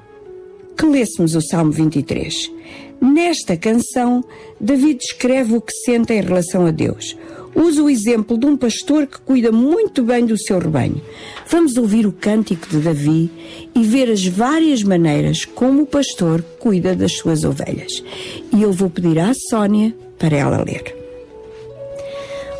que 0.76 0.86
lêssemos 0.86 1.36
o 1.36 1.41
Salmo 1.41 1.72
23. 1.72 2.52
Nesta 2.99 3.56
canção, 3.56 4.24
Davi 4.60 4.95
descreve 4.95 5.56
o 5.56 5.62
que 5.62 5.74
sente 5.86 6.14
em 6.14 6.22
relação 6.22 6.66
a 6.66 6.72
Deus. 6.72 7.16
Usa 7.56 7.84
o 7.84 7.90
exemplo 7.90 8.38
de 8.38 8.45
um 8.45 8.57
pastor 8.57 9.07
que 9.07 9.20
cuida 9.22 9.52
muito 9.52 10.03
bem 10.03 10.26
do 10.26 10.38
seu 10.38 10.60
rebanho. 10.60 11.02
Vamos 11.48 11.78
ouvir 11.78 12.06
o 12.06 12.12
cântico 12.12 12.68
de 12.68 12.80
Davi 12.80 13.30
e 13.74 13.84
ver 13.84 14.12
as 14.12 14.26
várias 14.26 14.84
maneiras 14.84 15.45
como 15.45 15.84
o 15.84 15.88
pastor 15.88 16.44
cuida 16.60 16.95
das 16.95 17.14
suas 17.14 17.44
ovelhas. 17.44 18.03
E 18.52 18.62
eu 18.62 18.74
vou 18.74 18.90
pedir 18.90 19.20
à 19.20 19.32
Sónia 19.49 19.95
para 20.18 20.36
ela 20.36 20.64
ler. 20.64 20.95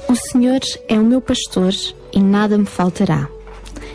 O 0.08 0.16
Senhor 0.16 0.62
é 0.88 0.98
o 0.98 1.04
meu 1.04 1.20
pastor 1.20 1.74
e 2.16 2.20
nada 2.20 2.58
me 2.58 2.66
faltará. 2.66 3.30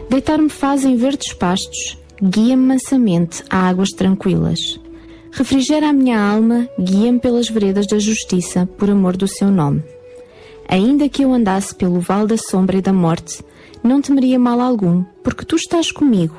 Deitar-me 0.08 0.50
faz 0.50 0.84
em 0.84 0.94
verdes 0.94 1.32
pastos, 1.32 1.98
guia-me 2.22 2.62
mansamente 2.62 3.42
a 3.48 3.68
águas 3.68 3.90
tranquilas. 3.90 4.78
Refrigera 5.32 5.88
a 5.88 5.92
minha 5.92 6.20
alma, 6.20 6.68
guia-me 6.78 7.18
pelas 7.18 7.48
veredas 7.48 7.86
da 7.86 7.98
justiça, 7.98 8.68
por 8.76 8.90
amor 8.90 9.16
do 9.16 9.26
seu 9.26 9.50
nome. 9.50 9.82
Ainda 10.68 11.08
que 11.08 11.24
eu 11.24 11.32
andasse 11.32 11.74
pelo 11.74 12.00
vale 12.00 12.28
da 12.28 12.36
sombra 12.36 12.76
e 12.76 12.82
da 12.82 12.92
morte, 12.92 13.42
não 13.82 14.02
temeria 14.02 14.38
mal 14.38 14.60
algum, 14.60 15.02
porque 15.22 15.44
tu 15.44 15.56
estás 15.56 15.90
comigo. 15.90 16.36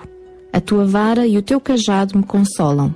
A 0.54 0.60
tua 0.60 0.86
vara 0.86 1.26
e 1.26 1.38
o 1.38 1.42
teu 1.42 1.60
cajado 1.60 2.18
me 2.18 2.24
consolam. 2.24 2.94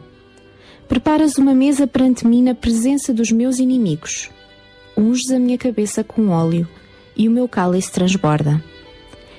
Preparas 0.88 1.38
uma 1.38 1.54
mesa 1.54 1.88
perante 1.88 2.28
mim 2.28 2.44
na 2.44 2.54
presença 2.54 3.14
dos 3.14 3.32
meus 3.32 3.58
inimigos. 3.58 4.30
Unges 4.96 5.32
a 5.32 5.40
minha 5.40 5.58
cabeça 5.58 6.04
com 6.04 6.30
óleo 6.30 6.68
e 7.16 7.28
o 7.28 7.32
meu 7.32 7.48
cálice 7.48 7.92
transborda. 7.92 8.62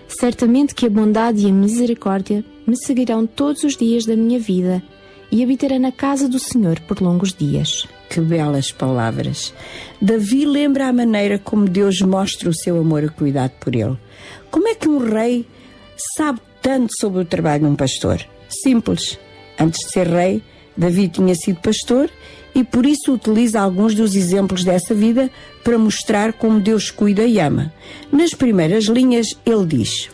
Certamente 0.09 0.75
que 0.75 0.87
a 0.87 0.91
bondade 0.91 1.47
e 1.47 1.51
a 1.51 1.53
misericórdia 1.53 2.45
me 2.67 2.77
seguirão 2.77 3.27
todos 3.27 3.65
os 3.65 3.77
dias 3.77 4.07
da 4.07 4.17
minha 4.17 4.39
vida 4.39 4.83
e 5.31 5.43
habitarei 5.43 5.79
na 5.79 5.93
casa 5.93 6.29
do 6.29 6.39
Senhor 6.39 6.81
por 6.81 7.01
longos 7.01 7.33
dias. 7.33 7.87
Que 8.09 8.21
belas 8.21 8.71
palavras. 8.71 9.53
Davi 10.01 10.47
lembra 10.47 10.87
a 10.87 10.93
maneira 10.93 11.39
como 11.39 11.69
Deus 11.69 12.01
mostra 12.01 12.49
o 12.49 12.55
seu 12.55 12.79
amor 12.79 13.05
e 13.05 13.09
cuidado 13.09 13.53
por 13.61 13.75
ele. 13.75 13.99
Como 14.51 14.69
é 14.69 14.75
que 14.75 14.89
um 14.89 14.99
rei 14.99 15.47
sabe 16.17 16.41
tanto 16.63 16.93
sobre 16.99 17.23
o 17.23 17.25
trabalho 17.25 17.65
de 17.65 17.71
um 17.71 17.77
pastor? 17.77 18.25
Simples. 18.49 19.19
Antes 19.59 19.81
de 19.81 19.93
ser 19.93 20.07
rei, 20.07 20.43
Davi 20.77 21.09
tinha 21.09 21.35
sido 21.35 21.61
pastor 21.61 22.11
e 22.57 22.65
por 22.65 22.87
isso 22.87 23.13
utiliza 23.13 23.61
alguns 23.61 23.95
dos 23.95 24.17
exemplos 24.17 24.65
dessa 24.65 24.95
vida 24.95 25.31
para 25.63 25.77
mostrar 25.77 26.33
como 26.33 26.59
Deus 26.59 26.91
cuida 26.91 27.23
e 27.27 27.39
ama. 27.39 27.71
Nas 28.11 28.31
primeiras 28.31 28.85
linhas, 28.85 29.39
ele 29.45 29.67
diz: 29.67 30.09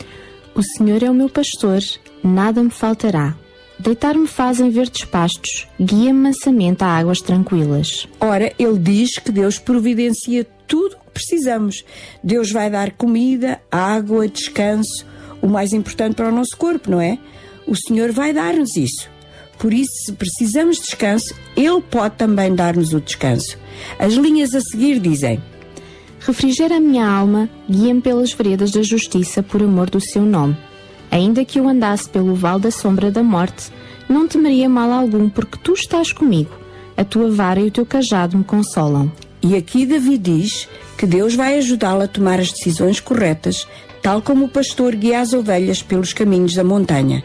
O 0.52 0.60
Senhor 0.60 1.04
é 1.04 1.08
o 1.08 1.14
meu 1.14 1.28
pastor, 1.28 1.78
nada 2.22 2.60
me 2.60 2.70
faltará. 2.70 3.36
Deitar-me 3.78 4.26
faz 4.26 4.58
em 4.58 4.70
verdes 4.70 5.04
pastos, 5.04 5.68
guia-me 5.80 6.18
mansamente 6.18 6.82
a 6.82 6.88
águas 6.88 7.20
tranquilas. 7.20 8.08
Ora, 8.18 8.52
ele 8.58 8.78
diz 8.78 9.20
que 9.20 9.30
Deus 9.30 9.60
providencia 9.60 10.44
tudo 10.66 10.96
o 10.96 10.98
que 10.98 11.10
precisamos. 11.14 11.84
Deus 12.24 12.50
vai 12.50 12.68
dar 12.68 12.90
comida, 12.90 13.60
água, 13.70 14.26
descanso, 14.26 15.06
o 15.40 15.46
mais 15.46 15.72
importante 15.72 16.16
para 16.16 16.28
o 16.28 16.34
nosso 16.34 16.56
corpo, 16.56 16.90
não 16.90 17.00
é? 17.00 17.18
O 17.68 17.76
Senhor 17.76 18.10
vai 18.10 18.32
dar-nos 18.32 18.76
isso. 18.76 19.08
Por 19.62 19.72
isso, 19.72 19.92
se 20.06 20.12
precisamos 20.14 20.78
de 20.78 20.82
descanso, 20.82 21.32
Ele 21.56 21.80
pode 21.80 22.16
também 22.16 22.52
dar-nos 22.52 22.92
o 22.92 23.00
descanso. 23.00 23.56
As 23.96 24.14
linhas 24.14 24.56
a 24.56 24.60
seguir 24.60 24.98
dizem: 24.98 25.40
Refrigera 26.18 26.78
a 26.78 26.80
minha 26.80 27.08
alma, 27.08 27.48
guia-me 27.70 28.00
pelas 28.00 28.32
veredas 28.32 28.72
da 28.72 28.82
justiça 28.82 29.40
por 29.40 29.62
amor 29.62 29.88
do 29.88 30.00
seu 30.00 30.22
nome. 30.22 30.56
Ainda 31.12 31.44
que 31.44 31.60
eu 31.60 31.68
andasse 31.68 32.08
pelo 32.08 32.34
vale 32.34 32.62
da 32.62 32.72
sombra 32.72 33.08
da 33.12 33.22
morte, 33.22 33.70
não 34.08 34.26
temeria 34.26 34.68
mal 34.68 34.90
algum, 34.90 35.28
porque 35.28 35.56
tu 35.62 35.74
estás 35.74 36.12
comigo. 36.12 36.50
A 36.96 37.04
tua 37.04 37.30
vara 37.30 37.60
e 37.60 37.68
o 37.68 37.70
teu 37.70 37.86
cajado 37.86 38.36
me 38.36 38.42
consolam. 38.42 39.12
E 39.40 39.54
aqui 39.54 39.86
Davi 39.86 40.18
diz 40.18 40.68
que 40.98 41.06
Deus 41.06 41.36
vai 41.36 41.56
ajudá-lo 41.58 42.02
a 42.02 42.08
tomar 42.08 42.40
as 42.40 42.50
decisões 42.50 42.98
corretas, 42.98 43.68
tal 44.02 44.22
como 44.22 44.46
o 44.46 44.48
pastor 44.48 44.96
guia 44.96 45.20
as 45.20 45.32
ovelhas 45.32 45.84
pelos 45.84 46.12
caminhos 46.12 46.52
da 46.52 46.64
montanha. 46.64 47.22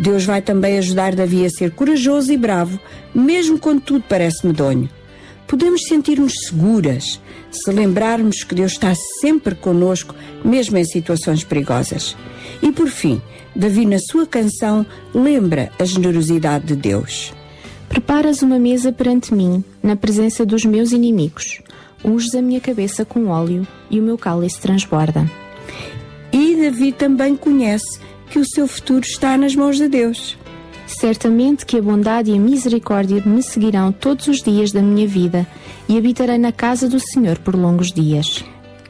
Deus 0.00 0.24
vai 0.24 0.40
também 0.40 0.78
ajudar 0.78 1.14
Davi 1.14 1.44
a 1.44 1.50
ser 1.50 1.72
corajoso 1.72 2.32
e 2.32 2.36
bravo, 2.38 2.80
mesmo 3.14 3.58
quando 3.58 3.82
tudo 3.82 4.04
parece 4.08 4.46
medonho. 4.46 4.88
Podemos 5.46 5.82
sentir-nos 5.82 6.32
seguras 6.46 7.20
se 7.50 7.70
lembrarmos 7.70 8.42
que 8.42 8.54
Deus 8.54 8.72
está 8.72 8.94
sempre 9.20 9.54
conosco, 9.54 10.14
mesmo 10.42 10.78
em 10.78 10.84
situações 10.84 11.44
perigosas. 11.44 12.16
E 12.62 12.72
por 12.72 12.88
fim, 12.88 13.20
Davi, 13.54 13.84
na 13.84 13.98
sua 13.98 14.26
canção, 14.26 14.86
lembra 15.14 15.70
a 15.78 15.84
generosidade 15.84 16.68
de 16.68 16.76
Deus. 16.76 17.34
Preparas 17.86 18.40
uma 18.40 18.58
mesa 18.58 18.92
perante 18.92 19.34
mim, 19.34 19.62
na 19.82 19.96
presença 19.96 20.46
dos 20.46 20.64
meus 20.64 20.92
inimigos. 20.92 21.60
Unges 22.02 22.34
a 22.34 22.40
minha 22.40 22.60
cabeça 22.60 23.04
com 23.04 23.26
óleo 23.26 23.66
e 23.90 24.00
o 24.00 24.02
meu 24.02 24.16
cálice 24.16 24.58
transborda. 24.60 25.30
E 26.32 26.56
Davi 26.56 26.90
também 26.92 27.36
conhece 27.36 27.98
que 28.30 28.38
o 28.38 28.44
seu 28.46 28.68
futuro 28.68 29.04
está 29.04 29.36
nas 29.36 29.56
mãos 29.56 29.76
de 29.76 29.88
Deus. 29.88 30.38
Certamente 30.86 31.66
que 31.66 31.76
a 31.76 31.82
bondade 31.82 32.30
e 32.30 32.36
a 32.36 32.40
misericórdia 32.40 33.22
me 33.24 33.42
seguirão 33.42 33.92
todos 33.92 34.28
os 34.28 34.42
dias 34.42 34.72
da 34.72 34.80
minha 34.80 35.06
vida 35.06 35.46
e 35.88 35.98
habitarei 35.98 36.38
na 36.38 36.52
casa 36.52 36.88
do 36.88 36.98
Senhor 36.98 37.38
por 37.38 37.54
longos 37.54 37.92
dias. 37.92 38.44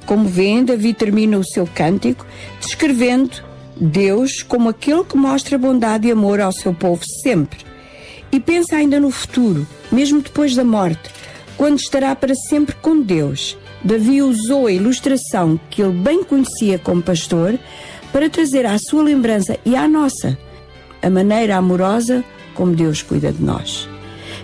Como 0.06 0.28
vêem, 0.28 0.64
Davi 0.64 0.92
termina 0.92 1.38
o 1.38 1.44
seu 1.44 1.66
cântico 1.66 2.26
descrevendo 2.60 3.42
Deus 3.80 4.42
como 4.42 4.68
aquele 4.68 5.04
que 5.04 5.16
mostra 5.16 5.56
bondade 5.56 6.08
e 6.08 6.12
amor 6.12 6.40
ao 6.40 6.52
seu 6.52 6.74
povo 6.74 7.02
sempre. 7.22 7.60
E 8.30 8.38
pensa 8.38 8.76
ainda 8.76 9.00
no 9.00 9.10
futuro, 9.10 9.66
mesmo 9.90 10.20
depois 10.20 10.54
da 10.54 10.64
morte, 10.64 11.10
quando 11.56 11.78
estará 11.78 12.14
para 12.14 12.34
sempre 12.34 12.74
com 12.76 13.00
Deus. 13.00 13.56
Davi 13.82 14.20
usou 14.20 14.66
a 14.66 14.72
ilustração 14.72 15.58
que 15.70 15.82
ele 15.82 15.92
bem 15.92 16.22
conhecia 16.22 16.78
como 16.78 17.02
pastor 17.02 17.58
para 18.12 18.30
trazer 18.30 18.66
à 18.66 18.78
sua 18.78 19.02
lembrança 19.02 19.58
e 19.64 19.76
à 19.76 19.86
nossa 19.88 20.38
a 21.02 21.08
maneira 21.08 21.56
amorosa 21.56 22.24
como 22.54 22.74
Deus 22.74 23.02
cuida 23.02 23.32
de 23.32 23.42
nós. 23.42 23.88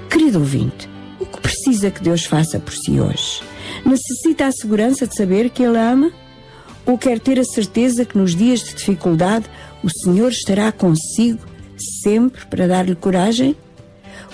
Querido 0.09 0.39
ouvinte, 0.39 0.89
o 1.21 1.27
que 1.27 1.41
precisa 1.41 1.91
que 1.91 2.03
Deus 2.03 2.25
faça 2.25 2.59
por 2.59 2.73
si 2.73 3.01
hoje? 3.01 3.43
Necessita 3.85 4.47
a 4.47 4.53
segurança 4.53 5.07
de 5.07 5.15
saber 5.15 5.51
que 5.51 5.63
Ele 5.63 5.79
ama? 5.79 6.11
Ou 6.87 6.97
quer 6.97 7.19
ter 7.19 7.39
a 7.39 7.45
certeza 7.45 8.05
que 8.05 8.17
nos 8.17 8.35
dias 8.35 8.61
de 8.61 8.75
dificuldade 8.75 9.47
o 9.83 9.91
Senhor 9.91 10.31
estará 10.31 10.71
consigo 10.71 11.41
sempre 12.03 12.47
para 12.47 12.67
dar-lhe 12.67 12.95
coragem? 12.95 13.57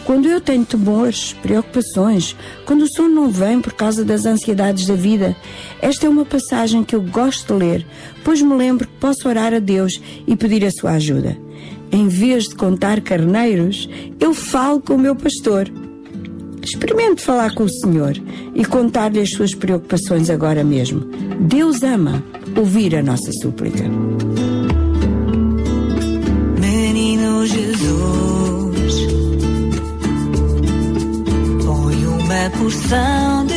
Quando 0.04 0.28
eu 0.28 0.40
tenho 0.40 0.64
temores, 0.64 1.32
preocupações, 1.42 2.36
quando 2.66 2.82
o 2.82 2.92
sono 2.92 3.08
não 3.08 3.30
vem 3.30 3.60
por 3.60 3.72
causa 3.72 4.04
das 4.04 4.26
ansiedades 4.26 4.86
da 4.86 4.94
vida, 4.94 5.36
esta 5.82 6.06
é 6.06 6.08
uma 6.08 6.24
passagem 6.24 6.84
que 6.84 6.94
eu 6.94 7.02
gosto 7.02 7.52
de 7.52 7.58
ler, 7.58 7.86
pois 8.22 8.40
me 8.40 8.54
lembro 8.54 8.86
que 8.86 8.94
posso 9.00 9.28
orar 9.28 9.52
a 9.52 9.58
Deus 9.58 10.00
e 10.28 10.36
pedir 10.36 10.64
a 10.64 10.70
sua 10.70 10.92
ajuda. 10.92 11.36
Em 11.90 12.06
vez 12.06 12.44
de 12.44 12.54
contar 12.54 13.00
carneiros, 13.00 13.90
eu 14.20 14.32
falo 14.32 14.80
com 14.80 14.94
o 14.94 14.98
meu 14.98 15.16
pastor. 15.16 15.68
Experimente 16.62 17.20
falar 17.22 17.52
com 17.54 17.64
o 17.64 17.68
Senhor 17.68 18.16
e 18.54 18.64
contar-lhe 18.64 19.18
as 19.20 19.30
suas 19.30 19.56
preocupações 19.56 20.30
agora 20.30 20.62
mesmo. 20.62 21.00
Deus 21.40 21.82
ama 21.82 22.22
ouvir 22.56 22.94
a 22.94 23.02
nossa 23.02 23.32
súplica. 23.32 23.82
Menino 26.60 27.44
Jesus, 27.44 29.06
põe 31.64 32.06
uma 32.06 32.50
porção 32.56 33.46
de 33.46 33.51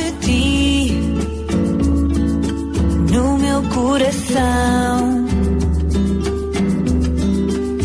coração 3.86 5.28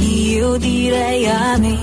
e 0.01 0.35
eu 0.35 0.59
direi 0.59 1.27
amém. 1.27 1.79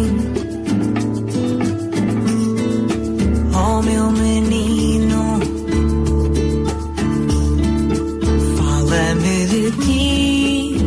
Oh 3.53 3.81
meu 3.84 4.11
menino, 4.11 5.22
fala-me 8.57 9.38
de 9.52 9.72
ti, 9.84 10.77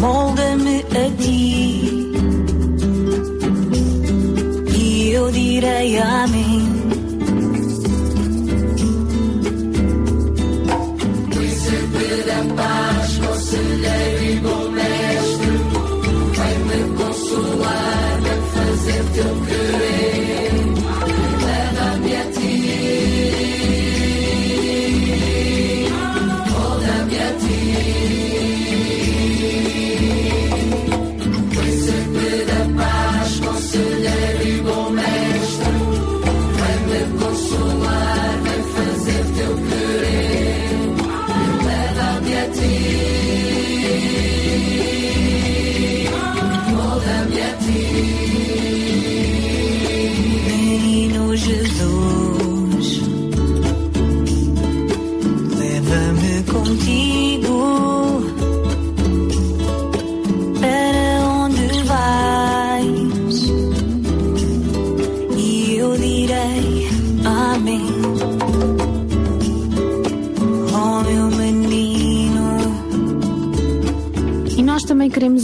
molda-me 0.00 0.84
a 1.02 1.04
ti, 1.22 2.12
e 4.76 5.12
eu 5.12 5.30
direi 5.30 5.98
amém. 5.98 6.61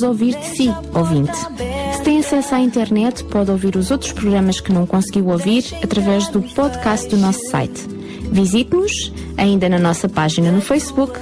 Ouvir 0.03 0.37
de 0.37 0.47
si, 0.47 0.75
ouvinte. 0.95 1.37
Se 1.95 2.03
tem 2.03 2.19
acesso 2.19 2.55
à 2.55 2.61
internet, 2.61 3.25
pode 3.25 3.51
ouvir 3.51 3.77
os 3.77 3.91
outros 3.91 4.13
programas 4.13 4.61
que 4.61 4.73
não 4.73 4.87
conseguiu 4.87 5.29
ouvir 5.29 5.65
através 5.83 6.29
do 6.29 6.43
podcast 6.43 7.09
do 7.09 7.17
nosso 7.17 7.41
site. 7.51 7.87
Visite-nos 8.31 9.13
ainda 9.37 9.69
na 9.69 9.79
nossa 9.79 10.09
página 10.09 10.51
no 10.51 10.61
Facebook 10.61 11.19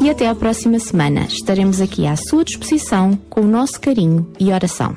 e 0.00 0.10
até 0.10 0.28
à 0.28 0.34
próxima 0.34 0.78
semana. 0.78 1.26
Estaremos 1.28 1.80
aqui 1.80 2.06
à 2.06 2.16
sua 2.16 2.44
disposição 2.44 3.18
com 3.28 3.40
o 3.40 3.46
nosso 3.46 3.80
carinho 3.80 4.26
e 4.38 4.52
oração. 4.52 4.96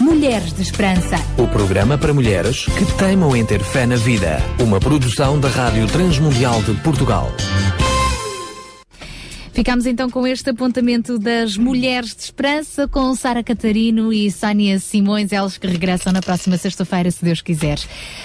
Mulheres 0.00 0.52
de 0.52 0.62
Esperança. 0.62 1.16
O 1.38 1.46
programa 1.46 1.96
para 1.96 2.12
mulheres 2.12 2.66
que 2.66 2.84
teimam 2.98 3.34
em 3.36 3.46
ter 3.46 3.62
fé 3.62 3.86
na 3.86 3.96
vida. 3.96 4.42
Uma 4.60 4.80
produção 4.80 5.38
da 5.38 5.48
Rádio 5.48 5.86
Transmundial 5.86 6.60
de 6.62 6.74
Portugal. 6.82 7.30
Ficamos 9.52 9.84
então 9.84 10.08
com 10.08 10.26
este 10.26 10.48
apontamento 10.48 11.18
das 11.18 11.58
Mulheres 11.58 12.16
de 12.16 12.22
Esperança 12.22 12.88
com 12.88 13.14
Sara 13.14 13.42
Catarino 13.44 14.10
e 14.10 14.30
Sónia 14.32 14.78
Simões, 14.78 15.30
elas 15.30 15.58
que 15.58 15.66
regressam 15.66 16.10
na 16.10 16.22
próxima 16.22 16.56
sexta-feira, 16.56 17.10
se 17.10 17.22
Deus 17.22 17.42
quiser. 17.42 17.78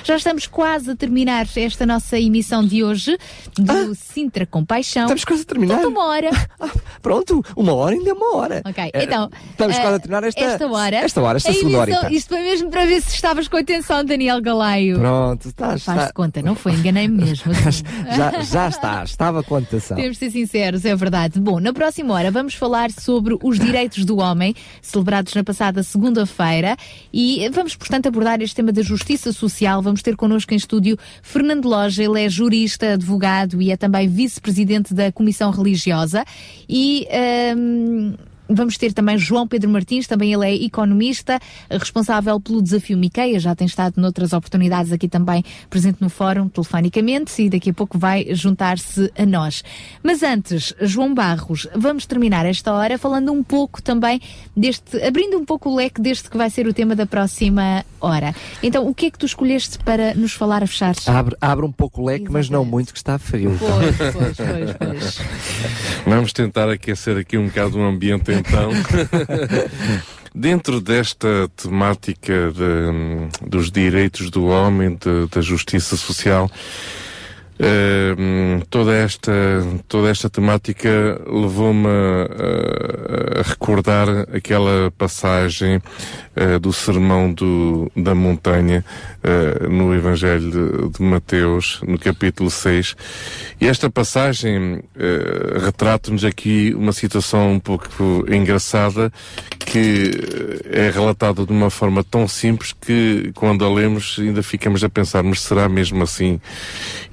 Já 0.05 0.15
estamos 0.15 0.47
quase 0.47 0.89
a 0.91 0.95
terminar 0.95 1.45
esta 1.57 1.85
nossa 1.85 2.17
emissão 2.17 2.65
de 2.65 2.81
hoje 2.81 3.17
do 3.57 3.93
Sintra 3.93 4.45
Compaixão. 4.45 5.03
Estamos 5.03 5.25
quase 5.25 5.41
a 5.41 5.45
terminar? 5.45 5.73
Falta 5.75 5.89
uma 5.89 6.05
hora. 6.05 6.29
Pronto, 7.01 7.43
uma 7.57 7.73
hora 7.73 7.93
ainda 7.95 8.09
é 8.09 8.13
uma 8.13 8.35
hora. 8.37 8.61
Ok, 8.65 8.89
Eh, 8.93 9.03
então. 9.03 9.29
Estamos 9.51 9.75
eh, 9.75 9.81
quase 9.81 9.95
a 9.95 9.99
terminar 9.99 10.23
esta, 10.23 10.39
esta 10.41 10.67
hora. 10.67 10.95
Esta 10.95 11.21
hora, 11.21 11.37
esta 11.37 11.51
segunda 11.53 11.77
hora. 11.79 11.91
emissão-. 11.91 12.09
Isto 12.11 12.29
foi 12.29 12.41
mesmo 12.41 12.69
para 12.71 12.85
ver 12.85 13.01
se 13.01 13.13
estavas 13.13 13.49
com 13.49 13.57
atenção, 13.57 14.05
Daniel 14.05 14.41
Galaio. 14.41 14.97
Pronto, 14.97 15.49
estás. 15.49 15.83
Faz-se 15.83 16.03
está- 16.03 16.13
conta, 16.13 16.41
não 16.41 16.55
foi? 16.55 16.71
Enganei-me 16.71 17.25
mesmo. 17.25 17.51
assim. 17.67 17.83
já, 18.15 18.41
já 18.41 18.69
está, 18.69 19.03
estava 19.03 19.43
com 19.43 19.57
atenção. 19.57 19.97
Temos 19.97 20.13
de 20.17 20.19
ser 20.19 20.31
sinceros, 20.31 20.85
é 20.85 20.95
verdade. 20.95 21.16
Bom, 21.39 21.59
na 21.59 21.73
próxima 21.73 22.13
hora 22.13 22.29
vamos 22.29 22.53
falar 22.53 22.91
sobre 22.91 23.35
os 23.41 23.57
direitos 23.57 24.05
do 24.05 24.17
homem, 24.17 24.53
celebrados 24.83 25.33
na 25.33 25.43
passada 25.43 25.81
segunda-feira, 25.81 26.77
e 27.11 27.49
vamos, 27.49 27.75
portanto, 27.75 28.07
abordar 28.07 28.39
este 28.39 28.55
tema 28.55 28.71
da 28.71 28.83
justiça 28.83 29.33
social. 29.33 29.81
Vamos 29.81 30.03
ter 30.03 30.15
connosco 30.15 30.53
em 30.53 30.57
estúdio 30.57 30.95
Fernando 31.23 31.65
Loja, 31.65 32.03
ele 32.03 32.23
é 32.23 32.29
jurista, 32.29 32.93
advogado 32.93 33.59
e 33.59 33.71
é 33.71 33.77
também 33.77 34.07
vice-presidente 34.07 34.93
da 34.93 35.11
Comissão 35.11 35.49
Religiosa. 35.49 36.23
E. 36.69 37.07
hum, 37.57 38.13
Vamos 38.49 38.77
ter 38.77 38.93
também 38.93 39.17
João 39.17 39.47
Pedro 39.47 39.69
Martins, 39.69 40.07
também 40.07 40.33
ele 40.33 40.45
é 40.45 40.53
economista, 40.65 41.39
responsável 41.69 42.39
pelo 42.39 42.61
desafio 42.61 42.97
Miqueia, 42.97 43.39
já 43.39 43.55
tem 43.55 43.67
estado 43.67 43.95
noutras 43.97 44.33
oportunidades 44.33 44.91
aqui 44.91 45.07
também 45.07 45.43
presente 45.69 46.01
no 46.01 46.09
fórum, 46.09 46.47
telefonicamente, 46.47 47.41
e 47.41 47.49
daqui 47.49 47.69
a 47.69 47.73
pouco 47.73 47.97
vai 47.97 48.27
juntar-se 48.31 49.11
a 49.17 49.25
nós. 49.25 49.63
Mas 50.01 50.23
antes, 50.23 50.73
João 50.81 51.13
Barros, 51.13 51.67
vamos 51.75 52.05
terminar 52.05 52.45
esta 52.45 52.71
hora 52.73 52.97
falando 52.97 53.31
um 53.31 53.43
pouco 53.43 53.81
também 53.81 54.21
deste, 54.55 55.01
abrindo 55.03 55.37
um 55.37 55.45
pouco 55.45 55.69
o 55.69 55.75
leque 55.75 56.01
deste 56.01 56.29
que 56.29 56.37
vai 56.37 56.49
ser 56.49 56.67
o 56.67 56.73
tema 56.73 56.95
da 56.95 57.05
próxima 57.05 57.85
hora. 57.99 58.33
Então, 58.61 58.87
o 58.87 58.93
que 58.93 59.07
é 59.07 59.11
que 59.11 59.17
tu 59.17 59.25
escolheste 59.25 59.79
para 59.79 60.13
nos 60.13 60.33
falar 60.33 60.63
a 60.63 60.67
fechar? 60.67 60.95
Abre, 61.07 61.35
abre 61.41 61.65
um 61.65 61.71
pouco 61.71 62.01
o 62.01 62.05
leque, 62.05 62.31
mas 62.31 62.49
não 62.49 62.63
muito, 62.63 62.93
que 62.93 62.99
está 62.99 63.17
frio. 63.17 63.57
Pois, 63.59 63.97
pois, 64.13 64.37
pois, 64.37 64.73
pois. 64.77 65.19
Vamos 66.05 66.33
tentar 66.33 66.69
aquecer 66.69 67.17
aqui 67.17 67.37
um 67.37 67.47
bocado 67.47 67.77
o 67.77 67.83
ambiente 67.83 68.31
então. 68.39 68.71
Dentro 70.33 70.79
desta 70.79 71.49
temática 71.55 72.51
de, 72.51 72.61
hum, 72.63 73.27
dos 73.41 73.71
direitos 73.71 74.29
do 74.29 74.45
homem, 74.45 74.89
de- 74.91 75.27
da 75.33 75.41
justiça 75.41 75.97
social, 75.97 76.49
Toda 78.69 78.93
esta 78.95 79.31
toda 79.87 80.09
esta 80.09 80.29
temática 80.29 81.19
levou-me 81.25 81.87
a, 81.87 83.39
a, 83.39 83.41
recordar 83.41 84.07
aquela 84.31 84.91
passagem 84.91 85.77
uh, 85.77 86.59
do 86.59 86.71
sermão 86.71 87.33
do, 87.33 87.91
da 87.95 88.13
montanha 88.13 88.85
uh, 89.23 89.69
no 89.69 89.95
Evangelho 89.95 90.51
de, 90.51 90.97
de, 90.97 91.03
Mateus 91.03 91.81
no 91.87 91.97
capítulo 91.97 92.51
6 92.51 92.95
e 93.59 93.67
esta 93.67 93.89
passagem 93.89 94.83
retrata-nos 95.63 96.23
aqui 96.23 96.75
uma 96.75 96.91
situação 96.91 97.53
um 97.53 97.59
pouco 97.59 98.25
engraçada 98.29 99.11
que 99.59 100.11
é 100.69 100.89
relatada 100.89 101.45
de 101.45 101.51
uma 101.51 101.69
forma 101.69 102.03
tão 102.03 102.27
simples 102.27 102.73
que 102.73 103.31
quando 103.33 103.65
a 103.65 103.73
lemos 103.73 104.17
ainda 104.19 104.43
ficamos 104.43 104.83
a 104.83 104.89
pensar 104.89 105.23
mas 105.23 105.41
será 105.41 105.67
mesmo 105.67 106.03
assim? 106.03 106.39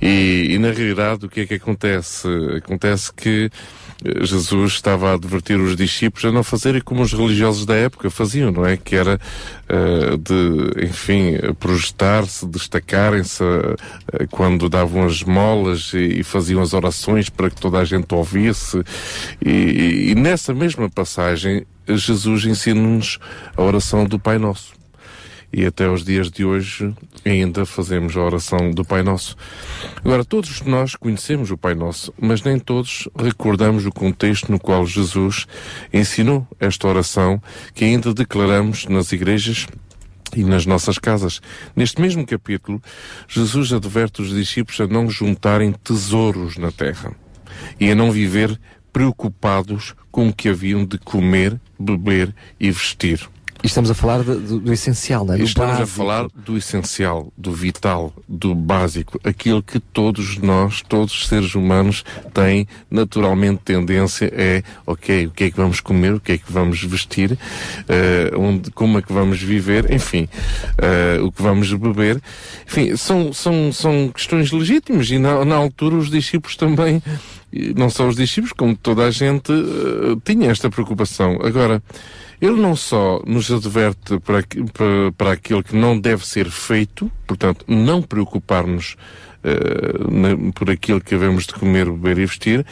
E 0.02 0.33
e, 0.54 0.58
na 0.58 0.70
realidade, 0.70 1.26
o 1.26 1.28
que 1.28 1.40
é 1.40 1.46
que 1.46 1.54
acontece? 1.54 2.28
Acontece 2.56 3.12
que 3.12 3.50
eh, 4.04 4.24
Jesus 4.24 4.72
estava 4.72 5.10
a 5.10 5.14
advertir 5.14 5.58
os 5.58 5.76
discípulos 5.76 6.24
a 6.24 6.32
não 6.32 6.42
fazerem 6.42 6.80
como 6.80 7.02
os 7.02 7.12
religiosos 7.12 7.64
da 7.64 7.74
época 7.74 8.10
faziam, 8.10 8.50
não 8.50 8.66
é? 8.66 8.76
Que 8.76 8.96
era 8.96 9.18
uh, 9.68 10.16
de, 10.18 10.84
enfim, 10.84 11.32
projetar-se, 11.58 12.46
destacarem-se 12.46 13.42
uh, 13.42 13.76
quando 14.30 14.68
davam 14.68 15.04
as 15.04 15.22
molas 15.22 15.92
e, 15.94 16.20
e, 16.20 16.22
faziam 16.22 16.60
as 16.60 16.72
orações 16.74 17.28
para 17.28 17.50
que 17.50 17.60
toda 17.60 17.78
a 17.78 17.84
gente 17.84 18.12
ouvisse. 18.14 18.82
E, 19.44 20.10
e 20.10 20.14
nessa 20.14 20.52
mesma 20.52 20.90
passagem, 20.90 21.66
Jesus 21.88 22.44
ensina-nos 22.44 23.18
a 23.56 23.62
oração 23.62 24.04
do 24.06 24.18
Pai 24.18 24.38
Nosso 24.38 24.73
e 25.56 25.64
até 25.64 25.88
os 25.88 26.04
dias 26.04 26.30
de 26.32 26.44
hoje 26.44 26.92
ainda 27.24 27.64
fazemos 27.64 28.16
a 28.16 28.20
oração 28.20 28.72
do 28.72 28.84
Pai 28.84 29.04
Nosso. 29.04 29.36
Agora, 30.04 30.24
todos 30.24 30.60
nós 30.62 30.96
conhecemos 30.96 31.52
o 31.52 31.56
Pai 31.56 31.74
Nosso, 31.74 32.12
mas 32.20 32.42
nem 32.42 32.58
todos 32.58 33.08
recordamos 33.16 33.86
o 33.86 33.92
contexto 33.92 34.50
no 34.50 34.58
qual 34.58 34.84
Jesus 34.84 35.46
ensinou 35.92 36.46
esta 36.58 36.88
oração 36.88 37.40
que 37.72 37.84
ainda 37.84 38.12
declaramos 38.12 38.86
nas 38.86 39.12
igrejas 39.12 39.68
e 40.34 40.42
nas 40.42 40.66
nossas 40.66 40.98
casas. 40.98 41.40
Neste 41.76 42.00
mesmo 42.00 42.26
capítulo, 42.26 42.82
Jesus 43.28 43.72
adverte 43.72 44.22
os 44.22 44.30
discípulos 44.30 44.80
a 44.80 44.88
não 44.88 45.08
juntarem 45.08 45.72
tesouros 45.72 46.56
na 46.56 46.72
terra 46.72 47.14
e 47.78 47.92
a 47.92 47.94
não 47.94 48.10
viver 48.10 48.58
preocupados 48.92 49.94
com 50.10 50.28
o 50.28 50.32
que 50.32 50.48
haviam 50.48 50.84
de 50.84 50.98
comer, 50.98 51.60
beber 51.78 52.34
e 52.58 52.72
vestir. 52.72 53.28
E 53.64 53.66
estamos 53.66 53.90
a 53.90 53.94
falar 53.94 54.22
de, 54.22 54.34
do, 54.34 54.60
do, 54.60 54.72
essencial, 54.74 55.24
não 55.24 55.32
é? 55.32 55.38
Do 55.38 55.44
estamos 55.44 55.78
básico. 55.78 55.84
a 55.84 55.86
falar 55.86 56.28
do 56.36 56.58
essencial, 56.58 57.32
do 57.34 57.50
vital, 57.50 58.12
do 58.28 58.54
básico, 58.54 59.18
aquilo 59.24 59.62
que 59.62 59.80
todos 59.80 60.36
nós, 60.36 60.82
todos 60.82 61.14
os 61.14 61.28
seres 61.28 61.54
humanos 61.54 62.04
têm 62.34 62.68
naturalmente 62.90 63.62
tendência 63.64 64.30
é, 64.34 64.62
ok, 64.86 65.28
o 65.28 65.30
que 65.30 65.44
é 65.44 65.50
que 65.50 65.56
vamos 65.56 65.80
comer, 65.80 66.12
o 66.12 66.20
que 66.20 66.32
é 66.32 66.36
que 66.36 66.52
vamos 66.52 66.84
vestir, 66.84 67.32
uh, 67.32 68.38
onde, 68.38 68.70
como 68.70 68.98
é 68.98 69.02
que 69.02 69.10
vamos 69.10 69.40
viver, 69.40 69.90
enfim, 69.90 70.28
uh, 70.74 71.24
o 71.24 71.32
que 71.32 71.40
vamos 71.40 71.72
beber. 71.72 72.20
Enfim, 72.66 72.94
são, 72.96 73.32
são, 73.32 73.72
são 73.72 74.10
questões 74.14 74.52
legítimas 74.52 75.08
e 75.08 75.18
na, 75.18 75.42
na 75.42 75.56
altura 75.56 75.96
os 75.96 76.10
discípulos 76.10 76.54
também, 76.54 77.02
não 77.74 77.88
só 77.88 78.06
os 78.06 78.16
discípulos, 78.16 78.52
como 78.52 78.76
toda 78.76 79.06
a 79.06 79.10
gente 79.10 79.50
uh, 79.50 80.20
tinha 80.22 80.50
esta 80.50 80.68
preocupação. 80.68 81.38
Agora, 81.42 81.82
ele 82.44 82.60
não 82.60 82.76
só 82.76 83.22
nos 83.26 83.50
adverte 83.50 84.20
para, 84.20 84.44
para, 84.72 85.12
para 85.16 85.32
aquilo 85.32 85.62
que 85.62 85.74
não 85.74 85.98
deve 85.98 86.26
ser 86.26 86.50
feito, 86.50 87.10
portanto, 87.26 87.64
não 87.66 88.02
preocupar-nos 88.02 88.96
uh, 89.42 90.52
por 90.52 90.68
aquilo 90.70 91.00
que 91.00 91.12
devemos 91.12 91.46
de 91.46 91.54
comer, 91.54 91.90
beber 91.90 92.18
e 92.18 92.26
vestir, 92.26 92.66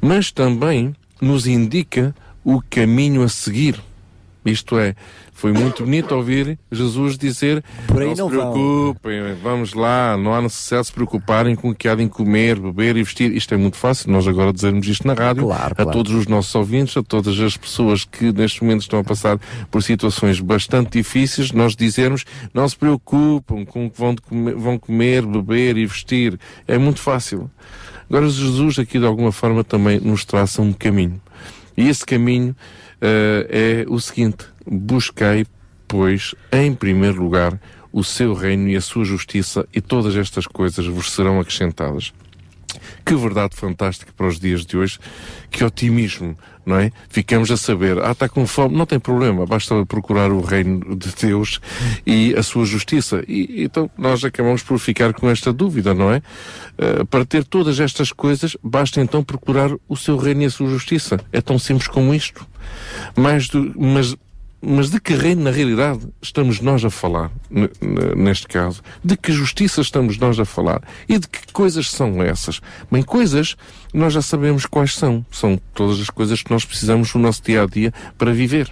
mas 0.00 0.32
também 0.32 0.96
nos 1.20 1.46
indica 1.46 2.14
o 2.42 2.62
caminho 2.70 3.22
a 3.22 3.28
seguir. 3.28 3.78
Isto 4.50 4.78
é, 4.78 4.94
foi 5.32 5.52
muito 5.52 5.84
bonito 5.84 6.12
ouvir 6.14 6.58
Jesus 6.70 7.16
dizer: 7.16 7.62
Por 7.86 8.00
não, 8.00 8.08
não 8.08 8.16
se 8.16 8.36
preocupem, 8.36 9.20
vamos 9.42 9.72
lá, 9.72 10.16
não 10.16 10.34
há 10.34 10.42
necessidade 10.42 10.82
de 10.82 10.86
se 10.88 10.92
preocuparem 10.92 11.54
com 11.54 11.70
o 11.70 11.74
que 11.74 11.86
há 11.86 11.94
de 11.94 12.08
comer, 12.08 12.58
beber 12.58 12.96
e 12.96 13.02
vestir. 13.02 13.32
Isto 13.32 13.54
é 13.54 13.56
muito 13.56 13.76
fácil, 13.76 14.10
nós 14.10 14.26
agora 14.26 14.52
dizermos 14.52 14.86
isto 14.88 15.06
na 15.06 15.14
rádio, 15.14 15.44
claro, 15.44 15.72
a 15.72 15.74
claro. 15.76 15.90
todos 15.92 16.12
os 16.12 16.26
nossos 16.26 16.52
ouvintes, 16.54 16.96
a 16.96 17.02
todas 17.02 17.38
as 17.38 17.56
pessoas 17.56 18.04
que 18.04 18.32
neste 18.32 18.62
momento 18.62 18.80
estão 18.80 18.98
a 18.98 19.04
passar 19.04 19.38
por 19.70 19.82
situações 19.82 20.40
bastante 20.40 20.98
difíceis, 20.98 21.52
nós 21.52 21.76
dizermos: 21.76 22.24
não 22.52 22.68
se 22.68 22.76
preocupem 22.76 23.64
com 23.64 23.86
o 23.86 23.90
que 23.90 23.98
vão, 23.98 24.16
comer, 24.16 24.54
vão 24.54 24.78
comer, 24.78 25.24
beber 25.24 25.76
e 25.76 25.86
vestir. 25.86 26.38
É 26.66 26.76
muito 26.78 27.00
fácil. 27.00 27.50
Agora, 28.10 28.28
Jesus 28.28 28.78
aqui 28.78 28.98
de 28.98 29.04
alguma 29.04 29.30
forma 29.30 29.62
também 29.62 30.00
nos 30.00 30.24
traça 30.24 30.62
um 30.62 30.72
caminho. 30.72 31.20
E 31.76 31.88
esse 31.88 32.04
caminho 32.04 32.56
é 33.00 33.84
o 33.88 34.00
seguinte: 34.00 34.46
busquei, 34.66 35.46
pois, 35.86 36.34
em 36.52 36.74
primeiro 36.74 37.22
lugar, 37.22 37.58
o 37.92 38.04
seu 38.04 38.34
reino 38.34 38.68
e 38.68 38.76
a 38.76 38.80
sua 38.80 39.04
justiça, 39.04 39.66
e 39.74 39.80
todas 39.80 40.16
estas 40.16 40.46
coisas 40.46 40.86
vos 40.86 41.12
serão 41.12 41.40
acrescentadas. 41.40 42.12
Que 43.04 43.14
verdade 43.14 43.56
fantástica 43.56 44.12
para 44.16 44.26
os 44.26 44.38
dias 44.38 44.64
de 44.66 44.76
hoje, 44.76 44.98
que 45.50 45.64
otimismo, 45.64 46.36
não 46.68 46.76
é? 46.76 46.92
Ficamos 47.08 47.50
a 47.50 47.56
saber, 47.56 47.98
ah, 47.98 48.12
está 48.12 48.28
com 48.28 48.46
fome, 48.46 48.76
não 48.76 48.84
tem 48.84 49.00
problema, 49.00 49.46
basta 49.46 49.86
procurar 49.86 50.30
o 50.30 50.40
reino 50.40 50.94
de 50.94 51.08
Deus 51.20 51.60
e 52.06 52.34
a 52.36 52.42
sua 52.42 52.66
justiça. 52.66 53.24
E 53.26 53.64
então 53.64 53.90
nós 53.96 54.22
acabamos 54.22 54.62
por 54.62 54.78
ficar 54.78 55.14
com 55.14 55.30
esta 55.30 55.52
dúvida, 55.52 55.94
não 55.94 56.12
é? 56.12 56.18
Uh, 56.78 57.06
para 57.06 57.24
ter 57.24 57.42
todas 57.44 57.80
estas 57.80 58.12
coisas, 58.12 58.56
basta 58.62 59.00
então 59.00 59.24
procurar 59.24 59.70
o 59.88 59.96
seu 59.96 60.16
reino 60.16 60.42
e 60.42 60.44
a 60.44 60.50
sua 60.50 60.68
justiça. 60.68 61.18
É 61.32 61.40
tão 61.40 61.58
simples 61.58 61.88
como 61.88 62.14
isto. 62.14 62.46
Mais 63.16 63.48
do, 63.48 63.72
mas 63.76 64.14
mas 64.60 64.90
de 64.90 65.00
que 65.00 65.14
reino, 65.14 65.42
na 65.44 65.50
realidade, 65.50 66.00
estamos 66.20 66.60
nós 66.60 66.84
a 66.84 66.90
falar, 66.90 67.30
neste 68.16 68.48
caso? 68.48 68.82
De 69.04 69.16
que 69.16 69.32
justiça 69.32 69.80
estamos 69.80 70.18
nós 70.18 70.38
a 70.40 70.44
falar? 70.44 70.82
E 71.08 71.18
de 71.18 71.28
que 71.28 71.52
coisas 71.52 71.90
são 71.90 72.22
essas? 72.22 72.60
Bem, 72.90 73.02
coisas 73.02 73.56
nós 73.94 74.12
já 74.12 74.22
sabemos 74.22 74.66
quais 74.66 74.94
são. 74.94 75.24
São 75.30 75.60
todas 75.72 76.00
as 76.00 76.10
coisas 76.10 76.42
que 76.42 76.50
nós 76.50 76.64
precisamos 76.64 77.14
no 77.14 77.20
nosso 77.20 77.42
dia 77.42 77.62
a 77.62 77.66
dia 77.66 77.92
para 78.16 78.32
viver. 78.32 78.70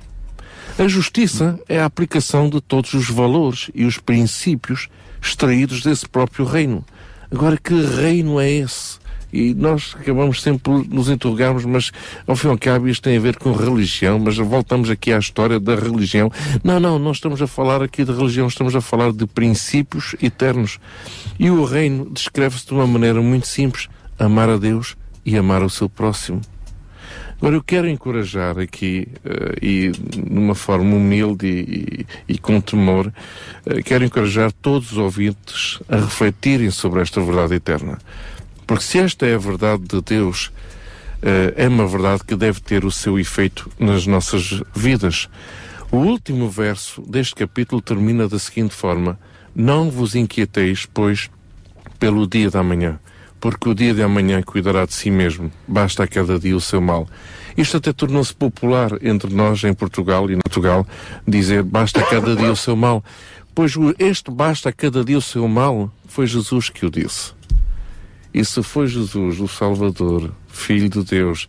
A 0.79 0.89
justiça 0.89 1.59
é 1.69 1.81
a 1.81 1.87
aplicação 1.87 2.51
de 2.51 2.61
todos 2.61 2.93
os 2.93 3.09
valores 3.09 3.71
e 3.75 3.85
os 3.85 3.97
princípios 3.97 4.89
extraídos 5.23 5.83
desse 5.83 6.09
próprio 6.09 6.45
reino. 6.45 6.85
Agora, 7.31 7.57
que 7.57 7.75
reino 7.75 8.39
é 8.41 8.51
esse? 8.51 8.99
E 9.33 9.55
nós 9.55 9.97
acabamos 9.99 10.41
sempre 10.41 10.61
por 10.61 10.89
nos 10.89 11.09
interrogarmos, 11.09 11.65
mas 11.65 11.93
ao 12.27 12.37
fim 12.37 12.49
e 12.49 12.51
ao 12.51 12.59
cabo 12.59 12.89
isto 12.89 13.03
tem 13.03 13.17
a 13.17 13.21
ver 13.21 13.37
com 13.37 13.53
religião, 13.53 14.19
mas 14.19 14.37
voltamos 14.37 14.89
aqui 14.89 15.13
à 15.13 15.19
história 15.19 15.59
da 15.59 15.75
religião. 15.75 16.31
Não, 16.63 16.79
não, 16.79 16.99
não 16.99 17.13
estamos 17.13 17.43
a 17.43 17.47
falar 17.47 17.83
aqui 17.83 18.05
de 18.05 18.13
religião, 18.13 18.47
estamos 18.47 18.75
a 18.75 18.81
falar 18.81 19.13
de 19.13 19.27
princípios 19.27 20.15
eternos. 20.23 20.79
E 21.39 21.51
o 21.51 21.65
reino 21.65 22.09
descreve-se 22.11 22.67
de 22.67 22.73
uma 22.73 22.87
maneira 22.87 23.21
muito 23.21 23.47
simples: 23.47 23.89
amar 24.19 24.49
a 24.49 24.57
Deus 24.57 24.97
e 25.25 25.37
amar 25.37 25.63
o 25.63 25.71
seu 25.71 25.89
próximo. 25.89 26.41
Agora, 27.39 27.57
eu 27.57 27.63
quero 27.63 27.87
encorajar 27.87 28.59
aqui, 28.59 29.09
uh, 29.23 29.65
e 29.65 29.93
numa 30.27 30.55
forma 30.55 30.97
humilde 30.97 31.47
e, 31.47 32.07
e, 32.29 32.35
e 32.35 32.39
com 32.39 32.59
temor, 32.63 33.09
uh, 33.09 33.83
quero 33.85 34.05
encorajar 34.05 34.51
todos 34.51 34.93
os 34.93 34.99
ouvintes 34.99 35.79
a 35.87 35.97
refletirem 35.97 36.71
sobre 36.71 37.03
esta 37.03 37.21
verdade 37.21 37.55
eterna. 37.55 37.99
Porque 38.67 38.83
se 38.83 38.99
esta 38.99 39.27
é 39.27 39.35
a 39.35 39.39
verdade 39.39 39.85
de 39.85 40.01
Deus, 40.01 40.47
uh, 40.47 41.53
é 41.57 41.69
uma 41.69 41.87
verdade 41.87 42.25
que 42.25 42.35
deve 42.35 42.61
ter 42.61 42.85
o 42.85 42.91
seu 42.91 43.19
efeito 43.19 43.71
nas 43.79 44.07
nossas 44.07 44.63
vidas. 44.75 45.29
O 45.91 45.99
último 45.99 46.51
verso 46.51 47.01
deste 47.03 47.35
capítulo 47.35 47.81
termina 47.81 48.29
da 48.29 48.39
seguinte 48.39 48.75
forma: 48.75 49.19
Não 49.55 49.91
vos 49.91 50.15
inquieteis, 50.15 50.87
pois, 50.93 51.31
pelo 51.99 52.27
dia 52.27 52.51
da 52.51 52.63
manhã, 52.63 52.99
porque 53.41 53.69
o 53.69 53.75
dia 53.75 53.95
de 53.95 54.03
amanhã 54.03 54.43
cuidará 54.43 54.85
de 54.85 54.95
si 54.95 55.11
mesmo, 55.11 55.53
basta 55.67 56.03
a 56.03 56.09
cada 56.09 56.39
dia 56.39 56.57
o 56.57 56.61
seu 56.61 56.81
mal. 56.81 57.09
Isto 57.57 57.77
até 57.77 57.93
tornou-se 57.93 58.35
popular 58.35 58.91
entre 59.01 59.33
nós 59.33 59.63
em 59.65 59.73
Portugal 59.73 60.29
e 60.29 60.35
em 60.35 60.39
Portugal 60.39 60.87
dizer 61.27 61.63
basta 61.63 62.01
a 62.01 62.05
cada 62.05 62.35
dia 62.35 62.51
o 62.51 62.57
seu 62.57 62.77
mal. 62.77 63.03
Pois 63.55 63.73
este 63.99 64.31
basta 64.31 64.69
a 64.69 64.73
cada 64.73 65.03
dia 65.05 65.17
o 65.17 65.23
seu 65.23 65.49
mal 65.49 65.91
foi 66.07 66.27
Jesus 66.27 66.69
que 66.69 66.85
o 66.85 66.91
disse. 66.91 67.33
E 68.37 68.45
se 68.45 68.63
foi 68.63 68.87
Jesus, 68.87 69.41
o 69.41 69.49
Salvador, 69.49 70.31
Filho 70.47 70.91
de 70.91 71.03
Deus, 71.03 71.49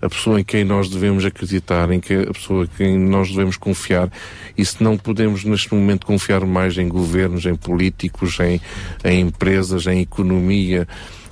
a 0.00 0.08
pessoa 0.08 0.40
em 0.40 0.44
quem 0.44 0.64
nós 0.64 0.88
devemos 0.88 1.26
acreditar, 1.26 1.90
em 1.90 2.00
que 2.00 2.14
a 2.14 2.32
pessoa 2.32 2.64
em 2.64 2.68
quem 2.74 2.98
nós 2.98 3.28
devemos 3.28 3.58
confiar, 3.58 4.10
e 4.56 4.64
se 4.64 4.82
não 4.82 4.96
podemos 4.96 5.44
neste 5.44 5.74
momento 5.74 6.06
confiar 6.06 6.40
mais 6.46 6.78
em 6.78 6.88
governos, 6.88 7.44
em 7.44 7.54
políticos, 7.54 8.40
em, 8.40 8.58
em 9.04 9.20
empresas, 9.20 9.86
em 9.86 10.00
economia, 10.00 10.88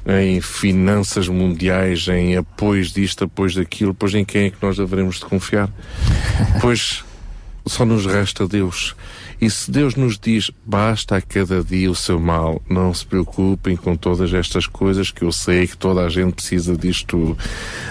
em 0.06 0.38
finanças 0.42 1.28
mundiais, 1.28 2.06
em 2.06 2.36
apoios 2.36 2.92
disto, 2.92 3.24
apoios 3.24 3.54
daquilo, 3.54 3.94
pois 3.94 4.14
em 4.14 4.22
quem 4.22 4.48
é 4.48 4.50
que 4.50 4.58
nós 4.60 4.76
devemos 4.76 5.16
de 5.16 5.24
confiar? 5.24 5.70
Pois 6.60 7.02
só 7.64 7.86
nos 7.86 8.04
resta 8.04 8.46
Deus. 8.46 8.94
E 9.40 9.48
se 9.48 9.70
Deus 9.70 9.94
nos 9.94 10.18
diz, 10.18 10.50
basta 10.66 11.16
a 11.16 11.22
cada 11.22 11.64
dia 11.64 11.90
o 11.90 11.94
seu 11.94 12.20
mal, 12.20 12.60
não 12.68 12.92
se 12.92 13.06
preocupem 13.06 13.74
com 13.74 13.96
todas 13.96 14.34
estas 14.34 14.66
coisas 14.66 15.10
que 15.10 15.22
eu 15.22 15.32
sei 15.32 15.66
que 15.66 15.78
toda 15.78 16.02
a 16.02 16.10
gente 16.10 16.34
precisa 16.34 16.76
disto, 16.76 17.36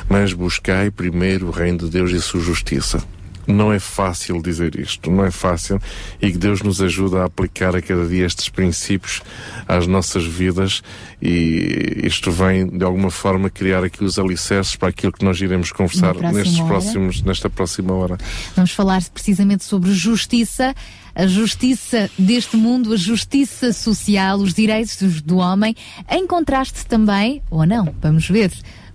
mas 0.07 0.31
buscai 0.31 0.91
primeiro 0.91 1.47
o 1.47 1.51
reino 1.51 1.79
de 1.79 1.89
Deus 1.89 2.11
e 2.11 2.17
a 2.17 2.21
sua 2.21 2.39
justiça. 2.39 3.03
Não 3.47 3.73
é 3.73 3.79
fácil 3.79 4.43
dizer 4.43 4.79
isto, 4.79 5.09
não 5.09 5.25
é 5.25 5.31
fácil 5.31 5.81
e 6.21 6.31
que 6.31 6.37
Deus 6.37 6.61
nos 6.61 6.83
ajuda 6.83 7.21
a 7.21 7.25
aplicar 7.25 7.75
a 7.75 7.81
cada 7.81 8.07
dia 8.07 8.23
estes 8.23 8.47
princípios 8.47 9.23
às 9.67 9.87
nossas 9.87 10.23
vidas 10.23 10.83
e 11.19 12.01
isto 12.03 12.31
vem 12.31 12.67
de 12.67 12.85
alguma 12.85 13.09
forma 13.09 13.49
criar 13.49 13.83
aqui 13.83 14.03
os 14.03 14.19
alicerces 14.19 14.75
para 14.75 14.89
aquilo 14.89 15.11
que 15.11 15.25
nós 15.25 15.41
iremos 15.41 15.71
conversar 15.71 16.13
nestes 16.31 16.59
hora. 16.59 16.67
próximos, 16.67 17.23
nesta 17.23 17.49
próxima 17.49 17.91
hora. 17.93 18.19
Vamos 18.55 18.71
falar 18.71 19.01
precisamente 19.11 19.63
sobre 19.63 19.91
justiça, 19.93 20.75
a 21.19 21.27
justiça 21.27 22.09
deste 22.17 22.55
mundo, 22.55 22.93
a 22.93 22.95
justiça 22.95 23.73
social, 23.73 24.37
os 24.37 24.53
direitos 24.53 25.21
do 25.21 25.35
homem, 25.37 25.75
em 26.09 26.25
contraste 26.25 26.85
também, 26.85 27.41
ou 27.51 27.65
não, 27.65 27.93
vamos 28.01 28.29
ver, 28.29 28.49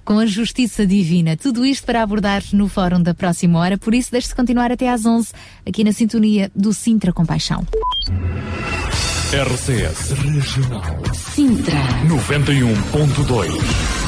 com 0.07 0.19
a 0.19 0.25
justiça 0.25 0.87
divina. 0.87 1.37
Tudo 1.37 1.67
isto 1.67 1.85
para 1.85 2.03
abordar 2.03 2.43
no 2.55 2.67
fórum 2.67 3.03
da 3.03 3.13
próxima 3.13 3.59
hora, 3.59 3.77
por 3.77 3.95
isso 3.95 4.11
deixe-se 4.11 4.35
continuar 4.35 4.73
até 4.73 4.89
às 4.89 5.05
11 5.05 5.33
aqui 5.67 5.85
na 5.85 5.93
sintonia 5.93 6.51
do 6.57 6.73
Sintra 6.73 7.13
Compaixão. 7.13 7.67
RCS 9.31 10.13
Regional 10.13 11.03
Sintra 11.13 11.77
91.2 12.07 14.05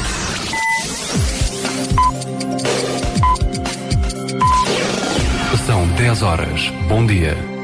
São 5.67 5.85
10 5.97 6.21
horas. 6.21 6.69
Bom 6.87 7.05
dia. 7.05 7.56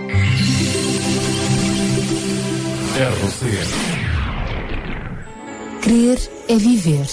RCS 2.95 3.73
Crer 5.81 6.17
é 6.47 6.55
viver. 6.55 7.05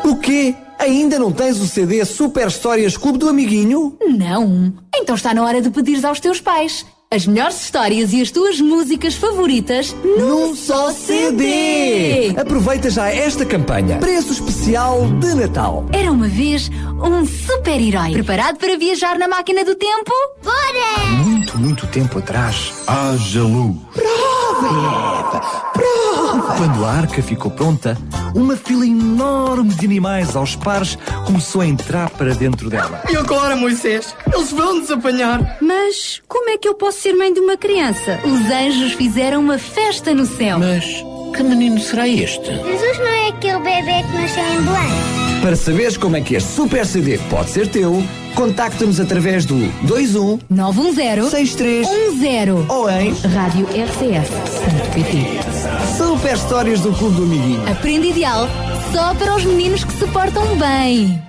O 0.05 0.16
quê? 0.16 0.55
Ainda 0.78 1.18
não 1.18 1.32
tens 1.32 1.59
o 1.60 1.66
CD 1.66 2.05
Super 2.05 2.48
Histórias 2.48 2.97
Clube 2.97 3.18
do 3.18 3.28
Amiguinho? 3.28 3.97
Não. 4.06 4.72
Então 4.94 5.14
está 5.14 5.32
na 5.32 5.43
hora 5.43 5.62
de 5.62 5.70
pedires 5.70 6.05
aos 6.05 6.20
teus 6.20 6.40
pais 6.40 6.85
as 7.14 7.28
melhores 7.28 7.62
histórias 7.62 8.12
e 8.12 8.20
as 8.20 8.32
tuas 8.32 8.60
músicas 8.60 9.14
favoritas 9.14 9.94
num 10.18 10.52
só 10.55 10.93
CD. 10.93 12.35
Aproveita 12.36 12.90
já 12.90 13.09
esta 13.09 13.47
campanha. 13.47 13.98
Preço 13.98 14.32
especial 14.32 15.06
de 15.20 15.32
Natal. 15.35 15.86
Era 15.93 16.10
uma 16.10 16.26
vez 16.26 16.68
um 17.01 17.24
super-herói 17.24 18.10
preparado 18.10 18.59
para 18.59 18.76
viajar 18.76 19.16
na 19.16 19.28
máquina 19.28 19.64
do 19.64 19.76
tempo? 19.76 20.10
Bora! 20.43 21.24
Muito, 21.24 21.56
muito 21.56 21.86
tempo 21.86 22.18
atrás, 22.18 22.72
haja 22.89 23.43
luz. 23.43 23.76
Prova, 23.94 24.66
Eva! 24.66 25.40
Prova! 25.72 26.54
Quando 26.56 26.84
a 26.84 26.90
arca 26.90 27.22
ficou 27.22 27.50
pronta, 27.50 27.96
uma 28.34 28.56
fila 28.56 28.84
enorme 28.84 29.74
de 29.74 29.86
animais 29.86 30.34
aos 30.36 30.56
pares 30.56 30.98
começou 31.26 31.60
a 31.60 31.66
entrar 31.66 32.10
para 32.10 32.34
dentro 32.34 32.68
dela. 32.68 33.02
E 33.10 33.16
agora, 33.16 33.56
Moisés? 33.56 34.14
Eles 34.32 34.50
vão-nos 34.50 34.90
apanhar. 34.90 35.58
Mas 35.60 36.20
como 36.28 36.50
é 36.50 36.58
que 36.58 36.68
eu 36.68 36.74
posso 36.74 37.00
ser 37.00 37.14
mãe 37.14 37.32
de 37.32 37.40
uma 37.40 37.56
criança? 37.56 38.20
Os 38.24 38.50
anjos 38.50 38.92
fizeram 38.94 39.40
uma 39.40 39.58
festa 39.58 40.12
no 40.12 40.26
céu. 40.26 40.58
Mas 40.58 40.84
que 41.36 41.42
menino 41.42 41.80
será 41.80 42.06
este? 42.08 42.46
Jesus 42.46 42.98
não 42.98 43.06
é 43.06 43.28
aquele 43.28 43.58
bebê 43.58 44.02
que 44.02 44.16
nasceu 44.16 44.44
em 44.44 44.62
Belém. 44.62 45.23
Para 45.44 45.56
saberes 45.56 45.98
como 45.98 46.16
é 46.16 46.22
que 46.22 46.36
este 46.36 46.52
Super 46.52 46.86
CD 46.86 47.18
pode 47.28 47.50
ser 47.50 47.68
teu, 47.68 48.02
contacta-nos 48.34 48.98
através 48.98 49.44
do 49.44 49.58
21 49.82 50.38
910 50.48 51.26
6310 51.28 52.70
ou 52.70 52.88
em 52.88 53.12
Rádio 53.12 53.66
RCS.pt 53.66 55.18
Super 55.98 56.34
Histórias 56.34 56.80
do 56.80 56.94
Clube 56.94 57.16
do 57.16 57.24
Amiguinho. 57.24 57.70
Aprende 57.70 58.08
ideal 58.08 58.48
só 58.90 59.14
para 59.16 59.36
os 59.36 59.44
meninos 59.44 59.84
que 59.84 59.92
se 59.92 60.06
portam 60.06 60.56
bem. 60.56 61.22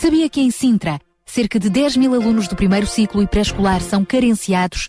Sabia 0.00 0.28
que 0.28 0.40
em 0.40 0.52
Sintra, 0.52 1.00
cerca 1.26 1.58
de 1.58 1.68
10 1.68 1.96
mil 1.96 2.14
alunos 2.14 2.46
do 2.46 2.54
primeiro 2.54 2.86
ciclo 2.86 3.20
e 3.20 3.26
pré-escolar 3.26 3.80
são 3.80 4.04
carenciados 4.04 4.88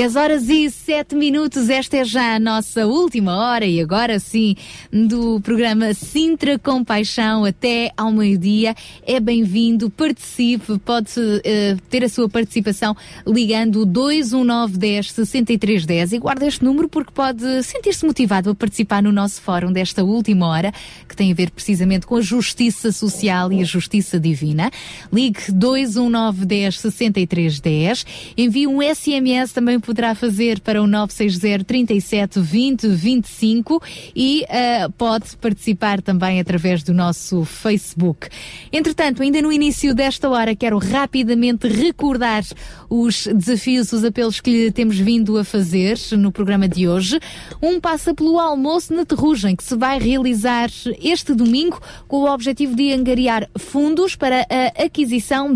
10 0.00 0.16
horas 0.16 0.48
e 0.48 0.70
7 0.70 1.14
minutos, 1.14 1.68
esta 1.68 1.98
é 1.98 2.04
já 2.06 2.36
a 2.36 2.40
nossa 2.40 2.86
última 2.86 3.36
hora 3.36 3.66
e 3.66 3.82
agora 3.82 4.18
sim 4.18 4.56
do 4.90 5.38
programa 5.42 5.92
Sintra 5.92 6.58
com 6.58 6.82
Paixão 6.82 7.44
até 7.44 7.92
ao 7.98 8.10
meio-dia. 8.10 8.74
É 9.06 9.20
bem-vindo, 9.20 9.90
participe, 9.90 10.78
pode 10.78 11.10
eh, 11.44 11.76
ter 11.90 12.02
a 12.02 12.08
sua 12.08 12.30
participação 12.30 12.96
ligando 13.26 13.82
o 13.82 13.84
21910 13.84 15.12
6310 15.12 16.12
e 16.14 16.18
guarda 16.18 16.46
este 16.46 16.64
número 16.64 16.88
porque 16.88 17.12
pode 17.12 17.62
sentir-se 17.62 18.06
motivado 18.06 18.48
a 18.48 18.54
participar 18.54 19.02
no 19.02 19.12
nosso 19.12 19.42
fórum 19.42 19.70
desta 19.70 20.02
última 20.02 20.46
hora 20.46 20.72
que 21.06 21.14
tem 21.14 21.30
a 21.30 21.34
ver 21.34 21.50
precisamente 21.50 22.06
com 22.06 22.16
a 22.16 22.22
justiça 22.22 22.90
social 22.90 23.52
e 23.52 23.60
a 23.60 23.64
justiça 23.64 24.18
divina. 24.18 24.70
Ligue 25.12 25.50
21910 25.52 26.78
6310, 26.78 28.06
envie 28.36 28.66
um 28.66 28.80
SMS 28.80 29.52
também 29.52 29.80
poderá 29.80 30.14
fazer 30.14 30.60
para 30.60 30.80
o 30.80 30.86
960 30.86 31.64
37 31.64 32.40
20 32.40 32.88
25 32.88 33.82
e 34.14 34.44
uh, 34.44 34.92
pode 34.92 35.36
participar 35.36 36.00
também 36.00 36.38
através 36.38 36.84
do 36.84 36.94
nosso 36.94 37.44
Facebook. 37.44 38.28
Entretanto, 38.72 39.22
ainda 39.22 39.42
no 39.42 39.52
início 39.52 39.94
desta 39.94 40.28
hora, 40.28 40.54
quero 40.54 40.78
rapidamente 40.78 41.66
recordar 41.66 42.44
os 42.88 43.26
desafios, 43.26 43.92
os 43.92 44.04
apelos 44.04 44.40
que 44.40 44.50
lhe 44.50 44.70
temos 44.70 44.96
vindo 44.96 45.38
a 45.38 45.44
fazer 45.44 45.98
no 46.12 46.30
programa 46.30 46.68
de 46.68 46.86
hoje. 46.88 47.18
Um 47.60 47.80
passa 47.80 48.14
pelo 48.14 48.38
almoço 48.38 48.94
na 48.94 49.04
Terrugem, 49.04 49.56
que 49.56 49.64
se 49.64 49.76
vai 49.76 49.98
realizar 49.98 50.70
este 51.02 51.34
domingo 51.34 51.80
com 52.06 52.18
o 52.18 52.32
objetivo 52.32 52.76
de 52.76 52.92
angariar 52.92 53.48
fundos 53.58 54.14
para 54.14 54.46
a 54.48 54.84
aquisição 54.84 54.99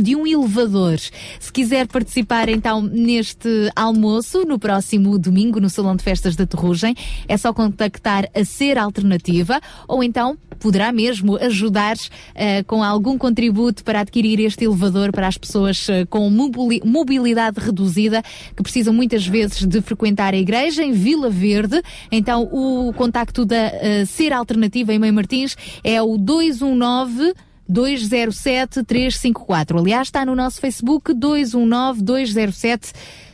de 0.02 0.16
um 0.16 0.26
elevador. 0.26 0.98
Se 1.40 1.52
quiser 1.52 1.86
participar 1.86 2.48
então 2.48 2.80
neste 2.80 3.70
almoço, 3.74 4.44
no 4.46 4.58
próximo 4.58 5.18
domingo, 5.18 5.60
no 5.60 5.68
Salão 5.68 5.96
de 5.96 6.02
Festas 6.02 6.36
da 6.36 6.46
Terrugem, 6.46 6.94
é 7.28 7.36
só 7.36 7.52
contactar 7.52 8.28
a 8.34 8.44
Ser 8.44 8.78
Alternativa 8.78 9.60
ou 9.88 10.02
então 10.02 10.38
poderá 10.58 10.92
mesmo 10.92 11.36
ajudar 11.36 11.96
uh, 11.96 12.64
com 12.66 12.82
algum 12.82 13.18
contributo 13.18 13.84
para 13.84 14.00
adquirir 14.00 14.40
este 14.40 14.64
elevador 14.64 15.12
para 15.12 15.26
as 15.26 15.36
pessoas 15.36 15.88
uh, 15.88 16.06
com 16.08 16.30
mobili 16.30 16.80
mobilidade 16.84 17.60
reduzida 17.60 18.22
que 18.56 18.62
precisam 18.62 18.94
muitas 18.94 19.26
vezes 19.26 19.66
de 19.66 19.80
frequentar 19.82 20.32
a 20.32 20.38
igreja 20.38 20.82
em 20.82 20.92
Vila 20.92 21.28
Verde. 21.28 21.82
Então 22.10 22.48
o 22.50 22.92
contacto 22.94 23.44
da 23.44 23.66
uh, 23.66 24.06
Ser 24.06 24.32
Alternativa 24.32 24.92
em 24.94 24.98
Mãe 24.98 25.12
Martins 25.12 25.56
é 25.82 26.00
o 26.00 26.16
219 26.16 27.34
207 27.68 28.84
354. 28.84 29.78
Aliás, 29.78 30.08
está 30.08 30.24
no 30.24 30.34
nosso 30.34 30.60
Facebook 30.60 31.14
219 31.14 32.02
207 32.02 32.92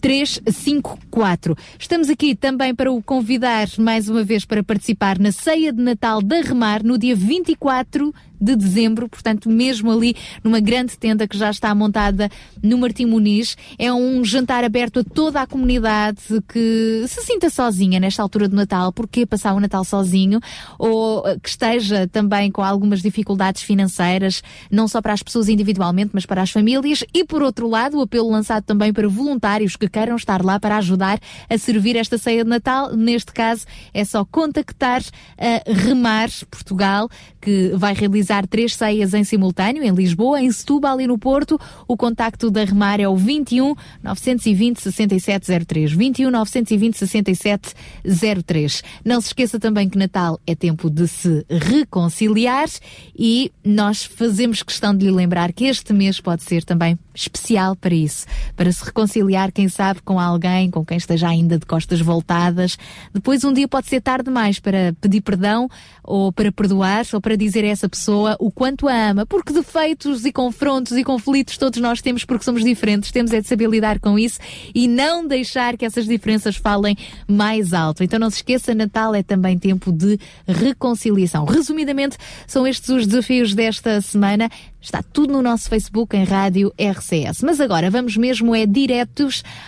354. 0.00 1.56
Estamos 1.78 2.08
aqui 2.08 2.34
também 2.34 2.74
para 2.74 2.90
o 2.90 3.02
convidar 3.02 3.68
mais 3.78 4.08
uma 4.08 4.24
vez 4.24 4.44
para 4.44 4.64
participar 4.64 5.18
na 5.18 5.30
ceia 5.30 5.72
de 5.72 5.80
Natal 5.80 6.20
da 6.20 6.40
Remar 6.40 6.82
no 6.82 6.98
dia 6.98 7.14
24 7.14 8.12
de 8.40 8.56
dezembro, 8.56 9.08
portanto, 9.08 9.48
mesmo 9.48 9.90
ali 9.90 10.14
numa 10.42 10.60
grande 10.60 10.98
tenda 10.98 11.26
que 11.26 11.38
já 11.38 11.50
está 11.50 11.74
montada 11.74 12.28
no 12.62 12.76
Martim 12.76 13.06
Muniz. 13.06 13.56
É 13.78 13.92
um 13.92 14.22
jantar 14.24 14.64
aberto 14.64 15.00
a 15.00 15.04
toda 15.04 15.40
a 15.40 15.46
comunidade 15.46 16.20
que 16.48 17.04
se 17.08 17.22
sinta 17.22 17.48
sozinha 17.48 17.98
nesta 17.98 18.22
altura 18.22 18.48
do 18.48 18.56
Natal, 18.56 18.92
porque 18.92 19.24
passar 19.24 19.54
o 19.54 19.60
Natal 19.60 19.84
sozinho, 19.84 20.40
ou 20.78 21.22
que 21.40 21.48
esteja 21.48 22.06
também 22.08 22.50
com 22.50 22.62
algumas 22.62 23.00
dificuldades 23.00 23.62
financeiras, 23.62 24.42
não 24.70 24.88
só 24.88 25.00
para 25.00 25.14
as 25.14 25.22
pessoas 25.22 25.48
individualmente, 25.48 26.10
mas 26.12 26.26
para 26.26 26.42
as 26.42 26.50
famílias. 26.50 27.02
E 27.14 27.24
por 27.24 27.42
outro 27.42 27.68
lado, 27.68 27.98
o 27.98 28.02
apelo 28.02 28.30
lançado 28.30 28.64
também 28.64 28.92
para 28.92 29.08
voluntários 29.08 29.43
que 29.78 29.88
queiram 29.88 30.16
estar 30.16 30.42
lá 30.42 30.58
para 30.58 30.78
ajudar 30.78 31.20
a 31.50 31.58
servir 31.58 31.96
esta 31.96 32.16
ceia 32.16 32.44
de 32.44 32.48
Natal. 32.48 32.96
Neste 32.96 33.30
caso, 33.30 33.66
é 33.92 34.02
só 34.02 34.24
contactar 34.24 35.02
a 35.36 35.70
Remar 35.70 36.30
Portugal, 36.50 37.10
que 37.42 37.72
vai 37.76 37.92
realizar 37.92 38.46
três 38.46 38.74
ceias 38.74 39.12
em 39.12 39.22
simultâneo 39.22 39.84
em 39.84 39.90
Lisboa, 39.90 40.40
em 40.40 40.50
Setúbal 40.50 40.98
e 40.98 41.06
no 41.06 41.18
Porto. 41.18 41.60
O 41.86 41.94
contacto 41.94 42.50
da 42.50 42.64
Remar 42.64 43.00
é 43.00 43.08
o 43.08 43.16
21 43.16 43.74
920 44.02 44.80
6703. 44.80 45.92
21 45.92 46.30
920 46.30 46.96
6703. 46.96 48.82
Não 49.04 49.20
se 49.20 49.26
esqueça 49.26 49.60
também 49.60 49.90
que 49.90 49.98
Natal 49.98 50.40
é 50.46 50.54
tempo 50.54 50.88
de 50.88 51.06
se 51.06 51.44
reconciliar 51.50 52.68
e 53.14 53.52
nós 53.62 54.04
fazemos 54.04 54.62
questão 54.62 54.96
de 54.96 55.04
lhe 55.04 55.12
lembrar 55.12 55.52
que 55.52 55.66
este 55.66 55.92
mês 55.92 56.18
pode 56.18 56.42
ser 56.42 56.64
também 56.64 56.98
especial 57.14 57.76
para 57.76 57.94
isso, 57.94 58.26
para 58.56 58.72
se 58.72 58.84
reconciliar, 58.84 59.33
quem 59.52 59.68
sabe, 59.68 60.00
com 60.02 60.18
alguém 60.18 60.70
com 60.70 60.84
quem 60.84 60.96
esteja 60.96 61.28
ainda 61.28 61.58
de 61.58 61.66
costas 61.66 62.00
voltadas. 62.00 62.76
Depois 63.12 63.44
um 63.44 63.52
dia 63.52 63.68
pode 63.68 63.88
ser 63.88 64.00
tarde 64.00 64.24
demais 64.24 64.58
para 64.58 64.94
pedir 65.00 65.20
perdão 65.20 65.68
ou 66.02 66.32
para 66.32 66.50
perdoar 66.50 67.04
ou 67.12 67.20
para 67.20 67.36
dizer 67.36 67.64
a 67.64 67.68
essa 67.68 67.88
pessoa 67.88 68.36
o 68.38 68.50
quanto 68.50 68.88
a 68.88 69.10
ama, 69.10 69.26
porque 69.26 69.52
defeitos 69.52 70.24
e 70.24 70.32
confrontos 70.32 70.96
e 70.96 71.02
conflitos 71.02 71.56
todos 71.56 71.80
nós 71.80 72.00
temos 72.00 72.24
porque 72.24 72.44
somos 72.44 72.62
diferentes, 72.62 73.10
temos 73.10 73.32
é 73.32 73.40
de 73.40 73.48
saber 73.48 73.68
lidar 73.68 73.98
com 73.98 74.18
isso 74.18 74.38
e 74.74 74.86
não 74.86 75.26
deixar 75.26 75.76
que 75.76 75.84
essas 75.84 76.06
diferenças 76.06 76.56
falem 76.56 76.96
mais 77.28 77.72
alto. 77.72 78.04
Então 78.04 78.18
não 78.18 78.30
se 78.30 78.36
esqueça, 78.36 78.74
Natal 78.74 79.14
é 79.14 79.22
também 79.22 79.58
tempo 79.58 79.92
de 79.92 80.18
reconciliação. 80.46 81.44
Resumidamente, 81.44 82.16
são 82.46 82.66
estes 82.66 82.88
os 82.90 83.06
desafios 83.06 83.54
desta 83.54 84.00
semana. 84.00 84.48
Está 84.80 85.02
tudo 85.02 85.32
no 85.32 85.40
nosso 85.42 85.68
Facebook 85.70 86.14
em 86.14 86.24
Rádio 86.24 86.72
RCS. 86.78 87.42
Mas 87.42 87.58
agora 87.58 87.90
vamos 87.90 88.16
mesmo 88.16 88.54
é 88.54 88.66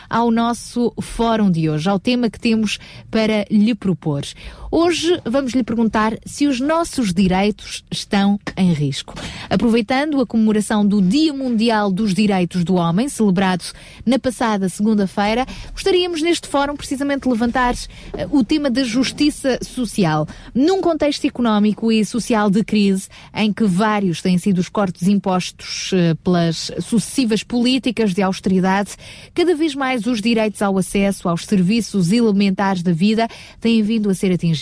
ao 0.09 0.31
nosso 0.31 0.93
fórum 1.01 1.51
de 1.51 1.68
hoje, 1.68 1.89
ao 1.89 1.98
tema 1.98 2.31
que 2.31 2.40
temos 2.40 2.78
para 3.10 3.47
lhe 3.51 3.74
propor. 3.74 4.23
Hoje 4.70 5.20
vamos 5.24 5.52
lhe 5.52 5.62
perguntar 5.62 6.18
se 6.26 6.47
os 6.47 6.60
nossos 6.60 7.14
direitos 7.14 7.84
estão 7.90 8.38
em 8.56 8.72
risco. 8.72 9.14
Aproveitando 9.48 10.20
a 10.20 10.26
comemoração 10.26 10.84
do 10.84 11.01
Dia 11.01 11.32
Mundial 11.32 11.90
dos 11.90 12.12
Direitos 12.12 12.64
do 12.64 12.74
Homem, 12.74 13.09
celebrado 13.09 13.64
na 14.05 14.18
passada 14.18 14.68
segunda-feira, 14.68 15.47
gostaríamos 15.72 16.20
neste 16.20 16.48
fórum 16.48 16.76
precisamente 16.76 17.28
levantar 17.28 17.74
eh, 18.12 18.26
o 18.30 18.43
tema 18.43 18.68
da 18.68 18.82
justiça 18.82 19.59
social. 19.62 20.26
Num 20.52 20.80
contexto 20.80 21.26
económico 21.26 21.93
e 21.93 22.05
social 22.05 22.51
de 22.51 22.64
crise, 22.64 23.09
em 23.34 23.52
que 23.52 23.64
vários 23.64 24.20
têm 24.20 24.36
sido 24.36 24.59
os 24.59 24.68
cortes 24.68 25.06
impostos 25.06 25.90
eh, 25.93 26.14
pelas 26.24 26.72
sucessivas 26.80 27.44
políticas 27.44 28.12
de 28.12 28.22
austeridade, 28.22 28.97
cada 29.32 29.55
vez 29.55 29.76
mais 29.76 30.06
os 30.06 30.20
direitos 30.20 30.60
ao 30.60 30.76
acesso 30.76 31.28
aos 31.28 31.44
serviços 31.47 32.10
elementares 32.10 32.82
da 32.82 32.93
vida 32.93 33.28
têm 33.60 33.80
vindo 33.82 34.10
a 34.10 34.14
ser 34.14 34.32
atingidos 34.32 34.55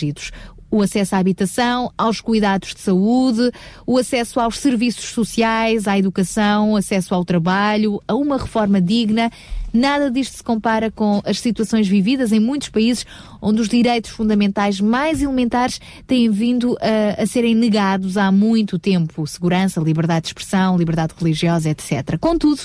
o 0.75 0.81
acesso 0.81 1.15
à 1.15 1.19
habitação, 1.19 1.91
aos 1.97 2.19
cuidados 2.19 2.73
de 2.73 2.81
saúde, 2.81 3.51
o 3.85 3.97
acesso 3.97 4.39
aos 4.39 4.57
serviços 4.59 5.05
sociais, 5.05 5.87
à 5.87 5.97
educação, 5.97 6.75
acesso 6.75 7.13
ao 7.15 7.23
trabalho, 7.23 8.01
a 8.07 8.15
uma 8.15 8.37
reforma 8.37 8.81
digna. 8.81 9.31
Nada 9.73 10.09
disto 10.09 10.37
se 10.37 10.43
compara 10.43 10.89
com 10.89 11.21
as 11.25 11.39
situações 11.39 11.87
vividas 11.87 12.31
em 12.31 12.39
muitos 12.39 12.69
países 12.69 13.05
onde 13.41 13.61
os 13.61 13.69
direitos 13.69 14.11
fundamentais 14.11 14.79
mais 14.79 15.21
elementares 15.21 15.79
têm 16.07 16.29
vindo 16.29 16.77
a, 16.79 17.21
a 17.21 17.25
serem 17.25 17.55
negados 17.55 18.17
há 18.17 18.31
muito 18.31 18.79
tempo. 18.79 19.25
Segurança, 19.27 19.79
liberdade 19.81 20.23
de 20.23 20.27
expressão, 20.27 20.77
liberdade 20.77 21.13
religiosa, 21.17 21.69
etc. 21.69 22.17
Contudo, 22.19 22.61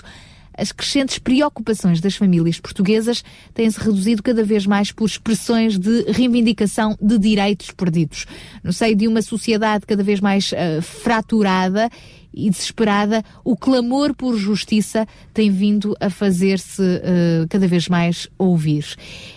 as 0.61 0.73
crescentes 0.73 1.19
preocupações 1.19 2.01
das 2.01 2.15
famílias 2.15 2.61
portuguesas 2.61 3.25
têm-se 3.55 3.81
reduzido 3.81 4.23
cada 4.23 4.45
vez 4.45 4.67
mais 4.67 4.93
por 4.93 5.07
expressões 5.07 5.79
de 5.79 6.03
reivindicação 6.11 6.97
de 7.01 7.19
direitos 7.19 7.71
perdidos. 7.71 8.27
No 8.63 8.73
seio 8.73 8.95
de 8.95 9.09
uma 9.09 9.23
sociedade 9.23 9.87
cada 9.87 10.03
vez 10.03 10.21
mais 10.21 10.53
uh, 10.53 10.83
fraturada 10.83 11.89
e 12.33 12.49
desesperada, 12.49 13.25
o 13.45 13.57
clamor 13.57 14.15
por 14.15 14.37
justiça 14.37 15.07
tem 15.35 15.51
vindo 15.51 15.97
a 15.99 16.09
fazer-se 16.09 16.81
uh, 16.83 17.49
cada 17.49 17.67
vez 17.67 17.89
mais 17.89 18.29
ouvir. 18.39 18.85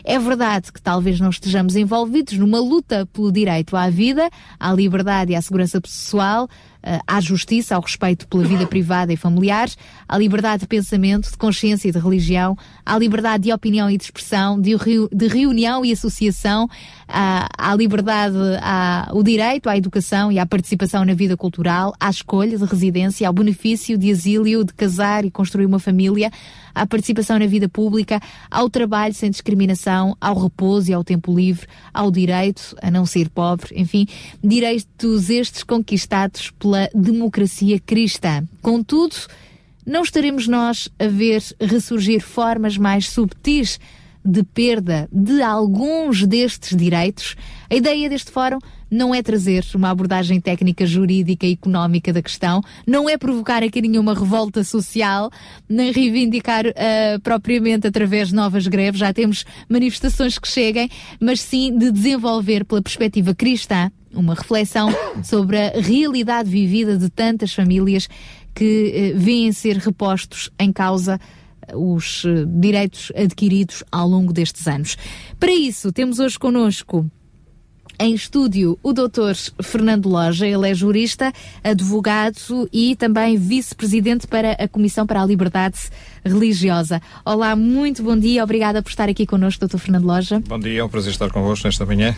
É 0.03 0.19
verdade 0.19 0.71
que 0.71 0.81
talvez 0.81 1.19
não 1.19 1.29
estejamos 1.29 1.75
envolvidos 1.75 2.37
numa 2.37 2.59
luta 2.59 3.07
pelo 3.11 3.31
direito 3.31 3.75
à 3.75 3.89
vida, 3.89 4.29
à 4.59 4.71
liberdade 4.73 5.31
e 5.31 5.35
à 5.35 5.41
segurança 5.41 5.81
pessoal, 5.81 6.47
à 7.07 7.21
justiça, 7.21 7.75
ao 7.75 7.81
respeito 7.81 8.27
pela 8.27 8.43
vida 8.43 8.67
privada 8.67 9.13
e 9.13 9.17
familiar, 9.17 9.69
à 10.07 10.17
liberdade 10.17 10.61
de 10.61 10.67
pensamento, 10.67 11.29
de 11.29 11.37
consciência 11.37 11.87
e 11.87 11.91
de 11.91 11.99
religião, 11.99 12.57
à 12.85 12.97
liberdade 12.97 13.43
de 13.45 13.53
opinião 13.53 13.89
e 13.89 13.97
de 13.97 14.03
expressão, 14.03 14.59
de, 14.59 14.73
de 15.11 15.27
reunião 15.27 15.85
e 15.85 15.91
associação, 15.91 16.67
à, 17.07 17.47
à 17.57 17.75
liberdade, 17.75 18.35
ao 19.07 19.23
direito 19.23 19.69
à 19.69 19.77
educação 19.77 20.31
e 20.31 20.39
à 20.39 20.45
participação 20.45 21.05
na 21.05 21.13
vida 21.13 21.37
cultural, 21.37 21.93
à 21.99 22.09
escolha 22.09 22.57
de 22.57 22.65
residência, 22.65 23.27
ao 23.27 23.33
benefício 23.33 23.97
de 23.97 24.11
asilo, 24.11 24.63
de 24.63 24.73
casar 24.73 25.25
e 25.25 25.31
construir 25.31 25.65
uma 25.65 25.79
família, 25.79 26.31
à 26.73 26.85
participação 26.85 27.37
na 27.39 27.45
vida 27.47 27.67
pública, 27.69 28.19
ao 28.49 28.69
trabalho 28.69 29.13
sem 29.13 29.29
discriminação, 29.29 30.15
ao 30.19 30.39
repouso 30.41 30.89
e 30.89 30.93
ao 30.93 31.03
tempo 31.03 31.35
livre, 31.35 31.67
ao 31.93 32.11
direito 32.11 32.75
a 32.81 32.89
não 32.89 33.05
ser 33.05 33.29
pobre, 33.29 33.73
enfim, 33.75 34.07
direitos 34.43 35.29
estes 35.29 35.63
conquistados 35.63 36.51
pela 36.51 36.89
democracia 36.93 37.79
cristã. 37.79 38.47
Contudo, 38.61 39.15
não 39.85 40.03
estaremos 40.03 40.47
nós 40.47 40.89
a 40.97 41.07
ver 41.07 41.43
ressurgir 41.59 42.21
formas 42.21 42.77
mais 42.77 43.09
subtis 43.09 43.79
de 44.25 44.43
perda 44.43 45.09
de 45.11 45.41
alguns 45.41 46.25
destes 46.25 46.77
direitos? 46.77 47.35
A 47.69 47.75
ideia 47.75 48.09
deste 48.09 48.31
fórum 48.31 48.59
não 48.93 49.13
é 49.13 49.23
trazer 49.23 49.65
uma 49.73 49.89
abordagem 49.89 50.39
técnica, 50.39 50.85
jurídica 50.85 51.47
e 51.47 51.53
económica 51.53 52.13
da 52.13 52.21
questão, 52.21 52.61
não 52.85 53.09
é 53.09 53.17
provocar 53.17 53.63
aqui 53.63 53.81
nenhuma 53.81 54.13
revolta 54.13 54.63
social, 54.63 55.31
nem 55.67 55.91
reivindicar 55.91 56.67
uh, 56.67 57.19
propriamente 57.21 57.87
através 57.87 58.29
de 58.29 58.35
novas 58.35 58.67
greves, 58.67 58.99
já 58.99 59.11
temos 59.11 59.45
manifestações 59.67 60.37
que 60.37 60.47
cheguem, 60.47 60.89
mas 61.19 61.41
sim 61.41 61.75
de 61.75 61.91
desenvolver 61.91 62.63
pela 62.65 62.81
perspectiva 62.81 63.33
cristã 63.33 63.91
uma 64.13 64.35
reflexão 64.35 64.89
sobre 65.23 65.57
a 65.57 65.71
realidade 65.79 66.47
vivida 66.47 66.95
de 66.95 67.09
tantas 67.09 67.51
famílias 67.51 68.07
que 68.53 69.13
uh, 69.15 69.19
vêm 69.19 69.51
ser 69.51 69.77
repostos 69.77 70.51
em 70.59 70.71
causa 70.71 71.19
os 71.73 72.25
uh, 72.25 72.45
direitos 72.45 73.11
adquiridos 73.15 73.83
ao 73.91 74.07
longo 74.07 74.31
destes 74.31 74.67
anos. 74.67 74.97
Para 75.39 75.51
isso, 75.51 75.91
temos 75.91 76.19
hoje 76.19 76.37
connosco 76.37 77.09
em 77.99 78.13
estúdio 78.13 78.77
o 78.81 78.93
Dr. 78.93 79.33
Fernando 79.61 80.07
Loja, 80.07 80.47
ele 80.47 80.69
é 80.69 80.73
jurista, 80.73 81.31
advogado 81.63 82.69
e 82.71 82.95
também 82.95 83.37
vice-presidente 83.37 84.27
para 84.27 84.53
a 84.53 84.67
Comissão 84.67 85.05
para 85.05 85.21
a 85.21 85.25
Liberdade 85.25 85.79
Religiosa. 86.25 87.01
Olá, 87.25 87.55
muito 87.55 88.03
bom 88.03 88.17
dia, 88.17 88.43
obrigada 88.43 88.81
por 88.81 88.89
estar 88.89 89.09
aqui 89.09 89.25
connosco, 89.25 89.67
Dr. 89.67 89.77
Fernando 89.77 90.05
Loja. 90.05 90.41
Bom 90.47 90.59
dia, 90.59 90.81
é 90.81 90.83
um 90.83 90.89
prazer 90.89 91.11
estar 91.11 91.29
convosco 91.31 91.67
nesta 91.67 91.85
manhã. 91.85 92.15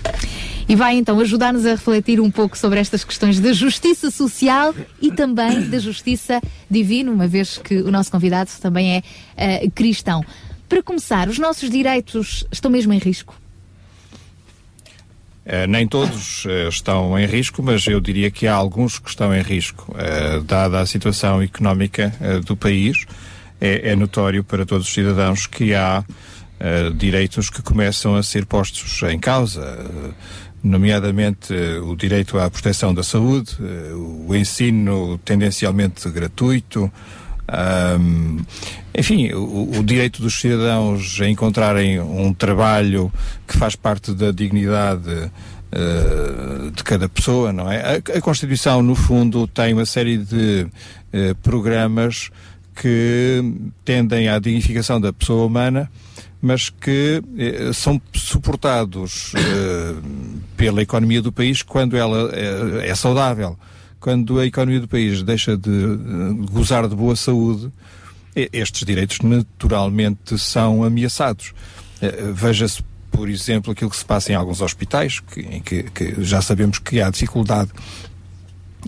E 0.68 0.76
vai 0.76 0.96
então 0.96 1.20
ajudar-nos 1.20 1.66
a 1.66 1.72
refletir 1.72 2.20
um 2.20 2.32
pouco 2.32 2.58
sobre 2.58 2.80
estas 2.80 3.04
questões 3.04 3.40
da 3.40 3.54
justiça 3.54 4.10
social 4.10 4.74
e 5.02 5.12
também 5.12 5.70
da 5.70 5.80
justiça 5.80 6.42
divina, 6.70 7.12
uma 7.12 7.28
vez 7.28 7.58
que 7.58 7.78
o 7.78 7.92
nosso 7.92 8.12
convidado 8.12 8.50
também 8.62 9.04
é 9.38 9.66
uh, 9.66 9.72
cristão. 9.72 10.24
Para 10.68 10.82
começar, 10.82 11.30
os 11.30 11.38
nossos 11.38 11.70
direitos 11.70 12.46
estão 12.52 12.72
mesmo 12.72 12.92
em 12.92 12.98
risco? 12.98 13.36
Uh, 15.46 15.68
nem 15.68 15.88
todos 15.88 16.44
uh, 16.46 16.68
estão 16.70 17.18
em 17.20 17.28
risco, 17.28 17.62
mas 17.62 17.86
eu 17.86 18.02
diria 18.02 18.32
que 18.32 18.48
há 18.48 18.56
alguns 18.56 18.98
que 18.98 19.10
estão 19.10 19.34
em 19.34 19.44
risco. 19.44 19.92
Uh, 19.92 20.42
dada 20.42 20.80
a 20.80 20.86
situação 20.88 21.40
económica 21.40 22.12
do 22.46 22.58
país, 22.58 23.06
é, 23.62 23.92
é, 23.92 23.96
notório 23.96 24.44
para 24.44 24.66
todos 24.66 24.88
os 24.88 24.94
cidadãos 24.94 25.46
que 25.46 25.74
há 25.74 26.04
direitos 26.96 27.50
que 27.50 27.62
começam 27.62 28.16
a 28.16 28.24
ser 28.24 28.46
postos 28.46 29.04
em 29.04 29.20
causa, 29.20 29.78
nomeadamente 30.64 31.54
o 31.84 31.96
direito 31.96 32.40
à 32.40 32.50
proteção 32.50 32.94
da 32.94 33.04
saúde, 33.04 33.58
o 34.28 34.34
ensino 34.34 35.18
tendencialmente 35.20 36.10
gratuito, 36.10 36.92
um, 37.48 38.44
enfim, 38.98 39.32
o, 39.34 39.80
o, 39.80 39.84
direito 39.84 40.22
dos 40.22 40.36
cidadãos 40.36 41.20
a 41.22 41.30
encontrarem 41.30 42.00
um 42.00 42.34
trabalho 42.34 43.12
que 43.48 43.58
faz 43.58 43.76
parte 43.76 44.14
da 44.14 44.32
dignidade 44.32 45.12
uh, 45.12 46.72
de 46.72 46.84
cada 46.84 47.08
pessoa, 47.08 47.54
não 47.54 47.72
é? 47.72 47.98
A, 47.98 48.18
a, 48.18 48.22
Constituição, 48.22 48.82
no 48.82 48.96
fundo, 48.96 49.48
tem 49.48 49.74
uma 49.74 49.86
série 49.86 50.18
de 50.18 50.66
uh, 50.66 51.36
programas 51.44 52.32
que 52.76 53.44
tendem 53.84 54.28
à 54.28 54.40
dignificação 54.40 55.00
da 55.00 55.14
pessoa 55.14 55.46
humana, 55.46 55.90
mas 56.42 56.70
que 56.70 57.22
uh, 57.22 57.74
são 57.74 58.02
suportados 58.14 59.34
pela 60.58 60.82
economia 60.82 61.22
do 61.22 61.32
país 61.32 61.62
quando 61.62 61.96
ela 61.96 62.32
é 62.84 62.96
saudável 62.96 63.56
quando 64.06 64.40
a 64.40 64.46
economia 64.46 64.80
do 64.80 64.88
país 64.88 65.24
deixa 65.24 65.58
de 65.58 65.72
gozar 66.52 66.88
de 66.88 66.96
boa 66.96 67.16
saúde, 67.16 67.72
estes 68.36 68.86
direitos 68.86 69.18
naturalmente 69.22 70.38
são 70.38 70.84
ameaçados. 70.84 71.56
Eh, 72.00 72.32
veja-se, 72.32 72.84
por 73.10 73.28
exemplo, 73.28 73.72
aquilo 73.72 73.90
que 73.90 73.98
se 73.98 74.06
passa 74.06 74.32
em 74.32 74.36
alguns 74.36 74.62
hospitais, 74.62 75.22
que, 75.22 75.40
em 75.40 75.60
que, 75.60 75.82
que 75.90 76.24
já 76.24 76.40
sabemos 76.40 76.78
que 76.78 77.02
há 77.02 77.10
dificuldade 77.10 77.72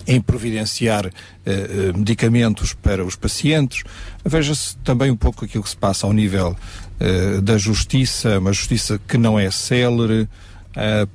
em 0.06 0.22
providenciar 0.22 1.08
uh, 1.08 1.98
medicamentos 1.98 2.76
para 2.76 3.04
os 3.04 3.16
pacientes. 3.16 3.82
Veja-se 4.24 4.78
também 4.84 5.10
um 5.10 5.18
pouco 5.18 5.46
aquilo 5.46 5.64
que 5.64 5.70
se 5.72 5.78
passa 5.78 6.06
ao 6.06 6.14
nível 6.14 6.56
uh, 7.02 7.42
da 7.42 7.58
justiça, 7.58 8.38
uma 8.38 8.54
justiça 8.54 9.02
que 9.08 9.18
não 9.18 9.40
é 9.40 9.50
célere, 9.50 10.30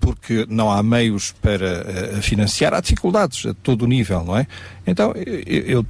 porque 0.01 0.47
não 0.49 0.71
há 0.71 0.83
meios 0.83 1.33
para 1.41 2.17
uh, 2.19 2.23
financiar, 2.23 2.75
há 2.75 2.81
dificuldades 2.81 3.47
a 3.47 3.55
todo 3.55 3.87
nível, 3.87 4.25
não 4.25 4.37
é? 4.37 4.47
Então 4.87 5.13
eu, 5.47 5.87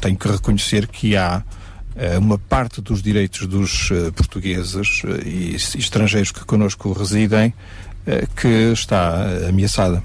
tenho 0.00 0.16
que 0.16 0.28
reconhecer 0.28 0.86
que 0.86 1.16
há 1.16 1.42
uh, 1.42 2.18
uma 2.18 2.38
parte 2.38 2.80
dos 2.80 3.02
direitos 3.02 3.46
dos 3.46 3.88
portugueses 4.14 5.02
e 5.24 5.54
estrangeiros 5.54 6.30
que 6.30 6.44
connosco 6.44 6.92
residem 6.92 7.52
que 8.36 8.72
está 8.72 9.26
ameaçada. 9.48 10.00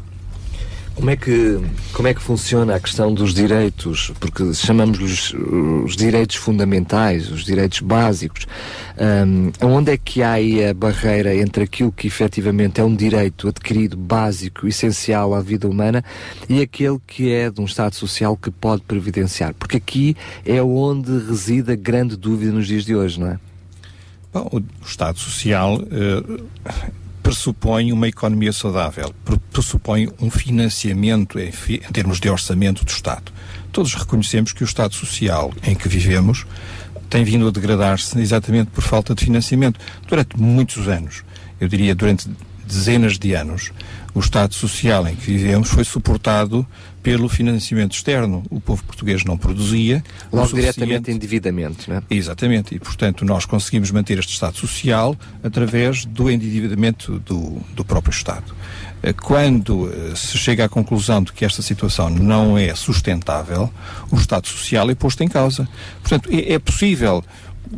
Como 1.02 1.10
é 1.10 1.16
que 1.16 1.60
como 1.94 2.08
é 2.08 2.14
que 2.14 2.22
funciona 2.22 2.76
a 2.76 2.80
questão 2.80 3.12
dos 3.12 3.34
direitos? 3.34 4.14
Porque 4.20 4.54
chamamos-lhes 4.54 5.34
os 5.34 5.96
direitos 5.96 6.36
fundamentais, 6.36 7.32
os 7.32 7.44
direitos 7.44 7.80
básicos. 7.80 8.46
Um, 9.00 9.52
onde 9.66 9.94
é 9.94 9.98
que 9.98 10.22
há 10.22 10.34
aí 10.34 10.64
a 10.64 10.76
barreira 10.76 11.36
entre 11.36 11.64
aquilo 11.64 11.92
que 11.92 12.06
efetivamente 12.06 12.80
é 12.80 12.84
um 12.84 12.96
direito 12.96 13.48
adquirido 13.48 13.98
básico, 13.98 14.68
essencial 14.68 15.34
à 15.34 15.42
vida 15.42 15.68
humana, 15.68 16.06
e 16.48 16.62
aquele 16.62 17.00
que 17.08 17.32
é 17.32 17.50
de 17.50 17.60
um 17.60 17.66
Estado 17.66 17.96
social 17.96 18.38
que 18.38 18.52
pode 18.52 18.84
previdenciar? 18.84 19.56
Porque 19.56 19.78
aqui 19.78 20.16
é 20.46 20.62
onde 20.62 21.18
reside 21.18 21.72
a 21.72 21.76
grande 21.76 22.16
dúvida 22.16 22.52
nos 22.52 22.68
dias 22.68 22.86
de 22.86 22.96
hoje, 22.96 23.20
não 23.20 23.28
é? 23.30 23.40
Bom, 24.32 24.48
o 24.52 24.86
Estado 24.86 25.18
Social 25.18 25.82
uh, 25.82 26.46
pressupõe 27.32 27.94
uma 27.94 28.10
economia 28.10 28.52
saudável, 28.52 29.14
pre- 29.24 29.40
pressupõe 29.54 30.10
um 30.20 30.30
financiamento 30.30 31.40
em, 31.40 31.50
em 31.70 31.92
termos 31.94 32.20
de 32.20 32.30
orçamento 32.30 32.84
do 32.84 32.92
Estado. 32.92 33.32
Todos 33.72 33.94
reconhecemos 33.94 34.52
que 34.52 34.64
o 34.64 34.66
Estado 34.66 34.94
social 34.94 35.54
em 35.64 35.74
que 35.74 35.88
vivemos 35.88 36.46
tem 37.10 37.24
vindo 37.24 37.48
a 37.48 37.52
degradar-se 37.52 38.20
exatamente 38.20 38.70
por 38.72 38.84
falta 38.84 39.16
de 39.16 39.24
financiamento. 39.24 39.80
Durante 40.10 40.38
muitos 40.38 40.90
anos, 40.90 41.24
eu 41.58 41.70
diria 41.70 41.96
durante 41.96 42.30
dezenas 42.68 43.18
de 43.18 43.34
anos, 43.34 43.72
o 44.14 44.20
Estado 44.20 44.54
social 44.54 45.08
em 45.08 45.16
que 45.16 45.26
vivemos 45.26 45.70
foi 45.70 45.84
suportado 45.84 46.66
pelo 47.02 47.28
financiamento 47.28 47.94
externo. 47.94 48.44
O 48.50 48.60
povo 48.60 48.84
português 48.84 49.24
não 49.24 49.38
produzia. 49.38 50.04
Logo 50.32 50.54
diretamente 50.54 51.12
endividamento, 51.12 51.90
não 51.90 51.98
é? 51.98 52.04
Exatamente, 52.10 52.76
e 52.76 52.80
portanto 52.80 53.26
nós 53.26 53.46
conseguimos 53.46 53.90
manter 53.92 54.20
este 54.20 54.34
Estado 54.34 54.58
social 54.58 55.16
através 55.44 56.06
do 56.06 56.30
endividamento 56.30 57.20
do, 57.20 57.62
do 57.74 57.84
próprio 57.84 58.12
Estado. 58.12 58.54
Eh, 59.02 59.14
Quando 59.14 59.92
eh, 59.92 60.16
se 60.16 60.38
chega 60.38 60.66
à 60.66 60.70
conclusão 60.70 61.24
de 61.24 61.34
que 61.34 61.44
esta 61.44 61.62
situação 61.62 62.10
não 62.10 62.58
é 62.58 62.76
sustentável, 62.76 63.72
o 64.12 64.16
Estado 64.16 64.48
social 64.48 64.90
é 64.90 64.96
posto 64.96 65.24
em 65.24 65.28
causa. 65.28 65.68
Portanto, 66.02 66.30
é, 66.32 66.54
é 66.54 66.60
possível 66.60 67.24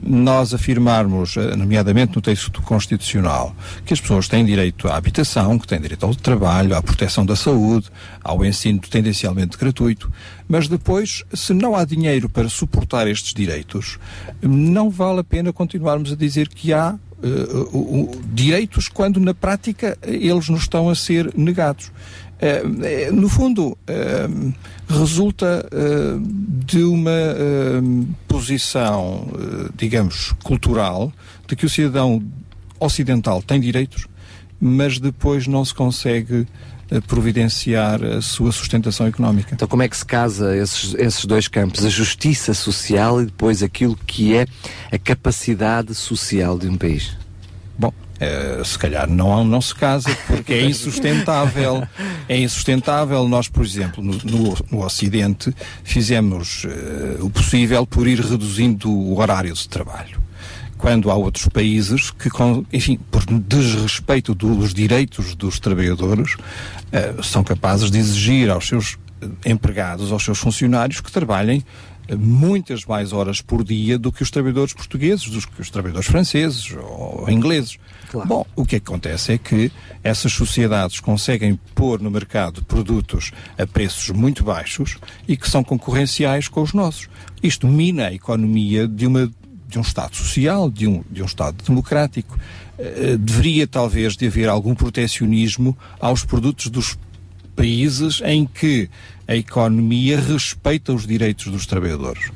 nós 0.01 0.53
afirmarmos, 0.53 1.37
eh, 1.37 1.55
nomeadamente 1.55 2.15
no 2.15 2.21
texto 2.21 2.61
constitucional, 2.61 3.55
que 3.85 3.93
as 3.93 4.01
pessoas 4.01 4.27
têm 4.27 4.43
direito 4.45 4.87
à 4.87 4.95
habitação, 4.97 5.59
que 5.59 5.67
têm 5.67 5.79
direito 5.79 6.05
ao 6.05 6.15
trabalho, 6.15 6.75
à 6.75 6.81
proteção 6.81 7.25
da 7.25 7.35
saúde, 7.35 7.87
ao 8.23 8.43
ensino 8.45 8.79
tendencialmente 8.79 9.57
gratuito, 9.57 10.11
mas 10.47 10.67
depois, 10.67 11.23
se 11.33 11.53
não 11.53 11.75
há 11.75 11.85
dinheiro 11.85 12.27
para 12.29 12.49
suportar 12.49 13.07
estes 13.07 13.33
direitos, 13.33 13.99
não 14.41 14.89
vale 14.89 15.19
a 15.19 15.23
pena 15.23 15.53
continuarmos 15.53 16.11
a 16.11 16.15
dizer 16.15 16.47
que 16.49 16.73
há 16.73 16.95
eh, 17.25 17.27
o- 17.71 18.01
o- 18.11 18.21
direitos 18.33 18.89
quando 18.89 19.17
na 19.17 19.33
prática 19.33 19.97
eles 20.03 20.49
nos 20.49 20.63
estão 20.63 20.89
a 20.89 20.95
ser 20.95 21.31
negados. 21.37 21.89
Eh, 22.43 22.61
eh, 22.83 23.09
no 23.09 23.29
fundo, 23.29 23.77
eh, 23.87 24.27
resulta 24.89 25.65
de 26.65 26.83
uma 26.83 27.11
posição, 28.27 29.27
digamos, 29.75 30.33
cultural, 30.43 31.11
de 31.47 31.55
que 31.55 31.65
o 31.65 31.69
cidadão 31.69 32.21
ocidental 32.79 33.41
tem 33.41 33.61
direitos, 33.61 34.07
mas 34.59 34.99
depois 34.99 35.47
não 35.47 35.63
se 35.63 35.73
consegue 35.73 36.45
providenciar 37.07 38.03
a 38.03 38.21
sua 38.21 38.51
sustentação 38.51 39.07
económica. 39.07 39.55
Então 39.55 39.67
como 39.67 39.81
é 39.81 39.87
que 39.87 39.97
se 39.97 40.05
casa 40.05 40.55
esses, 40.55 40.93
esses 40.95 41.25
dois 41.25 41.47
campos? 41.47 41.83
A 41.85 41.89
justiça 41.89 42.53
social 42.53 43.21
e 43.21 43.25
depois 43.25 43.63
aquilo 43.63 43.97
que 44.05 44.35
é 44.35 44.45
a 44.91 44.97
capacidade 44.97 45.95
social 45.95 46.59
de 46.59 46.67
um 46.67 46.77
país? 46.77 47.22
Eh, 48.23 48.61
se 48.63 48.79
calhar 48.79 49.09
não, 49.09 49.43
não 49.43 49.59
se 49.59 49.75
casa 49.75 50.09
porque 50.27 50.53
é 50.53 50.63
insustentável. 50.65 51.85
É 52.29 52.37
insustentável. 52.37 53.27
Nós, 53.27 53.49
por 53.49 53.65
exemplo, 53.65 54.01
no, 54.01 54.13
no, 54.13 54.57
no 54.71 54.85
Ocidente, 54.85 55.53
fizemos 55.83 56.65
eh, 56.65 57.17
o 57.19 57.29
possível 57.29 57.85
por 57.85 58.07
ir 58.07 58.21
reduzindo 58.21 58.89
o 58.89 59.19
horário 59.19 59.53
de 59.53 59.67
trabalho. 59.67 60.21
Quando 60.77 61.11
há 61.11 61.15
outros 61.15 61.49
países 61.49 62.11
que, 62.11 62.29
com, 62.29 62.65
enfim, 62.71 62.97
por 63.11 63.25
desrespeito 63.25 64.33
dos 64.33 64.73
direitos 64.73 65.35
dos 65.35 65.59
trabalhadores, 65.59 66.37
eh, 66.93 67.15
são 67.21 67.43
capazes 67.43 67.91
de 67.91 67.97
exigir 67.97 68.49
aos 68.49 68.65
seus 68.65 68.97
empregados, 69.45 70.13
aos 70.13 70.23
seus 70.23 70.39
funcionários, 70.39 71.01
que 71.01 71.11
trabalhem 71.11 71.63
muitas 72.17 72.85
mais 72.85 73.13
horas 73.13 73.41
por 73.41 73.63
dia 73.63 73.97
do 73.97 74.11
que 74.11 74.23
os 74.23 74.29
trabalhadores 74.29 74.73
portugueses, 74.73 75.29
dos 75.29 75.45
que 75.45 75.61
os 75.61 75.69
trabalhadores 75.69 76.07
franceses 76.07 76.75
ou 76.77 77.29
ingleses. 77.29 77.77
Bom, 78.25 78.45
o 78.55 78.65
que 78.65 78.75
acontece 78.75 79.33
é 79.33 79.37
que 79.37 79.71
essas 80.03 80.31
sociedades 80.33 80.99
conseguem 80.99 81.59
pôr 81.73 82.01
no 82.01 82.11
mercado 82.11 82.63
produtos 82.65 83.31
a 83.57 83.65
preços 83.65 84.09
muito 84.09 84.43
baixos 84.43 84.97
e 85.27 85.35
que 85.35 85.49
são 85.49 85.63
concorrenciais 85.63 86.47
com 86.47 86.61
os 86.61 86.73
nossos. 86.73 87.07
Isto 87.41 87.67
mina 87.67 88.07
a 88.07 88.13
economia 88.13 88.87
de 88.87 89.07
uma 89.07 89.31
de 89.67 89.79
um 89.79 89.81
Estado 89.81 90.15
social, 90.15 90.69
de 90.69 90.85
um, 90.85 91.03
de 91.09 91.23
um 91.23 91.25
Estado 91.25 91.63
democrático. 91.63 92.37
Eh, 92.77 93.17
deveria 93.17 93.65
talvez 93.65 94.15
de 94.15 94.27
haver 94.27 94.47
algum 94.47 94.75
protecionismo 94.75 95.75
aos 95.99 96.23
produtos 96.23 96.69
dos 96.69 96.95
países 97.55 98.21
em 98.23 98.45
que 98.45 98.87
a 99.27 99.35
economia 99.35 100.19
respeita 100.19 100.93
os 100.93 101.07
direitos 101.07 101.47
dos 101.47 101.65
trabalhadores. 101.65 102.29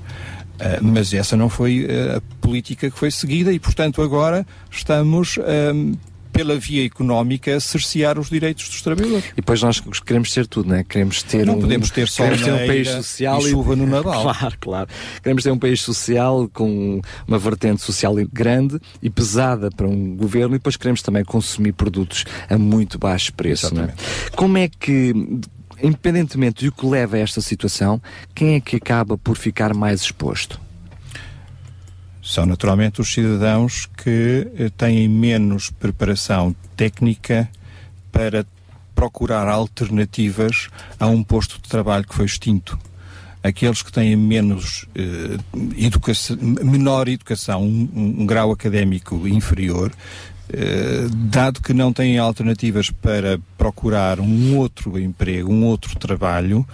Uh, 0.57 0.81
mas 0.81 1.13
essa 1.13 1.37
não 1.37 1.49
foi 1.49 1.85
uh, 1.85 2.17
a 2.17 2.21
política 2.41 2.89
que 2.89 2.97
foi 2.97 3.11
seguida 3.11 3.53
e, 3.53 3.59
portanto, 3.59 4.01
agora 4.01 4.45
estamos, 4.71 5.37
um, 5.37 5.93
pela 6.33 6.57
via 6.57 6.83
económica, 6.83 7.55
a 7.55 7.59
cercear 7.59 8.17
os 8.17 8.29
direitos 8.29 8.67
dos 8.67 8.81
trabalhadores. 8.81 9.25
E 9.33 9.35
depois 9.35 9.61
nós 9.61 9.79
queremos 9.79 10.31
ter 10.31 10.47
tudo, 10.47 10.69
não 10.69 10.77
é? 10.77 10.83
Queremos 10.83 11.21
ter 11.21 11.45
Não 11.45 11.57
um, 11.57 11.61
podemos 11.61 11.91
ter 11.91 12.07
só 12.07 12.23
queremos 12.23 12.43
ter 12.43 12.53
um 12.53 12.67
país 12.67 12.87
e 12.87 12.91
social 12.91 13.41
chuva 13.41 13.75
no 13.75 13.85
Natal. 13.87 14.23
Claro, 14.23 14.57
claro. 14.59 14.89
Queremos 15.21 15.43
ter 15.43 15.51
um 15.51 15.59
país 15.59 15.81
social 15.81 16.49
com 16.51 17.01
uma 17.27 17.37
vertente 17.37 17.83
social 17.83 18.15
grande 18.33 18.79
e 19.01 19.11
pesada 19.11 19.69
para 19.69 19.87
um 19.87 20.15
governo 20.15 20.55
e 20.55 20.57
depois 20.57 20.75
queremos 20.75 21.03
também 21.03 21.23
consumir 21.23 21.73
produtos 21.73 22.25
a 22.49 22.57
muito 22.57 22.97
baixo 22.97 23.31
preço, 23.33 23.75
não 23.75 23.83
é? 23.83 23.93
Como 24.35 24.57
é 24.57 24.67
que 24.67 25.13
independentemente 25.81 26.65
do 26.65 26.71
que 26.71 26.85
leva 26.85 27.15
a 27.15 27.19
esta 27.19 27.41
situação, 27.41 28.01
quem 28.33 28.55
é 28.55 28.59
que 28.59 28.75
acaba 28.75 29.17
por 29.17 29.37
ficar 29.37 29.73
mais 29.73 30.01
exposto? 30.01 30.59
São 32.23 32.45
naturalmente 32.45 32.99
os 32.99 33.11
cidadãos 33.11 33.85
que 33.85 34.47
eh, 34.57 34.69
têm 34.75 35.07
menos 35.07 35.69
preparação 35.69 36.53
técnica 36.75 37.49
para 38.11 38.45
procurar 38.93 39.47
alternativas 39.47 40.69
a 40.99 41.07
um 41.07 41.23
posto 41.23 41.61
de 41.61 41.69
trabalho 41.69 42.05
que 42.05 42.15
foi 42.15 42.25
extinto. 42.25 42.77
Aqueles 43.41 43.81
que 43.81 43.91
têm 43.91 44.15
menos 44.15 44.85
eh, 44.93 45.37
educação, 45.77 46.35
menor 46.41 47.07
educação, 47.07 47.63
um, 47.63 47.89
um 47.95 48.25
grau 48.25 48.51
académico 48.51 49.25
inferior, 49.25 49.93
eh, 50.51 51.07
dado 51.11 51.61
que 51.61 51.73
não 51.73 51.91
têm 51.91 52.17
alternativas 52.17 52.89
para 52.89 53.39
procurar 53.57 54.19
um 54.19 54.57
outro 54.57 54.97
emprego, 54.99 55.51
um 55.51 55.65
outro 55.65 55.97
trabalho, 55.97 56.65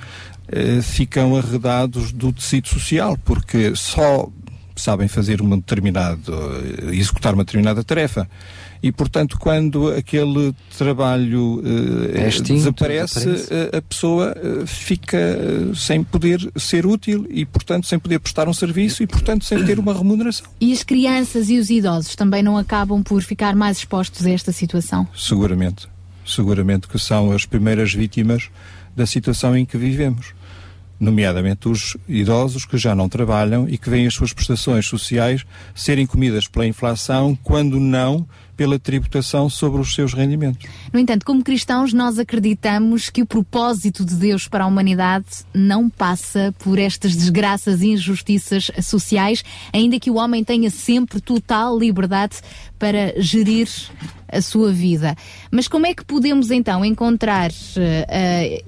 eh, 0.48 0.82
ficam 0.82 1.36
arredados 1.36 2.12
do 2.12 2.32
tecido 2.32 2.68
social, 2.68 3.18
porque 3.24 3.76
só 3.76 4.30
sabem 4.76 5.08
fazer 5.08 5.42
uma 5.42 5.56
determinada, 5.56 6.20
eh, 6.32 6.96
executar 6.96 7.34
uma 7.34 7.44
determinada 7.44 7.84
tarefa. 7.84 8.30
E, 8.84 8.92
portanto, 8.92 9.40
quando 9.40 9.88
aquele 9.94 10.54
trabalho 10.78 11.64
eh, 12.14 12.24
É 12.24 12.28
extinto, 12.28 12.54
desaparece, 12.56 13.20
desaparece. 13.24 13.54
eh, 13.54 13.78
a 13.78 13.82
pessoa 13.82 14.36
eh, 14.36 14.66
fica 14.66 15.18
sem 15.74 16.04
poder 16.04 16.52
ser 16.58 16.86
útil 16.86 17.26
e, 17.30 17.46
portanto, 17.46 17.88
sem 17.88 17.98
poder 17.98 18.20
prestar 18.20 18.50
um 18.50 18.54
serviço 18.54 19.02
e, 19.02 19.08
portanto, 19.08 19.46
sem 19.46 19.64
ter 19.64 19.80
uma 19.80 19.94
remuneração. 19.94 20.48
E 20.60 20.74
as 20.74 20.84
crianças 20.84 21.50
e 21.50 21.58
os 21.58 21.70
idosos 21.70 22.14
também 22.18 22.44
não 22.44 22.58
acabam 22.58 23.02
por 23.02 23.22
ficar 23.22 23.56
mais 23.56 23.78
expostos 23.78 24.26
a 24.26 24.32
esta 24.32 24.52
situação? 24.52 25.08
Seguramente. 25.16 25.88
Seguramente 26.26 26.88
que 26.90 27.00
são 27.00 27.32
as 27.32 27.46
primeiras 27.46 27.94
vítimas 27.94 28.50
da 28.94 29.06
situação 29.06 29.56
em 29.56 29.66
que 29.66 29.78
vivemos. 29.78 30.34
Nomeadamente 31.00 31.68
os 31.68 31.98
idosos 32.08 32.66
que 32.66 32.78
já 32.78 32.94
não 32.94 33.10
trabalham 33.10 33.68
e 33.68 33.78
que 33.78 33.90
veem 33.90 34.08
as 34.08 34.14
suas 34.14 34.32
prestações 34.32 34.86
sociais 34.88 35.46
serem 35.74 36.06
comidas 36.06 36.48
pela 36.48 36.68
inflação, 36.68 37.38
quando 37.44 37.80
não 37.80 38.26
pela 38.56 38.78
tributação 38.78 39.50
sobre 39.50 39.82
os 39.82 39.94
seus 39.94 40.14
rendimentos. 40.14 40.70
No 40.92 41.00
entanto, 41.00 41.26
como 41.26 41.44
cristãos, 41.44 41.94
nós 41.94 42.20
acreditamos 42.20 43.10
que 43.10 43.22
o 43.22 43.26
propósito 43.26 44.06
de 44.06 44.16
Deus 44.16 44.48
para 44.48 44.64
a 44.64 44.68
humanidade 44.68 45.26
não 45.54 45.90
passa 45.90 46.54
por 46.60 46.78
estas 46.78 47.16
desgraças 47.16 47.82
e 47.82 47.90
injustiças 47.90 48.72
sociais, 48.82 49.44
ainda 49.72 50.00
que 50.00 50.12
o 50.12 50.16
homem 50.16 50.44
tenha 50.44 50.70
sempre 50.70 51.20
total 51.20 51.78
liberdade 51.78 52.38
para 52.78 53.14
gerir 53.22 53.68
a 54.28 54.42
sua 54.42 54.72
vida. 54.72 55.16
Mas 55.52 55.68
como 55.68 55.86
é 55.86 55.94
que 55.94 56.04
podemos 56.04 56.52
então 56.52 56.84
encontrar. 56.84 57.52
eh, 57.78 58.64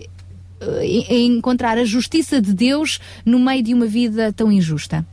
encontrar 1.10 1.78
a 1.78 1.86
justiça 1.86 2.42
de 2.42 2.54
Deus 2.54 3.00
no 3.26 3.40
meio 3.40 3.62
de 3.62 3.74
uma 3.74 3.86
vida 3.86 4.32
tão 4.34 4.52
injusta? 4.52 5.06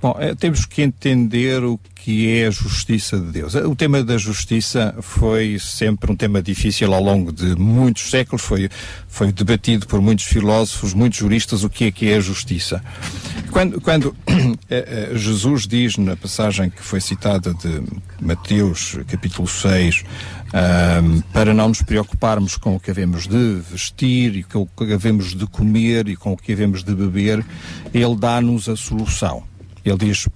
Bom, 0.00 0.16
temos 0.38 0.64
que 0.64 0.80
entender 0.80 1.62
o 1.62 1.78
que 2.02 2.38
é 2.38 2.46
a 2.46 2.50
justiça 2.50 3.18
de 3.18 3.26
Deus. 3.26 3.54
O 3.54 3.76
tema 3.76 4.02
da 4.02 4.16
justiça 4.16 4.94
foi 5.00 5.58
sempre 5.60 6.10
um 6.10 6.16
tema 6.16 6.42
difícil 6.42 6.92
ao 6.94 7.02
longo 7.02 7.30
de 7.30 7.54
muitos 7.56 8.10
séculos, 8.10 8.42
foi, 8.42 8.70
foi 9.06 9.30
debatido 9.30 9.86
por 9.86 10.00
muitos 10.00 10.24
filósofos, 10.24 10.94
muitos 10.94 11.18
juristas, 11.18 11.62
o 11.62 11.68
que 11.68 11.84
é 11.84 11.90
que 11.90 12.08
é 12.08 12.16
a 12.16 12.20
justiça. 12.20 12.82
Quando, 13.50 13.80
quando 13.80 14.16
eh, 14.70 15.10
eh, 15.12 15.16
Jesus 15.16 15.66
diz 15.66 15.98
na 15.98 16.16
passagem 16.16 16.70
que 16.70 16.82
foi 16.82 17.00
citada 17.00 17.52
de 17.52 17.82
Mateus, 18.20 18.98
capítulo 19.06 19.46
6, 19.46 20.02
ahm, 20.54 21.20
para 21.32 21.52
não 21.52 21.68
nos 21.68 21.82
preocuparmos 21.82 22.56
com 22.56 22.76
o 22.76 22.80
que 22.80 22.90
havemos 22.90 23.26
de 23.26 23.60
vestir 23.70 24.36
e 24.36 24.42
com 24.42 24.60
o 24.62 24.66
que 24.66 24.92
havemos 24.92 25.34
de 25.34 25.46
comer 25.46 26.08
e 26.08 26.16
com 26.16 26.32
o 26.32 26.36
que 26.36 26.52
havemos 26.52 26.82
de 26.82 26.94
beber, 26.94 27.44
ele 27.92 28.16
dá-nos 28.16 28.68
a 28.68 28.76
solução. 28.76 29.42
Ele 29.84 29.98
diz: 29.98 30.26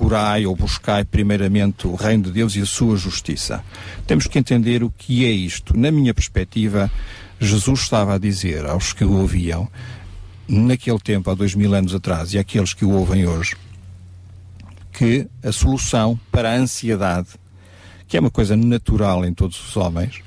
procurai 0.00 0.46
ou 0.46 0.56
buscai 0.56 1.04
primeiramente 1.04 1.86
o 1.86 1.94
reino 1.94 2.24
de 2.24 2.32
Deus 2.32 2.56
e 2.56 2.62
a 2.62 2.66
sua 2.66 2.96
justiça. 2.96 3.62
Temos 4.06 4.26
que 4.26 4.38
entender 4.38 4.82
o 4.82 4.90
que 4.90 5.26
é 5.26 5.30
isto. 5.30 5.76
Na 5.76 5.90
minha 5.90 6.14
perspectiva, 6.14 6.90
Jesus 7.38 7.80
estava 7.80 8.14
a 8.14 8.18
dizer 8.18 8.64
aos 8.64 8.94
que 8.94 9.04
o 9.04 9.18
ouviam, 9.18 9.68
naquele 10.48 10.98
tempo, 10.98 11.30
há 11.30 11.34
dois 11.34 11.54
mil 11.54 11.74
anos 11.74 11.94
atrás, 11.94 12.32
e 12.32 12.38
àqueles 12.38 12.72
que 12.72 12.84
o 12.84 12.92
ouvem 12.92 13.26
hoje, 13.26 13.54
que 14.90 15.28
a 15.44 15.52
solução 15.52 16.18
para 16.32 16.50
a 16.50 16.56
ansiedade, 16.56 17.28
que 18.08 18.16
é 18.16 18.20
uma 18.20 18.30
coisa 18.30 18.56
natural 18.56 19.22
em 19.24 19.34
todos 19.34 19.62
os 19.68 19.76
homens, 19.76 20.22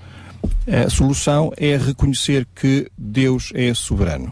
a 0.67 0.89
solução 0.89 1.51
é 1.57 1.75
reconhecer 1.77 2.47
que 2.55 2.87
Deus 2.95 3.51
é 3.55 3.73
soberano. 3.73 4.31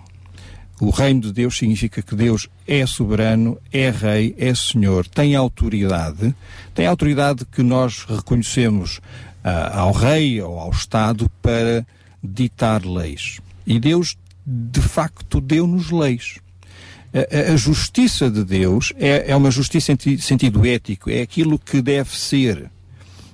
O 0.81 0.89
reino 0.89 1.21
de 1.21 1.31
Deus 1.31 1.57
significa 1.59 2.01
que 2.01 2.15
Deus 2.15 2.47
é 2.67 2.83
soberano, 2.87 3.55
é 3.71 3.91
rei, 3.91 4.33
é 4.35 4.53
senhor, 4.55 5.05
tem 5.07 5.35
autoridade, 5.35 6.33
tem 6.73 6.87
autoridade 6.87 7.45
que 7.45 7.61
nós 7.61 8.03
reconhecemos 8.03 8.99
ah, 9.43 9.79
ao 9.81 9.91
rei 9.91 10.41
ou 10.41 10.57
ao 10.57 10.71
Estado 10.71 11.29
para 11.39 11.85
ditar 12.23 12.83
leis. 12.83 13.39
E 13.65 13.79
Deus, 13.79 14.17
de 14.43 14.81
facto, 14.81 15.39
deu-nos 15.39 15.91
leis. 15.91 16.39
A, 17.13 17.53
a- 17.53 17.55
justiça 17.57 18.27
de 18.31 18.43
Deus 18.43 18.91
é, 18.97 19.25
é 19.31 19.35
uma 19.35 19.51
justiça 19.51 19.91
em 19.91 19.95
ti- 19.95 20.17
sentido 20.19 20.65
ético, 20.65 21.11
é 21.11 21.21
aquilo 21.21 21.59
que 21.59 21.79
deve 21.79 22.09
ser 22.17 22.71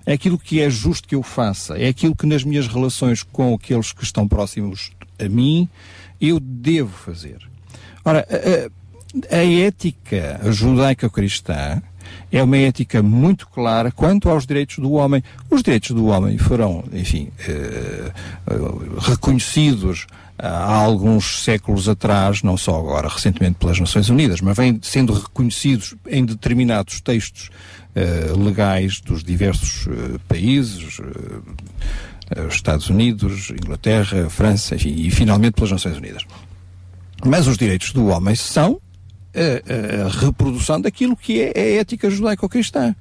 é 0.05 0.13
aquilo 0.13 0.37
que 0.39 0.61
é 0.61 0.69
justo 0.69 1.05
que 1.05 1.15
eu 1.15 1.21
faça, 1.21 1.77
é 1.77 1.89
aquilo 1.89 2.15
que 2.15 2.25
nas 2.25 2.41
minhas 2.43 2.65
relações 2.65 3.23
com 3.23 3.53
aqueles 3.53 3.91
que 3.91 4.03
estão 4.05 4.25
próximos 4.25 4.91
a 5.19 5.27
mim 5.27 5.67
eu 6.19 6.39
devo 6.39 6.91
fazer. 6.91 7.37
Ora, 8.03 8.25
a, 8.29 9.35
a- 9.35 9.43
ética 9.45 10.39
judaico-cristã 10.51 11.81
é 12.31 12.41
uma 12.41 12.57
ética 12.57 13.01
muito 13.03 13.47
clara 13.47 13.91
quanto 13.91 14.29
aos 14.29 14.45
direitos 14.45 14.77
do 14.79 14.93
homem. 14.93 15.23
Os 15.49 15.61
direitos 15.63 15.91
do 15.91 16.05
homem 16.07 16.37
foram, 16.37 16.83
enfim, 16.93 17.29
eh, 17.47 18.11
reconhecidos 18.99 20.07
há 20.37 20.75
alguns 20.75 21.43
séculos 21.43 21.89
atrás, 21.89 22.43
não 22.43 22.55
só 22.57 22.77
agora, 22.79 23.07
recentemente 23.09 23.55
pelas 23.59 23.79
Nações 23.79 24.09
Unidas, 24.09 24.39
mas 24.39 24.55
vêm 24.55 24.79
sendo 24.83 25.13
reconhecidos 25.13 25.95
em 26.07 26.23
determinados 26.25 27.01
textos 27.01 27.49
eh, 27.95 28.31
legais 28.37 29.01
dos 29.01 29.23
diversos 29.23 29.87
eh, 29.87 30.17
países, 30.27 30.99
eh, 32.29 32.39
eh, 32.41 32.47
Estados 32.47 32.89
Unidos, 32.89 33.51
Inglaterra, 33.51 34.29
França, 34.29 34.75
enfim, 34.75 34.93
e 34.97 35.11
finalmente 35.11 35.53
pelas 35.53 35.71
Nações 35.71 35.97
Unidas. 35.97 36.23
Mas 37.25 37.47
os 37.47 37.57
direitos 37.57 37.91
do 37.91 38.07
homem 38.07 38.35
são 38.35 38.79
a, 39.33 40.05
a 40.05 40.09
reprodução 40.09 40.79
daquilo 40.79 41.15
que 41.15 41.41
é 41.41 41.51
a 41.55 41.79
ética 41.79 42.09
judaico-cristã. 42.09 42.95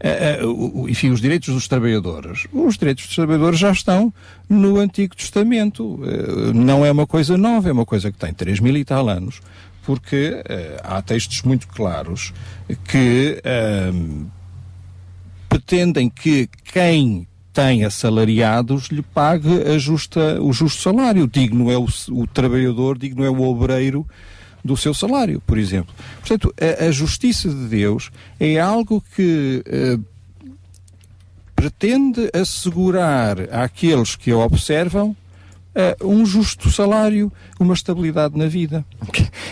Eh, 0.00 0.40
eh, 0.40 0.88
enfim, 0.88 1.10
os 1.10 1.20
direitos 1.20 1.52
dos 1.52 1.66
trabalhadores. 1.66 2.46
Os 2.52 2.78
direitos 2.78 3.06
dos 3.06 3.16
trabalhadores 3.16 3.58
já 3.58 3.72
estão 3.72 4.12
no 4.48 4.78
Antigo 4.78 5.16
Testamento. 5.16 6.00
Eh, 6.04 6.52
não 6.52 6.86
é 6.86 6.92
uma 6.92 7.06
coisa 7.06 7.36
nova, 7.36 7.68
é 7.68 7.72
uma 7.72 7.84
coisa 7.84 8.12
que 8.12 8.18
tem 8.18 8.32
3 8.32 8.60
mil 8.60 8.76
e 8.76 8.84
tal 8.84 9.08
anos, 9.08 9.40
porque 9.84 10.40
eh, 10.44 10.80
há 10.84 11.02
textos 11.02 11.42
muito 11.42 11.66
claros 11.66 12.32
que 12.88 13.42
pretendem 15.48 16.08
que 16.08 16.48
quem 16.72 17.26
tem 17.58 17.84
assalariados 17.84 18.84
lhe 18.84 19.02
pague 19.02 19.76
justa, 19.80 20.40
o 20.40 20.52
justo 20.52 20.80
salário. 20.80 21.26
Digno 21.26 21.72
é 21.72 21.76
o, 21.76 21.88
o 22.10 22.24
trabalhador, 22.24 22.96
digno 22.96 23.24
é 23.24 23.30
o 23.30 23.42
obreiro 23.42 24.06
do 24.64 24.76
seu 24.76 24.94
salário, 24.94 25.42
por 25.44 25.58
exemplo. 25.58 25.92
Portanto, 26.20 26.54
a, 26.60 26.84
a 26.84 26.92
justiça 26.92 27.48
de 27.48 27.66
Deus 27.66 28.12
é 28.38 28.60
algo 28.60 29.02
que 29.16 29.64
eh, 29.66 29.98
pretende 31.56 32.30
assegurar 32.32 33.52
àqueles 33.52 34.14
que 34.14 34.30
a 34.30 34.36
observam 34.36 35.16
eh, 35.78 35.96
um 36.02 36.26
justo 36.26 36.68
salário, 36.70 37.32
uma 37.60 37.72
estabilidade 37.72 38.36
na 38.36 38.46
vida. 38.48 38.84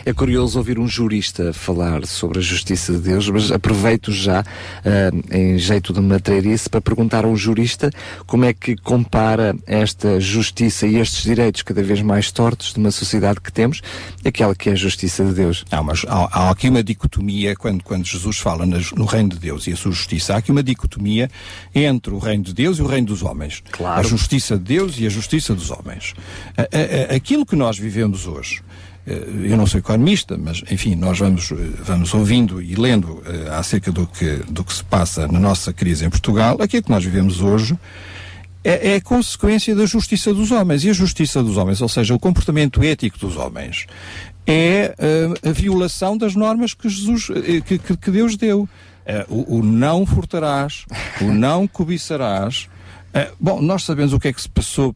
É 0.04 0.12
curioso 0.12 0.58
ouvir 0.58 0.76
um 0.78 0.88
jurista 0.88 1.52
falar 1.52 2.04
sobre 2.04 2.40
a 2.40 2.42
justiça 2.42 2.92
de 2.92 2.98
Deus, 2.98 3.28
mas 3.30 3.52
aproveito 3.52 4.10
já, 4.10 4.40
ah, 4.84 5.34
em 5.36 5.56
jeito 5.56 5.92
de 5.92 6.00
matreirice, 6.00 6.68
para 6.68 6.80
perguntar 6.80 7.24
a 7.24 7.28
um 7.28 7.36
jurista 7.36 7.90
como 8.26 8.44
é 8.44 8.52
que 8.52 8.74
compara 8.76 9.54
esta 9.66 10.18
justiça 10.20 10.86
e 10.86 10.96
estes 10.96 11.22
direitos 11.22 11.62
cada 11.62 11.82
vez 11.82 12.02
mais 12.02 12.32
tortos 12.32 12.72
de 12.72 12.80
uma 12.80 12.90
sociedade 12.90 13.40
que 13.40 13.52
temos, 13.52 13.80
aquela 14.24 14.54
que 14.54 14.68
é 14.68 14.72
a 14.72 14.76
justiça 14.76 15.24
de 15.24 15.32
Deus. 15.32 15.64
Há, 15.70 15.80
uma, 15.80 15.92
há, 16.08 16.40
há 16.40 16.50
aqui 16.50 16.68
uma 16.68 16.82
dicotomia 16.82 17.54
quando, 17.54 17.84
quando 17.84 18.04
Jesus 18.04 18.38
fala 18.38 18.66
nas- 18.66 18.90
no 18.92 19.04
reino 19.04 19.28
de 19.28 19.38
Deus 19.38 19.68
e 19.68 19.72
a 19.72 19.76
sua 19.76 19.92
justiça. 19.92 20.34
Há 20.34 20.38
aqui 20.38 20.50
uma 20.50 20.62
dicotomia 20.62 21.30
entre 21.72 22.12
o 22.12 22.18
reino 22.18 22.42
de 22.42 22.52
Deus 22.52 22.78
e 22.78 22.82
o 22.82 22.86
reino 22.86 23.06
dos 23.06 23.22
homens. 23.22 23.62
Claro. 23.70 24.00
A 24.00 24.02
justiça 24.02 24.56
de 24.58 24.64
Deus 24.64 24.98
e 24.98 25.06
a 25.06 25.08
justiça 25.10 25.54
dos 25.54 25.70
homens. 25.70 26.14
Aquilo 27.14 27.44
que 27.46 27.56
nós 27.56 27.78
vivemos 27.78 28.26
hoje, 28.26 28.62
eh, 29.06 29.22
eu 29.44 29.56
não 29.56 29.66
sou 29.66 29.78
economista, 29.78 30.36
mas 30.36 30.62
enfim, 30.70 30.94
nós 30.96 31.18
vamos, 31.18 31.50
eh, 31.52 31.54
vamos 31.84 32.12
ouvindo 32.14 32.60
e 32.60 32.74
lendo 32.74 33.22
eh, 33.26 33.48
acerca 33.54 33.92
do 33.92 34.06
que, 34.06 34.36
do 34.48 34.64
que 34.64 34.72
se 34.72 34.82
passa 34.84 35.28
na 35.28 35.38
nossa 35.38 35.72
crise 35.72 36.04
em 36.04 36.10
Portugal, 36.10 36.56
aquilo 36.60 36.82
que 36.82 36.90
nós 36.90 37.04
vivemos 37.04 37.40
hoje 37.40 37.78
é, 38.64 38.94
é 38.94 39.00
consequência 39.00 39.74
da 39.76 39.86
justiça 39.86 40.34
dos 40.34 40.50
homens. 40.50 40.82
E 40.84 40.90
a 40.90 40.92
justiça 40.92 41.42
dos 41.42 41.56
homens, 41.56 41.80
ou 41.80 41.88
seja, 41.88 42.14
o 42.14 42.18
comportamento 42.18 42.82
ético 42.82 43.18
dos 43.18 43.36
homens, 43.36 43.86
é 44.44 44.94
a 45.44 45.52
violação 45.52 46.16
das 46.18 46.34
normas 46.34 46.74
que 46.74 46.88
Jesus, 46.88 47.26
que, 47.64 47.78
que- 47.78 48.10
Deus 48.10 48.36
deu. 48.36 48.68
O, 49.28 49.58
o 49.58 49.62
não 49.62 50.04
furtarás, 50.04 50.84
o 51.20 51.26
não 51.32 51.68
cobiçarás. 51.68 52.68
Bom, 53.40 53.62
nós 53.62 53.84
sabemos 53.84 54.12
o 54.12 54.18
que 54.18 54.26
é 54.28 54.32
que 54.32 54.42
se 54.42 54.48
passou 54.48 54.94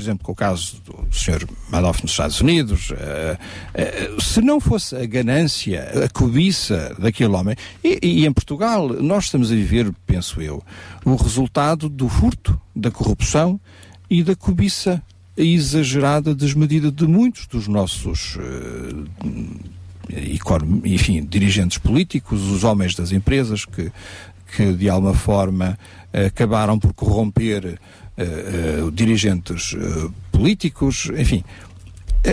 por 0.00 0.04
exemplo, 0.04 0.24
com 0.24 0.32
o 0.32 0.34
caso 0.34 0.80
do 0.80 1.06
Sr. 1.12 1.46
Madoff 1.68 2.02
nos 2.02 2.12
Estados 2.12 2.40
Unidos, 2.40 2.90
eh, 2.92 3.38
eh, 3.74 4.10
se 4.18 4.40
não 4.40 4.58
fosse 4.58 4.96
a 4.96 5.04
ganância, 5.04 5.92
a 6.04 6.08
cobiça 6.08 6.96
daquele 6.98 7.34
homem, 7.34 7.54
e, 7.84 7.98
e 8.02 8.26
em 8.26 8.32
Portugal 8.32 8.88
nós 8.88 9.24
estamos 9.24 9.52
a 9.52 9.54
viver, 9.54 9.92
penso 10.06 10.40
eu, 10.40 10.64
o 11.04 11.16
resultado 11.16 11.86
do 11.86 12.08
furto, 12.08 12.58
da 12.74 12.90
corrupção 12.90 13.60
e 14.08 14.22
da 14.22 14.34
cobiça 14.34 15.02
exagerada, 15.36 16.34
desmedida 16.34 16.90
de 16.90 17.06
muitos 17.06 17.46
dos 17.46 17.68
nossos 17.68 18.38
econom- 20.08 20.80
enfim, 20.82 21.22
dirigentes 21.28 21.76
políticos, 21.76 22.40
os 22.48 22.64
homens 22.64 22.94
das 22.94 23.12
empresas 23.12 23.66
que, 23.66 23.92
que 24.56 24.72
de 24.72 24.88
alguma 24.88 25.14
forma 25.14 25.78
acabaram 26.26 26.78
por 26.78 26.92
corromper 26.94 27.78
dirigentes 28.92 29.74
eh, 29.76 30.08
políticos, 30.32 31.10
enfim. 31.16 31.44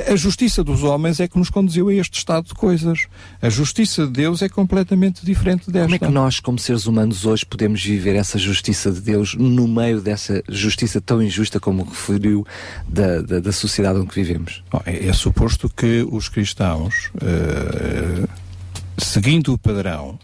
A- 0.10 0.18
justiça 0.18 0.66
dos 0.66 0.84
homens 0.84 1.22
é 1.22 1.30
que 1.30 1.38
nos 1.40 1.50
conduziu 1.50 1.88
a 1.88 1.94
este 1.94 2.18
estado 2.18 2.48
de 2.48 2.54
coisas. 2.54 3.06
A 3.42 3.50
justiça 3.50 4.06
de 4.06 4.12
Deus 4.12 4.42
é 4.42 4.50
completamente 4.50 5.26
diferente 5.26 5.72
desta. 5.72 5.84
Como 5.88 5.96
é 5.96 6.00
que 6.00 6.14
nós, 6.14 6.42
como 6.42 6.60
seres 6.60 6.86
humanos, 6.88 7.26
hoje 7.26 7.46
podemos 7.46 7.82
viver 7.82 8.16
essa 8.18 8.38
justiça 8.38 8.92
de 8.92 9.00
Deus 9.00 9.34
no 9.36 9.66
meio 9.66 10.02
dessa 10.02 10.44
justiça 10.50 11.00
tão 11.00 11.24
injusta 11.24 11.58
como 11.58 11.86
referiu 11.86 12.46
da, 12.86 13.22
da, 13.22 13.40
da 13.40 13.52
sociedade 13.54 13.98
em 14.00 14.06
que 14.06 14.16
vivemos? 14.16 14.62
É, 14.86 15.08
é 15.08 15.14
suposto 15.14 15.70
que 15.70 16.06
os 16.12 16.28
cristãos, 16.28 17.10
eh, 17.22 18.28
seguindo 18.98 19.54
o 19.54 19.58
padrão 19.58 20.20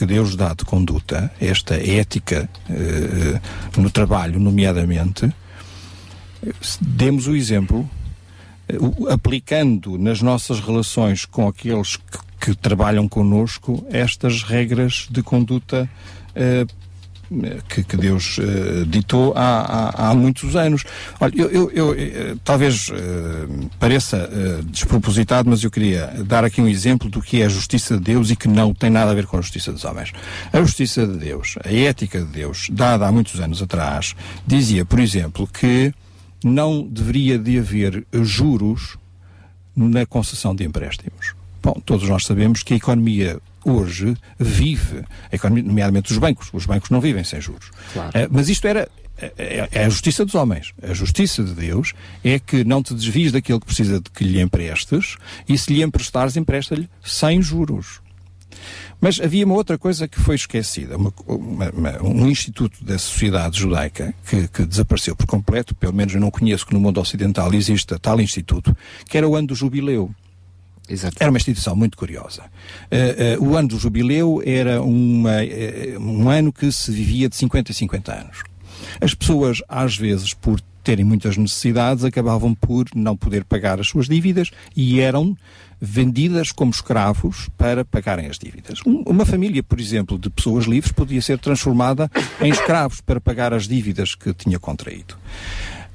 que 0.00 0.06
Deus 0.06 0.34
dá 0.34 0.54
de 0.54 0.64
conduta, 0.64 1.30
esta 1.38 1.74
ética 1.74 2.48
eh, 2.70 3.38
no 3.76 3.90
trabalho, 3.90 4.40
nomeadamente, 4.40 5.30
demos 6.80 7.26
o 7.26 7.36
exemplo, 7.36 7.86
eh, 8.66 8.78
aplicando 9.10 9.98
nas 9.98 10.22
nossas 10.22 10.58
relações 10.58 11.26
com 11.26 11.46
aqueles 11.46 11.96
que, 11.96 12.18
que 12.40 12.54
trabalham 12.54 13.06
connosco 13.06 13.86
estas 13.90 14.42
regras 14.42 15.06
de 15.10 15.22
conduta 15.22 15.86
eh, 16.34 16.64
que, 17.68 17.84
que 17.84 17.96
Deus 17.96 18.38
eh, 18.40 18.84
ditou 18.88 19.32
há, 19.36 19.60
há, 19.60 20.10
há 20.10 20.14
muitos 20.14 20.56
anos. 20.56 20.82
Olha, 21.20 21.32
eu, 21.36 21.48
eu- 21.50 21.70
eu, 21.70 21.94
eh, 21.94 22.34
talvez 22.44 22.90
eh, 22.92 23.46
pareça 23.78 24.16
eh, 24.32 24.60
despropositado, 24.64 25.48
mas 25.48 25.62
eu 25.62 25.70
queria 25.70 26.08
dar 26.26 26.44
aqui 26.44 26.60
um 26.60 26.66
exemplo 26.68 27.08
do 27.08 27.22
que 27.22 27.40
é 27.40 27.46
a 27.46 27.48
justiça 27.48 27.96
de 27.96 28.02
Deus 28.02 28.30
e 28.30 28.36
que 28.36 28.48
não 28.48 28.74
tem 28.74 28.90
nada 28.90 29.12
a 29.12 29.14
ver 29.14 29.26
com 29.26 29.36
a 29.38 29.40
justiça 29.40 29.72
dos 29.72 29.84
homens. 29.84 30.12
A 30.52 30.60
justiça 30.60 31.06
de 31.06 31.16
Deus, 31.18 31.54
a 31.64 31.72
ética 31.72 32.18
de 32.20 32.26
Deus, 32.26 32.66
dada 32.72 33.06
há 33.06 33.12
muitos 33.12 33.38
anos 33.40 33.62
atrás, 33.62 34.14
dizia, 34.46 34.84
por 34.84 34.98
exemplo, 34.98 35.46
que 35.46 35.94
não 36.42 36.82
deveria 36.82 37.38
de 37.38 37.58
haver 37.58 38.04
juros 38.22 38.96
na 39.76 40.04
concessão 40.04 40.54
de 40.54 40.64
empréstimos. 40.64 41.34
Bom, 41.62 41.74
todos 41.84 42.08
nós 42.08 42.24
sabemos 42.24 42.62
que 42.62 42.74
a 42.74 42.76
economia 42.76 43.38
hoje 43.64 44.16
vive, 44.38 45.04
economia, 45.32 45.62
nomeadamente 45.64 46.12
os 46.12 46.18
bancos, 46.18 46.48
os 46.52 46.66
bancos 46.66 46.90
não 46.90 47.00
vivem 47.00 47.24
sem 47.24 47.40
juros. 47.40 47.70
Claro. 47.92 48.10
Eh, 48.14 48.28
mas 48.30 48.48
isto 48.48 48.66
era 48.66 48.88
é, 49.36 49.68
é 49.70 49.84
a 49.84 49.88
justiça 49.88 50.24
dos 50.24 50.34
homens. 50.34 50.72
A 50.82 50.94
justiça 50.94 51.44
de 51.44 51.52
Deus 51.52 51.92
é 52.24 52.38
que 52.38 52.64
não 52.64 52.82
te 52.82 52.94
desvies 52.94 53.32
daquilo 53.32 53.60
que 53.60 53.66
precisa 53.66 54.00
de 54.00 54.08
que 54.10 54.24
lhe 54.24 54.40
emprestes 54.40 55.16
e 55.48 55.58
se 55.58 55.72
lhe 55.74 55.82
emprestares, 55.82 56.36
empresta-lhe 56.36 56.88
sem 57.04 57.42
juros. 57.42 58.00
Mas 59.00 59.18
havia 59.20 59.46
uma 59.46 59.54
outra 59.54 59.78
coisa 59.78 60.06
que 60.06 60.20
foi 60.20 60.34
esquecida, 60.36 60.96
uma- 60.96 61.12
uma- 61.26 61.70
uma- 61.70 62.02
um 62.02 62.28
instituto 62.28 62.84
da 62.84 62.98
sociedade 62.98 63.58
judaica 63.58 64.14
que, 64.28 64.46
que 64.48 64.66
desapareceu 64.66 65.16
por 65.16 65.26
completo, 65.26 65.74
pelo 65.74 65.92
menos 65.94 66.14
eu 66.14 66.20
não 66.20 66.30
conheço 66.30 66.66
que 66.66 66.74
no 66.74 66.80
mundo 66.80 67.00
ocidental 67.00 67.52
exista 67.54 67.98
tal 67.98 68.20
instituto, 68.20 68.76
que 69.08 69.16
era 69.16 69.26
o 69.28 69.34
ano 69.36 69.48
do 69.48 69.54
jubileu. 69.54 70.10
Era 71.20 71.30
uma 71.30 71.38
instituição 71.38 71.74
muito 71.76 71.96
curiosa. 71.96 72.42
Eh, 72.90 73.34
eh, 73.34 73.38
o 73.38 73.56
ano 73.56 73.68
do 73.68 73.78
jubileu 73.78 74.42
era 74.44 74.82
uma, 74.82 75.42
eh, 75.44 75.96
um 75.98 76.28
ano 76.28 76.52
que 76.52 76.70
se 76.72 76.90
vivia 76.90 77.28
de 77.28 77.36
50 77.36 77.70
em 77.70 77.74
50 77.74 78.12
anos. 78.12 78.42
As 79.00 79.14
pessoas, 79.14 79.62
às 79.68 79.96
vezes, 79.96 80.34
por 80.34 80.60
terem 80.82 81.04
muitas 81.04 81.36
necessidades, 81.36 82.04
acabavam 82.04 82.54
por 82.54 82.86
não 82.94 83.16
poder 83.16 83.44
pagar 83.44 83.78
as 83.78 83.88
suas 83.88 84.08
dívidas 84.08 84.50
e 84.74 84.98
eram 85.00 85.36
vendidas 85.80 86.52
como 86.52 86.70
escravos 86.70 87.48
para 87.56 87.84
pagarem 87.84 88.26
as 88.26 88.38
dívidas. 88.38 88.80
Um- 88.86 89.02
uma 89.06 89.24
família, 89.24 89.62
por 89.62 89.80
exemplo, 89.80 90.18
de 90.18 90.28
pessoas 90.28 90.64
livres 90.66 90.92
podia 90.92 91.22
ser 91.22 91.38
transformada 91.38 92.10
em 92.40 92.50
escravos 92.50 93.00
para 93.00 93.20
pagar 93.20 93.54
as 93.54 93.66
dívidas 93.66 94.14
que 94.14 94.32
tinha 94.34 94.58
contraído. 94.58 95.16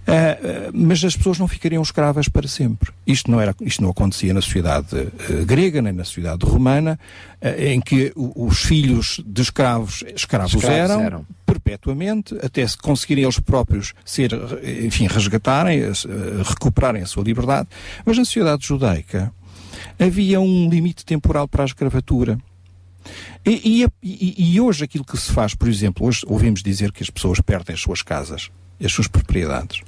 Ah, 0.08 0.70
mas 0.74 1.04
as 1.04 1.16
pessoas 1.16 1.40
não 1.40 1.48
ficariam 1.48 1.82
escravas 1.82 2.28
para 2.30 2.48
sempre. 2.48 2.92
Isto 3.08 3.32
não, 3.32 3.42
era, 3.42 3.56
isto 3.62 3.82
não 3.82 3.90
acontecia 3.90 4.34
na 4.34 4.42
sociedade 4.42 4.88
ah, 4.94 5.44
grega, 5.46 5.82
nem 5.82 5.94
na 5.94 6.04
sociedade 6.04 6.46
romana, 6.46 7.00
ah, 7.42 7.50
em 7.60 7.82
que 7.82 8.12
os 8.16 8.60
filhos 8.60 9.20
de 9.26 9.42
escravos, 9.42 10.04
escravos, 10.16 10.54
Escravos 10.54 10.64
eram, 10.92 11.02
eram. 11.02 11.26
perpetuamente, 11.46 12.36
até 12.44 12.68
se 12.68 12.78
conseguirem 12.78 13.24
eles 13.24 13.40
próprios 13.40 13.94
ser, 14.06 14.32
enfim, 14.86 15.08
resgatarem, 15.08 15.82
recuperarem 16.44 17.02
a 17.02 17.06
sua 17.08 17.24
liberdade. 17.24 17.68
Mas 18.06 18.18
na 18.18 18.26
sociedade 18.26 18.66
judaica 18.68 19.34
havia 20.00 20.40
um 20.40 20.70
limite 20.70 21.04
temporal 21.04 21.48
para 21.48 21.64
a 21.64 21.66
escravatura. 21.66 22.38
E, 23.46 23.86
e- 24.04 24.54
e 24.56 24.60
hoje 24.62 24.84
aquilo 24.84 25.04
que 25.06 25.16
se 25.18 25.32
faz, 25.32 25.54
por 25.54 25.68
exemplo, 25.70 26.06
hoje 26.08 26.22
ouvimos 26.28 26.62
dizer 26.64 26.92
que 26.92 27.04
as 27.04 27.10
pessoas 27.10 27.40
perdem 27.40 27.74
as 27.76 27.82
suas 27.82 28.02
casas, 28.02 28.50
as 28.84 28.92
suas 28.92 29.08
propriedades. 29.08 29.82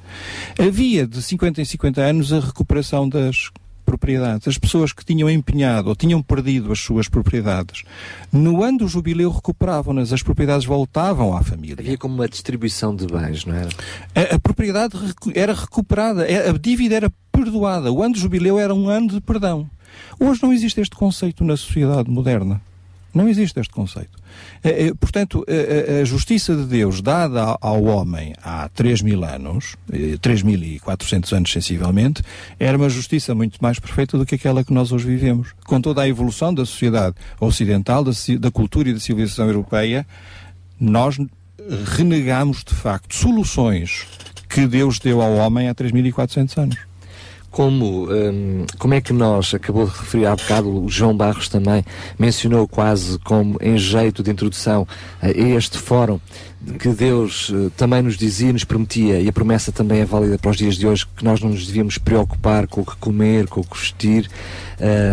Havia 0.60 1.06
de 1.08 1.22
50 1.22 1.62
em 1.62 1.66
50 1.66 2.02
anos 2.02 2.34
a 2.34 2.40
recuperação 2.40 3.08
das 3.08 3.50
propriedades. 3.86 4.48
As 4.50 4.58
pessoas 4.58 4.92
que 4.92 5.06
tinham 5.06 5.30
empenhado 5.30 5.88
ou 5.88 5.96
tinham 5.96 6.22
perdido 6.22 6.74
as 6.74 6.80
suas 6.80 7.08
propriedades, 7.08 7.84
no 8.32 8.62
ano 8.62 8.80
do 8.80 8.88
jubileu 8.88 9.32
recuperavam-nas, 9.32 10.12
as 10.12 10.22
propriedades 10.22 10.66
voltavam 10.66 11.36
à 11.36 11.42
família. 11.42 11.78
Havia 11.80 11.98
como 11.98 12.16
uma 12.16 12.28
distribuição 12.28 12.94
de 12.94 13.08
bens, 13.08 13.46
não 13.46 13.56
era? 13.56 13.70
A, 14.14 14.36
a 14.36 14.40
propriedade 14.40 14.94
era 15.34 15.54
recuperada, 15.54 16.26
é- 16.26 16.50
a 16.50 16.54
dívida 16.54 16.96
era 16.96 17.14
perdoada. 17.32 17.92
O 17.92 18.04
ano 18.04 18.14
do 18.14 18.20
jubileu 18.20 18.60
era 18.60 18.76
um 18.76 18.90
ano 18.90 19.08
de 19.08 19.22
perdão. 19.22 19.70
Hoje 20.20 20.44
não 20.44 20.52
existe 20.52 20.82
este 20.82 20.96
conceito 20.96 21.44
na 21.46 21.56
sociedade 21.56 22.10
moderna. 22.10 22.62
Não 23.18 23.28
existe 23.28 23.60
este 23.60 23.74
conceito. 23.74 24.18
Eh, 24.64 24.88
eh, 24.88 24.94
portanto, 25.00 25.44
a, 25.48 25.98
a- 25.98 26.02
a 26.02 26.06
justiça 26.06 26.56
de 26.56 26.66
Deus 26.66 27.02
dada 27.02 27.58
ao, 27.60 27.84
homem 27.86 28.34
há 28.44 28.70
3 28.70 29.02
mil 29.02 29.24
anos, 29.26 29.76
eh, 29.92 30.18
3.400 30.22 31.34
anos 31.36 31.52
sensivelmente, 31.52 32.22
era 32.60 32.78
uma 32.78 32.90
justiça 32.90 33.34
muito 33.34 33.58
mais 33.62 33.80
perfeita 33.80 34.18
do 34.18 34.26
que 34.26 34.36
aquela 34.36 34.64
que 34.64 34.72
nós 34.74 34.92
hoje 34.92 35.06
vivemos. 35.08 35.50
Com 35.66 35.82
toda 35.82 36.02
a 36.02 36.08
evolução 36.08 36.54
da 36.54 36.66
sociedade 36.66 37.16
ocidental, 37.40 38.04
da, 38.04 38.12
da 38.40 38.52
cultura 38.52 38.90
e 38.90 38.94
da 38.94 39.00
civilização 39.00 39.48
europeia, 39.48 40.06
nós 40.80 41.18
renegamos 41.96 42.64
de 42.64 42.74
facto 42.74 43.14
soluções 43.16 44.06
que 44.48 44.66
Deus 44.68 45.00
deu 45.00 45.22
ao 45.22 45.34
homem 45.36 45.68
há 45.68 45.76
3.400 45.76 46.58
anos. 46.62 46.78
Como, 47.50 48.08
hum, 48.12 48.66
como 48.78 48.94
é 48.94 49.02
que 49.02 49.14
nós, 49.14 49.54
acabou 49.54 49.86
de 49.86 49.92
referir 49.92 50.26
há 50.26 50.36
bocado, 50.36 50.84
o 50.84 50.90
João 50.90 51.16
Barros 51.16 51.50
também 51.50 51.84
mencionou 52.20 52.68
quase 52.68 53.18
como 53.20 53.58
em 53.62 53.78
jeito 53.78 54.22
de 54.22 54.30
introdução 54.30 54.88
a 55.22 55.30
este 55.30 55.78
fórum, 55.78 56.20
que 56.80 56.90
Deus 56.90 57.52
eh, 57.54 57.70
também 57.78 58.02
nos 58.02 58.18
dizia, 58.18 58.52
nos 58.52 58.64
prometia, 58.64 59.20
e 59.20 59.28
a 59.28 59.32
promessa 59.32 59.72
também 59.72 60.02
é 60.02 60.06
válida 60.06 60.38
para 60.38 60.52
os 60.52 60.58
dias 60.58 60.76
de 60.76 60.86
hoje, 60.86 61.06
que 61.16 61.24
nós 61.24 61.40
não 61.40 61.50
nos 61.50 61.66
devíamos 61.66 61.98
preocupar 61.98 62.68
com 62.68 62.82
o 62.82 62.86
que 62.86 62.96
comer, 62.98 63.48
com 63.48 63.62
o 63.62 63.64
que 63.64 63.78
vestir, 63.78 64.30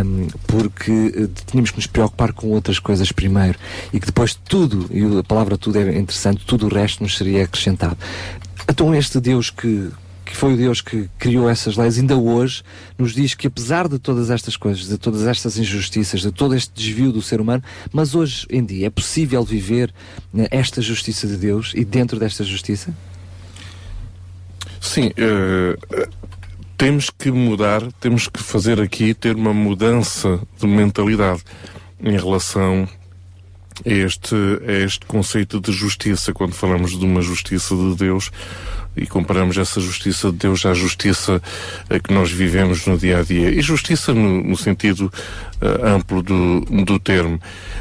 hum, 0.05 0.27
porque 0.47 0.91
eh, 0.91 1.29
tínhamos 1.47 1.71
que 1.71 1.77
nos 1.77 1.87
preocupar 1.87 2.33
com 2.33 2.49
outras 2.49 2.79
coisas 2.79 3.13
primeiro, 3.13 3.59
e 3.93 4.01
que 4.01 4.07
depois 4.07 4.35
tudo, 4.35 4.87
e 4.91 5.19
a 5.19 5.23
palavra 5.23 5.57
tudo 5.57 5.79
é 5.79 5.99
interessante, 5.99 6.45
tudo 6.45 6.67
o 6.67 6.75
resto 6.75 7.03
nos 7.03 7.17
seria 7.17 7.45
acrescentado. 7.45 7.97
Então 8.69 8.95
este 8.95 9.21
Deus 9.21 9.51
que, 9.51 9.91
que 10.25 10.35
foi 10.35 10.55
o 10.55 10.57
Deus 10.57 10.81
que 10.81 11.09
criou 11.19 11.49
essas 11.49 11.77
leis, 11.77 11.99
ainda 11.99 12.17
hoje 12.17 12.63
nos 12.99 13.13
diz 13.13 13.35
que 13.35 13.47
apesar 13.47 13.89
de 13.89 13.99
todas 13.99 14.31
estas 14.31 14.57
coisas, 14.57 14.87
de 14.87 14.97
todas 14.97 15.27
estas 15.27 15.59
injustiças, 15.59 16.23
de 16.23 16.33
todo 16.33 16.55
este 16.55 16.73
desvio 16.75 17.13
do 17.13 17.21
ser 17.21 17.41
humano, 17.41 17.63
mas 17.93 18.15
hoje 18.15 18.47
em 18.51 18.65
dia 18.65 18.87
é 18.87 18.91
possível 18.91 19.45
viver 19.45 19.93
né, 20.33 20.47
esta 20.51 20.81
justiça 20.81 21.27
de 21.27 21.37
Deus 21.37 21.73
e 21.75 21.85
dentro 21.85 22.19
desta 22.19 22.43
justiça? 22.43 22.95
Sim, 24.81 25.13
eh, 25.17 25.77
temos 26.77 27.11
que 27.11 27.31
mudar, 27.31 27.83
temos 28.01 28.29
que 28.29 28.43
fazer 28.43 28.81
aqui, 28.81 29.15
ter 29.15 29.37
uma 29.37 29.55
mudança 29.55 30.41
de 30.59 30.67
mentalidade 30.67 31.43
em 32.01 32.17
relação 32.17 32.89
a 33.85 33.89
este, 33.89 34.35
a 34.67 34.73
este 34.85 35.07
conceito 35.07 35.61
de 35.61 35.73
justiça, 35.73 36.33
quando 36.33 36.53
falamos 36.53 36.99
de 36.99 37.05
uma 37.05 37.23
justiça 37.23 37.75
de 37.75 37.97
Deus 37.97 38.31
e 38.97 39.07
comparamos 39.07 39.59
essa 39.59 39.81
justiça 39.81 40.31
de 40.31 40.39
Deus 40.39 40.65
à 40.65 40.75
justiça 40.75 41.43
eh, 41.91 41.99
que 41.99 42.13
nós 42.13 42.31
vivemos 42.31 42.87
no 42.87 42.97
dia 42.97 43.19
a 43.19 43.23
dia. 43.23 43.51
E 43.51 43.61
justiça 43.61 44.15
no, 44.15 44.43
no 44.43 44.57
sentido 44.57 45.13
eh, 45.65 45.89
amplo 45.89 46.23
do, 46.23 46.61
do 46.61 46.99
termo. 46.99 47.41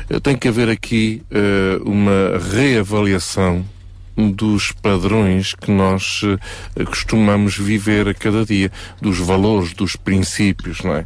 Eh, 0.09 0.17
tem 0.19 0.37
que 0.37 0.47
haver 0.47 0.69
aqui 0.69 1.21
eh, 1.29 1.77
uma 1.83 2.39
reavaliação 2.53 3.65
dos 4.15 4.71
padrões 4.71 5.53
que 5.55 5.71
nós 5.71 6.21
costumamos 6.85 7.57
viver 7.57 8.07
a 8.07 8.13
cada 8.13 8.45
dia, 8.45 8.71
dos 9.01 9.17
valores, 9.17 9.73
dos 9.73 9.95
princípios, 9.95 10.81
não 10.81 10.95
é? 10.95 11.03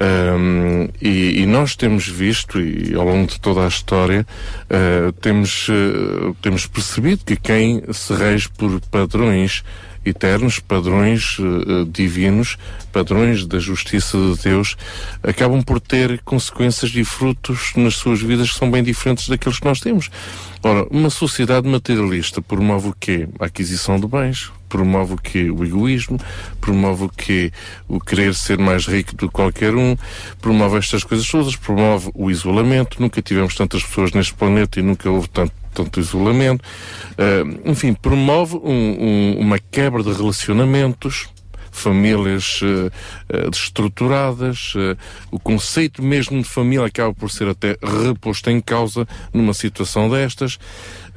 Ahm, 0.00 0.88
e, 1.00 1.42
e 1.42 1.46
nós 1.46 1.76
temos 1.76 2.08
visto, 2.08 2.58
e 2.58 2.94
ao 2.94 3.04
longo 3.04 3.26
de 3.26 3.38
toda 3.38 3.66
a 3.66 3.68
história, 3.68 4.26
ah, 4.70 5.12
temos, 5.20 5.66
ah, 5.68 6.34
temos 6.40 6.66
percebido 6.66 7.22
que 7.22 7.36
quem 7.36 7.82
se 7.92 8.14
rege 8.14 8.48
por 8.48 8.80
padrões 8.80 9.62
eternos, 10.02 10.58
padrões 10.58 11.36
ah, 11.38 11.86
divinos, 11.86 12.56
padrões 12.90 13.44
da 13.44 13.58
justiça 13.58 14.16
de 14.16 14.42
Deus, 14.42 14.74
acabam 15.22 15.62
por 15.62 15.78
ter 15.78 16.18
consequências 16.24 16.90
e 16.94 17.04
frutos 17.04 17.72
nas 17.76 17.96
suas 17.96 18.22
vidas 18.22 18.52
que 18.52 18.58
são 18.58 18.70
bem 18.70 18.82
diferentes 18.82 19.28
daqueles 19.28 19.58
que 19.58 19.66
nós 19.66 19.80
temos. 19.80 20.10
Ora, 20.62 20.86
uma 20.90 21.10
sociedade 21.10 21.68
materialista 21.68 22.40
promove 22.40 22.88
o 22.88 22.96
quê? 22.98 23.28
A 23.38 23.44
aquisição 23.44 24.00
de 24.00 24.06
bens, 24.06 24.50
promove 24.70 25.12
o 25.14 25.16
quê? 25.18 25.50
O 25.50 25.62
egoísmo, 25.64 26.18
promove 26.60 27.04
o 27.04 27.08
quê? 27.10 27.52
O 27.86 28.00
querer 28.00 28.34
ser 28.34 28.56
mais 28.58 28.86
rico 28.86 29.14
do 29.16 29.26
que 29.28 29.34
qualquer 29.34 29.74
um, 29.74 29.94
promove 30.40 30.78
estas 30.78 31.04
coisas 31.04 31.28
todas, 31.28 31.56
promove 31.56 32.10
o 32.14 32.30
isolamento. 32.30 32.96
Nunca 33.02 33.20
tivemos 33.20 33.54
tantas 33.54 33.82
pessoas 33.82 34.12
neste 34.12 34.32
planeta 34.32 34.80
e 34.80 34.82
nunca 34.82 35.10
houve 35.10 35.28
tanto, 35.28 35.52
tanto 35.74 36.00
isolamento. 36.00 36.64
Ah, 37.18 37.68
enfim, 37.70 37.92
promove 37.92 38.56
um- 38.56 38.96
um- 38.98 39.36
uma 39.40 39.58
quebra 39.58 40.02
de 40.02 40.12
relacionamentos, 40.12 41.28
famílias 41.72 42.60
eh, 42.64 42.90
eh, 43.28 43.48
destruturadas, 43.50 44.72
eh, 44.76 44.96
o 45.30 45.38
conceito 45.38 46.02
mesmo 46.02 46.42
de 46.42 46.48
família 46.48 46.84
acaba 46.86 47.14
por 47.14 47.30
ser 47.30 47.46
até 47.48 47.76
reposto 48.04 48.50
em 48.50 48.60
causa 48.60 49.06
numa 49.32 49.54
situação 49.54 50.10
destas. 50.10 50.58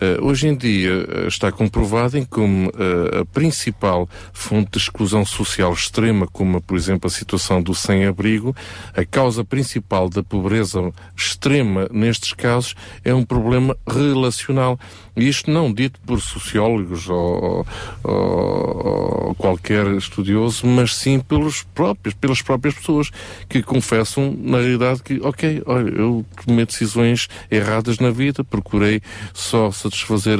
Eh, 0.04 0.18
hoje 0.22 0.48
em 0.50 0.56
dia 0.56 0.92
eh, 1.08 1.28
está 1.30 1.50
comprovado 1.50 2.18
em 2.18 2.26
como 2.26 2.70
eh, 2.78 3.22
a 3.22 3.26
principal 3.26 4.10
fonte 4.34 4.72
de 4.72 4.78
exclusão 4.80 5.26
social 5.26 5.72
extrema, 5.72 6.28
como 6.28 6.60
por 6.62 6.76
exemplo 6.76 7.08
a 7.08 7.10
situação 7.10 7.62
do 7.64 7.74
sem-abrigo, 7.74 8.54
a 8.94 9.06
causa 9.06 9.46
principal 9.46 10.10
da 10.10 10.22
pobreza 10.22 10.92
extrema 11.16 11.88
nestes 11.90 12.34
casos 12.34 12.76
é 13.06 13.14
um 13.14 13.24
problema 13.24 13.78
relacional. 13.88 14.78
E 15.16 15.30
isto 15.30 15.50
não 15.52 15.72
dito 15.72 16.00
por 16.06 16.20
sociólogos 16.20 17.08
ou, 17.08 17.66
ou- 18.04 19.28
ou 19.28 19.36
qualquer 19.36 19.86
estudioso, 19.96 20.66
mas 20.66 20.96
sim 20.96 21.20
pelos 21.20 21.62
próprios, 21.62 22.16
pelas 22.16 22.42
próprias 22.42 22.74
pessoas 22.74 23.12
que 23.48 23.62
confessam, 23.62 24.36
na 24.38 24.58
realidade, 24.58 25.04
que, 25.04 25.20
ok, 25.22 25.62
olha, 25.68 25.90
eu 25.92 26.26
tomei 26.46 26.66
decisões 26.66 27.28
erradas 27.52 28.00
na 28.00 28.10
vida, 28.10 28.44
procurei 28.44 29.02
só 29.36 29.70
satisfazer 29.72 29.93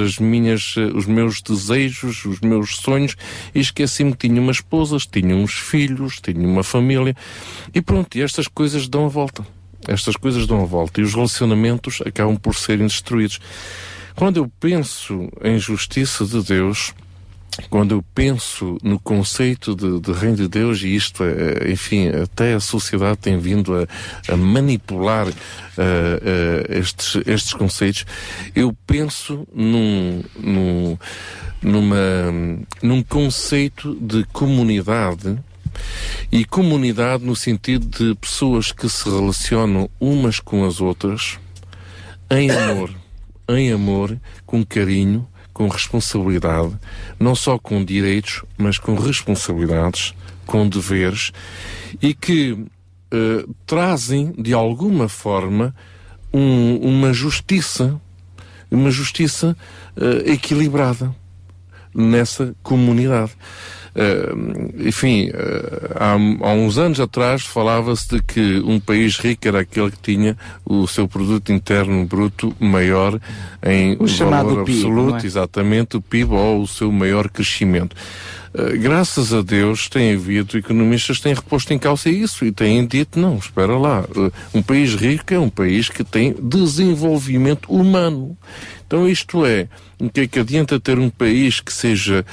as 0.04 0.20
minhas, 0.20 0.76
eh, 0.78 0.92
os 0.96 1.06
meus 1.06 1.42
desejos, 1.42 2.26
os 2.26 2.40
meus 2.40 2.78
sonhos, 2.78 3.16
e 3.54 3.60
esqueci-me 3.60 4.14
que 4.14 4.28
tinha 4.28 4.42
uma 4.42 4.52
esposa, 4.52 4.98
tinha 4.98 5.36
uns 5.36 5.54
filhos, 5.54 6.20
tinha 6.22 6.48
uma 6.48 6.64
família, 6.64 7.16
e 7.74 7.82
pronto, 7.82 8.18
e 8.18 8.22
estas 8.22 8.48
coisas 8.48 8.88
dão 8.88 9.06
a 9.06 9.10
volta. 9.10 9.46
Estas 9.88 10.16
coisas 10.16 10.48
dão 10.48 10.62
a 10.62 10.66
volta 10.66 11.02
e 11.02 11.04
os 11.04 11.14
relacionamentos 11.14 12.02
acabam 12.06 12.38
por 12.38 12.56
serem 12.56 12.88
destruídos. 12.88 13.40
Quando 14.16 14.38
eu 14.38 14.52
penso 14.60 15.30
em 15.44 15.58
justiça 15.60 16.26
de 16.26 16.42
Deus, 16.44 16.94
quando 17.70 17.96
eu 17.96 18.04
penso 18.16 18.78
no 18.82 19.00
conceito 19.00 19.76
de, 19.76 20.00
de 20.00 20.12
reino 20.12 20.36
de 20.36 20.48
Deus, 20.48 20.82
e 20.82 20.96
isto, 20.96 21.24
é, 21.24 21.72
enfim, 21.72 22.08
até 22.10 22.54
a 22.54 22.60
sociedade 22.60 23.18
tem 23.18 23.38
vindo 23.38 23.76
a, 23.76 23.88
a 24.32 24.38
manipular 24.38 25.28
uh, 25.28 25.32
uh, 25.32 26.74
estes, 26.74 27.22
estes 27.26 27.54
conceitos, 27.54 28.06
eu 28.56 28.76
penso 28.88 29.48
num, 29.54 30.24
num, 30.38 30.98
numa, 31.62 31.98
num 32.82 33.04
conceito 33.04 33.96
de 34.02 34.24
comunidade 34.26 35.38
e 36.32 36.46
comunidade 36.46 37.24
no 37.24 37.36
sentido 37.36 37.86
de 37.86 38.16
pessoas 38.16 38.72
que 38.72 38.88
se 38.90 39.10
relacionam 39.10 39.90
umas 40.00 40.40
com 40.40 40.66
as 40.66 40.82
outras 40.82 41.40
em 42.30 42.50
amor, 42.50 42.90
em 43.50 43.72
amor, 43.72 44.18
com 44.46 44.66
carinho, 44.66 45.28
com 45.54 45.68
responsabilidade, 45.68 46.76
não 47.20 47.36
só 47.36 47.58
com 47.60 47.84
direitos, 47.86 48.44
mas 48.58 48.78
com 48.80 48.96
responsabilidades, 48.96 50.14
com 50.46 50.68
deveres 50.68 51.32
e 52.02 52.14
que 52.14 52.66
eh, 53.12 53.46
trazem 53.68 54.32
de 54.32 54.54
alguma 54.54 55.08
forma 55.08 55.74
um- 56.34 56.78
uma 56.78 57.14
justiça, 57.14 58.02
uma 58.72 58.90
justiça 58.90 59.56
eh, 59.96 60.32
equilibrada 60.34 61.16
nessa 61.94 62.56
comunidade. 62.64 63.32
Eh, 63.96 64.34
enfim, 64.88 65.30
eh, 65.32 65.92
há, 65.96 66.14
há 66.14 66.54
uns 66.54 66.78
anos 66.80 67.00
atrás 67.00 67.44
falava-se 67.44 68.10
de 68.10 68.24
que 68.24 68.60
um 68.66 68.80
país 68.80 69.18
rico 69.18 69.48
era 69.48 69.60
aquele 69.60 69.92
que 69.92 70.00
tinha 70.00 70.36
o 70.66 70.88
seu 70.88 71.08
produto 71.08 71.52
interno 71.52 72.04
bruto 72.06 72.56
maior 72.60 73.20
em 73.64 73.96
O 74.00 74.08
valor 74.08 74.64
PIB, 74.66 74.78
absoluto, 74.80 75.12
não 75.12 75.18
é? 75.18 75.26
exatamente, 75.26 75.98
o 75.98 76.02
PIB 76.02 76.34
ou 76.34 76.64
o 76.64 76.68
seu 76.68 76.92
maior 76.92 77.30
crescimento. 77.30 77.96
Uh, 78.54 78.78
graças 78.80 79.34
a 79.34 79.42
Deus 79.42 79.90
tem 79.90 80.14
havido 80.14 80.56
economistas 80.58 81.18
que 81.18 81.24
têm 81.24 81.34
reposto 81.34 81.74
em 81.74 81.80
causa 81.80 82.08
isso 82.10 82.46
e 82.46 82.52
têm 82.52 82.86
dito, 82.86 83.20
não, 83.20 83.38
espera 83.38 83.76
lá, 83.78 84.02
uh, 84.16 84.32
um 84.54 84.62
país 84.62 84.94
rico 84.94 85.34
é 85.34 85.40
um 85.40 85.50
país 85.50 85.90
que 85.90 86.04
tem 86.04 86.36
desenvolvimento 86.40 87.72
humano. 87.74 88.38
Então 88.86 89.10
isto 89.10 89.44
é, 89.44 89.68
o 90.00 90.08
que 90.08 90.22
é 90.22 90.28
que 90.28 90.38
adianta 90.38 90.80
ter 90.80 91.00
um 91.00 91.10
país 91.10 91.60
que 91.60 91.74
seja 91.74 92.24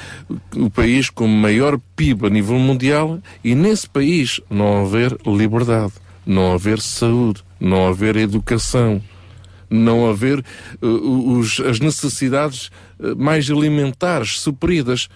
o 0.55 0.69
país 0.69 1.09
com 1.09 1.27
maior 1.27 1.79
PIB 1.97 2.27
a 2.27 2.31
nível 2.31 2.59
mundial 2.59 3.19
e 3.43 3.55
nesse 3.55 3.89
país 3.89 4.41
não 4.51 4.85
haver 4.85 5.17
liberdade, 5.27 5.95
não 6.27 6.53
haver 6.53 6.81
saúde, 6.83 7.43
não 7.59 7.89
haver 7.89 8.17
educação, 8.17 9.01
não 9.71 10.07
haver 10.11 10.45
uh, 10.83 11.39
os- 11.39 11.61
as 11.61 11.81
necessidades 11.81 12.71
mais 13.17 13.49
elementares 13.49 14.39
supridas, 14.41 15.09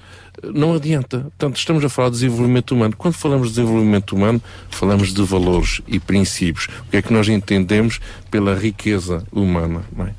não 0.43 0.75
adianta. 0.75 1.21
Portanto, 1.21 1.57
estamos 1.57 1.85
a 1.85 1.89
falar 1.89 2.09
de 2.09 2.15
desenvolvimento 2.15 2.73
humano. 2.73 2.95
Quando 2.97 3.15
falamos 3.15 3.49
de 3.49 3.55
desenvolvimento 3.55 4.15
humano, 4.17 4.43
falamos 4.71 5.13
de 5.13 5.23
valores 5.23 5.81
e 5.87 5.99
princípios. 5.99 6.69
O 6.87 6.91
que 6.91 6.97
é 6.97 7.03
que 7.03 7.13
nós 7.13 7.29
entendemos 7.29 8.01
pela 8.31 8.55
riqueza 8.55 9.25
humana? 9.33 9.83
É? 10.01 10.13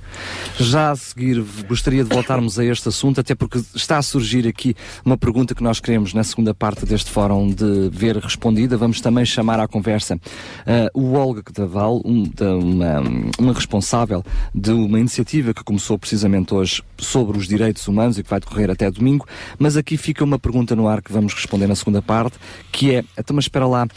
Já 0.64 0.92
a 0.92 0.96
seguir 0.96 1.44
gostaria 1.68 2.04
de 2.04 2.10
voltarmos 2.10 2.58
a 2.58 2.66
este 2.66 2.88
assunto, 2.88 3.20
até 3.20 3.36
porque 3.36 3.62
está 3.76 3.98
a 3.98 4.02
surgir 4.02 4.48
aqui 4.48 4.76
uma 5.04 5.18
pergunta 5.18 5.54
que 5.54 5.64
nós 5.64 5.80
queremos 5.80 6.14
na 6.14 6.24
segunda 6.24 6.54
parte 6.54 6.86
deste 6.86 7.12
fórum 7.12 7.50
de 7.50 7.90
ver 7.92 8.18
respondida. 8.18 8.78
Vamos 8.78 9.02
também 9.02 9.26
chamar 9.26 9.60
à 9.60 9.68
conversa 9.68 10.20
eh, 10.66 10.90
o 10.94 11.14
Olga 11.14 11.44
Daval, 11.54 12.02
um, 12.06 12.24
uma, 12.62 13.04
uma 13.38 13.54
responsável 13.54 14.24
de 14.54 14.72
uma 14.72 15.00
iniciativa 15.00 15.54
que 15.54 15.64
começou 15.64 16.00
precisamente 16.00 16.54
hoje 16.54 16.82
sobre 16.98 17.38
os 17.38 17.48
direitos 17.48 17.88
humanos 17.88 18.18
e 18.18 18.24
que 18.24 18.30
vai 18.30 18.40
decorrer 18.40 18.70
até 18.70 18.90
domingo. 18.90 19.28
Mas 19.60 19.76
aqui 19.76 19.98
fica 20.06 20.24
uma 20.24 20.38
pergunta 20.38 20.76
no 20.76 20.88
ar 20.88 21.02
que 21.02 21.12
vamos 21.12 21.34
responder 21.34 21.66
na 21.66 21.76
segunda 21.76 22.00
parte, 22.00 22.38
que 22.72 22.94
é, 22.94 23.04
então, 23.18 23.36
mas 23.36 23.46
espera 23.46 23.66
lá, 23.66 23.88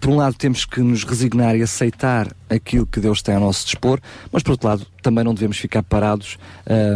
por 0.00 0.10
um 0.10 0.16
lado 0.16 0.36
temos 0.36 0.64
que 0.64 0.80
nos 0.80 1.02
resignar 1.02 1.56
e 1.56 1.62
aceitar 1.62 2.32
aquilo 2.48 2.86
que 2.86 3.00
Deus 3.00 3.22
tem 3.22 3.34
ao 3.34 3.40
nosso 3.40 3.64
dispor, 3.64 4.00
mas 4.32 4.42
por 4.42 4.52
outro 4.52 4.68
lado 4.68 4.86
também 5.06 5.22
não 5.22 5.34
devemos 5.34 5.56
ficar 5.56 5.84
parados, 5.84 6.36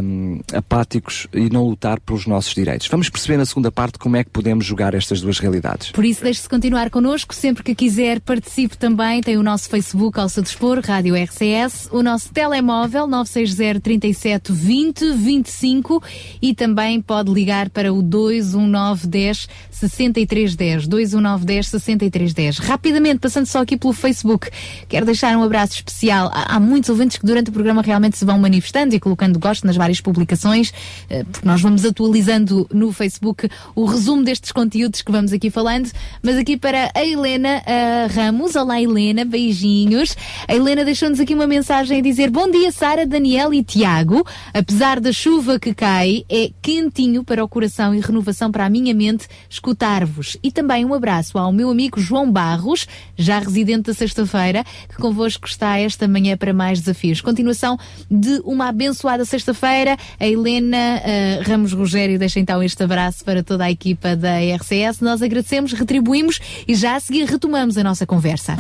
hum, 0.02 0.40
apáticos 0.52 1.28
e 1.32 1.48
não 1.48 1.64
lutar 1.64 2.00
pelos 2.00 2.26
nossos 2.26 2.52
direitos. 2.52 2.88
Vamos 2.88 3.08
perceber 3.08 3.36
na 3.36 3.46
segunda 3.46 3.70
parte 3.70 3.98
como 4.00 4.16
é 4.16 4.24
que 4.24 4.30
podemos 4.30 4.66
jogar 4.66 4.94
estas 4.94 5.20
duas 5.20 5.38
realidades. 5.38 5.92
Por 5.92 6.04
isso, 6.04 6.24
deixe-se 6.24 6.48
continuar 6.48 6.90
connosco. 6.90 7.32
Sempre 7.32 7.62
que 7.62 7.72
quiser, 7.72 8.20
participe 8.20 8.76
também. 8.76 9.20
Tem 9.20 9.36
o 9.36 9.44
nosso 9.44 9.68
Facebook 9.68 10.18
ao 10.18 10.28
seu 10.28 10.42
dispor, 10.42 10.80
Rádio 10.84 11.14
RCS, 11.14 11.88
o 11.92 12.02
nosso 12.02 12.32
telemóvel 12.32 13.06
960 13.06 13.80
37 13.80 14.52
20 14.52 15.12
25 15.12 16.02
e 16.42 16.52
também 16.52 17.00
pode 17.00 17.32
ligar 17.32 17.70
para 17.70 17.92
o 17.92 18.02
21910 18.02 19.48
6310. 19.70 20.88
21910 20.88 21.68
6310. 21.68 22.58
Rapidamente, 22.58 23.20
passando 23.20 23.46
só 23.46 23.60
aqui 23.60 23.76
pelo 23.76 23.92
Facebook, 23.92 24.50
quero 24.88 25.06
deixar 25.06 25.36
um 25.36 25.39
abraço 25.42 25.74
especial. 25.74 26.30
Há, 26.32 26.56
há 26.56 26.60
muitos 26.60 26.90
ouvintes 26.90 27.16
que 27.16 27.26
durante 27.26 27.50
o 27.50 27.52
programa 27.52 27.82
realmente 27.82 28.18
se 28.18 28.24
vão 28.24 28.38
manifestando 28.38 28.94
e 28.94 29.00
colocando 29.00 29.38
gosto 29.38 29.66
nas 29.66 29.76
várias 29.76 30.00
publicações, 30.00 30.72
eh, 31.08 31.24
porque 31.24 31.46
nós 31.46 31.60
vamos 31.60 31.84
atualizando 31.84 32.66
no 32.72 32.92
Facebook 32.92 33.48
o 33.74 33.84
resumo 33.84 34.22
destes 34.22 34.52
conteúdos 34.52 35.02
que 35.02 35.12
vamos 35.12 35.32
aqui 35.32 35.50
falando. 35.50 35.90
Mas 36.22 36.36
aqui 36.36 36.56
para 36.56 36.90
a 36.94 37.04
Helena 37.04 37.62
ah, 37.66 38.08
Ramos. 38.12 38.56
Olá, 38.56 38.80
Helena, 38.80 39.24
beijinhos. 39.24 40.16
A 40.48 40.54
Helena 40.54 40.84
deixou-nos 40.84 41.20
aqui 41.20 41.34
uma 41.34 41.46
mensagem 41.46 41.98
a 41.98 42.02
dizer: 42.02 42.30
Bom 42.30 42.50
dia, 42.50 42.72
Sara, 42.72 43.06
Daniel 43.06 43.54
e 43.54 43.62
Tiago. 43.62 44.26
Apesar 44.52 45.00
da 45.00 45.12
chuva 45.12 45.58
que 45.58 45.72
cai, 45.72 46.24
é 46.28 46.50
quentinho 46.60 47.22
para 47.22 47.44
o 47.44 47.48
coração 47.48 47.94
e 47.94 48.00
renovação 48.00 48.50
para 48.50 48.66
a 48.66 48.70
minha 48.70 48.94
mente 48.94 49.28
escutar-vos. 49.48 50.36
E 50.42 50.50
também 50.50 50.84
um 50.84 50.94
abraço 50.94 51.38
ao 51.38 51.52
meu 51.52 51.70
amigo 51.70 52.00
João 52.00 52.30
Barros, 52.30 52.86
já 53.16 53.38
residente 53.38 53.84
da 53.84 53.94
sexta-feira, 53.94 54.64
que 54.88 54.96
convosco 54.96 55.29
está 55.36 55.78
esta 55.78 56.06
manhã 56.08 56.36
para 56.36 56.52
mais 56.52 56.80
desafios. 56.80 57.20
Continuação 57.20 57.78
de 58.10 58.40
uma 58.44 58.68
abençoada 58.68 59.24
sexta-feira. 59.24 59.96
A 60.18 60.26
Helena 60.26 60.76
ah, 60.76 61.42
Ramos 61.46 61.72
Rogério 61.72 62.18
deixa 62.18 62.40
então 62.40 62.62
este 62.62 62.82
abraço 62.82 63.24
para 63.24 63.42
toda 63.42 63.64
a 63.64 63.70
equipa 63.70 64.16
da 64.16 64.38
RCS. 64.56 65.00
Nós 65.00 65.22
agradecemos, 65.22 65.72
retribuímos 65.72 66.40
e 66.66 66.74
já 66.74 66.96
a 66.96 67.00
seguir 67.00 67.24
retomamos 67.24 67.76
a 67.76 67.84
nossa 67.84 68.06
conversa. 68.06 68.56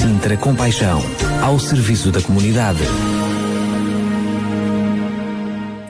Sintra 0.00 0.36
Compaixão, 0.36 1.02
ao 1.42 1.58
serviço 1.58 2.10
da 2.10 2.20
comunidade. 2.20 2.80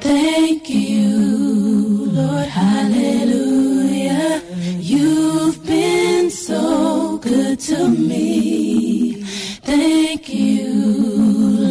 Thank 0.00 0.70
you, 0.70 2.10
Lord, 2.12 2.48
hallelujah. 2.48 4.42
You've 4.80 5.64
been 5.66 6.30
so 6.30 7.18
good 7.18 7.60
to 7.68 7.88
me. 7.88 9.19
Thank 9.70 10.34
you, 10.34 10.66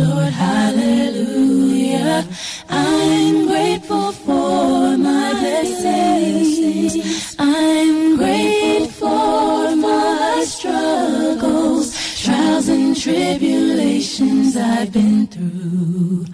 Lord, 0.05 0.31
hallelujah. 0.31 2.25
I'm 2.69 3.45
grateful 3.45 4.13
for 4.13 4.97
my 4.97 5.33
blessings. 5.33 7.35
I'm 7.37 8.15
grateful 8.15 9.09
for 9.09 9.75
my 9.75 10.45
struggles, 10.47 11.93
trials 12.23 12.69
and 12.69 12.95
tribulations 12.95 14.55
I've 14.55 14.93
been 14.93 15.27
through. 15.27 16.25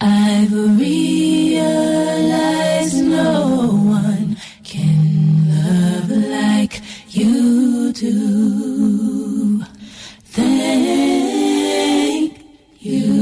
I've 0.00 0.52
realized 0.78 1.74
no 3.02 3.66
one 3.66 4.36
can 4.62 5.50
love 5.50 6.08
like 6.08 6.80
you 7.08 7.92
do. 7.92 9.29
Thank 10.40 12.32
you, 12.80 13.12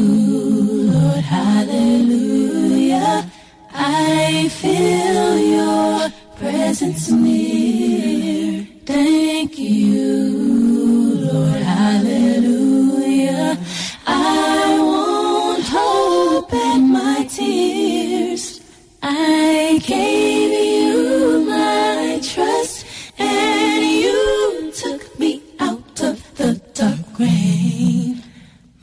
Lord, 0.93 1.25
hallelujah. 1.37 3.15
I 3.75 4.49
feel 4.61 5.39
your 5.57 6.11
presence 6.37 7.11
near. 7.11 8.67
Thank 8.87 9.59
you, 9.59 10.13
Lord, 11.27 11.63
hallelujah. 11.77 13.59
I 14.07 14.79
won't 14.79 15.65
hold 15.77 16.49
back 16.51 16.81
my 16.81 17.25
tears. 17.25 18.61
I 19.03 19.81
gave 19.85 20.38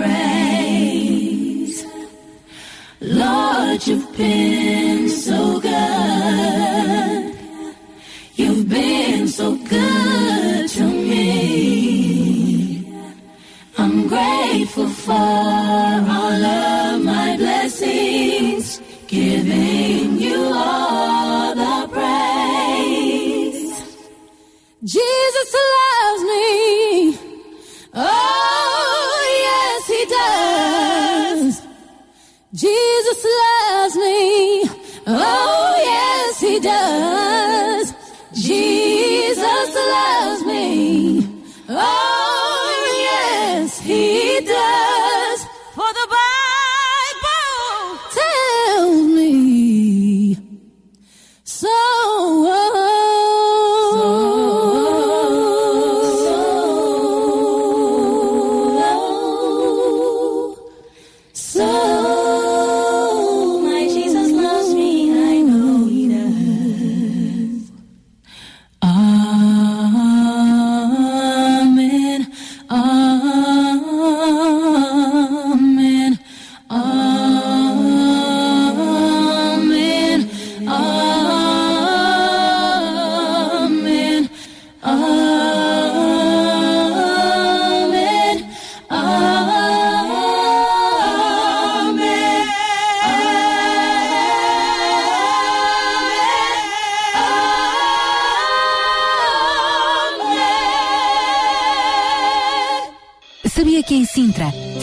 praise. 0.00 1.78
Lord, 3.00 3.86
you've 3.86 4.10
been 4.16 5.08
so 5.08 5.60
good. 5.60 7.34
You've 8.34 8.68
been 8.68 9.28
so 9.28 9.56
good 9.56 10.68
to 10.76 10.84
me. 11.08 12.84
I'm 13.76 14.08
grateful 14.08 14.88
for 14.88 15.12
all 15.12 16.44
of 16.44 17.04
my 17.04 17.36
blessings, 17.36 18.80
giving 19.06 20.18
you 20.18 20.40
all 20.54 21.54
the 21.62 21.88
praise. 21.96 23.72
Jesus 24.84 25.48
loves 25.54 26.22
me. 26.32 26.44
Oh. 27.94 28.39
Loves 39.90 40.44
me. 40.44 41.26
Oh, 41.68 42.96
yes, 43.08 43.80
he 43.80 44.40
does. 44.46 44.89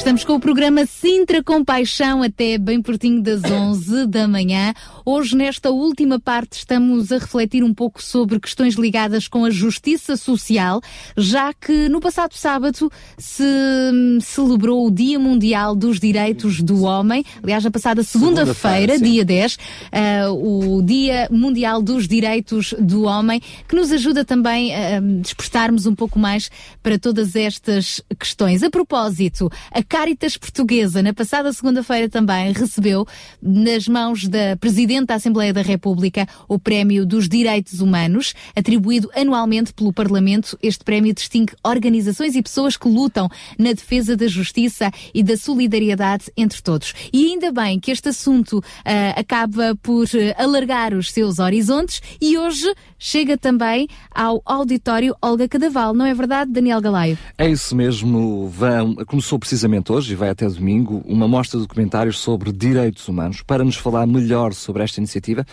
Estamos 0.00 0.24
com 0.24 0.32
o 0.32 0.40
programa 0.40 0.86
Sintra 0.86 1.44
com 1.44 1.62
Paixão 1.62 2.22
até 2.22 2.56
bem 2.56 2.80
pertinho 2.80 3.22
das 3.22 3.44
11 3.44 4.06
da 4.06 4.26
manhã. 4.26 4.72
Hoje, 5.12 5.36
nesta 5.36 5.72
última 5.72 6.20
parte, 6.20 6.52
estamos 6.52 7.10
a 7.10 7.18
refletir 7.18 7.64
um 7.64 7.74
pouco 7.74 8.00
sobre 8.00 8.38
questões 8.38 8.74
ligadas 8.74 9.26
com 9.26 9.44
a 9.44 9.50
justiça 9.50 10.16
social, 10.16 10.80
já 11.16 11.52
que 11.52 11.88
no 11.88 11.98
passado 12.00 12.32
sábado 12.34 12.88
se 13.18 13.42
hum, 13.42 14.20
celebrou 14.20 14.86
o 14.86 14.90
Dia 14.90 15.18
Mundial 15.18 15.74
dos 15.74 15.98
Direitos 15.98 16.60
do 16.60 16.84
Homem. 16.84 17.24
Aliás, 17.42 17.64
na 17.64 17.72
passada 17.72 18.04
segunda-feira, 18.04 18.98
sim. 18.98 19.04
dia 19.04 19.24
10, 19.24 19.58
ah, 19.90 20.30
o 20.30 20.80
Dia 20.80 21.26
Mundial 21.28 21.82
dos 21.82 22.06
Direitos 22.06 22.72
do 22.78 23.02
Homem, 23.02 23.42
que 23.66 23.74
nos 23.74 23.90
ajuda 23.90 24.24
também 24.24 24.72
a 24.72 25.00
despertarmos 25.00 25.86
um 25.86 25.94
pouco 25.96 26.20
mais 26.20 26.52
para 26.84 27.00
todas 27.00 27.34
estas 27.34 28.00
questões. 28.16 28.62
A 28.62 28.70
propósito, 28.70 29.50
a 29.72 29.82
Caritas 29.82 30.36
Portuguesa, 30.36 31.02
na 31.02 31.12
passada 31.12 31.52
segunda-feira 31.52 32.08
também, 32.08 32.52
recebeu 32.52 33.04
nas 33.42 33.88
mãos 33.88 34.28
da 34.28 34.56
Presidente 34.56 34.99
da 35.06 35.14
Assembleia 35.14 35.52
da 35.52 35.62
República 35.62 36.26
o 36.48 36.58
Prémio 36.58 37.06
dos 37.06 37.28
Direitos 37.28 37.80
Humanos, 37.80 38.34
atribuído 38.54 39.10
anualmente 39.14 39.72
pelo 39.72 39.92
Parlamento. 39.92 40.58
Este 40.62 40.84
prémio 40.84 41.14
distingue 41.14 41.52
organizações 41.62 42.34
e 42.34 42.42
pessoas 42.42 42.76
que 42.76 42.88
lutam 42.88 43.28
na 43.58 43.72
defesa 43.72 44.16
da 44.16 44.26
justiça 44.26 44.90
e 45.14 45.22
da 45.22 45.36
solidariedade 45.36 46.30
entre 46.36 46.62
todos. 46.62 46.94
E 47.12 47.26
ainda 47.26 47.52
bem 47.52 47.78
que 47.78 47.90
este 47.90 48.08
assunto 48.08 48.62
ah, 48.84 49.20
acaba 49.20 49.76
por 49.82 50.06
ah, 50.06 50.42
alargar 50.42 50.94
os 50.94 51.12
seus 51.12 51.38
horizontes 51.38 52.00
e 52.20 52.36
hoje 52.36 52.72
chega 52.98 53.36
também 53.36 53.88
ao 54.14 54.42
auditório 54.44 55.14
Olga 55.22 55.48
Cadaval, 55.48 55.94
não 55.94 56.04
é 56.04 56.14
verdade, 56.14 56.50
Daniel 56.50 56.80
Galaio? 56.80 57.18
É 57.38 57.48
isso 57.48 57.74
mesmo. 57.76 58.48
Vão, 58.48 58.94
começou 59.06 59.38
precisamente 59.38 59.92
hoje 59.92 60.12
e 60.12 60.16
vai 60.16 60.28
até 60.28 60.48
domingo 60.48 61.02
uma 61.06 61.28
mostra 61.28 61.58
de 61.58 61.66
documentários 61.66 62.18
sobre 62.18 62.52
direitos 62.52 63.06
humanos. 63.06 63.42
Para 63.42 63.64
nos 63.64 63.76
falar 63.76 64.06
melhor 64.06 64.52
sobre 64.52 64.82
esta 64.82 64.89
iniciativa, 64.98 65.44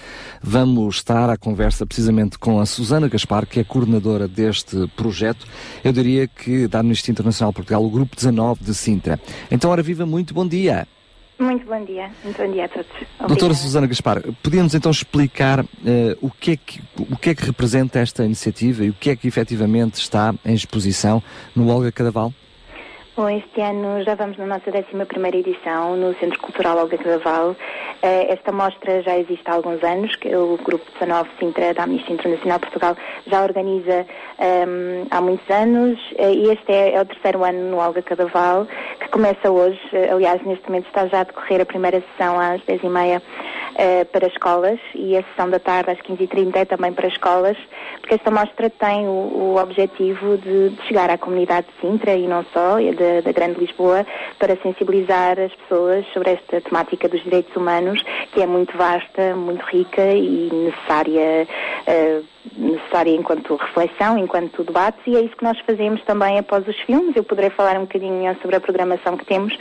vamos 0.42 0.96
estar 0.96 1.30
à 1.30 1.38
conversa 1.38 1.86
precisamente 1.86 2.40
com 2.40 2.60
a 2.60 2.66
Susana 2.66 3.08
Gaspar, 3.08 3.46
que 3.46 3.60
é 3.60 3.64
coordenadora 3.64 4.28
deste 4.28 4.88
projeto. 4.96 5.46
Eu 5.84 5.92
diria 5.92 6.28
que 6.28 6.68
da 6.68 6.80
Amnistia 6.80 7.12
Internacional 7.12 7.54
Portugal, 7.54 7.84
o 7.84 7.90
Grupo 7.90 8.16
19 8.16 8.64
de 8.64 8.74
Sintra. 8.74 9.20
Então, 9.52 9.70
ora 9.70 9.84
viva, 9.84 10.06
muito 10.06 10.34
bom 10.34 10.48
dia. 10.48 10.88
Muito 11.40 11.68
bom 11.68 11.86
dia, 11.86 12.10
muito 12.24 12.36
bom 12.36 12.52
dia 12.52 12.66
a 12.66 12.70
todos. 12.70 12.88
Doutora 12.88 13.34
Obrigada. 13.34 13.54
Susana 13.54 13.88
Gaspar, 13.88 14.24
podíamos 14.42 14.74
então 14.74 14.90
explicar 14.90 15.64
eh, 15.86 16.18
o, 16.20 16.32
que 16.32 16.52
é 16.52 16.58
que, 16.58 16.82
o 16.98 17.16
que 17.16 17.30
é 17.30 17.36
que 17.36 17.46
representa 17.46 18.00
esta 18.00 18.26
iniciativa 18.26 18.84
e 18.84 18.90
o 18.90 18.94
que 18.94 19.12
é 19.12 19.16
que 19.16 19.28
efetivamente 19.28 19.96
está 19.96 20.34
em 20.44 20.56
exposição 20.56 21.22
no 21.56 21.70
Olga 21.70 21.92
Cadaval? 21.92 22.34
Bom, 23.18 23.28
este 23.30 23.62
ano 23.62 24.04
já 24.04 24.14
vamos 24.14 24.38
na 24.38 24.46
nossa 24.46 24.70
11ª 24.72 25.34
edição 25.34 25.98
no 25.98 26.14
Centro 26.20 26.40
Cultural 26.40 26.78
Olga 26.78 27.00
Cadaval. 27.00 27.56
Eh, 28.04 28.32
Esta 28.32 28.52
mostra 28.52 29.02
já 29.02 29.18
existe 29.18 29.42
há 29.48 29.54
alguns 29.56 29.84
anos, 29.84 30.16
que 30.18 30.36
o 30.36 30.56
Grupo 30.64 30.86
19 31.00 31.28
Sintra 31.40 31.74
da 31.74 31.86
Amnistia 31.86 32.14
Internacional 32.14 32.60
Portugal 32.60 32.96
já 33.26 33.42
organiza 33.42 34.06
ehm, 34.38 35.08
há 35.10 35.20
muitos 35.20 35.50
anos 35.50 36.00
eh, 36.20 36.32
e 36.32 36.52
este 36.52 36.72
é, 36.72 36.94
é 36.94 37.02
o 37.02 37.06
terceiro 37.06 37.44
ano 37.44 37.72
no 37.72 37.78
Olga 37.78 38.04
Cadaval, 38.04 38.68
que 39.00 39.10
começa 39.10 39.50
hoje. 39.50 39.82
Eh, 39.94 40.12
Aliás, 40.12 40.40
neste 40.46 40.68
momento 40.68 40.86
está 40.86 41.08
já 41.08 41.22
a 41.22 41.24
decorrer 41.24 41.62
a 41.62 41.66
primeira 41.66 42.04
sessão 42.12 42.40
às 42.40 42.62
10h30 42.66 43.20
eh, 43.78 44.06
para 44.06 44.28
escolas 44.28 44.80
e 44.96 45.16
a 45.16 45.24
sessão 45.24 45.50
da 45.50 45.60
tarde 45.60 45.92
às 45.92 46.00
15h30 46.00 46.56
é 46.56 46.66
também 46.66 46.92
para 46.92 47.08
escolas, 47.08 47.58
porque 48.00 48.16
esta 48.16 48.32
mostra 48.32 48.70
tem 48.70 49.08
o, 49.08 49.12
o 49.12 49.58
objetivo 49.62 50.38
de, 50.38 50.70
de 50.70 50.82
chegar 50.88 51.10
à 51.10 51.18
comunidade 51.18 51.68
de 51.68 51.82
Sintra 51.82 52.16
e 52.16 52.28
não 52.28 52.44
só, 52.46 52.76
da, 52.76 53.22
da 53.24 53.32
Grande 53.32 53.60
Lisboa, 53.60 54.06
para 54.40 54.58
sensibilizar 54.58 55.40
as 55.40 55.54
pessoas 55.54 56.06
sobre 56.14 56.32
esta 56.32 56.60
temática 56.60 57.08
dos 57.08 57.24
direitos 57.24 57.56
humanos, 57.56 58.02
que 58.34 58.42
é 58.42 58.48
muito 58.48 58.76
vasta, 58.76 59.36
muito 59.36 59.64
rica 59.66 60.04
e 60.14 60.50
necessária. 60.52 61.48
eh, 61.86 62.22
necessária 62.56 63.12
enquanto 63.12 63.56
reflexão, 63.56 64.18
enquanto 64.18 64.64
debate, 64.64 64.98
e 65.08 65.16
é 65.16 65.22
isso 65.22 65.36
que 65.36 65.44
nós 65.44 65.60
fazemos 65.62 66.02
também 66.04 66.38
após 66.40 66.68
os 66.68 66.76
filmes. 66.82 67.16
Eu 67.16 67.24
poderei 67.24 67.50
falar 67.50 67.78
um 67.78 67.82
bocadinho 67.82 68.36
sobre 68.42 68.56
a 68.56 68.60
programação 68.60 69.18
que 69.18 69.26
temos. 69.26 69.58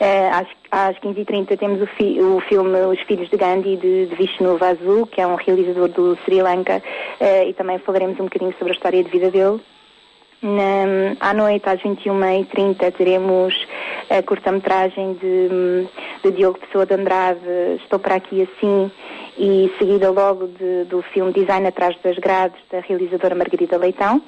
Eh, 0.00 0.28
às, 0.30 0.46
às 0.70 0.96
15h30 0.98 1.56
temos 1.58 1.80
o, 1.80 1.86
fi- 1.86 2.20
o 2.20 2.40
filme 2.48 2.78
Os 2.86 3.00
Filhos 3.02 3.28
de 3.30 3.36
Gandhi, 3.36 3.76
de, 3.76 4.06
de 4.06 4.14
Vishnu 4.16 4.56
Vasu, 4.56 5.06
que 5.10 5.20
é 5.20 5.26
um 5.26 5.36
realizador 5.36 5.88
do 5.88 6.16
Sri 6.24 6.42
Lanka, 6.42 6.82
eh, 7.20 7.48
e 7.48 7.52
também 7.54 7.78
falaremos 7.78 8.18
um 8.18 8.24
bocadinho 8.24 8.52
sobre 8.58 8.72
a 8.72 8.76
história 8.76 9.04
de 9.04 9.10
vida 9.10 9.30
dele. 9.30 9.60
Na, 10.42 11.16
à 11.30 11.32
noite, 11.32 11.66
às 11.68 11.80
21h30, 11.80 12.92
teremos 12.92 13.54
a 14.10 14.22
curta-metragem 14.22 15.14
de, 15.14 15.86
de 16.22 16.30
Diogo 16.36 16.58
Pessoa 16.58 16.84
de 16.84 16.92
Andrade, 16.94 17.40
Estou 17.82 17.98
para 17.98 18.16
aqui 18.16 18.42
assim, 18.42 18.90
e 19.38 19.72
seguida 19.78 20.10
logo 20.10 20.46
de- 20.48 20.84
do 20.84 21.02
filme 21.02 21.32
Design 21.32 21.66
atrás 21.66 21.96
das 22.02 22.16
grades, 22.18 22.58
da 22.70 22.80
realizadora 22.80 23.34
Margarida 23.34 23.76
Leitão. 23.76 24.22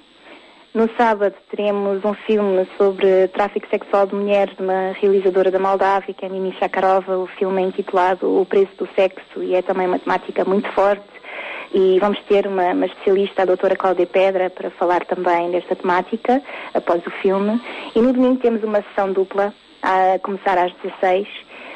No 0.75 0.91
sábado 0.97 1.35
teremos 1.51 2.05
um 2.05 2.12
filme 2.12 2.67
sobre 2.76 3.28
tráfico 3.28 3.67
sexual 3.70 4.07
de 4.07 4.15
mulheres 4.15 4.55
de 4.57 4.62
uma 4.62 4.93
realizadora 5.01 5.51
da 5.51 5.59
Moldávia, 5.59 6.12
que 6.12 6.25
é 6.26 6.28
Mimi 6.28 6.52
Shakarova. 6.59 7.17
O 7.17 7.26
filme 7.26 7.62
é 7.62 7.67
intitulado 7.67 8.41
O 8.41 8.44
Preço 8.44 8.73
do 8.76 8.89
Sexo 8.94 9.43
e 9.43 9.55
é 9.55 9.62
também 9.62 9.86
uma 9.86 9.99
temática 9.99 10.44
muito 10.44 10.70
forte. 10.73 11.02
E 11.73 11.99
vamos 11.99 12.20
ter 12.28 12.47
uma, 12.47 12.73
uma 12.73 12.86
especialista, 12.86 13.43
a 13.43 13.47
doutora 13.47 13.75
Cláudia 13.75 14.07
Pedra, 14.07 14.51
para 14.51 14.70
falar 14.70 15.05
também 15.07 15.51
desta 15.51 15.75
temática 15.75 16.43
após 16.75 17.05
o 17.07 17.10
filme. 17.23 17.60
E 17.94 18.01
no 18.01 18.12
domingo 18.12 18.36
temos 18.41 18.62
uma 18.62 18.83
sessão 18.83 19.12
dupla, 19.12 19.55
a 19.83 20.18
começar 20.18 20.59
às 20.59 20.73
16 20.83 21.26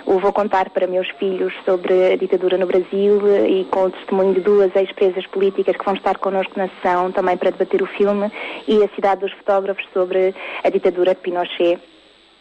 o 0.06 0.18
Vou 0.18 0.32
Contar 0.32 0.70
para 0.70 0.86
Meus 0.86 1.08
Filhos 1.18 1.52
sobre 1.64 2.12
a 2.12 2.16
ditadura 2.16 2.56
no 2.56 2.66
Brasil 2.66 3.20
e 3.46 3.64
com 3.64 3.84
o 3.84 3.90
testemunho 3.90 4.34
de 4.34 4.40
duas 4.40 4.74
ex-presas 4.74 5.26
políticas 5.26 5.76
que 5.76 5.84
vão 5.84 5.94
estar 5.94 6.18
connosco 6.18 6.52
na 6.56 6.68
sessão 6.68 7.12
também 7.12 7.36
para 7.36 7.50
debater 7.50 7.82
o 7.82 7.86
filme 7.86 8.30
e 8.66 8.82
a 8.82 8.88
Cidade 8.94 9.20
dos 9.22 9.32
Fotógrafos 9.32 9.84
sobre 9.92 10.34
a 10.62 10.70
ditadura 10.70 11.14
de 11.14 11.20
Pinochet 11.20 11.78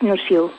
no 0.01 0.17
Chile. 0.17 0.49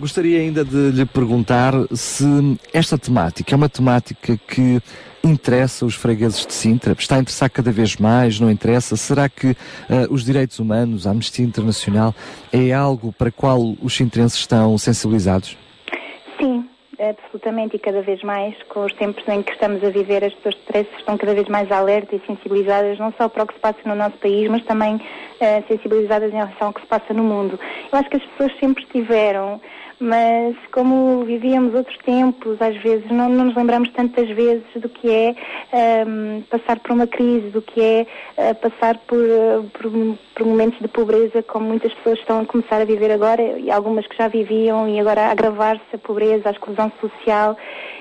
Gostaria 0.00 0.40
ainda 0.40 0.64
de 0.64 0.90
lhe 0.92 1.04
perguntar 1.04 1.74
se 1.92 2.24
esta 2.72 2.96
temática 2.96 3.54
é 3.54 3.56
uma 3.56 3.68
temática 3.68 4.38
que 4.46 4.80
interessa 5.22 5.84
os 5.84 5.94
fregueses 5.94 6.46
de 6.46 6.54
Sintra? 6.54 6.94
Está 6.98 7.16
a 7.16 7.18
interessar 7.18 7.50
cada 7.50 7.70
vez 7.70 7.96
mais? 7.96 8.40
Não 8.40 8.50
interessa? 8.50 8.96
Será 8.96 9.28
que 9.28 9.48
eh, 9.48 10.06
os 10.08 10.24
direitos 10.24 10.58
humanos, 10.58 11.06
a 11.06 11.10
Amnistia 11.10 11.44
Internacional, 11.44 12.14
é 12.52 12.72
algo 12.72 13.12
para 13.12 13.30
qual 13.30 13.76
os 13.82 13.94
sintrenses 13.94 14.38
estão 14.38 14.78
sensibilizados? 14.78 15.56
Sim, 16.38 16.68
absolutamente, 17.00 17.76
e 17.76 17.78
cada 17.78 18.00
vez 18.00 18.22
mais, 18.22 18.54
com 18.68 18.84
os 18.84 18.92
tempos 18.94 19.26
em 19.28 19.42
que 19.42 19.52
estamos 19.52 19.82
a 19.82 19.90
viver, 19.90 20.24
as 20.24 20.32
pessoas 20.34 20.54
de 20.54 20.60
stress 20.60 20.88
estão 20.96 21.18
cada 21.18 21.34
vez 21.34 21.48
mais 21.48 21.70
alertas 21.72 22.20
e 22.22 22.26
sensibilizadas, 22.26 22.98
não 22.98 23.12
só 23.18 23.28
para 23.28 23.42
o 23.42 23.46
que 23.46 23.54
se 23.54 23.60
passa 23.60 23.78
no 23.84 23.94
nosso 23.96 24.16
país, 24.18 24.48
mas 24.48 24.64
também 24.64 25.00
eh, 25.40 25.62
sensibilizadas 25.66 26.32
em 26.32 26.36
relação 26.36 26.68
ao 26.68 26.72
que 26.72 26.80
se 26.80 26.86
passa 26.86 27.12
no 27.12 27.24
mundo. 27.24 27.58
Eu 27.92 27.98
acho 27.98 28.08
que 28.08 28.16
as 28.18 28.24
pessoas 28.24 28.56
sempre 28.60 28.84
estiveram, 28.84 29.60
mas 30.00 30.56
como 30.72 31.24
vivíamos 31.24 31.74
outros 31.74 31.96
tempos, 31.98 32.60
às 32.60 32.76
vezes 32.76 33.10
não, 33.10 33.28
não 33.28 33.46
nos 33.46 33.56
lembramos 33.56 33.90
tantas 33.90 34.28
vezes 34.28 34.64
do 34.76 34.88
que 34.88 35.10
é 35.10 35.34
ehm, 35.72 36.42
passar 36.48 36.78
por 36.78 36.92
uma 36.92 37.06
crise, 37.06 37.50
do 37.50 37.60
que 37.60 37.80
é 37.80 38.06
eh, 38.36 38.54
passar 38.54 38.96
por, 39.06 39.18
eh, 39.18 39.60
por, 39.72 39.90
por 40.34 40.46
momentos 40.46 40.78
de 40.78 40.88
pobreza, 40.88 41.42
como 41.42 41.66
muitas 41.66 41.92
pessoas 41.94 42.18
estão 42.20 42.40
a 42.40 42.46
começar 42.46 42.80
a 42.80 42.84
viver 42.84 43.10
agora, 43.10 43.42
e 43.58 43.70
algumas 43.70 44.06
que 44.06 44.16
já 44.16 44.28
viviam, 44.28 44.88
e 44.88 45.00
agora 45.00 45.26
agravar-se 45.26 45.94
a 45.94 45.98
pobreza, 45.98 46.48
a 46.48 46.52
exclusão 46.52 46.92
social. 47.00 47.56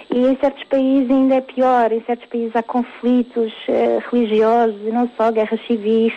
E 0.09 0.19
em 0.19 0.37
certos 0.37 0.63
países 0.65 1.11
ainda 1.11 1.35
é 1.35 1.41
pior, 1.41 1.91
em 1.91 2.01
certos 2.01 2.27
países 2.29 2.55
há 2.55 2.63
conflitos 2.63 3.53
eh, 3.67 3.99
religiosos 4.09 4.79
e 4.81 4.91
não 4.91 5.09
só, 5.17 5.31
guerras 5.31 5.59
civis. 5.67 6.13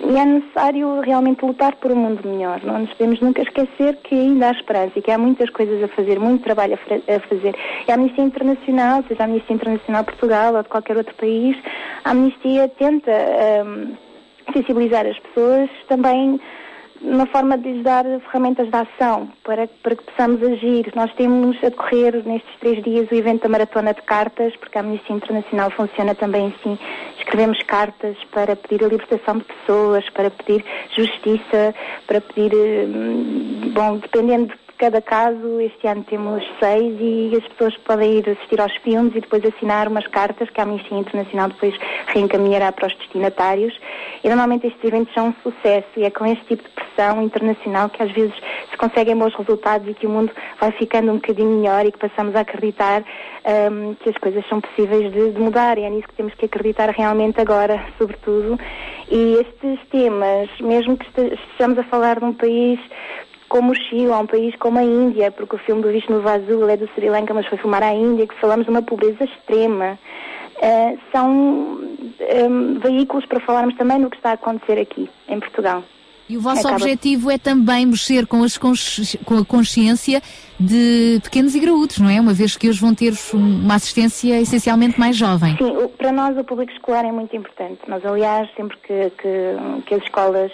E 0.00 0.16
é 0.16 0.24
necessário 0.24 1.00
realmente 1.00 1.44
lutar 1.44 1.76
por 1.76 1.90
um 1.90 1.96
mundo 1.96 2.28
melhor. 2.28 2.60
Não 2.62 2.80
nos 2.80 2.90
podemos 2.90 3.20
nunca 3.20 3.42
esquecer 3.42 3.96
que 4.04 4.14
ainda 4.14 4.48
há 4.48 4.50
esperança 4.52 4.92
e 4.96 5.02
que 5.02 5.10
há 5.10 5.16
muitas 5.16 5.48
coisas 5.50 5.82
a 5.82 5.88
fazer, 5.88 6.18
muito 6.18 6.44
trabalho 6.44 6.74
a, 6.74 7.16
a 7.16 7.20
fazer. 7.20 7.54
E 7.88 7.90
a 7.90 7.94
Amnistia 7.94 8.24
Internacional, 8.24 9.02
seja 9.08 9.22
a 9.22 9.26
Amnistia 9.26 9.54
Internacional 9.54 10.04
Portugal 10.04 10.54
ou 10.54 10.62
de 10.62 10.68
qualquer 10.68 10.96
outro 10.96 11.14
país, 11.14 11.56
a 12.04 12.10
Amnistia 12.10 12.68
tenta 12.68 13.10
ehm, 13.10 13.94
sensibilizar 14.52 15.06
as 15.06 15.18
pessoas 15.18 15.70
também 15.88 16.38
uma 17.02 17.26
forma 17.26 17.58
de 17.58 17.72
lhes 17.72 17.82
dar 17.82 18.04
ferramentas 18.20 18.68
de 18.68 18.76
ação 18.76 19.28
para, 19.44 19.68
para 19.82 19.96
que 19.96 20.04
possamos 20.04 20.42
agir. 20.42 20.90
Nós 20.94 21.12
temos 21.14 21.56
a 21.62 21.68
decorrer 21.68 22.22
nestes 22.24 22.54
três 22.60 22.82
dias 22.82 23.10
o 23.10 23.14
evento 23.14 23.42
da 23.42 23.48
Maratona 23.48 23.92
de 23.92 24.02
Cartas, 24.02 24.54
porque 24.56 24.78
a 24.78 24.80
Amnistia 24.80 25.16
Internacional 25.16 25.70
funciona 25.70 26.14
também 26.14 26.54
assim. 26.56 26.78
Escrevemos 27.18 27.62
cartas 27.64 28.16
para 28.30 28.54
pedir 28.56 28.84
a 28.84 28.88
libertação 28.88 29.38
de 29.38 29.44
pessoas, 29.44 30.08
para 30.10 30.30
pedir 30.30 30.64
justiça, 30.96 31.74
para 32.06 32.20
pedir, 32.20 32.54
hum, 32.54 33.72
bom, 33.74 33.98
dependendo 33.98 34.46
de 34.46 34.71
cada 34.82 35.00
caso, 35.00 35.60
este 35.60 35.86
ano 35.86 36.02
temos 36.02 36.42
seis 36.58 36.96
e 36.98 37.36
as 37.36 37.46
pessoas 37.52 37.76
podem 37.86 38.18
ir 38.18 38.28
assistir 38.28 38.60
aos 38.60 38.74
filmes 38.78 39.14
e 39.14 39.20
depois 39.20 39.44
assinar 39.44 39.86
umas 39.86 40.08
cartas 40.08 40.50
que 40.50 40.60
a 40.60 40.64
Amnistia 40.64 40.98
Internacional 40.98 41.50
depois 41.50 41.72
reencaminhará 42.08 42.72
para 42.72 42.88
os 42.88 42.96
destinatários. 42.96 43.78
E 44.24 44.28
normalmente 44.28 44.66
estes 44.66 44.82
eventos 44.82 45.14
são 45.14 45.28
um 45.28 45.34
sucesso 45.40 45.86
e 45.96 46.02
é 46.02 46.10
com 46.10 46.26
este 46.26 46.44
tipo 46.46 46.64
de 46.64 46.70
pressão 46.70 47.22
internacional 47.22 47.90
que 47.90 48.02
às 48.02 48.10
vezes 48.10 48.34
se 48.72 48.76
conseguem 48.76 49.16
bons 49.16 49.32
resultados 49.36 49.88
e 49.88 49.94
que 49.94 50.04
o 50.04 50.10
mundo 50.10 50.32
vai 50.60 50.72
ficando 50.72 51.12
um 51.12 51.14
bocadinho 51.14 51.60
melhor 51.60 51.86
e 51.86 51.92
que 51.92 51.98
passamos 51.98 52.34
a 52.34 52.40
acreditar 52.40 53.04
hum, 53.70 53.94
que 54.02 54.10
as 54.10 54.16
coisas 54.16 54.44
são 54.48 54.60
possíveis 54.60 55.12
de, 55.12 55.30
de 55.30 55.40
mudar 55.40 55.78
e 55.78 55.84
é 55.84 55.90
nisso 55.90 56.08
que 56.08 56.14
temos 56.14 56.34
que 56.34 56.46
acreditar 56.46 56.90
realmente 56.90 57.40
agora, 57.40 57.86
sobretudo. 57.98 58.58
E 59.08 59.34
estes 59.34 59.78
temas, 59.90 60.48
mesmo 60.60 60.96
que 60.96 61.06
este- 61.06 61.34
estejamos 61.34 61.78
a 61.78 61.84
falar 61.84 62.18
de 62.18 62.24
um 62.24 62.32
país 62.32 62.80
como 63.52 63.72
o 63.72 63.74
Chile, 63.74 64.06
ou 64.06 64.18
um 64.22 64.26
país 64.26 64.56
como 64.56 64.78
a 64.78 64.82
Índia, 64.82 65.30
porque 65.30 65.56
o 65.56 65.58
filme 65.58 65.82
do 65.82 65.90
Vishnu 65.90 66.22
Vasu 66.22 66.62
ele 66.62 66.72
é 66.72 66.76
do 66.78 66.88
Sri 66.94 67.10
Lanka, 67.10 67.34
mas 67.34 67.46
foi 67.46 67.58
filmar 67.58 67.82
à 67.82 67.92
Índia, 67.92 68.26
que 68.26 68.40
falamos 68.40 68.64
de 68.64 68.70
uma 68.70 68.80
pobreza 68.80 69.22
extrema. 69.24 69.98
Eh, 70.62 70.96
são 71.12 71.78
em, 72.18 72.78
veículos 72.78 73.26
para 73.26 73.40
falarmos 73.40 73.76
também 73.76 74.00
do 74.00 74.08
que 74.08 74.16
está 74.16 74.30
a 74.30 74.34
acontecer 74.34 74.80
aqui, 74.80 75.06
em 75.28 75.38
Portugal. 75.38 75.84
E 76.30 76.36
o 76.38 76.40
vosso 76.40 76.60
Acaba- 76.60 76.76
objetivo 76.76 77.30
é 77.30 77.36
também 77.36 77.84
mexer 77.84 78.26
com, 78.26 78.42
as 78.42 78.56
com 78.56 79.36
a 79.36 79.44
consciência 79.44 80.22
de 80.58 81.20
pequenos 81.22 81.54
e 81.54 81.60
graúdos, 81.60 81.98
não 81.98 82.08
é? 82.08 82.20
Uma 82.20 82.32
vez 82.32 82.56
que 82.56 82.68
hoje 82.68 82.80
vão 82.80 82.94
ter 82.94 83.12
um- 83.34 83.38
uma 83.64 83.74
assistência 83.74 84.40
essencialmente 84.40 84.98
mais 84.98 85.16
jovem. 85.16 85.56
Sim, 85.56 85.76
o- 85.76 85.88
para 85.88 86.12
nós 86.12 86.36
o 86.36 86.44
público 86.44 86.72
escolar 86.72 87.04
é 87.04 87.12
muito 87.12 87.34
importante. 87.36 87.80
Nós, 87.88 88.04
aliás, 88.04 88.48
sempre 88.56 88.76
que, 88.78 89.10
que, 89.10 89.82
que 89.86 89.94
as 89.94 90.02
escolas 90.02 90.52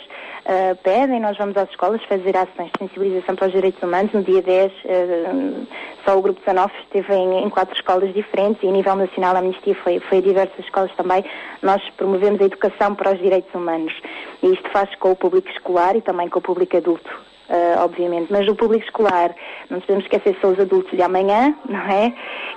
ah, 0.51 0.75
pedem, 0.83 1.21
nós 1.21 1.37
vamos 1.37 1.55
às 1.59 1.69
escolas 1.69 2.03
fazer 2.05 2.35
ações 2.35 2.71
de 2.73 2.79
sensibilização 2.79 3.37
para 3.37 3.49
os 3.49 3.53
direitos 3.53 3.83
humanos. 3.83 4.11
No 4.15 4.23
dia 4.23 4.41
10, 4.41 4.73
ah, 4.87 5.67
só 6.07 6.19
o 6.19 6.23
Grupo 6.23 6.41
19 6.41 6.73
esteve 6.85 7.13
em, 7.15 7.45
em 7.45 7.51
quatro 7.51 7.75
escolas 7.77 8.15
diferentes 8.15 8.63
e 8.63 8.69
a 8.69 8.73
nível 8.73 8.97
nacional 8.97 9.37
a 9.37 9.41
Amnistia 9.41 9.75
foi, 9.85 10.01
foi 10.01 10.19
a 10.19 10.23
diversas 10.23 10.59
escolas 10.65 10.91
também. 10.97 11.23
Nós 11.63 11.83
promovemos 11.99 12.41
a 12.41 12.45
educação 12.45 12.95
para 12.95 13.13
os 13.13 13.19
direitos 13.21 13.55
humanos. 13.55 13.93
E 14.43 14.47
isto 14.55 14.71
faz 14.71 14.89
com 14.97 15.11
o 15.13 15.17
público 15.17 15.49
escolar 15.51 15.95
e 15.97 16.01
também 16.01 16.29
com 16.31 16.39
o 16.39 16.43
público 16.43 16.77
adulto. 16.79 17.11
Ah, 17.51 17.85
obviamente, 17.85 18.31
mas 18.31 18.47
o 18.47 18.55
público 18.55 18.85
escolar, 18.85 19.35
não 19.71 19.81
podemos 19.81 20.05
esquecer 20.05 20.35
que 20.35 20.41
são 20.41 20.53
os 20.53 20.61
adultos 20.61 20.91
de 20.91 21.03
amanhã, 21.03 21.55
não 21.69 21.81
é? 21.81 22.13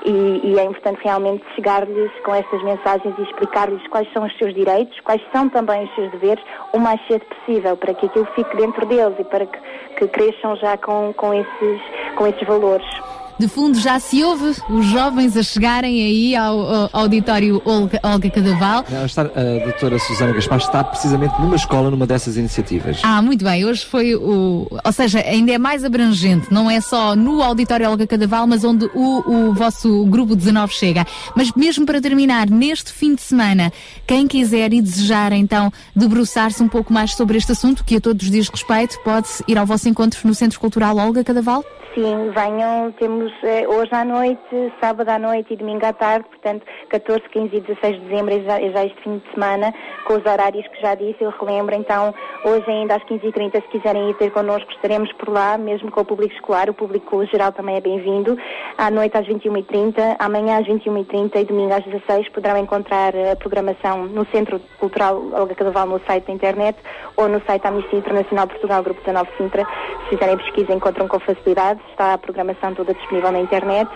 E, 0.05 0.41
e 0.43 0.59
é 0.59 0.63
importante 0.63 0.99
realmente 1.03 1.43
chegar-lhes 1.55 2.11
com 2.25 2.35
estas 2.35 2.61
mensagens 2.63 3.13
e 3.17 3.21
explicar-lhes 3.21 3.85
quais 3.87 4.11
são 4.11 4.25
os 4.25 4.37
seus 4.37 4.53
direitos, 4.53 4.99
quais 5.01 5.21
são 5.31 5.47
também 5.47 5.85
os 5.85 5.95
seus 5.95 6.11
deveres, 6.11 6.43
o 6.73 6.79
mais 6.79 6.99
cedo 7.07 7.25
possível, 7.25 7.77
para 7.77 7.93
que 7.93 8.05
aquilo 8.05 8.27
fique 8.35 8.55
dentro 8.57 8.85
deles 8.85 9.15
e 9.17 9.23
para 9.23 9.45
que, 9.45 9.59
que 9.97 10.07
cresçam 10.09 10.55
já 10.57 10.75
com, 10.77 11.13
com, 11.13 11.33
esses, 11.33 11.81
com 12.15 12.27
esses 12.27 12.45
valores. 12.45 13.20
De 13.41 13.47
fundo 13.47 13.79
já 13.79 13.99
se 13.99 14.23
ouve 14.23 14.55
os 14.69 14.85
jovens 14.85 15.35
a 15.35 15.41
chegarem 15.41 15.99
aí 16.03 16.35
ao, 16.35 16.59
ao 16.59 16.89
auditório 16.93 17.59
Olga, 17.65 17.99
Olga 18.03 18.29
Cadaval. 18.29 18.85
Não, 18.87 19.03
está, 19.03 19.23
a 19.23 19.63
doutora 19.63 19.97
Susana 19.97 20.31
Gaspar 20.31 20.59
está 20.59 20.83
precisamente 20.83 21.33
numa 21.41 21.55
escola, 21.55 21.89
numa 21.89 22.05
dessas 22.05 22.37
iniciativas. 22.37 22.99
Ah, 23.01 23.19
muito 23.19 23.43
bem. 23.43 23.65
Hoje 23.65 23.83
foi 23.83 24.13
o. 24.13 24.67
Ou 24.69 24.91
seja, 24.91 25.21
ainda 25.21 25.51
é 25.51 25.57
mais 25.57 25.83
abrangente. 25.83 26.53
Não 26.53 26.69
é 26.69 26.79
só 26.79 27.15
no 27.15 27.41
Auditório 27.41 27.89
Olga 27.89 28.05
Cadaval, 28.05 28.45
mas 28.45 28.63
onde 28.63 28.85
o, 28.93 29.47
o 29.49 29.53
vosso 29.55 30.05
grupo 30.05 30.35
19 30.35 30.71
chega. 30.71 31.03
Mas 31.35 31.51
mesmo 31.53 31.83
para 31.83 31.99
terminar, 31.99 32.47
neste 32.47 32.93
fim 32.93 33.15
de 33.15 33.23
semana, 33.23 33.73
quem 34.05 34.27
quiser 34.27 34.71
e 34.71 34.79
desejar 34.79 35.31
então 35.31 35.73
debruçar-se 35.95 36.61
um 36.61 36.67
pouco 36.67 36.93
mais 36.93 37.15
sobre 37.15 37.39
este 37.39 37.53
assunto, 37.53 37.83
que 37.83 37.95
a 37.95 37.99
todos 37.99 38.29
diz 38.29 38.49
respeito, 38.49 38.99
pode 39.03 39.29
ir 39.47 39.57
ao 39.57 39.65
vosso 39.65 39.89
encontro 39.89 40.19
no 40.25 40.35
Centro 40.35 40.59
Cultural 40.59 40.95
Olga 40.95 41.23
Cadaval? 41.23 41.65
Sim, 41.93 42.31
venham, 42.33 42.91
temos 42.93 43.30
eh, 43.43 43.67
hoje 43.67 43.93
à 43.93 44.03
noite, 44.03 44.73
sábado 44.79 45.09
à 45.09 45.19
noite 45.19 45.53
e 45.53 45.57
domingo 45.57 45.85
à 45.85 45.93
tarde, 45.93 46.25
portanto 46.27 46.65
14, 46.89 47.21
15 47.29 47.55
e 47.55 47.61
16 47.61 47.95
de 47.99 48.05
dezembro 48.07 48.33
é 48.33 48.39
já, 48.41 48.61
é 48.61 48.69
já 48.71 48.85
este 48.85 49.01
fim 49.01 49.17
de 49.17 49.33
semana, 49.33 49.73
com 50.05 50.13
os 50.13 50.25
horários 50.25 50.67
que 50.67 50.81
já 50.81 50.95
disse, 50.95 51.17
eu 51.21 51.29
relembro, 51.31 51.75
então 51.75 52.13
hoje 52.45 52.69
ainda 52.69 52.95
às 52.95 53.03
15h30 53.03 53.53
se 53.53 53.67
quiserem 53.69 54.09
ir 54.09 54.15
ter 54.15 54.31
connosco 54.31 54.71
estaremos 54.71 55.11
por 55.13 55.29
lá, 55.29 55.57
mesmo 55.57 55.91
com 55.91 56.01
o 56.01 56.05
público 56.05 56.33
escolar, 56.33 56.69
o 56.69 56.73
público 56.73 57.25
geral 57.25 57.51
também 57.51 57.75
é 57.75 57.81
bem-vindo, 57.81 58.37
à 58.77 58.91
noite 58.91 59.17
às 59.17 59.27
21h30, 59.27 60.17
amanhã 60.19 60.59
às 60.59 60.67
21h30 60.67 61.35
e 61.35 61.45
domingo 61.45 61.73
às 61.73 61.83
16 61.83 62.29
poderão 62.29 62.57
encontrar 62.57 63.13
a 63.15 63.35
programação 63.35 64.05
no 64.05 64.25
Centro 64.27 64.59
Cultural 64.79 65.21
Olga 65.33 65.55
Cadaval 65.55 65.87
no 65.87 66.01
site 66.05 66.27
da 66.27 66.33
internet 66.33 66.77
ou 67.15 67.27
no 67.27 67.41
site 67.45 67.65
Amnistia 67.65 67.99
Internacional 67.99 68.47
Portugal, 68.47 68.83
Grupo 68.83 68.99
19 69.01 69.29
Sintra, 69.37 69.65
se 70.03 70.09
fizerem 70.09 70.37
pesquisa 70.37 70.73
encontram 70.73 71.07
com 71.07 71.19
facilidade, 71.19 71.79
está 71.91 72.13
a 72.13 72.17
programação 72.17 72.73
toda 72.73 72.93
disponível 72.93 73.20
na 73.29 73.39
internet 73.39 73.89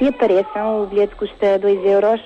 e 0.00 0.06
apareçam, 0.08 0.84
o 0.84 0.86
bilhete 0.86 1.16
custa 1.16 1.58
2 1.58 1.84
euros 1.84 2.20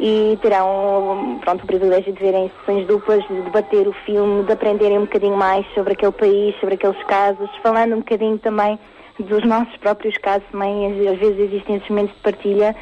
e 0.00 0.36
terão 0.42 1.38
pronto, 1.40 1.62
o 1.62 1.66
privilégio 1.66 2.12
de 2.12 2.20
verem 2.20 2.50
sessões 2.58 2.84
duplas, 2.86 3.22
de 3.28 3.40
debater 3.42 3.86
o 3.86 3.92
filme, 4.04 4.42
de 4.42 4.52
aprenderem 4.52 4.98
um 4.98 5.02
bocadinho 5.02 5.36
mais 5.36 5.64
sobre 5.72 5.92
aquele 5.92 6.12
país, 6.12 6.54
sobre 6.58 6.74
aqueles 6.74 7.00
casos, 7.04 7.48
falando 7.62 7.94
um 7.94 7.98
bocadinho 7.98 8.38
também 8.38 8.78
dos 9.20 9.44
nossos 9.46 9.76
próprios 9.76 10.18
casos 10.18 10.42
também, 10.50 10.86
às 11.08 11.18
vezes 11.20 11.38
existem 11.38 11.76
esses 11.76 11.88
momentos 11.88 12.12
de 12.16 12.20
partilha 12.20 12.74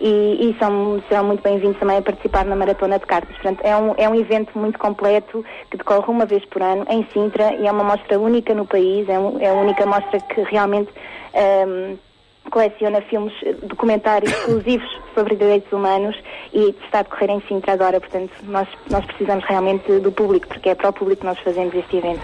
e, 0.00 0.48
e 0.50 0.56
são, 0.60 1.02
serão 1.08 1.24
muito 1.24 1.42
bem-vindos 1.42 1.76
também 1.80 1.98
a 1.98 2.02
participar 2.02 2.44
na 2.44 2.54
Maratona 2.54 2.96
de 3.00 3.06
Cartas. 3.06 3.34
Portanto, 3.34 3.60
é 3.64 3.76
um, 3.76 3.94
é 3.98 4.08
um 4.08 4.14
evento 4.14 4.56
muito 4.56 4.78
completo 4.78 5.44
que 5.68 5.76
decorre 5.76 6.06
uma 6.08 6.24
vez 6.24 6.44
por 6.44 6.62
ano 6.62 6.86
em 6.88 7.04
Sintra 7.12 7.52
e 7.56 7.66
é 7.66 7.72
uma 7.72 7.82
mostra 7.82 8.20
única 8.20 8.54
no 8.54 8.64
país, 8.64 9.08
é, 9.08 9.18
um- 9.18 9.40
é 9.40 9.48
a 9.48 9.52
única 9.52 9.84
mostra 9.84 10.20
que 10.20 10.40
realmente 10.42 10.90
ehm, 11.34 11.96
coleciona 12.50 13.00
filmes, 13.02 13.32
eh, 13.44 13.54
documentários 13.62 14.30
exclusivos 14.30 14.88
sobre 15.14 15.36
direitos 15.36 15.72
humanos 15.72 16.16
e 16.52 16.74
está 16.84 17.00
a 17.00 17.02
decorrer 17.02 17.30
em 17.30 17.42
Sintra 17.48 17.72
agora, 17.72 18.00
portanto 18.00 18.32
nós, 18.44 18.68
nós 18.90 19.04
precisamos 19.06 19.44
realmente 19.44 20.00
do 20.00 20.12
público, 20.12 20.48
porque 20.48 20.68
é 20.68 20.74
para 20.74 20.90
o 20.90 20.92
público 20.92 21.20
que 21.20 21.26
nós 21.26 21.38
fazemos 21.40 21.74
este 21.74 21.96
evento. 21.96 22.20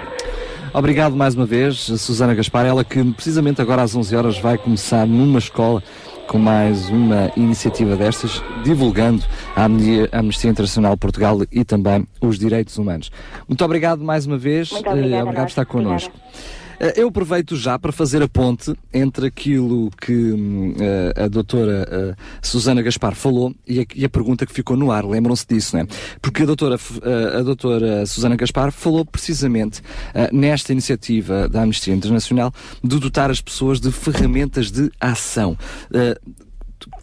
Obrigado 0.73 1.17
mais 1.17 1.35
uma 1.35 1.47
vez, 1.47 1.77
Susana 1.77 2.35
Gaspar, 2.35 2.67
ela 2.67 2.85
que 2.85 3.03
precisamente 3.13 3.63
agora 3.63 3.83
às 3.83 3.95
11 3.95 4.15
horas 4.15 4.39
vai 4.39 4.59
começar 4.59 5.07
numa 5.07 5.39
escola 5.39 5.83
com 6.27 6.39
mais 6.39 6.89
uma 6.91 7.31
iniciativa 7.37 7.97
destas, 7.97 8.43
divulgando 8.65 9.25
a 9.55 9.65
Amnistia 9.65 10.51
Internacional 10.51 10.97
Portugal 10.97 11.39
e 11.53 11.65
também 11.65 12.07
os 12.21 12.39
direitos 12.39 12.77
humanos. 12.79 13.11
Muito 13.49 13.65
obrigado 13.65 14.05
mais 14.05 14.27
uma 14.27 14.37
vez, 14.37 14.71
Muito 14.73 14.89
obrigada, 14.89 15.17
eh, 15.17 15.23
obrigado 15.23 15.45
por 15.45 15.51
estar 15.51 15.65
connosco. 15.65 16.13
Eh, 16.15 16.66
Eu 16.79 17.09
aproveito 17.09 17.57
já 17.57 17.79
para 17.79 17.91
fazer 17.91 18.23
a 18.23 18.29
ponte 18.29 18.75
entre 18.93 19.27
aquilo 19.27 19.91
que 19.91 20.75
eh, 20.79 21.25
a 21.25 21.29
doutora 21.29 21.89
eh, 21.91 22.15
Susana 22.43 22.83
Gaspar 22.83 23.15
falou 23.15 23.55
e 23.67 23.81
a, 23.81 23.85
e 23.95 24.05
a 24.05 24.09
pergunta 24.09 24.45
que 24.45 24.53
ficou 24.53 24.77
no 24.77 24.91
ar. 24.91 25.05
Lembram-se 25.05 25.47
disso, 25.49 25.75
não 25.75 25.83
é? 25.83 25.87
Porque 26.21 26.43
a 26.43 26.47
doutora, 26.47 26.77
eh, 27.03 27.39
a 27.39 27.43
doutora 27.43 28.05
Susana 28.05 28.37
Gaspar 28.37 28.71
falou 28.73 29.07
precisamente 29.07 29.81
eh, 30.13 30.29
nesta 30.33 30.73
iniciativa 30.73 31.49
da 31.49 31.63
Amnistia 31.63 31.95
Internacional 31.95 32.53
de 32.85 32.99
dotar 32.99 33.31
as 33.31 33.41
pessoas 33.41 33.81
de 33.81 33.91
ferramentas 33.91 34.71
de 34.71 34.91
ação. 35.01 35.57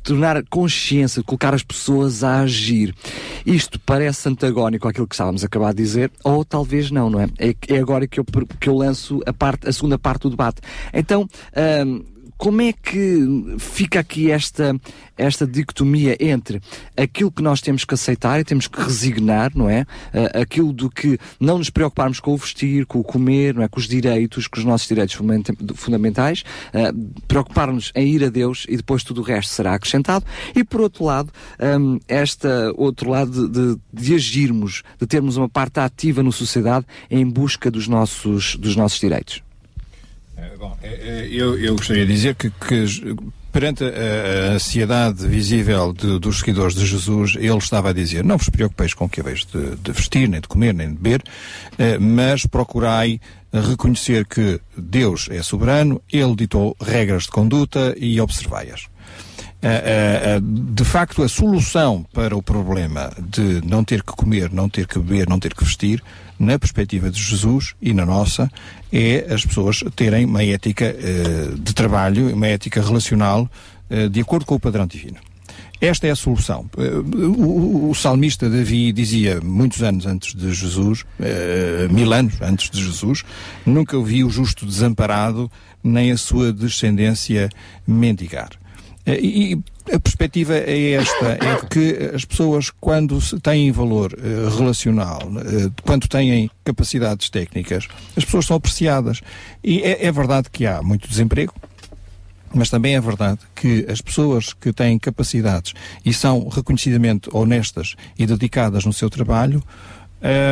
Tornar 0.03 0.43
consciência, 0.49 1.23
colocar 1.23 1.53
as 1.53 1.63
pessoas 1.63 2.23
a 2.23 2.41
agir. 2.41 2.93
Isto 3.45 3.79
parece 3.79 4.29
antagónico 4.29 4.87
àquilo 4.87 5.07
que 5.07 5.15
estávamos 5.15 5.43
a 5.43 5.47
acabar 5.47 5.73
de 5.73 5.81
dizer, 5.81 6.11
ou 6.23 6.45
talvez 6.45 6.91
não, 6.91 7.09
não 7.09 7.19
é? 7.19 7.27
É, 7.37 7.55
é 7.69 7.77
agora 7.77 8.07
que 8.07 8.19
eu, 8.19 8.25
que 8.59 8.69
eu 8.69 8.75
lanço 8.75 9.21
a, 9.25 9.33
parte, 9.33 9.67
a 9.67 9.73
segunda 9.73 9.97
parte 9.97 10.23
do 10.23 10.29
debate. 10.29 10.61
Então, 10.93 11.27
ahm, 11.55 12.12
como 12.43 12.61
é 12.61 12.73
que 12.73 13.55
fica 13.57 14.01
aqui 14.01 14.29
esta, 14.29 14.75
esta 15.17 15.47
dicotomia 15.47 16.17
entre 16.19 16.61
aquilo 16.97 17.31
que 17.31 17.41
nós 17.41 17.61
temos 17.61 17.85
que 17.85 17.93
aceitar 17.93 18.37
e 18.37 18.43
temos 18.43 18.67
que 18.67 18.81
resignar, 18.81 19.49
não 19.55 19.69
é? 19.69 19.85
Ah, 20.13 20.41
aquilo 20.41 20.73
do 20.73 20.89
que 20.89 21.17
não 21.39 21.57
nos 21.57 21.69
preocuparmos 21.69 22.19
com 22.19 22.33
o 22.33 22.37
vestir, 22.37 22.85
com 22.85 22.99
o 22.99 23.03
comer, 23.03 23.55
não 23.55 23.63
é? 23.63 23.69
Com 23.69 23.79
os 23.79 23.87
direitos, 23.87 24.45
com 24.49 24.59
os 24.59 24.65
nossos 24.65 24.89
direitos 24.89 25.15
fundamenta- 25.15 25.53
fundamentais, 25.73 26.43
ah, 26.73 26.93
preocupar-nos 27.29 27.93
em 27.95 28.09
ir 28.09 28.25
a 28.25 28.29
Deus 28.29 28.65
e 28.67 28.75
depois 28.75 29.05
tudo 29.05 29.21
o 29.21 29.23
resto 29.23 29.53
será 29.53 29.73
acrescentado. 29.75 30.25
E 30.53 30.65
por 30.65 30.81
outro 30.81 31.05
lado, 31.05 31.31
hum, 31.79 31.97
esta 32.09 32.73
outro 32.75 33.09
lado 33.09 33.47
de, 33.47 33.75
de- 33.75 33.81
de 33.93 34.15
agirmos, 34.15 34.83
de 34.99 35.07
termos 35.07 35.37
uma 35.37 35.47
parte 35.47 35.79
ativa 35.79 36.21
na 36.21 36.31
sociedade 36.33 36.85
em 37.09 37.25
busca 37.25 37.71
dos 37.71 37.87
nossos, 37.87 38.57
dos 38.57 38.75
nossos 38.75 38.99
direitos. 38.99 39.41
Eh, 40.81 41.27
Eu, 41.31 41.57
eu 41.59 41.75
gostaria 41.75 42.05
de 42.05 42.13
dizer 42.13 42.35
que, 42.35 42.49
que 42.49 42.85
perante 43.51 43.83
a, 43.83 44.53
ansiedade 44.53 45.27
visível 45.27 45.93
de- 45.93 46.19
dos 46.19 46.39
seguidores 46.39 46.75
de 46.75 46.85
Jesus, 46.85 47.35
ele 47.37 47.57
estava 47.57 47.89
a 47.89 47.93
dizer: 47.93 48.23
não 48.23 48.37
vos 48.37 48.49
preocupeis 48.49 48.93
com 48.93 49.05
o 49.05 49.09
que 49.09 49.19
haveis 49.21 49.45
de, 49.45 49.75
de 49.75 49.91
vestir, 49.91 50.27
nem 50.27 50.41
de 50.41 50.47
comer, 50.47 50.73
nem 50.73 50.89
de 50.89 50.95
beber, 50.95 51.23
eh, 51.77 51.97
mas 51.99 52.45
procurai 52.45 53.19
reconhecer 53.53 54.25
que 54.25 54.59
Deus 54.77 55.27
é 55.29 55.41
soberano, 55.43 56.01
ele 56.11 56.35
ditou 56.35 56.75
regras 56.81 57.23
de 57.23 57.29
conduta 57.29 57.93
e 57.99 58.19
observai-as. 58.19 58.87
De 60.41 60.83
facto, 60.83 61.23
a 61.23 61.29
solução 61.29 62.03
para 62.13 62.35
o 62.35 62.41
problema 62.41 63.11
de 63.19 63.61
não 63.65 63.83
ter 63.83 64.01
que 64.03 64.11
comer, 64.13 64.51
não 64.51 64.67
ter 64.67 64.87
que 64.87 64.99
beber, 64.99 65.29
não 65.29 65.39
ter 65.39 65.53
que 65.53 65.63
vestir, 65.63 66.03
na 66.43 66.59
perspectiva 66.59 67.09
de 67.09 67.21
Jesus 67.21 67.73
e 67.81 67.93
na 67.93 68.05
nossa, 68.05 68.49
é 68.91 69.25
as 69.33 69.45
pessoas 69.45 69.83
terem 69.95 70.25
uma 70.25 70.43
ética 70.43 70.85
eh, 70.85 71.53
de 71.57 71.73
trabalho, 71.73 72.33
uma 72.33 72.47
ética 72.47 72.81
relacional 72.81 73.49
eh, 73.89 74.07
de 74.09 74.19
acordo 74.21 74.45
com 74.45 74.55
o 74.55 74.59
padrão 74.59 74.85
divino. 74.85 75.17
Esta 75.81 76.07
é 76.07 76.11
a 76.11 76.15
solução. 76.15 76.69
Eh, 76.77 76.91
O, 77.41 77.89
o- 77.89 77.95
salmista 77.95 78.49
Davi 78.49 78.91
dizia, 78.93 79.39
muitos 79.41 79.81
anos 79.83 80.05
antes 80.05 80.33
de 80.35 80.53
Jesus, 80.53 81.03
eh, 81.19 81.87
mil 81.91 82.11
anos 82.13 82.35
antes 82.41 82.69
de 82.69 82.83
Jesus, 82.83 83.23
nunca 83.65 83.99
vi 84.01 84.23
o 84.23 84.29
justo 84.29 84.65
desamparado, 84.65 85.51
nem 85.83 86.11
a 86.11 86.17
sua 86.17 86.53
descendência 86.53 87.49
mendigar. 87.87 88.49
Eh, 89.05 89.19
E 89.21 89.63
a 89.93 89.99
perspectiva 89.99 90.53
é 90.55 90.91
esta, 90.91 91.31
é 91.33 91.65
que 91.69 92.15
as 92.15 92.23
pessoas, 92.23 92.69
quando 92.69 93.19
têm 93.41 93.71
valor 93.71 94.13
eh, 94.17 94.49
relacional, 94.57 95.19
eh, 95.37 95.69
quando 95.83 96.07
têm 96.07 96.49
capacidades 96.63 97.29
técnicas, 97.29 97.87
as 98.15 98.23
pessoas 98.23 98.45
são 98.45 98.55
apreciadas. 98.57 99.21
E 99.63 99.81
é, 99.81 100.05
é 100.05 100.11
verdade 100.11 100.49
que 100.49 100.65
há 100.65 100.81
muito 100.81 101.07
desemprego, 101.07 101.53
mas 102.53 102.69
também 102.69 102.95
é 102.95 103.01
verdade 103.01 103.39
que 103.55 103.85
as 103.89 103.99
pessoas 103.99 104.53
que 104.53 104.71
têm 104.71 104.97
capacidades 104.99 105.73
e 106.05 106.13
são 106.13 106.47
reconhecidamente 106.47 107.29
honestas 107.33 107.95
e 108.17 108.25
dedicadas 108.25 108.85
no 108.85 108.93
seu 108.93 109.09
trabalho, 109.09 109.61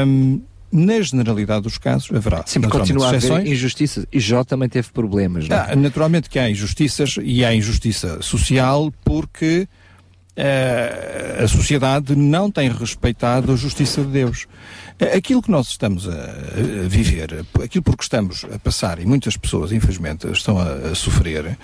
hum, 0.06 0.42
na 0.72 1.02
generalidade 1.02 1.64
dos 1.64 1.78
casos, 1.78 2.10
haverá 2.14 2.44
Sempre 2.46 2.70
continua 2.70 3.08
a 3.08 3.10
haver 3.10 3.46
injustiças. 3.46 4.06
E 4.12 4.20
Jó 4.20 4.44
também 4.44 4.70
teve 4.70 4.90
problemas, 4.92 5.48
não 5.48 5.56
é? 5.56 5.72
Ah, 5.72 5.76
naturalmente 5.76 6.30
que 6.30 6.40
há 6.40 6.50
injustiças 6.50 7.16
e 7.22 7.44
há 7.44 7.54
injustiça 7.54 8.22
social 8.22 8.92
porque 9.04 9.68
eh, 10.36 11.42
a 11.44 11.48
sociedade 11.48 12.16
não 12.16 12.50
tem 12.50 12.70
respeitado 12.70 13.52
a 13.52 13.56
justiça 13.56 14.02
de 14.02 14.08
Deus. 14.08 14.48
Aquilo 15.16 15.42
que 15.42 15.50
nós 15.50 15.70
estamos 15.70 16.08
a, 16.08 16.14
a 16.14 16.88
viver, 16.88 17.44
aquilo 17.64 17.84
por 17.84 17.98
que 17.98 18.04
estamos 18.04 18.46
a 18.54 18.60
passar, 18.60 19.00
e 19.00 19.06
muitas 19.06 19.36
pessoas, 19.36 19.72
infelizmente, 19.72 20.28
estão 20.32 20.60
a, 20.60 20.92
a 20.92 20.96
sofrer, 20.96 21.58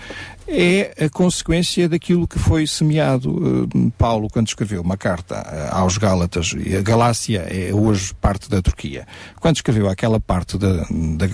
é 0.47 1.05
a 1.05 1.07
consequência 1.07 1.87
daquilo 1.87 2.27
que 2.27 2.39
foi 2.39 2.65
semeado. 2.65 3.69
Eh, 3.75 3.91
Paulo, 3.95 4.27
quando 4.27 4.47
escreveu 4.47 4.81
uma 4.81 4.97
carta 4.97 5.35
eh, 5.35 5.69
aos 5.71 5.99
Gálatas, 5.99 6.55
e 6.57 6.75
a 6.75 6.81
Galácia 6.81 7.41
é 7.41 7.71
hoje 7.71 8.11
parte 8.15 8.49
da 8.49 8.59
Turquia, 8.59 9.05
quando 9.39 9.57
escreveu 9.57 9.87
aquela 9.87 10.19
parte 10.19 10.57
da, 10.57 10.73
da, 10.73 11.27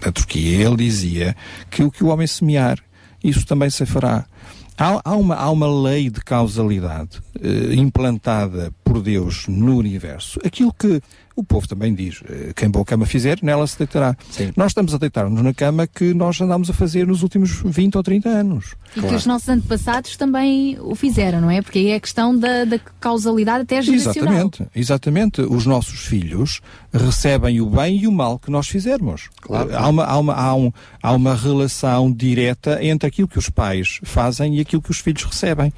da 0.00 0.12
Turquia, 0.12 0.66
ele 0.66 0.76
dizia 0.76 1.36
que 1.70 1.84
o 1.84 1.92
que 1.92 2.02
o 2.02 2.08
homem 2.08 2.26
semear, 2.26 2.78
isso 3.22 3.46
também 3.46 3.70
se 3.70 3.86
fará. 3.86 4.24
Há, 4.76 5.00
há 5.04 5.16
uma, 5.16 5.36
há 5.36 5.50
uma 5.50 5.68
lei 5.82 6.10
de 6.10 6.20
causalidade 6.20 7.22
eh, 7.40 7.74
implantada 7.74 8.72
por 8.82 9.00
Deus 9.00 9.46
no 9.48 9.76
universo. 9.76 10.38
Aquilo 10.44 10.72
que 10.72 11.00
o 11.36 11.44
povo 11.44 11.68
também 11.68 11.94
diz, 11.94 12.22
eh, 12.26 12.52
quem 12.56 12.70
boa 12.70 12.82
cama 12.82 13.04
fizer, 13.04 13.38
nela 13.42 13.66
se 13.66 13.76
deitará. 13.76 14.16
Nós 14.56 14.68
estamos 14.68 14.94
a 14.94 14.98
deitar-nos 14.98 15.42
na 15.42 15.52
cama 15.52 15.86
que 15.86 16.14
nós 16.14 16.40
andámos 16.40 16.70
a 16.70 16.72
fazer 16.72 17.06
nos 17.06 17.22
últimos 17.22 17.60
20 17.62 17.96
ou 17.96 18.02
30 18.02 18.28
anos. 18.30 18.74
E 18.96 19.02
que 19.02 19.14
os 19.14 19.26
nossos 19.26 19.46
antepassados 19.50 20.16
também 20.16 20.78
o 20.80 20.94
fizeram, 20.94 21.42
não 21.42 21.50
é? 21.50 21.60
Porque 21.60 21.78
aí 21.78 21.88
é 21.88 21.96
a 21.96 22.00
questão 22.00 22.36
da, 22.36 22.64
da 22.64 22.78
causalidade 22.98 23.64
até 23.64 23.82
geracional. 23.82 24.32
Exatamente, 24.32 24.66
exatamente. 24.74 25.42
Os 25.42 25.66
nossos 25.66 26.00
filhos 26.06 26.62
recebem 26.90 27.60
o 27.60 27.66
bem 27.66 27.98
e 27.98 28.06
o 28.06 28.12
mal 28.12 28.38
que 28.38 28.50
nós 28.50 28.66
fizermos. 28.66 29.28
Claro. 29.42 29.76
Há 29.76 29.88
uma, 29.88 30.04
há, 30.04 30.18
uma, 30.18 30.32
há, 30.32 30.54
um, 30.54 30.72
há 31.02 31.12
uma 31.12 31.34
relação 31.34 32.10
direta 32.10 32.82
entre 32.82 33.06
aquilo 33.06 33.28
que 33.28 33.38
os 33.38 33.50
pais 33.50 34.00
fazem 34.04 34.56
e 34.56 34.60
aquilo 34.60 34.80
que 34.80 34.90
os 34.90 35.00
filhos 35.00 35.24
recebem. 35.24 35.70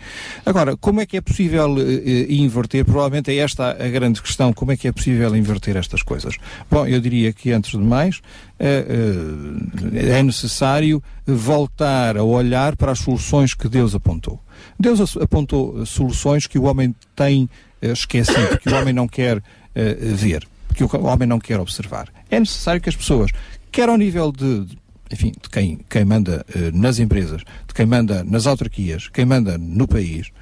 Agora, 0.46 0.76
como 0.76 1.00
é 1.00 1.06
que 1.06 1.16
é 1.16 1.20
possível 1.20 1.76
eh, 1.80 2.02
eh, 2.04 2.34
inverter? 2.34 2.84
Provavelmente 2.84 3.32
é 3.32 3.38
esta 3.38 3.70
a 3.70 3.88
grande 3.88 4.22
questão. 4.22 4.52
Como 4.52 4.70
é 4.70 4.76
que 4.76 4.86
é 4.86 4.92
possível 4.92 5.34
inverter 5.34 5.47
estas 5.76 6.02
coisas? 6.02 6.36
Bom, 6.70 6.86
eu 6.86 7.00
diria 7.00 7.32
que, 7.32 7.52
antes 7.52 7.72
de 7.72 7.78
mais, 7.78 8.20
eh, 8.58 8.84
eh, 9.94 10.18
é 10.18 10.22
necessário 10.22 11.02
voltar 11.26 12.16
a 12.16 12.22
olhar 12.22 12.76
para 12.76 12.92
as 12.92 12.98
soluções 12.98 13.54
que 13.54 13.68
Deus 13.68 13.94
apontou. 13.94 14.40
Deus 14.78 15.16
apontou 15.16 15.82
eh, 15.82 15.84
soluções 15.84 16.46
que 16.46 16.58
o 16.58 16.64
homem 16.64 16.94
tem 17.14 17.48
esquecido, 17.80 18.58
que 18.58 18.68
o 18.68 18.74
homem 18.74 18.92
não 18.92 19.06
quer 19.06 19.42
ver, 20.16 20.44
que 20.74 20.82
o 20.82 21.04
homem 21.04 21.28
não 21.28 21.38
quer 21.38 21.60
observar. 21.60 22.08
É 22.28 22.40
necessário 22.40 22.80
que 22.80 22.88
as 22.88 22.96
pessoas, 22.96 23.30
quer 23.70 23.88
ao 23.88 23.96
nível 23.96 24.32
de, 24.32 24.66
enfim, 25.12 25.32
de 25.40 25.48
quem, 25.48 25.78
quem 25.88 26.04
manda 26.04 26.44
nas 26.74 26.98
empresas, 26.98 27.42
de 27.68 27.72
quem 27.72 27.86
manda 27.86 28.24
nas 28.24 28.48
autarquias, 28.48 29.06
quem 29.06 29.24
manda 29.24 29.56
no 29.56 29.86
país, 29.86 30.32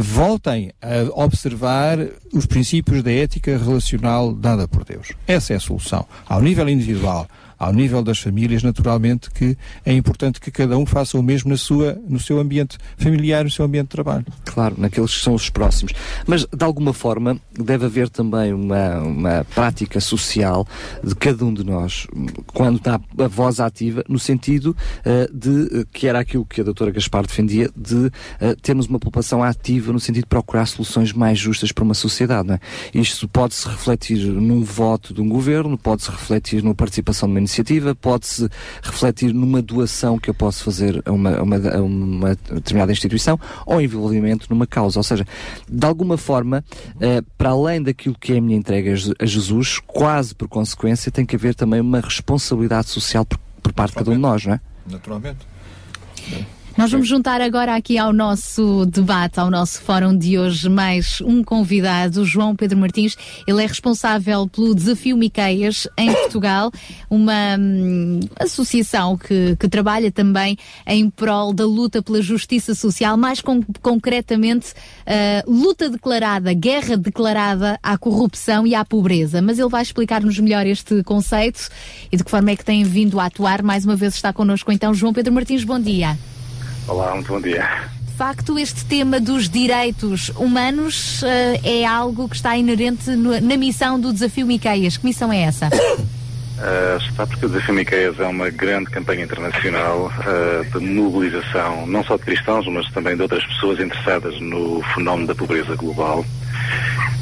voltem 0.00 0.72
a 0.80 1.22
observar 1.24 1.98
os 2.32 2.46
princípios 2.46 3.02
da 3.02 3.12
ética 3.12 3.56
relacional 3.56 4.32
dada 4.32 4.66
por 4.66 4.84
Deus. 4.84 5.12
Essa 5.26 5.52
é 5.52 5.56
a 5.56 5.60
solução. 5.60 6.06
Ao 6.26 6.40
nível 6.40 6.68
individual, 6.68 7.28
ao 7.62 7.72
nível 7.72 8.02
das 8.02 8.18
famílias, 8.18 8.64
naturalmente 8.64 9.30
que 9.30 9.56
é 9.86 9.92
importante 9.92 10.40
que 10.40 10.50
cada 10.50 10.76
um 10.76 10.84
faça 10.84 11.16
o 11.16 11.22
mesmo 11.22 11.50
na 11.50 11.56
sua, 11.56 11.96
no 12.08 12.18
seu 12.18 12.40
ambiente 12.40 12.76
familiar, 12.98 13.44
no 13.44 13.50
seu 13.50 13.64
ambiente 13.64 13.84
de 13.84 13.90
trabalho. 13.90 14.26
Claro, 14.44 14.74
naqueles 14.76 15.14
que 15.14 15.22
são 15.22 15.32
os 15.32 15.48
próximos. 15.48 15.92
Mas, 16.26 16.44
de 16.44 16.64
alguma 16.64 16.92
forma, 16.92 17.38
deve 17.52 17.86
haver 17.86 18.08
também 18.08 18.52
uma, 18.52 18.98
uma 18.98 19.46
prática 19.54 20.00
social 20.00 20.66
de 21.04 21.14
cada 21.14 21.44
um 21.44 21.54
de 21.54 21.62
nós, 21.62 22.08
quando 22.52 22.78
está 22.78 23.00
a 23.16 23.28
voz 23.28 23.60
ativa, 23.60 24.04
no 24.08 24.18
sentido 24.18 24.76
eh, 25.04 25.30
de, 25.32 25.86
que 25.92 26.08
era 26.08 26.18
aquilo 26.18 26.44
que 26.44 26.62
a 26.62 26.64
doutora 26.64 26.90
Gaspar 26.90 27.24
defendia, 27.24 27.70
de 27.76 28.10
eh, 28.40 28.56
termos 28.60 28.86
uma 28.86 28.98
população 28.98 29.40
ativa 29.40 29.92
no 29.92 30.00
sentido 30.00 30.24
de 30.24 30.28
procurar 30.28 30.66
soluções 30.66 31.12
mais 31.12 31.38
justas 31.38 31.70
para 31.70 31.84
uma 31.84 31.94
sociedade. 31.94 32.50
É? 32.50 32.58
Isto 32.92 33.28
pode-se 33.28 33.68
refletir 33.68 34.18
num 34.26 34.64
voto 34.64 35.14
de 35.14 35.20
um 35.20 35.28
governo, 35.28 35.78
pode-se 35.78 36.10
refletir 36.10 36.64
na 36.64 36.74
participação 36.74 37.28
numa 37.28 37.38
iniciativa 37.38 37.51
iniciativa, 37.52 37.94
pode-se 37.94 38.48
refletir 38.82 39.32
numa 39.34 39.60
doação 39.60 40.18
que 40.18 40.30
eu 40.30 40.34
posso 40.34 40.64
fazer 40.64 41.02
a 41.04 41.12
uma, 41.12 41.36
a 41.36 41.42
uma, 41.42 41.56
a 41.56 41.82
uma 41.82 42.34
determinada 42.50 42.90
instituição 42.92 43.38
ou 43.66 43.80
envolvimento 43.80 44.46
numa 44.50 44.66
causa. 44.66 44.98
Ou 44.98 45.02
seja, 45.02 45.26
de 45.68 45.86
alguma 45.86 46.16
forma, 46.16 46.64
eh, 47.00 47.22
para 47.36 47.50
além 47.50 47.82
daquilo 47.82 48.16
que 48.18 48.32
é 48.32 48.38
a 48.38 48.40
minha 48.40 48.56
entrega 48.56 48.92
a 48.92 48.96
Je- 48.96 49.14
a 49.18 49.26
Jesus, 49.26 49.78
quase 49.86 50.34
por 50.34 50.48
consequência, 50.48 51.12
tem 51.12 51.26
que 51.26 51.36
haver 51.36 51.54
também 51.54 51.80
uma 51.80 52.00
responsabilidade 52.00 52.88
social 52.88 53.24
por, 53.24 53.38
por 53.62 53.72
parte 53.72 53.90
de 53.92 53.96
cada 53.98 54.10
um 54.10 54.14
de 54.14 54.20
nós, 54.20 54.46
não 54.46 54.54
é? 54.54 54.60
Naturalmente. 54.90 55.38
Nós 56.74 56.90
vamos 56.90 57.06
juntar 57.06 57.40
agora 57.42 57.76
aqui 57.76 57.98
ao 57.98 58.14
nosso 58.14 58.86
debate, 58.86 59.38
ao 59.38 59.50
nosso 59.50 59.80
fórum 59.82 60.16
de 60.16 60.38
hoje, 60.38 60.70
mais 60.70 61.20
um 61.20 61.44
convidado, 61.44 62.24
João 62.24 62.56
Pedro 62.56 62.78
Martins. 62.78 63.14
Ele 63.46 63.62
é 63.62 63.66
responsável 63.66 64.48
pelo 64.48 64.74
Desafio 64.74 65.16
Miqueias 65.16 65.86
em 65.98 66.10
Portugal, 66.12 66.72
uma 67.10 67.56
hum, 67.58 68.20
associação 68.40 69.18
que, 69.18 69.54
que 69.60 69.68
trabalha 69.68 70.10
também 70.10 70.56
em 70.86 71.10
prol 71.10 71.52
da 71.52 71.66
luta 71.66 72.02
pela 72.02 72.22
justiça 72.22 72.74
social, 72.74 73.18
mais 73.18 73.42
con- 73.42 73.62
concretamente, 73.82 74.72
uh, 74.72 75.50
luta 75.50 75.90
declarada, 75.90 76.54
guerra 76.54 76.96
declarada 76.96 77.78
à 77.82 77.98
corrupção 77.98 78.66
e 78.66 78.74
à 78.74 78.82
pobreza. 78.82 79.42
Mas 79.42 79.58
ele 79.58 79.68
vai 79.68 79.82
explicar-nos 79.82 80.38
melhor 80.38 80.66
este 80.66 81.02
conceito 81.04 81.68
e 82.10 82.16
de 82.16 82.24
que 82.24 82.30
forma 82.30 82.50
é 82.50 82.56
que 82.56 82.64
tem 82.64 82.82
vindo 82.82 83.20
a 83.20 83.26
atuar. 83.26 83.62
Mais 83.62 83.84
uma 83.84 83.94
vez 83.94 84.14
está 84.14 84.32
connosco 84.32 84.72
então 84.72 84.94
João 84.94 85.12
Pedro 85.12 85.34
Martins, 85.34 85.64
bom 85.64 85.78
dia. 85.78 86.16
Olá, 86.88 87.14
muito 87.14 87.28
bom 87.32 87.40
dia. 87.40 87.66
De 88.06 88.12
facto, 88.18 88.58
este 88.58 88.84
tema 88.84 89.18
dos 89.20 89.48
direitos 89.48 90.30
humanos 90.36 91.22
eh, 91.24 91.60
é 91.82 91.86
algo 91.86 92.28
que 92.28 92.36
está 92.36 92.56
inerente 92.56 93.10
no- 93.10 93.40
na 93.40 93.56
missão 93.56 93.98
do 93.98 94.12
Desafio 94.12 94.46
Miqueias. 94.46 94.96
Que 94.96 95.04
missão 95.06 95.32
é 95.32 95.42
essa? 95.42 95.68
Uh, 95.68 96.98
está 97.08 97.26
porque 97.26 97.46
o 97.46 97.48
Desafio 97.48 97.74
Miqueias 97.74 98.18
é 98.20 98.26
uma 98.26 98.50
grande 98.50 98.90
campanha 98.90 99.24
internacional 99.24 100.12
uh, 100.18 100.78
de 100.78 100.84
mobilização, 100.84 101.86
não 101.86 102.04
só 102.04 102.16
de 102.16 102.22
cristãos, 102.22 102.66
mas 102.68 102.86
também 102.92 103.16
de 103.16 103.22
outras 103.22 103.44
pessoas 103.46 103.80
interessadas 103.80 104.38
no 104.40 104.82
fenómeno 104.94 105.28
da 105.28 105.34
pobreza 105.34 105.74
global. 105.74 106.24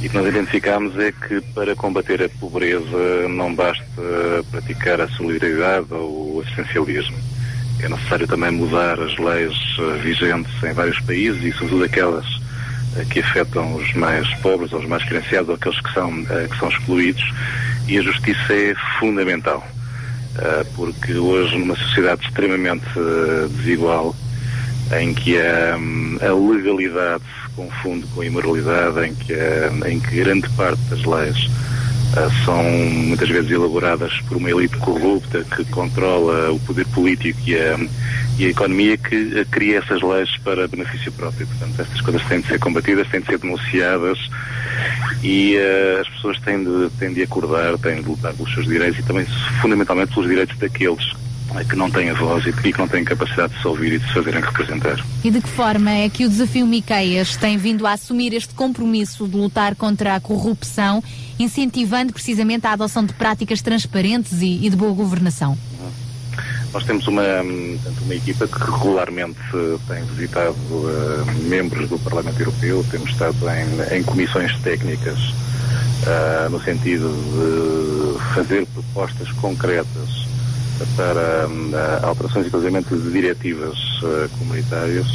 E 0.02 0.06
o 0.06 0.10
que 0.10 0.16
nós 0.16 0.26
identificamos 0.26 0.98
é 0.98 1.12
que 1.12 1.40
para 1.54 1.76
combater 1.76 2.22
a 2.22 2.28
pobreza 2.40 3.28
não 3.28 3.54
basta 3.54 3.84
praticar 4.50 5.00
a 5.00 5.08
solidariedade 5.08 5.86
ou 5.92 6.36
o 6.36 6.40
assistencialismo. 6.44 7.16
É 7.82 7.88
necessário 7.88 8.26
também 8.26 8.50
mudar 8.50 9.00
as 9.00 9.16
leis 9.18 9.54
uh, 9.78 9.98
vigentes 10.02 10.52
em 10.62 10.72
vários 10.72 10.98
países 11.00 11.42
e 11.42 11.52
sobretudo 11.52 11.84
aquelas 11.84 12.26
uh, 12.26 13.06
que 13.10 13.20
afetam 13.20 13.74
os 13.76 13.92
mais 13.94 14.28
pobres, 14.36 14.72
ou 14.72 14.80
os 14.80 14.86
mais 14.86 15.02
carenciados, 15.04 15.48
ou 15.48 15.54
aqueles 15.54 15.80
que 15.80 15.92
são, 15.94 16.10
uh, 16.10 16.48
que 16.50 16.58
são 16.58 16.68
excluídos. 16.68 17.24
E 17.88 17.98
a 17.98 18.02
justiça 18.02 18.52
é 18.52 18.74
fundamental, 19.00 19.66
porque 20.76 21.14
hoje 21.14 21.58
numa 21.58 21.74
sociedade 21.74 22.24
extremamente 22.24 22.84
desigual, 23.56 24.14
em 25.00 25.12
que 25.12 25.36
a, 25.38 25.76
hum, 25.76 26.16
a 26.20 26.52
legalidade 26.52 27.24
se 27.24 27.50
confunde 27.56 28.06
com 28.14 28.20
a 28.20 28.26
imoralidade, 28.26 29.08
em 29.08 29.14
que, 29.14 29.32
a- 29.32 29.88
em 29.88 29.98
que 29.98 30.16
grande 30.22 30.48
parte 30.50 30.80
das 30.88 31.02
leis 31.04 31.48
são 32.44 32.62
muitas 32.62 33.28
vezes 33.28 33.50
elaboradas 33.50 34.12
por 34.22 34.36
uma 34.36 34.50
elite 34.50 34.76
corrupta 34.78 35.44
que 35.44 35.64
controla 35.66 36.50
o 36.50 36.58
poder 36.60 36.86
político 36.88 37.38
e 37.46 37.56
a, 37.56 37.78
e 38.38 38.46
a 38.46 38.48
economia 38.48 38.96
que 38.96 39.38
ah, 39.38 39.44
cria 39.50 39.78
essas 39.78 40.02
leis 40.02 40.30
para 40.38 40.66
benefício 40.66 41.12
próprio. 41.12 41.46
Portanto, 41.46 41.80
estas 41.80 42.00
coisas 42.00 42.22
têm 42.26 42.40
de 42.40 42.48
ser 42.48 42.58
combatidas, 42.58 43.08
têm 43.08 43.20
de 43.20 43.26
ser 43.26 43.38
denunciadas 43.38 44.18
e 45.22 45.56
ah, 45.56 46.00
as 46.00 46.08
pessoas 46.08 46.40
têm 46.40 46.64
de, 46.64 46.90
têm 46.98 47.12
de 47.12 47.22
acordar, 47.22 47.78
têm 47.78 48.02
de 48.02 48.08
lutar 48.08 48.34
pelos 48.34 48.52
seus 48.54 48.66
direitos 48.66 48.98
e 48.98 49.02
também, 49.02 49.24
fundamentalmente, 49.60 50.12
pelos 50.12 50.28
direitos 50.28 50.58
daqueles 50.58 51.12
ah, 51.54 51.62
que 51.64 51.76
não 51.76 51.90
têm 51.90 52.10
a 52.10 52.14
voz 52.14 52.44
e 52.46 52.52
que 52.52 52.78
não 52.78 52.88
têm 52.88 53.04
capacidade 53.04 53.54
de 53.54 53.60
se 53.60 53.68
ouvir 53.68 53.92
e 53.92 53.98
de 53.98 54.06
se 54.06 54.14
fazerem 54.14 54.40
representar. 54.40 55.04
E 55.22 55.30
de 55.30 55.40
que 55.40 55.48
forma 55.48 55.90
é 55.90 56.08
que 56.08 56.24
o 56.24 56.28
Desafio 56.28 56.66
Miqueias 56.66 57.36
tem 57.36 57.56
vindo 57.56 57.86
a 57.86 57.92
assumir 57.92 58.32
este 58.32 58.54
compromisso 58.54 59.28
de 59.28 59.36
lutar 59.36 59.76
contra 59.76 60.14
a 60.14 60.20
corrupção, 60.20 61.02
incentivando 61.40 62.12
precisamente 62.12 62.66
a 62.66 62.72
adoção 62.72 63.04
de 63.04 63.14
práticas 63.14 63.62
transparentes 63.62 64.42
e, 64.42 64.66
e 64.66 64.70
de 64.70 64.76
boa 64.76 64.92
governação? 64.92 65.56
Nós 66.72 66.84
temos 66.84 67.08
uma, 67.08 67.42
uma 68.02 68.14
equipa 68.14 68.46
que 68.46 68.58
regularmente 68.58 69.40
tem 69.88 70.04
visitado 70.04 70.54
eh, 70.56 71.48
membros 71.48 71.88
do 71.88 71.98
Parlamento 71.98 72.38
Europeu, 72.38 72.84
temos 72.90 73.10
estado 73.10 73.36
em, 73.48 73.98
em 73.98 74.02
comissões 74.04 74.56
técnicas 74.60 75.18
ah, 76.06 76.48
no 76.48 76.62
sentido 76.62 77.08
de 77.08 78.34
fazer 78.34 78.66
propostas 78.66 79.32
concretas 79.32 80.26
para 80.94 81.48
ah, 81.74 82.06
alterações, 82.06 82.46
inclusive, 82.46 82.80
de 82.80 83.10
diretivas 83.10 83.78
comunitárias 84.38 85.06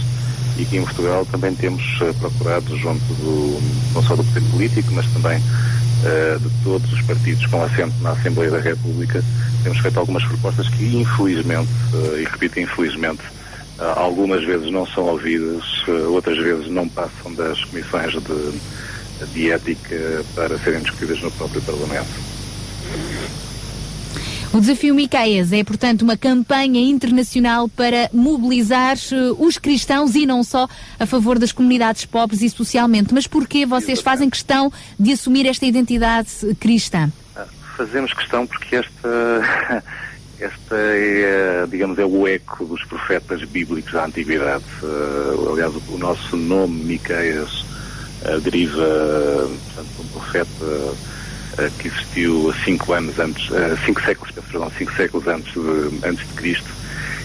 e 0.57 0.65
que 0.65 0.77
em 0.77 0.83
Portugal 0.83 1.25
também 1.25 1.55
temos 1.55 1.83
procurado 2.19 2.77
junto 2.77 3.05
do, 3.15 3.59
não 3.93 4.03
só 4.03 4.15
do 4.15 4.23
poder 4.25 4.43
político, 4.51 4.93
mas 4.93 5.05
também 5.07 5.41
eh, 6.06 6.38
de 6.40 6.64
todos 6.64 6.92
os 6.93 7.01
partidos 7.01 7.45
com 7.48 7.64
assento 7.64 7.93
na 8.01 8.11
Assembleia 8.11 8.51
da 8.51 8.59
República, 8.59 9.24
temos 9.64 9.80
feito 9.80 10.00
algumas 10.00 10.24
propostas 10.24 10.69
que, 10.69 10.95
infelizmente, 10.95 11.69
eh, 11.93 12.22
e 12.22 12.24
repito, 12.25 12.59
infelizmente, 12.59 13.22
ah, 13.80 13.93
algumas 13.98 14.43
vezes 14.43 14.72
não 14.72 14.85
são 14.88 15.06
ouvidas, 15.06 15.64
outras 16.09 16.38
vezes 16.38 16.69
não 16.69 16.88
passam 16.88 17.34
das 17.34 17.61
comissões 17.66 18.14
de, 18.14 19.25
de 19.34 19.51
ética 19.51 20.24
para 20.34 20.58
serem 20.59 20.82
discutidas 20.82 21.22
no 21.22 21.32
próprio 21.32 21.61
Parlamento. 21.61 22.08
O 24.56 24.61
Desafio 24.61 24.95
Miqueias 24.95 25.51
é, 25.51 25.66
portanto, 25.66 26.03
uma 26.03 26.16
campanha 26.16 26.80
internacional 26.80 27.67
para 27.67 28.09
mobilizar 28.14 28.95
eh, 28.95 29.16
os 29.38 29.58
cristãos 29.58 30.16
e 30.16 30.25
não 30.25 30.45
só 30.45 30.66
a 30.98 31.06
favor 31.06 31.38
das 31.38 31.51
comunidades 31.51 32.06
pobres 32.06 32.42
e 32.42 32.50
socialmente. 32.50 33.14
Mas 33.14 33.27
porquê 33.27 33.66
vocês 33.66 34.00
fazem 34.00 34.30
questão 34.30 34.72
de 34.98 35.11
assumir 35.11 35.45
esta 35.45 35.66
identidade 35.66 36.30
eh, 36.42 36.56
cristã? 36.58 37.11
Fazemos 37.75 38.14
questão 38.14 38.48
porque 38.48 38.77
esta, 38.77 39.84
esta 40.40 40.75
é, 40.77 41.67
digamos, 41.69 42.00
é 42.00 42.06
o 42.06 42.25
eco 42.25 42.64
dos 42.64 42.82
profetas 42.85 43.43
bíblicos 43.43 43.92
da 43.92 44.06
Antiguidade. 44.06 44.64
Eh, 44.82 45.51
aliás, 45.51 45.74
o 45.90 45.98
nosso 45.98 46.38
nome, 46.38 46.82
Miqueias, 46.82 47.66
eh, 48.24 48.40
deriva 48.40 49.50
portanto, 49.75 49.95
de 49.98 50.01
um 50.01 50.08
profeta 50.14 50.95
que 51.77 51.88
existiu 51.88 52.53
cinco 52.64 52.93
anos 52.93 53.17
antes, 53.19 53.50
eh, 53.51 53.75
cinco 53.85 54.01
séculos, 54.01 54.32
perdão, 54.34 54.69
cinco 54.77 54.93
séculos 54.93 55.27
antes 55.27 55.53
de, 55.53 56.00
antes 56.08 56.27
de 56.27 56.34
Cristo 56.34 56.69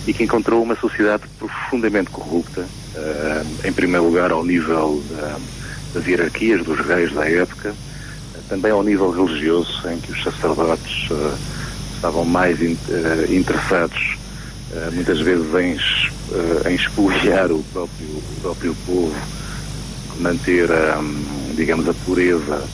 e 0.07 0.15
que 0.15 0.25
encontrou 0.25 0.63
uma 0.63 0.77
sociedade 0.77 1.25
profundamente 1.39 2.11
corrupta, 2.11 2.67
eh, 2.95 3.43
em 3.69 3.73
primeiro 3.73 4.07
lugar 4.07 4.31
ao 4.31 4.45
nível 4.45 5.03
da- 5.11 5.39
das 5.93 6.07
hierarquias 6.07 6.65
dos 6.65 6.79
reis 6.87 7.13
da 7.13 7.29
época, 7.29 7.75
também 8.49 8.71
ao 8.71 8.83
nível 8.83 9.11
religioso, 9.11 9.89
em 9.89 9.99
que 10.01 10.13
os 10.13 10.23
sacerdotes 10.23 11.09
eh, 11.11 11.39
estavam 11.97 12.25
mais 12.25 12.61
in- 12.61 12.79
eh, 12.89 13.27
interessados, 13.35 13.99
eh, 14.73 14.91
muitas 14.93 15.21
vezes, 15.21 15.53
em, 15.55 15.77
eh, 15.77 16.71
em 16.71 16.75
expoliar 16.77 17.51
o 17.53 17.63
próprio, 17.65 18.09
o 18.19 18.39
próprio 18.41 18.75
povo, 18.87 19.15
manter, 20.17 20.69
digamos, 21.57 21.89
a 21.89 21.95
pureza 21.95 22.69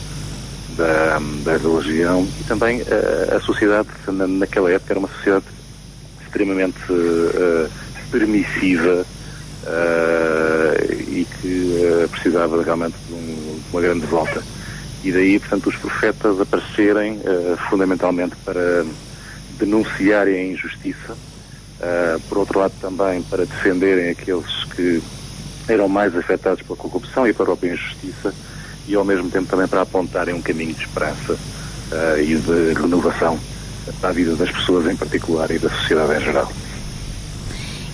da, 0.77 1.19
da 1.43 1.57
religião 1.57 2.31
e 2.39 2.45
também 2.45 2.83
eh, 2.87 3.37
a 3.37 3.41
sociedade, 3.41 3.89
na- 4.09 4.27
naquela 4.27 4.71
época, 4.71 4.93
era 4.93 4.99
uma 4.99 5.09
sociedade 5.09 5.47
extremamente 6.25 6.79
eh, 6.91 7.71
permissiva 8.11 9.07
eh, 9.65 10.87
e 11.09 11.25
que 11.27 11.83
eh, 11.83 12.09
precisava 12.09 12.63
realmente 12.63 12.97
de, 13.07 13.13
um- 13.15 13.61
de 13.65 13.71
uma 13.73 13.81
grande 13.81 14.07
volta. 14.07 14.45
E 15.03 15.13
daí, 15.13 15.39
portanto, 15.39 15.69
os 15.69 15.77
profetas 15.77 16.41
aparecerem 16.41 17.21
fundamentalmente 17.71 18.35
para 18.45 18.85
denunciarem 19.51 20.35
a 20.35 20.53
injustiça, 20.53 21.17
por 22.29 22.39
outro 22.39 22.59
lado 22.59 22.73
também 22.81 23.23
para 23.23 23.47
defenderem 23.47 24.11
aqueles 24.11 24.65
que 24.75 25.01
eram 25.69 25.87
mais 25.89 26.17
afetados 26.17 26.63
pela 26.63 26.77
corrupção 26.77 27.25
e 27.27 27.33
pela 27.33 27.45
própria 27.47 27.73
injustiça 27.75 28.35
e 28.89 28.95
ao 28.95 29.05
mesmo 29.05 29.31
tempo 29.31 29.47
também 29.47 29.67
para 29.67 29.83
apontarem 29.83 30.35
um 30.35 30.43
caminho 30.43 30.75
de 30.75 30.83
esperança 30.83 31.37
eh, 31.93 32.23
e 32.23 32.37
de 32.37 32.81
renovação 32.81 33.39
para 34.01 34.11
a 34.11 34.13
vida 34.13 34.35
das 34.35 34.51
pessoas 34.51 34.87
em 34.87 34.97
particular 34.97 35.51
e 35.51 35.59
da 35.59 35.69
sociedade 35.69 36.21
em 36.21 36.25
geral. 36.25 36.53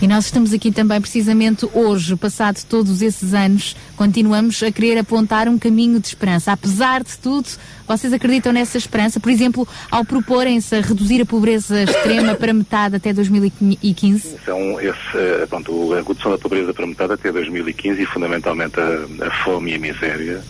E 0.03 0.09
nós 0.09 0.25
estamos 0.25 0.53
aqui 0.53 0.73
também 0.73 1.01
precisamente 1.01 1.65
hoje, 1.73 2.17
passado 2.17 2.61
todos 2.69 3.03
esses 3.03 3.35
anos, 3.35 3.77
continuamos 3.95 4.61
a 4.61 4.73
querer 4.73 4.99
apontar 4.99 5.47
um 5.47 5.57
caminho 5.57 6.01
de 6.01 6.09
esperança. 6.09 6.51
Apesar 6.51 7.05
de 7.05 7.17
tudo, 7.19 7.49
vocês 7.87 8.13
acreditam 8.13 8.53
nessa 8.53 8.77
esperança? 8.77 9.21
Por 9.21 9.31
exemplo, 9.31 9.67
ao 9.93 10.05
proporem-se 10.05 10.75
a 10.75 10.81
reduzir 10.81 11.23
a 11.23 11.25
pobreza 11.25 11.85
extrema 11.85 12.35
para 12.35 12.53
metade 12.53 12.97
até 12.97 13.13
2015? 13.13 14.39
Então, 14.43 14.81
esse, 14.81 14.97
eh, 15.15 15.47
pronto, 15.49 15.93
a 15.95 15.99
redução 15.99 16.33
da 16.33 16.39
pobreza 16.39 16.75
para 16.75 16.85
metade 16.85 17.13
até 17.13 17.31
2015 17.31 18.03
e 18.03 18.07
fundamentalmente 18.07 18.81
a, 18.81 19.27
a 19.29 19.31
fome 19.45 19.71
e 19.71 19.75
a 19.77 19.79
miséria 19.79 20.43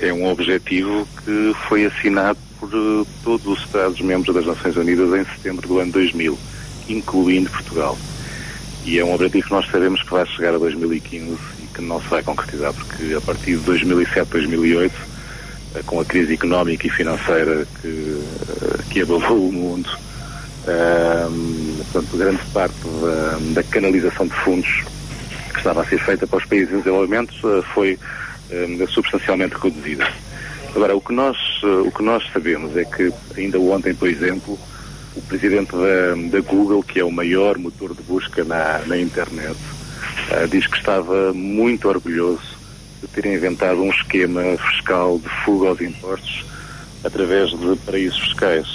é 0.00 0.12
um 0.12 0.26
objetivo 0.26 1.06
que 1.24 1.54
foi 1.68 1.86
assinado 1.86 2.38
por 2.60 2.68
eh, 2.68 3.06
todos 3.24 3.46
os 3.46 3.58
Estados-membros 3.64 4.34
das 4.34 4.46
Nações 4.46 4.76
Unidas 4.76 5.08
em 5.18 5.24
setembro 5.34 5.66
do 5.66 5.78
ano 5.78 5.90
2000, 5.92 6.38
incluindo 6.88 7.50
Portugal. 7.50 7.98
E 8.84 8.98
é 8.98 9.04
um 9.04 9.14
objetivo 9.14 9.46
que 9.46 9.52
nós 9.52 9.68
sabemos 9.70 10.02
que 10.02 10.10
vai 10.10 10.26
chegar 10.26 10.54
a 10.54 10.58
2015 10.58 11.38
e 11.62 11.66
que 11.74 11.82
não 11.82 12.00
se 12.00 12.08
vai 12.08 12.22
concretizar, 12.22 12.72
porque 12.72 13.14
a 13.14 13.20
partir 13.20 13.56
de 13.56 13.64
2007, 13.64 14.30
2008, 14.30 14.94
eh, 15.74 15.82
com 15.86 16.00
a 16.00 16.04
crise 16.04 16.34
económica 16.34 16.86
e 16.86 16.90
financeira 16.90 17.66
que, 17.80 18.22
eh, 18.62 18.82
que 18.90 19.02
abalou 19.02 19.48
o 19.48 19.52
mundo, 19.52 19.88
ehm, 20.66 21.76
portanto, 21.78 22.16
grande 22.16 22.44
parte 22.52 22.74
da, 23.02 23.38
da 23.54 23.62
canalização 23.62 24.26
de 24.26 24.34
fundos 24.34 24.84
que 25.52 25.58
estava 25.58 25.82
a 25.82 25.86
ser 25.86 25.98
feita 25.98 26.26
para 26.26 26.38
os 26.38 26.44
países 26.44 26.72
em 26.72 26.78
desenvolvimento 26.78 27.34
eh, 27.44 27.62
foi 27.74 27.98
eh, 28.50 28.86
substancialmente 28.88 29.54
reduzida. 29.54 30.06
Agora, 30.74 30.96
o 30.96 31.00
que, 31.00 31.12
nós, 31.12 31.36
eh, 31.62 31.66
o 31.66 31.90
que 31.90 32.02
nós 32.02 32.24
sabemos 32.32 32.76
é 32.76 32.84
que, 32.84 33.12
ainda 33.36 33.58
ontem, 33.58 33.94
por 33.94 34.08
exemplo, 34.08 34.58
o 35.14 35.22
presidente 35.22 35.72
da, 35.72 36.14
da 36.30 36.40
Google, 36.40 36.82
que 36.82 37.00
é 37.00 37.04
o 37.04 37.10
maior 37.10 37.58
motor 37.58 37.94
de 37.94 38.02
busca 38.02 38.44
na, 38.44 38.80
na 38.86 38.98
internet, 38.98 39.56
eh, 40.30 40.46
diz 40.48 40.66
que 40.66 40.76
estava 40.76 41.32
muito 41.32 41.88
orgulhoso 41.88 42.58
de 43.00 43.08
terem 43.08 43.34
inventado 43.34 43.82
um 43.82 43.90
esquema 43.90 44.42
fiscal 44.58 45.18
de 45.18 45.28
fuga 45.44 45.68
aos 45.68 45.80
impostos 45.80 46.44
através 47.02 47.50
de 47.50 47.76
paraísos 47.86 48.20
fiscais. 48.20 48.66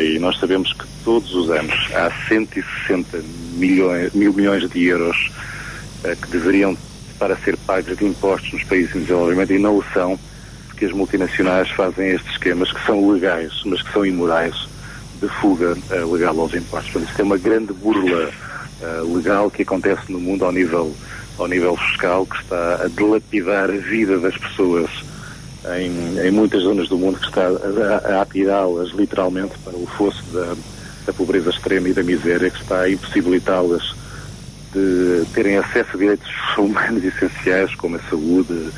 E 0.00 0.18
nós 0.18 0.38
sabemos 0.38 0.72
que 0.72 0.84
todos 1.04 1.34
os 1.34 1.50
anos 1.50 1.74
há 1.92 2.10
160 2.28 3.20
milhões, 3.56 4.12
mil 4.14 4.32
milhões 4.32 4.66
de 4.70 4.84
euros 4.86 5.30
que 6.22 6.28
deveriam 6.30 6.74
para 7.18 7.36
ser 7.36 7.56
pagos 7.58 7.96
de 7.96 8.04
impostos 8.04 8.52
nos 8.52 8.64
países 8.64 8.94
em 8.94 9.00
desenvolvimento 9.00 9.52
e 9.52 9.58
não 9.58 9.78
o 9.78 9.84
são, 9.92 10.18
porque 10.68 10.84
as 10.84 10.92
multinacionais 10.92 11.70
fazem 11.70 12.10
estes 12.10 12.32
esquemas 12.32 12.72
que 12.72 12.84
são 12.84 13.10
legais, 13.10 13.52
mas 13.64 13.82
que 13.82 13.92
são 13.92 14.04
imorais, 14.04 14.68
de 15.20 15.28
fuga 15.40 15.76
eh, 15.90 16.04
legal 16.04 16.38
aos 16.38 16.54
impostos. 16.54 16.92
Portanto, 16.92 17.10
isto 17.10 17.20
é 17.20 17.24
uma 17.24 17.38
grande 17.38 17.72
burla 17.72 18.30
eh, 18.82 19.00
legal 19.14 19.50
que 19.50 19.62
acontece 19.62 20.10
no 20.10 20.20
mundo 20.20 20.44
ao 20.44 20.52
nível, 20.52 20.94
ao 21.38 21.46
nível 21.46 21.76
fiscal, 21.76 22.26
que 22.26 22.36
está 22.36 22.82
a 22.84 22.88
dilapidar 22.88 23.70
a 23.70 23.76
vida 23.76 24.18
das 24.18 24.36
pessoas 24.36 24.90
em, 25.78 26.26
em 26.26 26.30
muitas 26.30 26.62
zonas 26.62 26.88
do 26.88 26.98
mundo, 26.98 27.18
que 27.18 27.26
está 27.26 27.46
a, 27.46 28.16
a 28.16 28.22
atirá-las 28.22 28.90
literalmente 28.90 29.54
para 29.64 29.76
o 29.76 29.86
fosso 29.86 30.22
da, 30.32 30.54
da 31.06 31.12
pobreza 31.12 31.50
extrema 31.50 31.88
e 31.88 31.92
da 31.92 32.02
miséria, 32.02 32.50
que 32.50 32.60
está 32.60 32.80
a 32.80 32.90
impossibilitá-las 32.90 33.94
de 34.74 35.24
terem 35.32 35.56
acesso 35.56 35.90
a 35.94 35.96
direitos 35.96 36.30
humanos 36.58 37.04
essenciais, 37.04 37.74
como 37.76 37.96
a 37.96 38.00
saúde, 38.10 38.70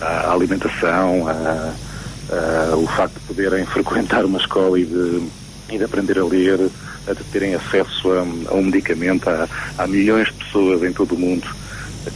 a 0.00 0.32
alimentação, 0.32 1.28
a, 1.28 1.74
a, 2.72 2.76
o 2.76 2.86
facto 2.86 3.14
de 3.14 3.26
poderem 3.26 3.66
frequentar 3.66 4.24
uma 4.24 4.38
escola 4.38 4.80
e 4.80 4.86
de, 4.86 5.22
e 5.70 5.78
de 5.78 5.84
aprender 5.84 6.18
a 6.18 6.24
ler, 6.24 6.70
a 7.06 7.12
de 7.12 7.24
terem 7.24 7.54
acesso 7.54 8.10
a, 8.12 8.20
a 8.50 8.54
um 8.54 8.62
medicamento. 8.64 9.28
Há, 9.28 9.46
há 9.76 9.86
milhões 9.86 10.28
de 10.28 10.44
pessoas 10.44 10.82
em 10.82 10.92
todo 10.92 11.14
o 11.14 11.18
mundo 11.18 11.46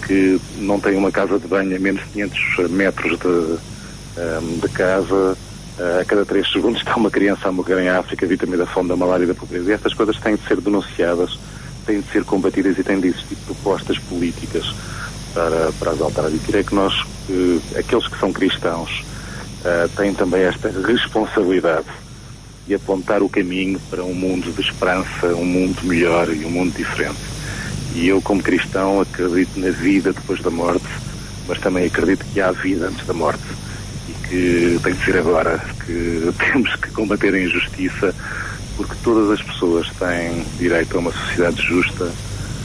que 0.06 0.40
não 0.58 0.80
têm 0.80 0.96
uma 0.96 1.12
casa 1.12 1.38
de 1.38 1.46
banho 1.46 1.76
a 1.76 1.78
menos 1.78 2.02
de 2.02 2.08
500 2.08 2.70
metros 2.70 3.18
de, 3.18 3.28
um, 3.28 4.58
de 4.60 4.68
casa. 4.70 5.36
A 6.00 6.04
cada 6.06 6.24
três 6.24 6.50
segundos 6.50 6.80
está 6.80 6.96
uma 6.96 7.10
criança 7.10 7.48
a 7.48 7.52
morrer 7.52 7.82
em 7.82 7.88
África, 7.90 8.26
vítima 8.26 8.56
da 8.56 8.64
fome, 8.64 8.88
da 8.88 8.96
malária 8.96 9.24
e 9.24 9.26
da 9.26 9.34
pobreza. 9.34 9.70
E 9.70 9.74
estas 9.74 9.92
coisas 9.92 10.18
têm 10.18 10.36
de 10.36 10.46
ser 10.46 10.58
denunciadas 10.58 11.38
têm 11.86 12.00
de 12.00 12.10
ser 12.10 12.24
combatidas 12.24 12.76
e 12.78 12.82
têm 12.82 13.00
de 13.00 13.08
existir 13.08 13.36
propostas 13.46 13.98
políticas 13.98 14.74
para, 15.32 15.72
para 15.78 15.92
as 15.92 16.00
alterar. 16.00 16.30
E 16.32 16.64
que 16.64 16.74
nós, 16.74 16.92
eh, 17.30 17.78
aqueles 17.78 18.06
que 18.08 18.18
são 18.18 18.32
cristãos, 18.32 19.04
eh, 19.64 19.88
têm 19.96 20.12
também 20.12 20.42
esta 20.42 20.68
responsabilidade 20.68 21.86
de 22.66 22.74
apontar 22.74 23.22
o 23.22 23.28
caminho 23.28 23.80
para 23.88 24.02
um 24.02 24.14
mundo 24.14 24.52
de 24.52 24.60
esperança, 24.60 25.28
um 25.28 25.44
mundo 25.44 25.82
melhor 25.84 26.28
e 26.28 26.44
um 26.44 26.50
mundo 26.50 26.76
diferente. 26.76 27.18
E 27.94 28.08
eu, 28.08 28.20
como 28.20 28.42
cristão, 28.42 29.00
acredito 29.00 29.58
na 29.58 29.70
vida 29.70 30.12
depois 30.12 30.40
da 30.42 30.50
morte, 30.50 30.86
mas 31.48 31.58
também 31.60 31.86
acredito 31.86 32.24
que 32.32 32.40
há 32.40 32.50
vida 32.50 32.88
antes 32.88 33.06
da 33.06 33.14
morte 33.14 33.42
e 34.08 34.12
que 34.28 34.80
tem 34.82 34.94
de 34.94 35.04
ser 35.04 35.18
agora, 35.18 35.60
que 35.84 36.32
temos 36.38 36.74
que 36.76 36.90
combater 36.90 37.34
a 37.34 37.40
injustiça, 37.40 38.14
porque 38.76 38.94
todas 39.02 39.30
as 39.30 39.42
pessoas 39.42 39.88
têm 39.98 40.44
direito 40.58 40.96
a 40.96 41.00
uma 41.00 41.12
sociedade 41.12 41.62
justa, 41.62 42.12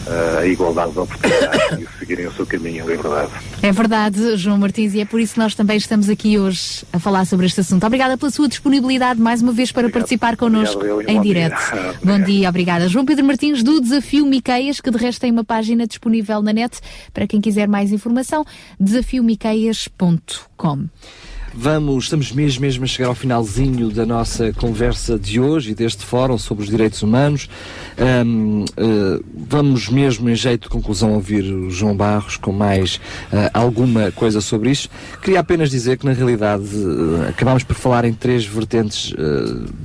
eh, 0.08 0.40
a 0.40 0.46
igualdade 0.46 0.94
de 0.94 1.00
oportunidades 1.00 1.80
e 1.80 2.00
seguirem 2.00 2.28
o 2.28 2.34
seu 2.34 2.46
caminho 2.46 2.84
em 2.84 2.88
liberdade. 2.88 3.32
É 3.62 3.72
verdade, 3.72 4.36
João 4.36 4.58
Martins, 4.58 4.94
e 4.94 5.00
é 5.00 5.06
por 5.06 5.20
isso 5.20 5.36
que 5.36 5.40
nós 5.40 5.54
também 5.54 5.78
estamos 5.78 6.10
aqui 6.10 6.40
hoje 6.40 6.84
a 6.92 7.00
falar 7.00 7.26
sobre 7.26 7.46
este 7.46 7.62
assunto. 7.62 7.86
Obrigada 7.86 8.18
pela 8.18 8.32
sua 8.32 8.48
disponibilidade 8.48 9.22
mais 9.22 9.42
uma 9.42 9.52
vez 9.52 9.72
para 9.72 9.90
participar 9.90 10.36
connosco 10.36 10.84
Obrigado, 10.84 11.10
em 11.10 11.22
direto. 11.22 11.58
Bom 12.04 12.20
dia, 12.26 12.50
obrigada. 12.50 12.90
João 12.90 13.06
Pedro 13.06 13.26
Martins 13.26 13.64
do 13.64 13.80
Desafio 13.80 14.26
Miqueias, 14.26 14.82
que 14.82 14.90
de 14.90 14.98
resto 14.98 15.22
tem 15.22 15.32
uma 15.32 15.44
página 15.44 15.86
disponível 15.86 16.42
na 16.42 16.52
net 16.52 16.80
para 17.14 17.28
quem 17.28 17.40
quiser 17.40 17.68
mais 17.68 17.92
informação, 17.92 18.44
desafiomiceias.com. 18.80 20.86
Vamos, 21.54 22.06
estamos 22.06 22.32
mesmo, 22.32 22.62
mesmo 22.62 22.86
a 22.86 22.88
chegar 22.88 23.10
ao 23.10 23.16
finalzinho 23.16 23.90
da 23.90 24.06
nossa 24.06 24.54
conversa 24.54 25.20
de 25.20 25.38
hoje 25.38 25.72
e 25.72 25.76
deste 25.76 26.06
fórum 26.06 26.38
sobre 26.38 26.64
os 26.64 26.70
direitos 26.70 27.04
humanos. 27.04 27.50
Ahm, 27.98 28.64
eh, 28.78 29.22
vamos 29.50 29.90
mesmo, 29.90 30.30
em 30.30 30.36
jeito 30.36 30.64
de 30.64 30.70
conclusão, 30.70 31.14
ouvir 31.14 31.44
o 31.44 31.70
João 31.70 31.94
Barros 31.94 32.38
com 32.38 32.54
mais 32.54 33.02
ah, 33.34 33.52
alguma 33.54 34.12
coisa 34.14 34.40
sobre 34.40 34.72
isto. 34.72 34.90
Queria 35.22 35.42
apenas 35.42 35.70
dizer 35.70 35.98
que, 35.98 36.06
na 36.06 36.14
realidade, 36.14 36.64
eh, 36.64 37.30
acabámos 37.30 37.64
por 37.64 37.76
falar 37.76 38.06
em 38.06 38.14
três 38.14 38.46
vertentes, 38.46 39.14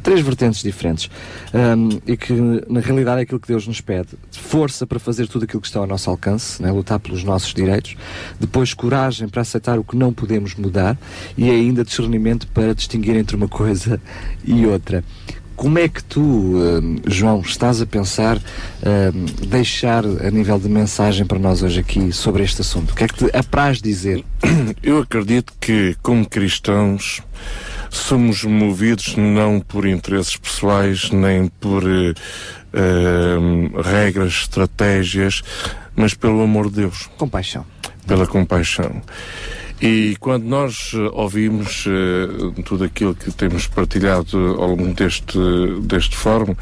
três 0.05 0.21
vertentes 0.21 0.63
diferentes. 0.63 1.11
Ahm, 1.53 1.99
e 2.07 2.17
que, 2.17 2.33
na 2.69 2.79
realidade, 2.79 3.21
é 3.21 3.23
aquilo 3.25 3.41
que 3.41 3.49
Deus 3.49 3.67
nos 3.67 3.81
pede. 3.81 4.11
Força 4.31 4.87
para 4.87 5.01
fazer 5.01 5.27
tudo 5.27 5.45
aquilo 5.45 5.61
que 5.61 5.67
está 5.67 5.81
ao 5.81 5.87
nosso 5.87 6.09
alcance, 6.09 6.63
né? 6.63 6.71
lutar 6.71 7.01
pelos 7.01 7.25
nossos 7.25 7.53
direitos. 7.53 7.97
Depois, 8.39 8.73
coragem 8.73 9.29
para 9.29 9.43
aceitar 9.43 9.81
o 9.81 9.85
que 9.85 9.97
não 9.97 10.13
podemos 10.13 10.55
mudar. 10.55 10.97
E 11.37 11.56
ainda 11.57 11.85
discernimento 11.85 12.47
para 12.49 12.75
distinguir 12.75 13.17
entre 13.17 13.37
uma 13.37 13.49
coisa 13.49 14.01
e 14.45 14.67
outra. 14.67 15.05
Como 15.57 15.79
é 15.79 15.89
que 15.89 16.05
tu, 16.05 16.21
hum, 16.21 16.97
João, 17.07 17.41
estás 17.41 17.81
a 17.81 17.87
pensar 17.87 18.37
hum, 18.37 19.25
deixar 19.49 20.05
a 20.05 20.31
nível 20.31 20.59
de 20.59 20.69
mensagem 20.69 21.25
para 21.25 21.39
nós 21.39 21.63
hoje 21.63 21.81
aqui 21.81 22.13
sobre 22.13 22.45
este 22.45 22.61
assunto? 22.61 22.91
O 22.91 22.95
que 22.95 23.05
é 23.05 23.09
que 23.09 23.15
te 23.15 23.37
apraz 23.37 23.81
dizer? 23.81 24.23
Eu 24.83 24.99
acredito 24.99 25.55
que, 25.59 25.97
como 26.03 26.29
cristãos, 26.29 27.23
somos 27.91 28.45
movidos 28.45 29.17
não 29.17 29.59
por 29.59 29.87
interesses 29.87 30.37
pessoais, 30.37 31.11
nem 31.11 31.49
por 31.49 31.83
eh, 31.85 32.13
eh, 32.75 33.83
regras, 33.83 34.33
estratégias, 34.43 35.43
mas 35.97 36.13
pelo 36.13 36.43
amor 36.43 36.69
de 36.69 36.83
Deus. 36.83 37.09
Compaixão. 37.17 37.65
Pela 38.07 38.27
compaixão. 38.27 39.01
E 39.81 40.17
quando 40.21 40.45
nós 40.45 40.93
eh, 40.95 41.11
ouvimos 41.13 41.85
eh, 41.87 42.63
tudo 42.65 42.85
aquilo 42.85 43.15
que 43.15 43.31
temos 43.31 43.67
partilhado 43.67 44.39
ao 44.59 44.71
longo 44.71 44.95
deste, 44.95 45.39
deste 45.83 46.17
fórum, 46.17 46.57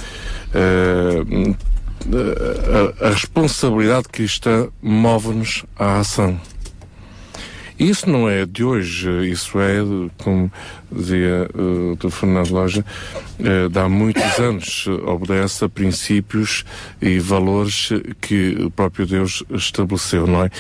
eh, 0.53 1.55
a, 3.01 3.07
a 3.07 3.11
responsabilidade 3.11 4.09
cristã 4.09 4.69
move-nos 4.83 5.65
à 5.79 6.01
ação. 6.01 6.39
Isso 7.79 8.09
não 8.09 8.29
é 8.29 8.47
de 8.47 8.63
hoje, 8.63 9.09
isso 9.29 9.59
é, 9.59 9.79
como 10.19 10.51
dizia 10.95 11.49
uh, 11.55 11.93
o 11.93 11.97
Dr. 11.97 12.11
Fernando 12.11 12.51
Loja, 12.51 12.85
uh, 13.39 13.69
de 13.69 13.79
há 13.79 13.89
muitos 13.89 14.39
anos, 14.39 14.87
uh, 14.87 15.09
obedece 15.09 15.65
a 15.65 15.69
princípios 15.69 16.65
e 17.01 17.19
valores 17.19 17.91
que 18.21 18.57
o 18.65 18.71
próprio 18.71 19.07
Deus 19.07 19.43
estabeleceu, 19.51 20.27
não 20.27 20.45
é? 20.45 20.51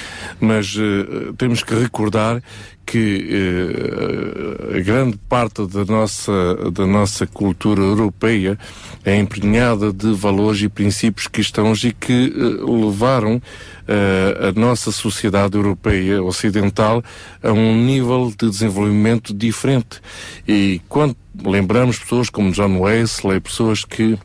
Mas 0.40 0.74
uh, 0.76 1.32
temos 1.34 1.62
que 1.62 1.74
recordar 1.74 2.42
que 2.86 3.28
eh, 3.30 4.78
a 4.78 4.80
grande 4.80 5.18
parte 5.28 5.66
da 5.66 5.84
nossa, 5.84 6.32
da 6.70 6.86
nossa 6.86 7.26
cultura 7.26 7.80
europeia 7.80 8.58
é 9.04 9.16
emprenhada 9.16 9.92
de 9.92 10.12
valores 10.12 10.60
e 10.62 10.68
princípios 10.68 11.26
cristãos 11.26 11.82
e 11.84 11.92
que 11.92 12.12
eh, 12.12 12.70
levaram 12.70 13.40
eh, 13.88 14.48
a 14.48 14.58
nossa 14.58 14.92
sociedade 14.92 15.56
europeia 15.56 16.22
ocidental 16.22 17.02
a 17.42 17.52
um 17.52 17.74
nível 17.74 18.32
de 18.36 18.48
desenvolvimento 18.50 19.32
diferente. 19.32 20.00
E 20.46 20.80
quando 20.88 21.16
lembramos 21.44 21.98
pessoas 21.98 22.30
como 22.30 22.52
John 22.52 22.78
Wesley, 22.80 23.40
pessoas 23.40 23.84
que 23.84 24.18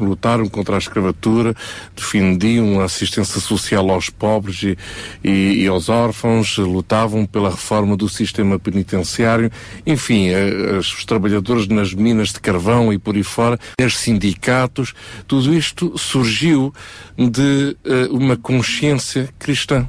lutaram 0.00 0.48
contra 0.48 0.76
a 0.76 0.78
escravatura, 0.78 1.54
defendiam 1.94 2.80
a 2.80 2.84
assistência 2.84 3.40
social 3.40 3.90
aos 3.90 4.10
pobres 4.10 4.62
e, 4.62 4.78
e, 5.24 5.62
e 5.64 5.66
aos 5.66 5.88
órfãos, 5.88 6.56
lutavam 6.58 7.26
pela 7.26 7.50
reforma 7.50 7.96
do 7.96 8.08
sistema 8.08 8.58
penitenciário, 8.58 9.50
enfim, 9.86 10.28
eh, 10.28 10.78
os 10.78 11.04
trabalhadores 11.04 11.66
nas 11.68 11.92
minas 11.94 12.28
de 12.28 12.40
carvão 12.40 12.92
e 12.92 12.98
por 12.98 13.16
aí 13.16 13.22
fora, 13.22 13.58
os 13.80 13.98
sindicatos, 13.98 14.94
tudo 15.26 15.54
isto 15.54 15.96
surgiu 15.98 16.72
de 17.16 17.76
uh, 17.84 18.16
uma 18.16 18.36
consciência 18.36 19.28
cristã 19.38 19.88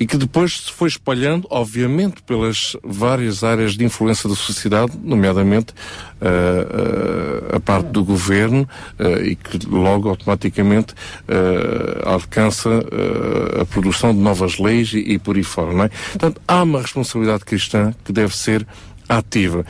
e 0.00 0.06
que 0.06 0.16
depois 0.16 0.60
se 0.60 0.72
foi 0.72 0.88
espalhando, 0.88 1.46
obviamente, 1.50 2.22
pelas 2.22 2.76
várias 2.84 3.42
áreas 3.42 3.76
de 3.76 3.84
influência 3.84 4.28
da 4.28 4.36
sociedade, 4.36 4.92
nomeadamente 5.02 5.72
uh, 6.20 7.52
uh, 7.52 7.56
a 7.56 7.60
parte 7.60 7.88
do 7.88 8.04
governo, 8.04 8.68
uh, 8.98 9.24
e 9.24 9.34
que 9.34 9.58
logo 9.66 10.08
automaticamente 10.08 10.94
alcança 12.04 12.70
a 13.60 13.64
produção 13.64 14.14
de 14.14 14.20
novas 14.20 14.58
leis 14.58 14.92
e, 14.92 14.98
e 14.98 15.18
por 15.18 15.36
aí 15.36 15.42
fora. 15.42 15.72
Não 15.72 15.84
é? 15.84 15.88
Portanto, 15.88 16.40
há 16.46 16.62
uma 16.62 16.80
responsabilidade 16.80 17.44
cristã 17.44 17.94
que 18.04 18.12
deve 18.12 18.36
ser 18.36 18.66
ativa. 19.08 19.64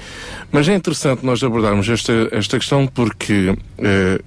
Mas 0.50 0.68
é 0.68 0.74
interessante 0.74 1.24
nós 1.24 1.42
abordarmos 1.42 1.88
esta, 1.88 2.28
esta 2.32 2.58
questão 2.58 2.86
porque 2.86 3.56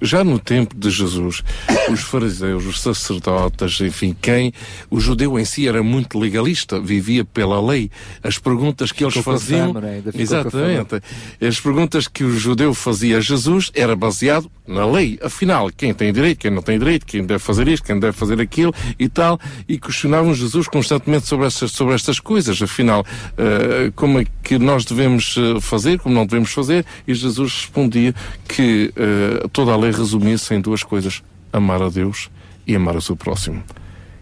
já 0.00 0.24
no 0.24 0.38
tempo 0.38 0.74
de 0.76 0.90
Jesus, 0.90 1.42
os 1.90 2.00
fariseus, 2.00 2.64
os 2.66 2.80
sacerdotes, 2.80 3.80
enfim, 3.80 4.16
quem, 4.20 4.52
o 4.90 5.00
judeu 5.00 5.38
em 5.38 5.44
si 5.44 5.68
era 5.68 5.82
muito 5.82 6.18
legalista, 6.18 6.80
vivia 6.80 7.24
pela 7.24 7.60
lei. 7.60 7.90
As 8.22 8.38
perguntas 8.38 8.92
que 8.92 9.04
eles 9.04 9.14
Ficou 9.14 9.34
faziam, 9.34 9.72
fama, 9.72 9.88
é? 9.88 9.94
Ainda 9.94 10.12
ficou 10.12 10.12
com 10.12 10.18
a 10.18 10.22
exatamente, 10.22 11.02
as 11.40 11.60
perguntas 11.60 12.08
que 12.08 12.24
o 12.24 12.36
judeu 12.36 12.74
fazia 12.74 13.18
a 13.18 13.20
Jesus 13.20 13.70
era 13.74 13.94
baseado 13.94 14.50
na 14.66 14.86
lei. 14.86 15.18
Afinal, 15.22 15.70
quem 15.70 15.92
tem 15.92 16.12
direito, 16.12 16.38
quem 16.38 16.50
não 16.50 16.62
tem 16.62 16.78
direito, 16.78 17.06
quem 17.06 17.24
deve 17.24 17.40
fazer 17.40 17.68
isto, 17.68 17.84
quem 17.84 17.98
deve 17.98 18.16
fazer 18.16 18.40
aquilo 18.40 18.72
e 18.98 19.08
tal, 19.08 19.38
e 19.68 19.78
questionavam 19.78 20.34
Jesus 20.34 20.68
constantemente 20.68 21.26
sobre 21.26 21.46
estas, 21.46 21.72
sobre 21.72 21.94
estas 21.94 22.20
coisas. 22.20 22.60
Afinal, 22.62 23.04
eh, 23.36 23.90
como 23.94 24.20
é 24.20 24.26
que 24.42 24.58
nós 24.58 24.84
devemos 24.84 25.36
eh, 25.36 25.60
fazer, 25.60 25.98
como 25.98 26.14
não 26.14 26.26
devemos 26.26 26.52
fazer, 26.52 26.84
e 27.06 27.14
Jesus 27.14 27.52
respondia 27.52 28.14
que 28.48 28.92
eh, 28.96 29.41
toda 29.52 29.72
a 29.72 29.76
lei 29.76 29.90
resumia-se 29.90 30.54
em 30.54 30.60
duas 30.60 30.82
coisas: 30.82 31.22
amar 31.52 31.82
a 31.82 31.88
Deus 31.88 32.30
e 32.66 32.76
amar 32.76 32.96
o 32.96 33.02
seu 33.02 33.16
próximo. 33.16 33.62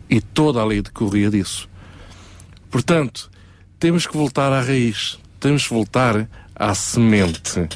E 0.09 0.21
toda 0.21 0.61
a 0.61 0.65
lei 0.65 0.83
decorria 0.83 1.31
disso. 1.31 1.69
Portanto, 2.71 3.31
temos 3.79 4.07
que 4.07 4.17
voltar 4.17 4.53
à 4.53 4.61
raiz, 4.61 5.19
temos 5.39 5.67
que 5.67 5.75
voltar 5.75 6.29
à 6.55 6.75
semente. 6.75 7.69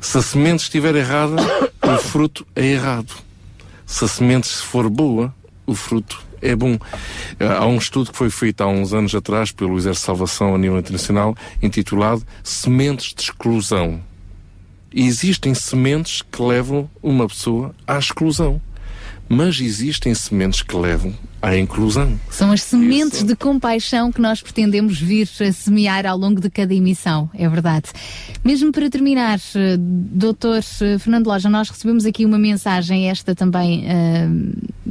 Se 0.00 0.18
a 0.18 0.22
semente 0.22 0.64
estiver 0.64 0.94
errada, 0.94 1.36
o 1.82 1.98
fruto 1.98 2.46
é 2.54 2.64
errado. 2.66 3.14
Se 3.86 4.04
a 4.04 4.08
semente 4.08 4.48
for 4.48 4.90
boa, 4.90 5.32
o 5.64 5.74
fruto 5.74 6.26
é 6.42 6.54
bom. 6.54 6.78
Há 7.38 7.66
um 7.66 7.76
estudo 7.76 8.10
que 8.10 8.18
foi 8.18 8.30
feito 8.30 8.60
há 8.62 8.66
uns 8.66 8.92
anos 8.92 9.14
atrás 9.14 9.52
pelo 9.52 9.76
Exército 9.76 10.02
de 10.02 10.06
Salvação 10.06 10.54
a 10.54 10.58
nível 10.58 10.78
internacional, 10.78 11.36
intitulado 11.62 12.26
Sementes 12.42 13.14
de 13.14 13.22
Exclusão. 13.22 14.00
E 14.96 15.04
existem 15.04 15.52
sementes 15.52 16.22
que 16.22 16.40
levam 16.40 16.88
uma 17.02 17.28
pessoa 17.28 17.74
à 17.86 17.98
exclusão. 17.98 18.58
Mas 19.28 19.60
existem 19.60 20.14
sementes 20.14 20.62
que 20.62 20.74
levam 20.74 21.12
à 21.42 21.54
inclusão. 21.54 22.18
São 22.30 22.50
as 22.50 22.62
sementes 22.62 23.22
de 23.22 23.36
compaixão 23.36 24.10
que 24.10 24.22
nós 24.22 24.40
pretendemos 24.40 24.98
vir 24.98 25.28
a 25.40 25.52
semear 25.52 26.06
ao 26.06 26.16
longo 26.16 26.40
de 26.40 26.48
cada 26.48 26.72
emissão, 26.72 27.28
é 27.34 27.46
verdade. 27.46 27.90
Mesmo 28.42 28.72
para 28.72 28.88
terminar, 28.88 29.38
eh, 29.54 29.76
doutor 29.78 30.60
eh, 30.80 30.98
Fernando 30.98 31.26
Loja, 31.26 31.50
nós 31.50 31.68
recebemos 31.68 32.06
aqui 32.06 32.24
uma 32.24 32.38
mensagem, 32.38 33.10
esta 33.10 33.34
também 33.34 33.84
eh, 33.86 34.28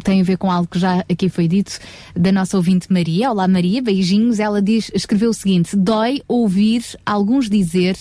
tem 0.03 0.19
a 0.19 0.23
ver 0.23 0.37
com 0.37 0.51
algo 0.51 0.67
que 0.67 0.77
já 0.77 0.99
aqui 1.09 1.29
foi 1.29 1.47
dito, 1.47 1.79
da 2.13 2.31
nossa 2.31 2.57
ouvinte 2.57 2.91
Maria. 2.91 3.31
Olá 3.31 3.47
Maria, 3.47 3.81
beijinhos. 3.81 4.39
Ela 4.39 4.61
diz, 4.61 4.91
escreveu 4.93 5.29
o 5.29 5.33
seguinte, 5.33 5.75
dói 5.75 6.21
ouvir 6.27 6.83
alguns 7.05 7.49
dizer 7.49 7.95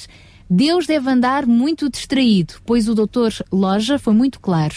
Deus 0.49 0.87
deve 0.87 1.09
andar 1.11 1.47
muito 1.47 1.91
distraído, 1.91 2.55
pois 2.65 2.89
o 2.89 2.95
doutor 2.95 3.33
Loja 3.53 3.99
foi 3.99 4.15
muito 4.15 4.41
claro. 4.41 4.75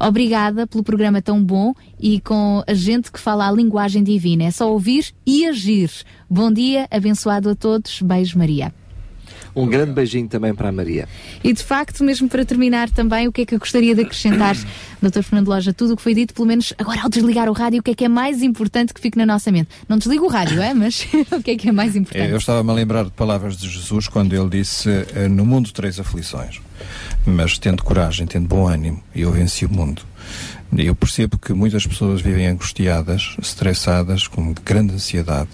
Obrigada 0.00 0.66
pelo 0.66 0.82
programa 0.82 1.22
tão 1.22 1.42
bom 1.42 1.74
e 2.00 2.20
com 2.20 2.62
a 2.66 2.74
gente 2.74 3.12
que 3.12 3.20
fala 3.20 3.48
a 3.48 3.52
linguagem 3.52 4.02
divina. 4.02 4.44
É 4.44 4.50
só 4.50 4.70
ouvir 4.70 5.14
e 5.26 5.46
agir. 5.46 5.90
Bom 6.28 6.50
dia, 6.50 6.88
abençoado 6.90 7.50
a 7.50 7.54
todos. 7.54 8.02
Beijo, 8.02 8.38
Maria. 8.38 8.72
Um 9.54 9.66
grande 9.66 9.92
beijinho 9.92 10.28
também 10.28 10.54
para 10.54 10.68
a 10.68 10.72
Maria. 10.72 11.08
E 11.44 11.52
de 11.52 11.62
facto, 11.62 12.02
mesmo 12.02 12.28
para 12.28 12.44
terminar 12.44 12.88
também, 12.90 13.28
o 13.28 13.32
que 13.32 13.42
é 13.42 13.46
que 13.46 13.54
eu 13.54 13.58
gostaria 13.58 13.94
de 13.94 14.02
acrescentar, 14.02 14.56
Dr. 15.02 15.22
Fernando 15.22 15.48
Loja, 15.48 15.72
tudo 15.72 15.92
o 15.92 15.96
que 15.96 16.02
foi 16.02 16.14
dito, 16.14 16.32
pelo 16.32 16.46
menos 16.46 16.72
agora 16.78 17.02
ao 17.02 17.08
desligar 17.08 17.48
o 17.48 17.52
rádio, 17.52 17.80
o 17.80 17.82
que 17.82 17.90
é 17.90 17.94
que 17.94 18.04
é 18.04 18.08
mais 18.08 18.42
importante 18.42 18.94
que 18.94 19.00
fique 19.00 19.18
na 19.18 19.26
nossa 19.26 19.52
mente? 19.52 19.68
Não 19.88 19.98
desliga 19.98 20.24
o 20.24 20.28
rádio, 20.28 20.60
é? 20.60 20.72
Mas 20.72 21.06
o 21.30 21.42
que 21.42 21.50
é 21.50 21.56
que 21.56 21.68
é 21.68 21.72
mais 21.72 21.94
importante? 21.94 22.30
Eu 22.30 22.38
estava-me 22.38 22.70
a 22.70 22.74
lembrar 22.74 23.04
de 23.04 23.10
palavras 23.10 23.56
de 23.56 23.68
Jesus 23.68 24.08
quando 24.08 24.34
ele 24.34 24.48
disse: 24.48 24.88
eh, 25.14 25.28
No 25.28 25.44
mundo 25.44 25.70
três 25.72 26.00
aflições, 26.00 26.60
mas 27.26 27.58
tendo 27.58 27.82
coragem, 27.82 28.26
tendo 28.26 28.48
bom 28.48 28.66
ânimo, 28.66 29.02
eu 29.14 29.30
venci 29.30 29.66
o 29.66 29.70
mundo. 29.70 30.02
E 30.74 30.86
Eu 30.86 30.94
percebo 30.94 31.36
que 31.36 31.52
muitas 31.52 31.86
pessoas 31.86 32.22
vivem 32.22 32.46
angustiadas, 32.46 33.36
estressadas, 33.40 34.26
com 34.26 34.54
grande 34.64 34.94
ansiedade, 34.94 35.50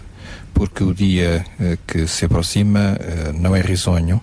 porque 0.58 0.82
o 0.82 0.92
dia 0.92 1.46
eh, 1.60 1.78
que 1.86 2.08
se 2.08 2.24
aproxima 2.24 2.96
eh, 2.98 3.32
não 3.32 3.54
é 3.54 3.60
risonho, 3.60 4.20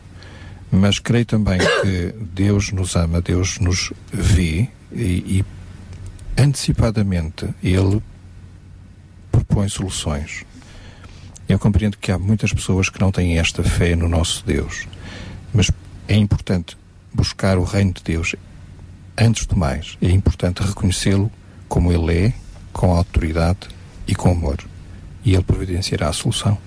mas 0.70 1.00
creio 1.00 1.26
também 1.26 1.58
que 1.58 2.14
Deus 2.34 2.74
nos 2.74 2.98
ama, 2.98 3.22
Deus 3.22 3.58
nos 3.58 3.94
vê 4.12 4.68
e, 4.92 5.02
e 5.40 5.46
antecipadamente 6.38 7.48
Ele 7.64 8.04
propõe 9.32 9.70
soluções. 9.70 10.44
Eu 11.48 11.58
compreendo 11.58 11.98
que 11.98 12.12
há 12.12 12.20
muitas 12.20 12.52
pessoas 12.52 12.90
que 12.90 13.00
não 13.00 13.14
têm 13.14 13.40
esta 13.40 13.64
fé 13.64 13.96
no 13.96 14.10
nosso 14.10 14.46
Deus, 14.46 14.86
mas 15.54 15.72
é 16.06 16.18
importante 16.18 16.76
buscar 17.14 17.58
o 17.58 17.64
reino 17.64 17.94
de 17.94 18.04
Deus. 18.04 18.36
Antes 19.18 19.48
de 19.48 19.58
mais, 19.58 19.98
é 20.02 20.12
importante 20.12 20.62
reconhecê-lo 20.62 21.32
como 21.70 21.94
Ele 21.94 22.26
é, 22.26 22.34
com 22.74 22.94
autoridade 22.94 23.70
e 24.06 24.14
com 24.14 24.32
amor. 24.32 24.58
E 25.26 25.34
Ele 25.34 25.44
providenciará 25.44 26.10
a 26.10 26.14
solução. 26.14 26.58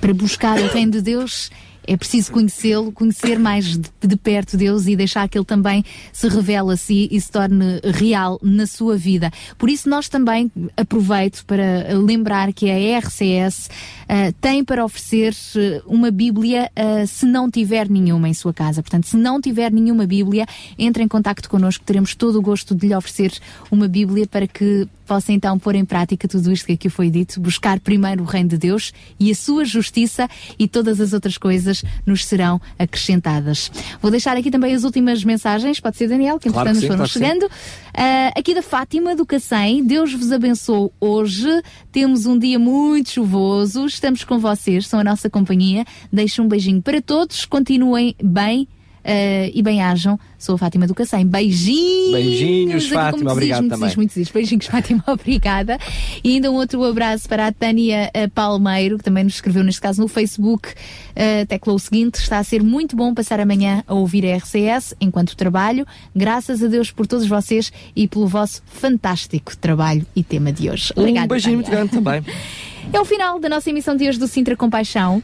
Para 0.00 0.12
buscar 0.12 0.58
o 0.58 0.66
reino 0.68 0.92
de 0.92 1.02
Deus 1.02 1.50
é 1.86 1.96
preciso 1.96 2.30
conhecê-lo, 2.30 2.92
conhecer 2.92 3.38
mais 3.38 3.76
de, 3.76 4.16
perto 4.16 4.56
Deus 4.56 4.86
e 4.86 4.94
deixar 4.94 5.28
que 5.28 5.36
Ele 5.36 5.44
também 5.44 5.84
se 6.12 6.28
revele 6.28 6.72
a 6.72 6.76
si 6.76 7.08
e 7.10 7.20
se 7.20 7.30
torne 7.30 7.80
real 7.82 8.38
na 8.42 8.66
sua 8.66 8.96
vida. 8.96 9.30
Por 9.58 9.68
isso, 9.68 9.88
nós 9.88 10.08
também 10.08 10.52
aproveito 10.76 11.44
para 11.46 11.98
lembrar 11.98 12.52
que 12.52 12.70
a 12.70 12.98
RCS 12.98 13.68
uh, 14.04 14.32
tem 14.40 14.64
para 14.64 14.84
oferecer 14.84 15.34
uh, 15.56 15.82
uma 15.86 16.10
Bíblia 16.10 16.70
uh, 16.76 17.06
se 17.06 17.26
não 17.26 17.50
tiver 17.50 17.88
nenhuma 17.88 18.28
em 18.28 18.34
sua 18.34 18.52
casa. 18.52 18.82
Portanto, 18.82 19.06
se 19.06 19.16
não 19.16 19.40
tiver 19.40 19.72
nenhuma 19.72 20.06
Bíblia, 20.06 20.46
entre 20.78 21.02
em 21.02 21.08
contacto 21.08 21.48
connosco, 21.48 21.84
teremos 21.84 22.14
todo 22.14 22.38
o 22.38 22.42
gosto 22.42 22.74
de 22.74 22.88
lhe 22.88 22.94
oferecer 22.94 23.32
uma 23.70 23.88
Bíblia 23.88 24.26
para 24.26 24.46
que 24.46 24.86
possa 25.10 25.32
então 25.32 25.58
pôr 25.58 25.74
em 25.74 25.84
prática 25.84 26.28
tudo 26.28 26.52
isto 26.52 26.66
que 26.66 26.74
aqui 26.74 26.88
foi 26.88 27.10
dito, 27.10 27.40
buscar 27.40 27.80
primeiro 27.80 28.22
o 28.22 28.24
reino 28.24 28.50
de 28.50 28.56
Deus 28.56 28.92
e 29.18 29.28
a 29.28 29.34
sua 29.34 29.64
justiça 29.64 30.28
e 30.56 30.68
todas 30.68 31.00
as 31.00 31.12
outras 31.12 31.36
coisas 31.36 31.82
nos 32.06 32.24
serão 32.24 32.60
acrescentadas. 32.78 33.72
Vou 34.00 34.12
deixar 34.12 34.36
aqui 34.36 34.52
também 34.52 34.72
as 34.72 34.84
últimas 34.84 35.24
mensagens, 35.24 35.80
pode 35.80 35.96
ser 35.96 36.06
Daniel, 36.06 36.38
que 36.38 36.48
Claro 36.48 36.70
entretanto 36.70 36.80
nos 36.80 36.84
foram 36.84 36.96
claro 36.98 37.10
que 37.10 37.18
chegando. 37.18 37.50
Ah, 37.92 38.38
aqui 38.38 38.54
da 38.54 38.62
Fátima, 38.62 39.16
do 39.16 39.26
Cacém, 39.26 39.84
Deus 39.84 40.14
vos 40.14 40.30
abençoe 40.30 40.90
hoje. 41.00 41.60
Temos 41.90 42.24
um 42.24 42.38
dia 42.38 42.60
muito 42.60 43.10
chuvoso, 43.10 43.86
estamos 43.86 44.22
com 44.22 44.38
vocês, 44.38 44.86
são 44.86 45.00
a 45.00 45.04
nossa 45.04 45.28
companhia. 45.28 45.84
Deixo 46.12 46.40
um 46.40 46.46
beijinho 46.46 46.80
para 46.80 47.02
todos, 47.02 47.44
continuem 47.44 48.14
bem. 48.22 48.68
Ah, 49.10 49.50
e 49.52 49.62
bem-ajam, 49.62 50.18
sou 50.38 50.54
a 50.54 50.58
Fátima 50.58 50.86
do 50.86 50.94
Cacém. 50.94 51.26
Beijinhos! 51.26 52.12
Beijinhos, 52.12 52.88
Fátima, 52.88 53.32
obrigado 53.32 53.60
muito 53.62 53.72
também. 53.78 53.96
muito. 53.96 54.14
Beijinhos, 54.32 54.66
Fátima, 54.66 55.02
obrigada. 55.08 55.78
E 56.22 56.34
ainda 56.34 56.50
um 56.50 56.54
outro 56.54 56.82
abraço 56.84 57.28
para 57.28 57.46
a 57.48 57.52
Tânia 57.52 58.10
eh, 58.14 58.28
Palmeiro, 58.28 58.98
que 58.98 59.04
também 59.04 59.24
nos 59.24 59.34
escreveu, 59.34 59.62
neste 59.64 59.80
caso, 59.80 60.00
no 60.00 60.08
Facebook. 60.08 60.68
eh, 61.16 61.44
teclou 61.46 61.76
o 61.76 61.78
seguinte: 61.78 62.16
está 62.16 62.38
a 62.38 62.44
ser 62.44 62.62
muito 62.62 62.94
bom 62.96 63.12
passar 63.14 63.40
amanhã 63.40 63.82
a 63.86 63.94
ouvir 63.94 64.24
a 64.26 64.36
RCS 64.36 64.94
enquanto 65.00 65.36
trabalho. 65.36 65.86
Graças 66.14 66.62
a 66.62 66.66
Deus 66.68 66.90
por 66.90 67.06
todos 67.06 67.26
vocês 67.26 67.72
e 67.96 68.06
pelo 68.06 68.26
vosso 68.26 68.62
fantástico 68.66 69.56
trabalho 69.56 70.06
e 70.14 70.22
tema 70.22 70.52
de 70.52 70.70
hoje. 70.70 70.92
Obrigada. 70.96 71.24
um 71.26 71.28
beijinho 71.28 71.54
muito 71.56 71.66
Tânia. 71.70 71.86
grande 71.86 72.02
também. 72.02 72.22
É 72.92 72.98
o 72.98 73.04
final 73.04 73.38
da 73.38 73.48
nossa 73.48 73.70
emissão 73.70 73.94
de 73.94 74.08
hoje 74.08 74.18
do 74.18 74.26
Sintra 74.26 74.56
Compaixão. 74.56 75.22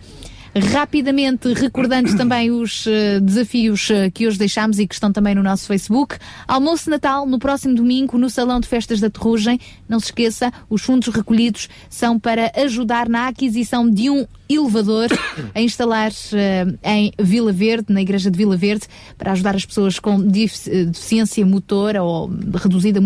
Rapidamente 0.72 1.52
recordando 1.52 2.14
também 2.16 2.50
os 2.50 2.86
eh, 2.86 3.20
desafios 3.20 3.90
eh, 3.90 4.10
que 4.10 4.26
hoje 4.26 4.38
deixámos 4.38 4.78
e 4.78 4.86
que 4.86 4.94
estão 4.94 5.12
também 5.12 5.34
no 5.34 5.42
nosso 5.42 5.66
Facebook. 5.66 6.16
Almoço 6.48 6.88
Natal 6.88 7.26
no 7.26 7.38
próximo 7.38 7.74
domingo 7.74 8.16
no 8.16 8.30
Salão 8.30 8.58
de 8.58 8.66
Festas 8.66 9.00
da 9.00 9.10
Terrugem. 9.10 9.60
Não 9.88 10.00
se 10.00 10.06
esqueça, 10.06 10.52
os 10.70 10.82
fundos 10.82 11.14
recolhidos 11.14 11.68
são 11.90 12.18
para 12.18 12.50
ajudar 12.56 13.08
na 13.08 13.28
aquisição 13.28 13.88
de 13.88 14.08
um 14.08 14.26
elevador 14.48 15.08
a 15.54 15.60
instalar 15.60 16.12
eh, 16.32 16.66
em 16.84 17.12
Vila 17.18 17.52
Verde, 17.52 17.92
na 17.92 18.00
Igreja 18.00 18.30
de 18.30 18.36
Vila 18.36 18.56
Verde, 18.56 18.86
para 19.18 19.32
ajudar 19.32 19.56
as 19.56 19.64
pessoas 19.64 19.98
com 19.98 20.20
eh, 20.20 20.84
deficiência 20.84 21.44
motora 21.44 22.02
ou 22.02 22.30
reduzida 22.54 23.00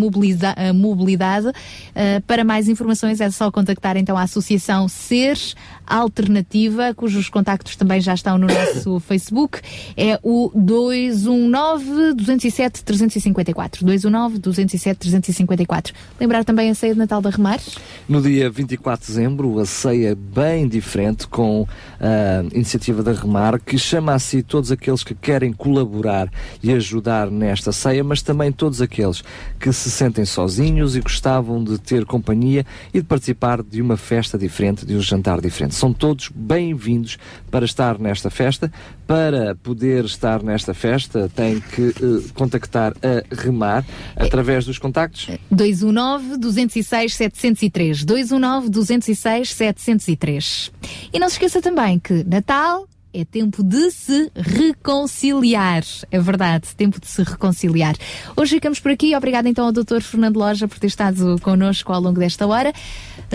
eh, 0.57 0.73
mobilidade. 0.73 1.51
Eh, 1.95 2.21
para 2.27 2.45
mais 2.45 2.69
informações 2.69 3.21
é 3.21 3.31
só 3.31 3.51
contactar 3.51 3.97
então 3.97 4.17
a 4.17 4.23
Associação 4.23 4.89
Ser 4.89 5.39
Alternativa, 5.87 6.95
cujos 6.95 7.29
contactos 7.29 7.75
também 7.75 8.01
já 8.01 8.15
estão 8.15 8.39
no 8.39 8.47
nosso 8.47 9.01
Facebook. 9.01 9.61
É 9.97 10.19
o 10.23 10.51
219 10.55 12.15
207 12.15 12.85
354. 12.85 13.85
219 13.85 14.39
207 14.39 14.99
354. 14.99 15.95
Lembrar 16.21 16.45
também 16.45 16.71
a 16.71 16.75
ceia 16.75 16.93
de 16.93 16.99
Natal 16.99 17.21
da 17.21 17.31
Remar? 17.31 17.61
No 18.09 18.23
dia 18.23 18.51
24 18.51 19.07
de 19.07 19.13
dezembro, 19.13 19.59
a 19.59 19.67
ceia 19.67 20.15
bem 20.15 20.69
diferente 20.69 21.27
com 21.31 21.67
a 22.01 22.45
iniciativa 22.55 23.03
da 23.03 23.13
Remar, 23.13 23.61
que 23.61 23.79
chama 23.79 24.15
a 24.15 24.19
si 24.19 24.43
todos 24.43 24.73
aqueles 24.73 25.05
que 25.05 25.15
querem 25.15 25.53
colaborar 25.53 26.31
e 26.63 26.73
ajudar 26.73 27.31
nesta 27.31 27.73
ceia, 27.73 28.03
mas 28.03 28.21
também 28.21 28.51
todos 28.51 28.83
aqueles 28.83 29.23
que 29.59 29.73
se 29.73 29.91
sentem 29.91 30.25
sozinhos 30.25 30.97
e 30.97 31.01
gostavam 31.01 31.63
de 31.63 31.79
ter 31.79 32.05
companhia 32.05 32.67
e 32.93 33.01
de 33.01 33.07
participar 33.07 33.63
de 33.63 33.81
uma 33.81 33.97
festa 33.97 34.37
diferente, 34.37 34.85
de 34.85 34.97
um 34.97 35.01
jantar 35.01 35.41
diferente. 35.41 35.75
São 35.75 35.93
todos 35.93 36.31
bem-vindos 36.35 37.19
para 37.51 37.65
estar 37.65 37.99
nesta 37.99 38.31
festa. 38.31 38.73
Para 39.07 39.57
poder 39.57 40.05
estar 40.05 40.43
nesta 40.43 40.73
festa, 40.73 41.31
tem 41.35 41.61
que 41.61 41.89
eh, 41.89 42.29
contactar 42.35 42.93
a 43.03 43.35
Remar 43.43 43.85
através 44.17 44.65
dos 44.65 44.79
contactos. 44.79 45.27
219 45.51 46.39
206 46.39 47.15
703. 47.15 48.05
219 48.05 48.71
206 48.71 49.53
703. 49.53 50.73
E 51.13 51.19
não 51.21 51.29
se 51.29 51.35
esqueça 51.35 51.61
também 51.61 51.99
que 51.99 52.25
Natal 52.25 52.89
é 53.13 53.25
tempo 53.25 53.63
de 53.63 53.91
se 53.91 54.31
reconciliar. 54.35 55.83
É 56.11 56.19
verdade, 56.19 56.69
tempo 56.77 57.01
de 57.01 57.09
se 57.09 57.23
reconciliar. 57.23 57.95
Hoje 58.37 58.55
ficamos 58.55 58.81
por 58.81 58.91
aqui. 58.91 59.15
Obrigada 59.15 59.49
então 59.49 59.67
ao 59.67 59.73
Dr. 59.73 60.01
Fernando 60.01 60.39
Loja 60.39 60.67
por 60.67 60.79
ter 60.79 60.87
estado 60.87 61.37
connosco 61.43 61.93
ao 61.93 62.01
longo 62.01 62.19
desta 62.19 62.47
hora. 62.47 62.73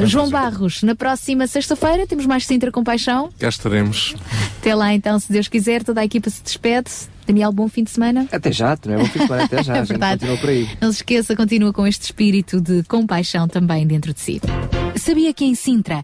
João 0.04 0.30
Barros, 0.30 0.82
na 0.82 0.96
próxima 0.96 1.46
sexta-feira 1.46 2.08
temos 2.08 2.26
mais 2.26 2.46
Sintra 2.46 2.72
Compaixão. 2.72 3.30
Cá 3.38 3.50
estaremos. 3.50 4.16
Até 4.60 4.74
lá 4.74 4.94
então, 4.94 5.20
se 5.20 5.32
Deus 5.32 5.48
quiser, 5.48 5.84
toda 5.84 6.02
a 6.02 6.06
equipa 6.06 6.30
se 6.30 6.42
despede. 6.42 6.90
Daniel, 7.28 7.52
bom 7.52 7.68
fim 7.68 7.84
de 7.84 7.92
semana. 7.92 8.28
Até 8.32 8.52
já, 8.52 8.78
não 8.86 8.94
é 8.94 8.98
bom 8.98 9.06
fim 9.06 9.20
de 9.20 9.26
semana, 9.26 9.44
até 9.44 9.64
já. 9.64 9.76
É 9.76 9.80
a 9.80 9.80
gente 9.82 9.90
verdade. 9.90 10.20
continua 10.22 10.38
por 10.38 10.50
aí. 10.50 10.70
Não 10.82 10.92
se 10.92 10.98
esqueça, 11.00 11.36
continua 11.36 11.74
com 11.74 11.86
este 11.86 12.04
espírito 12.04 12.60
de 12.62 12.84
compaixão 12.84 13.48
também 13.48 13.86
dentro 13.86 14.14
de 14.14 14.20
si. 14.20 14.42
Sabia 14.96 15.34
que 15.34 15.44
em 15.46 15.54
Sintra, 15.56 16.04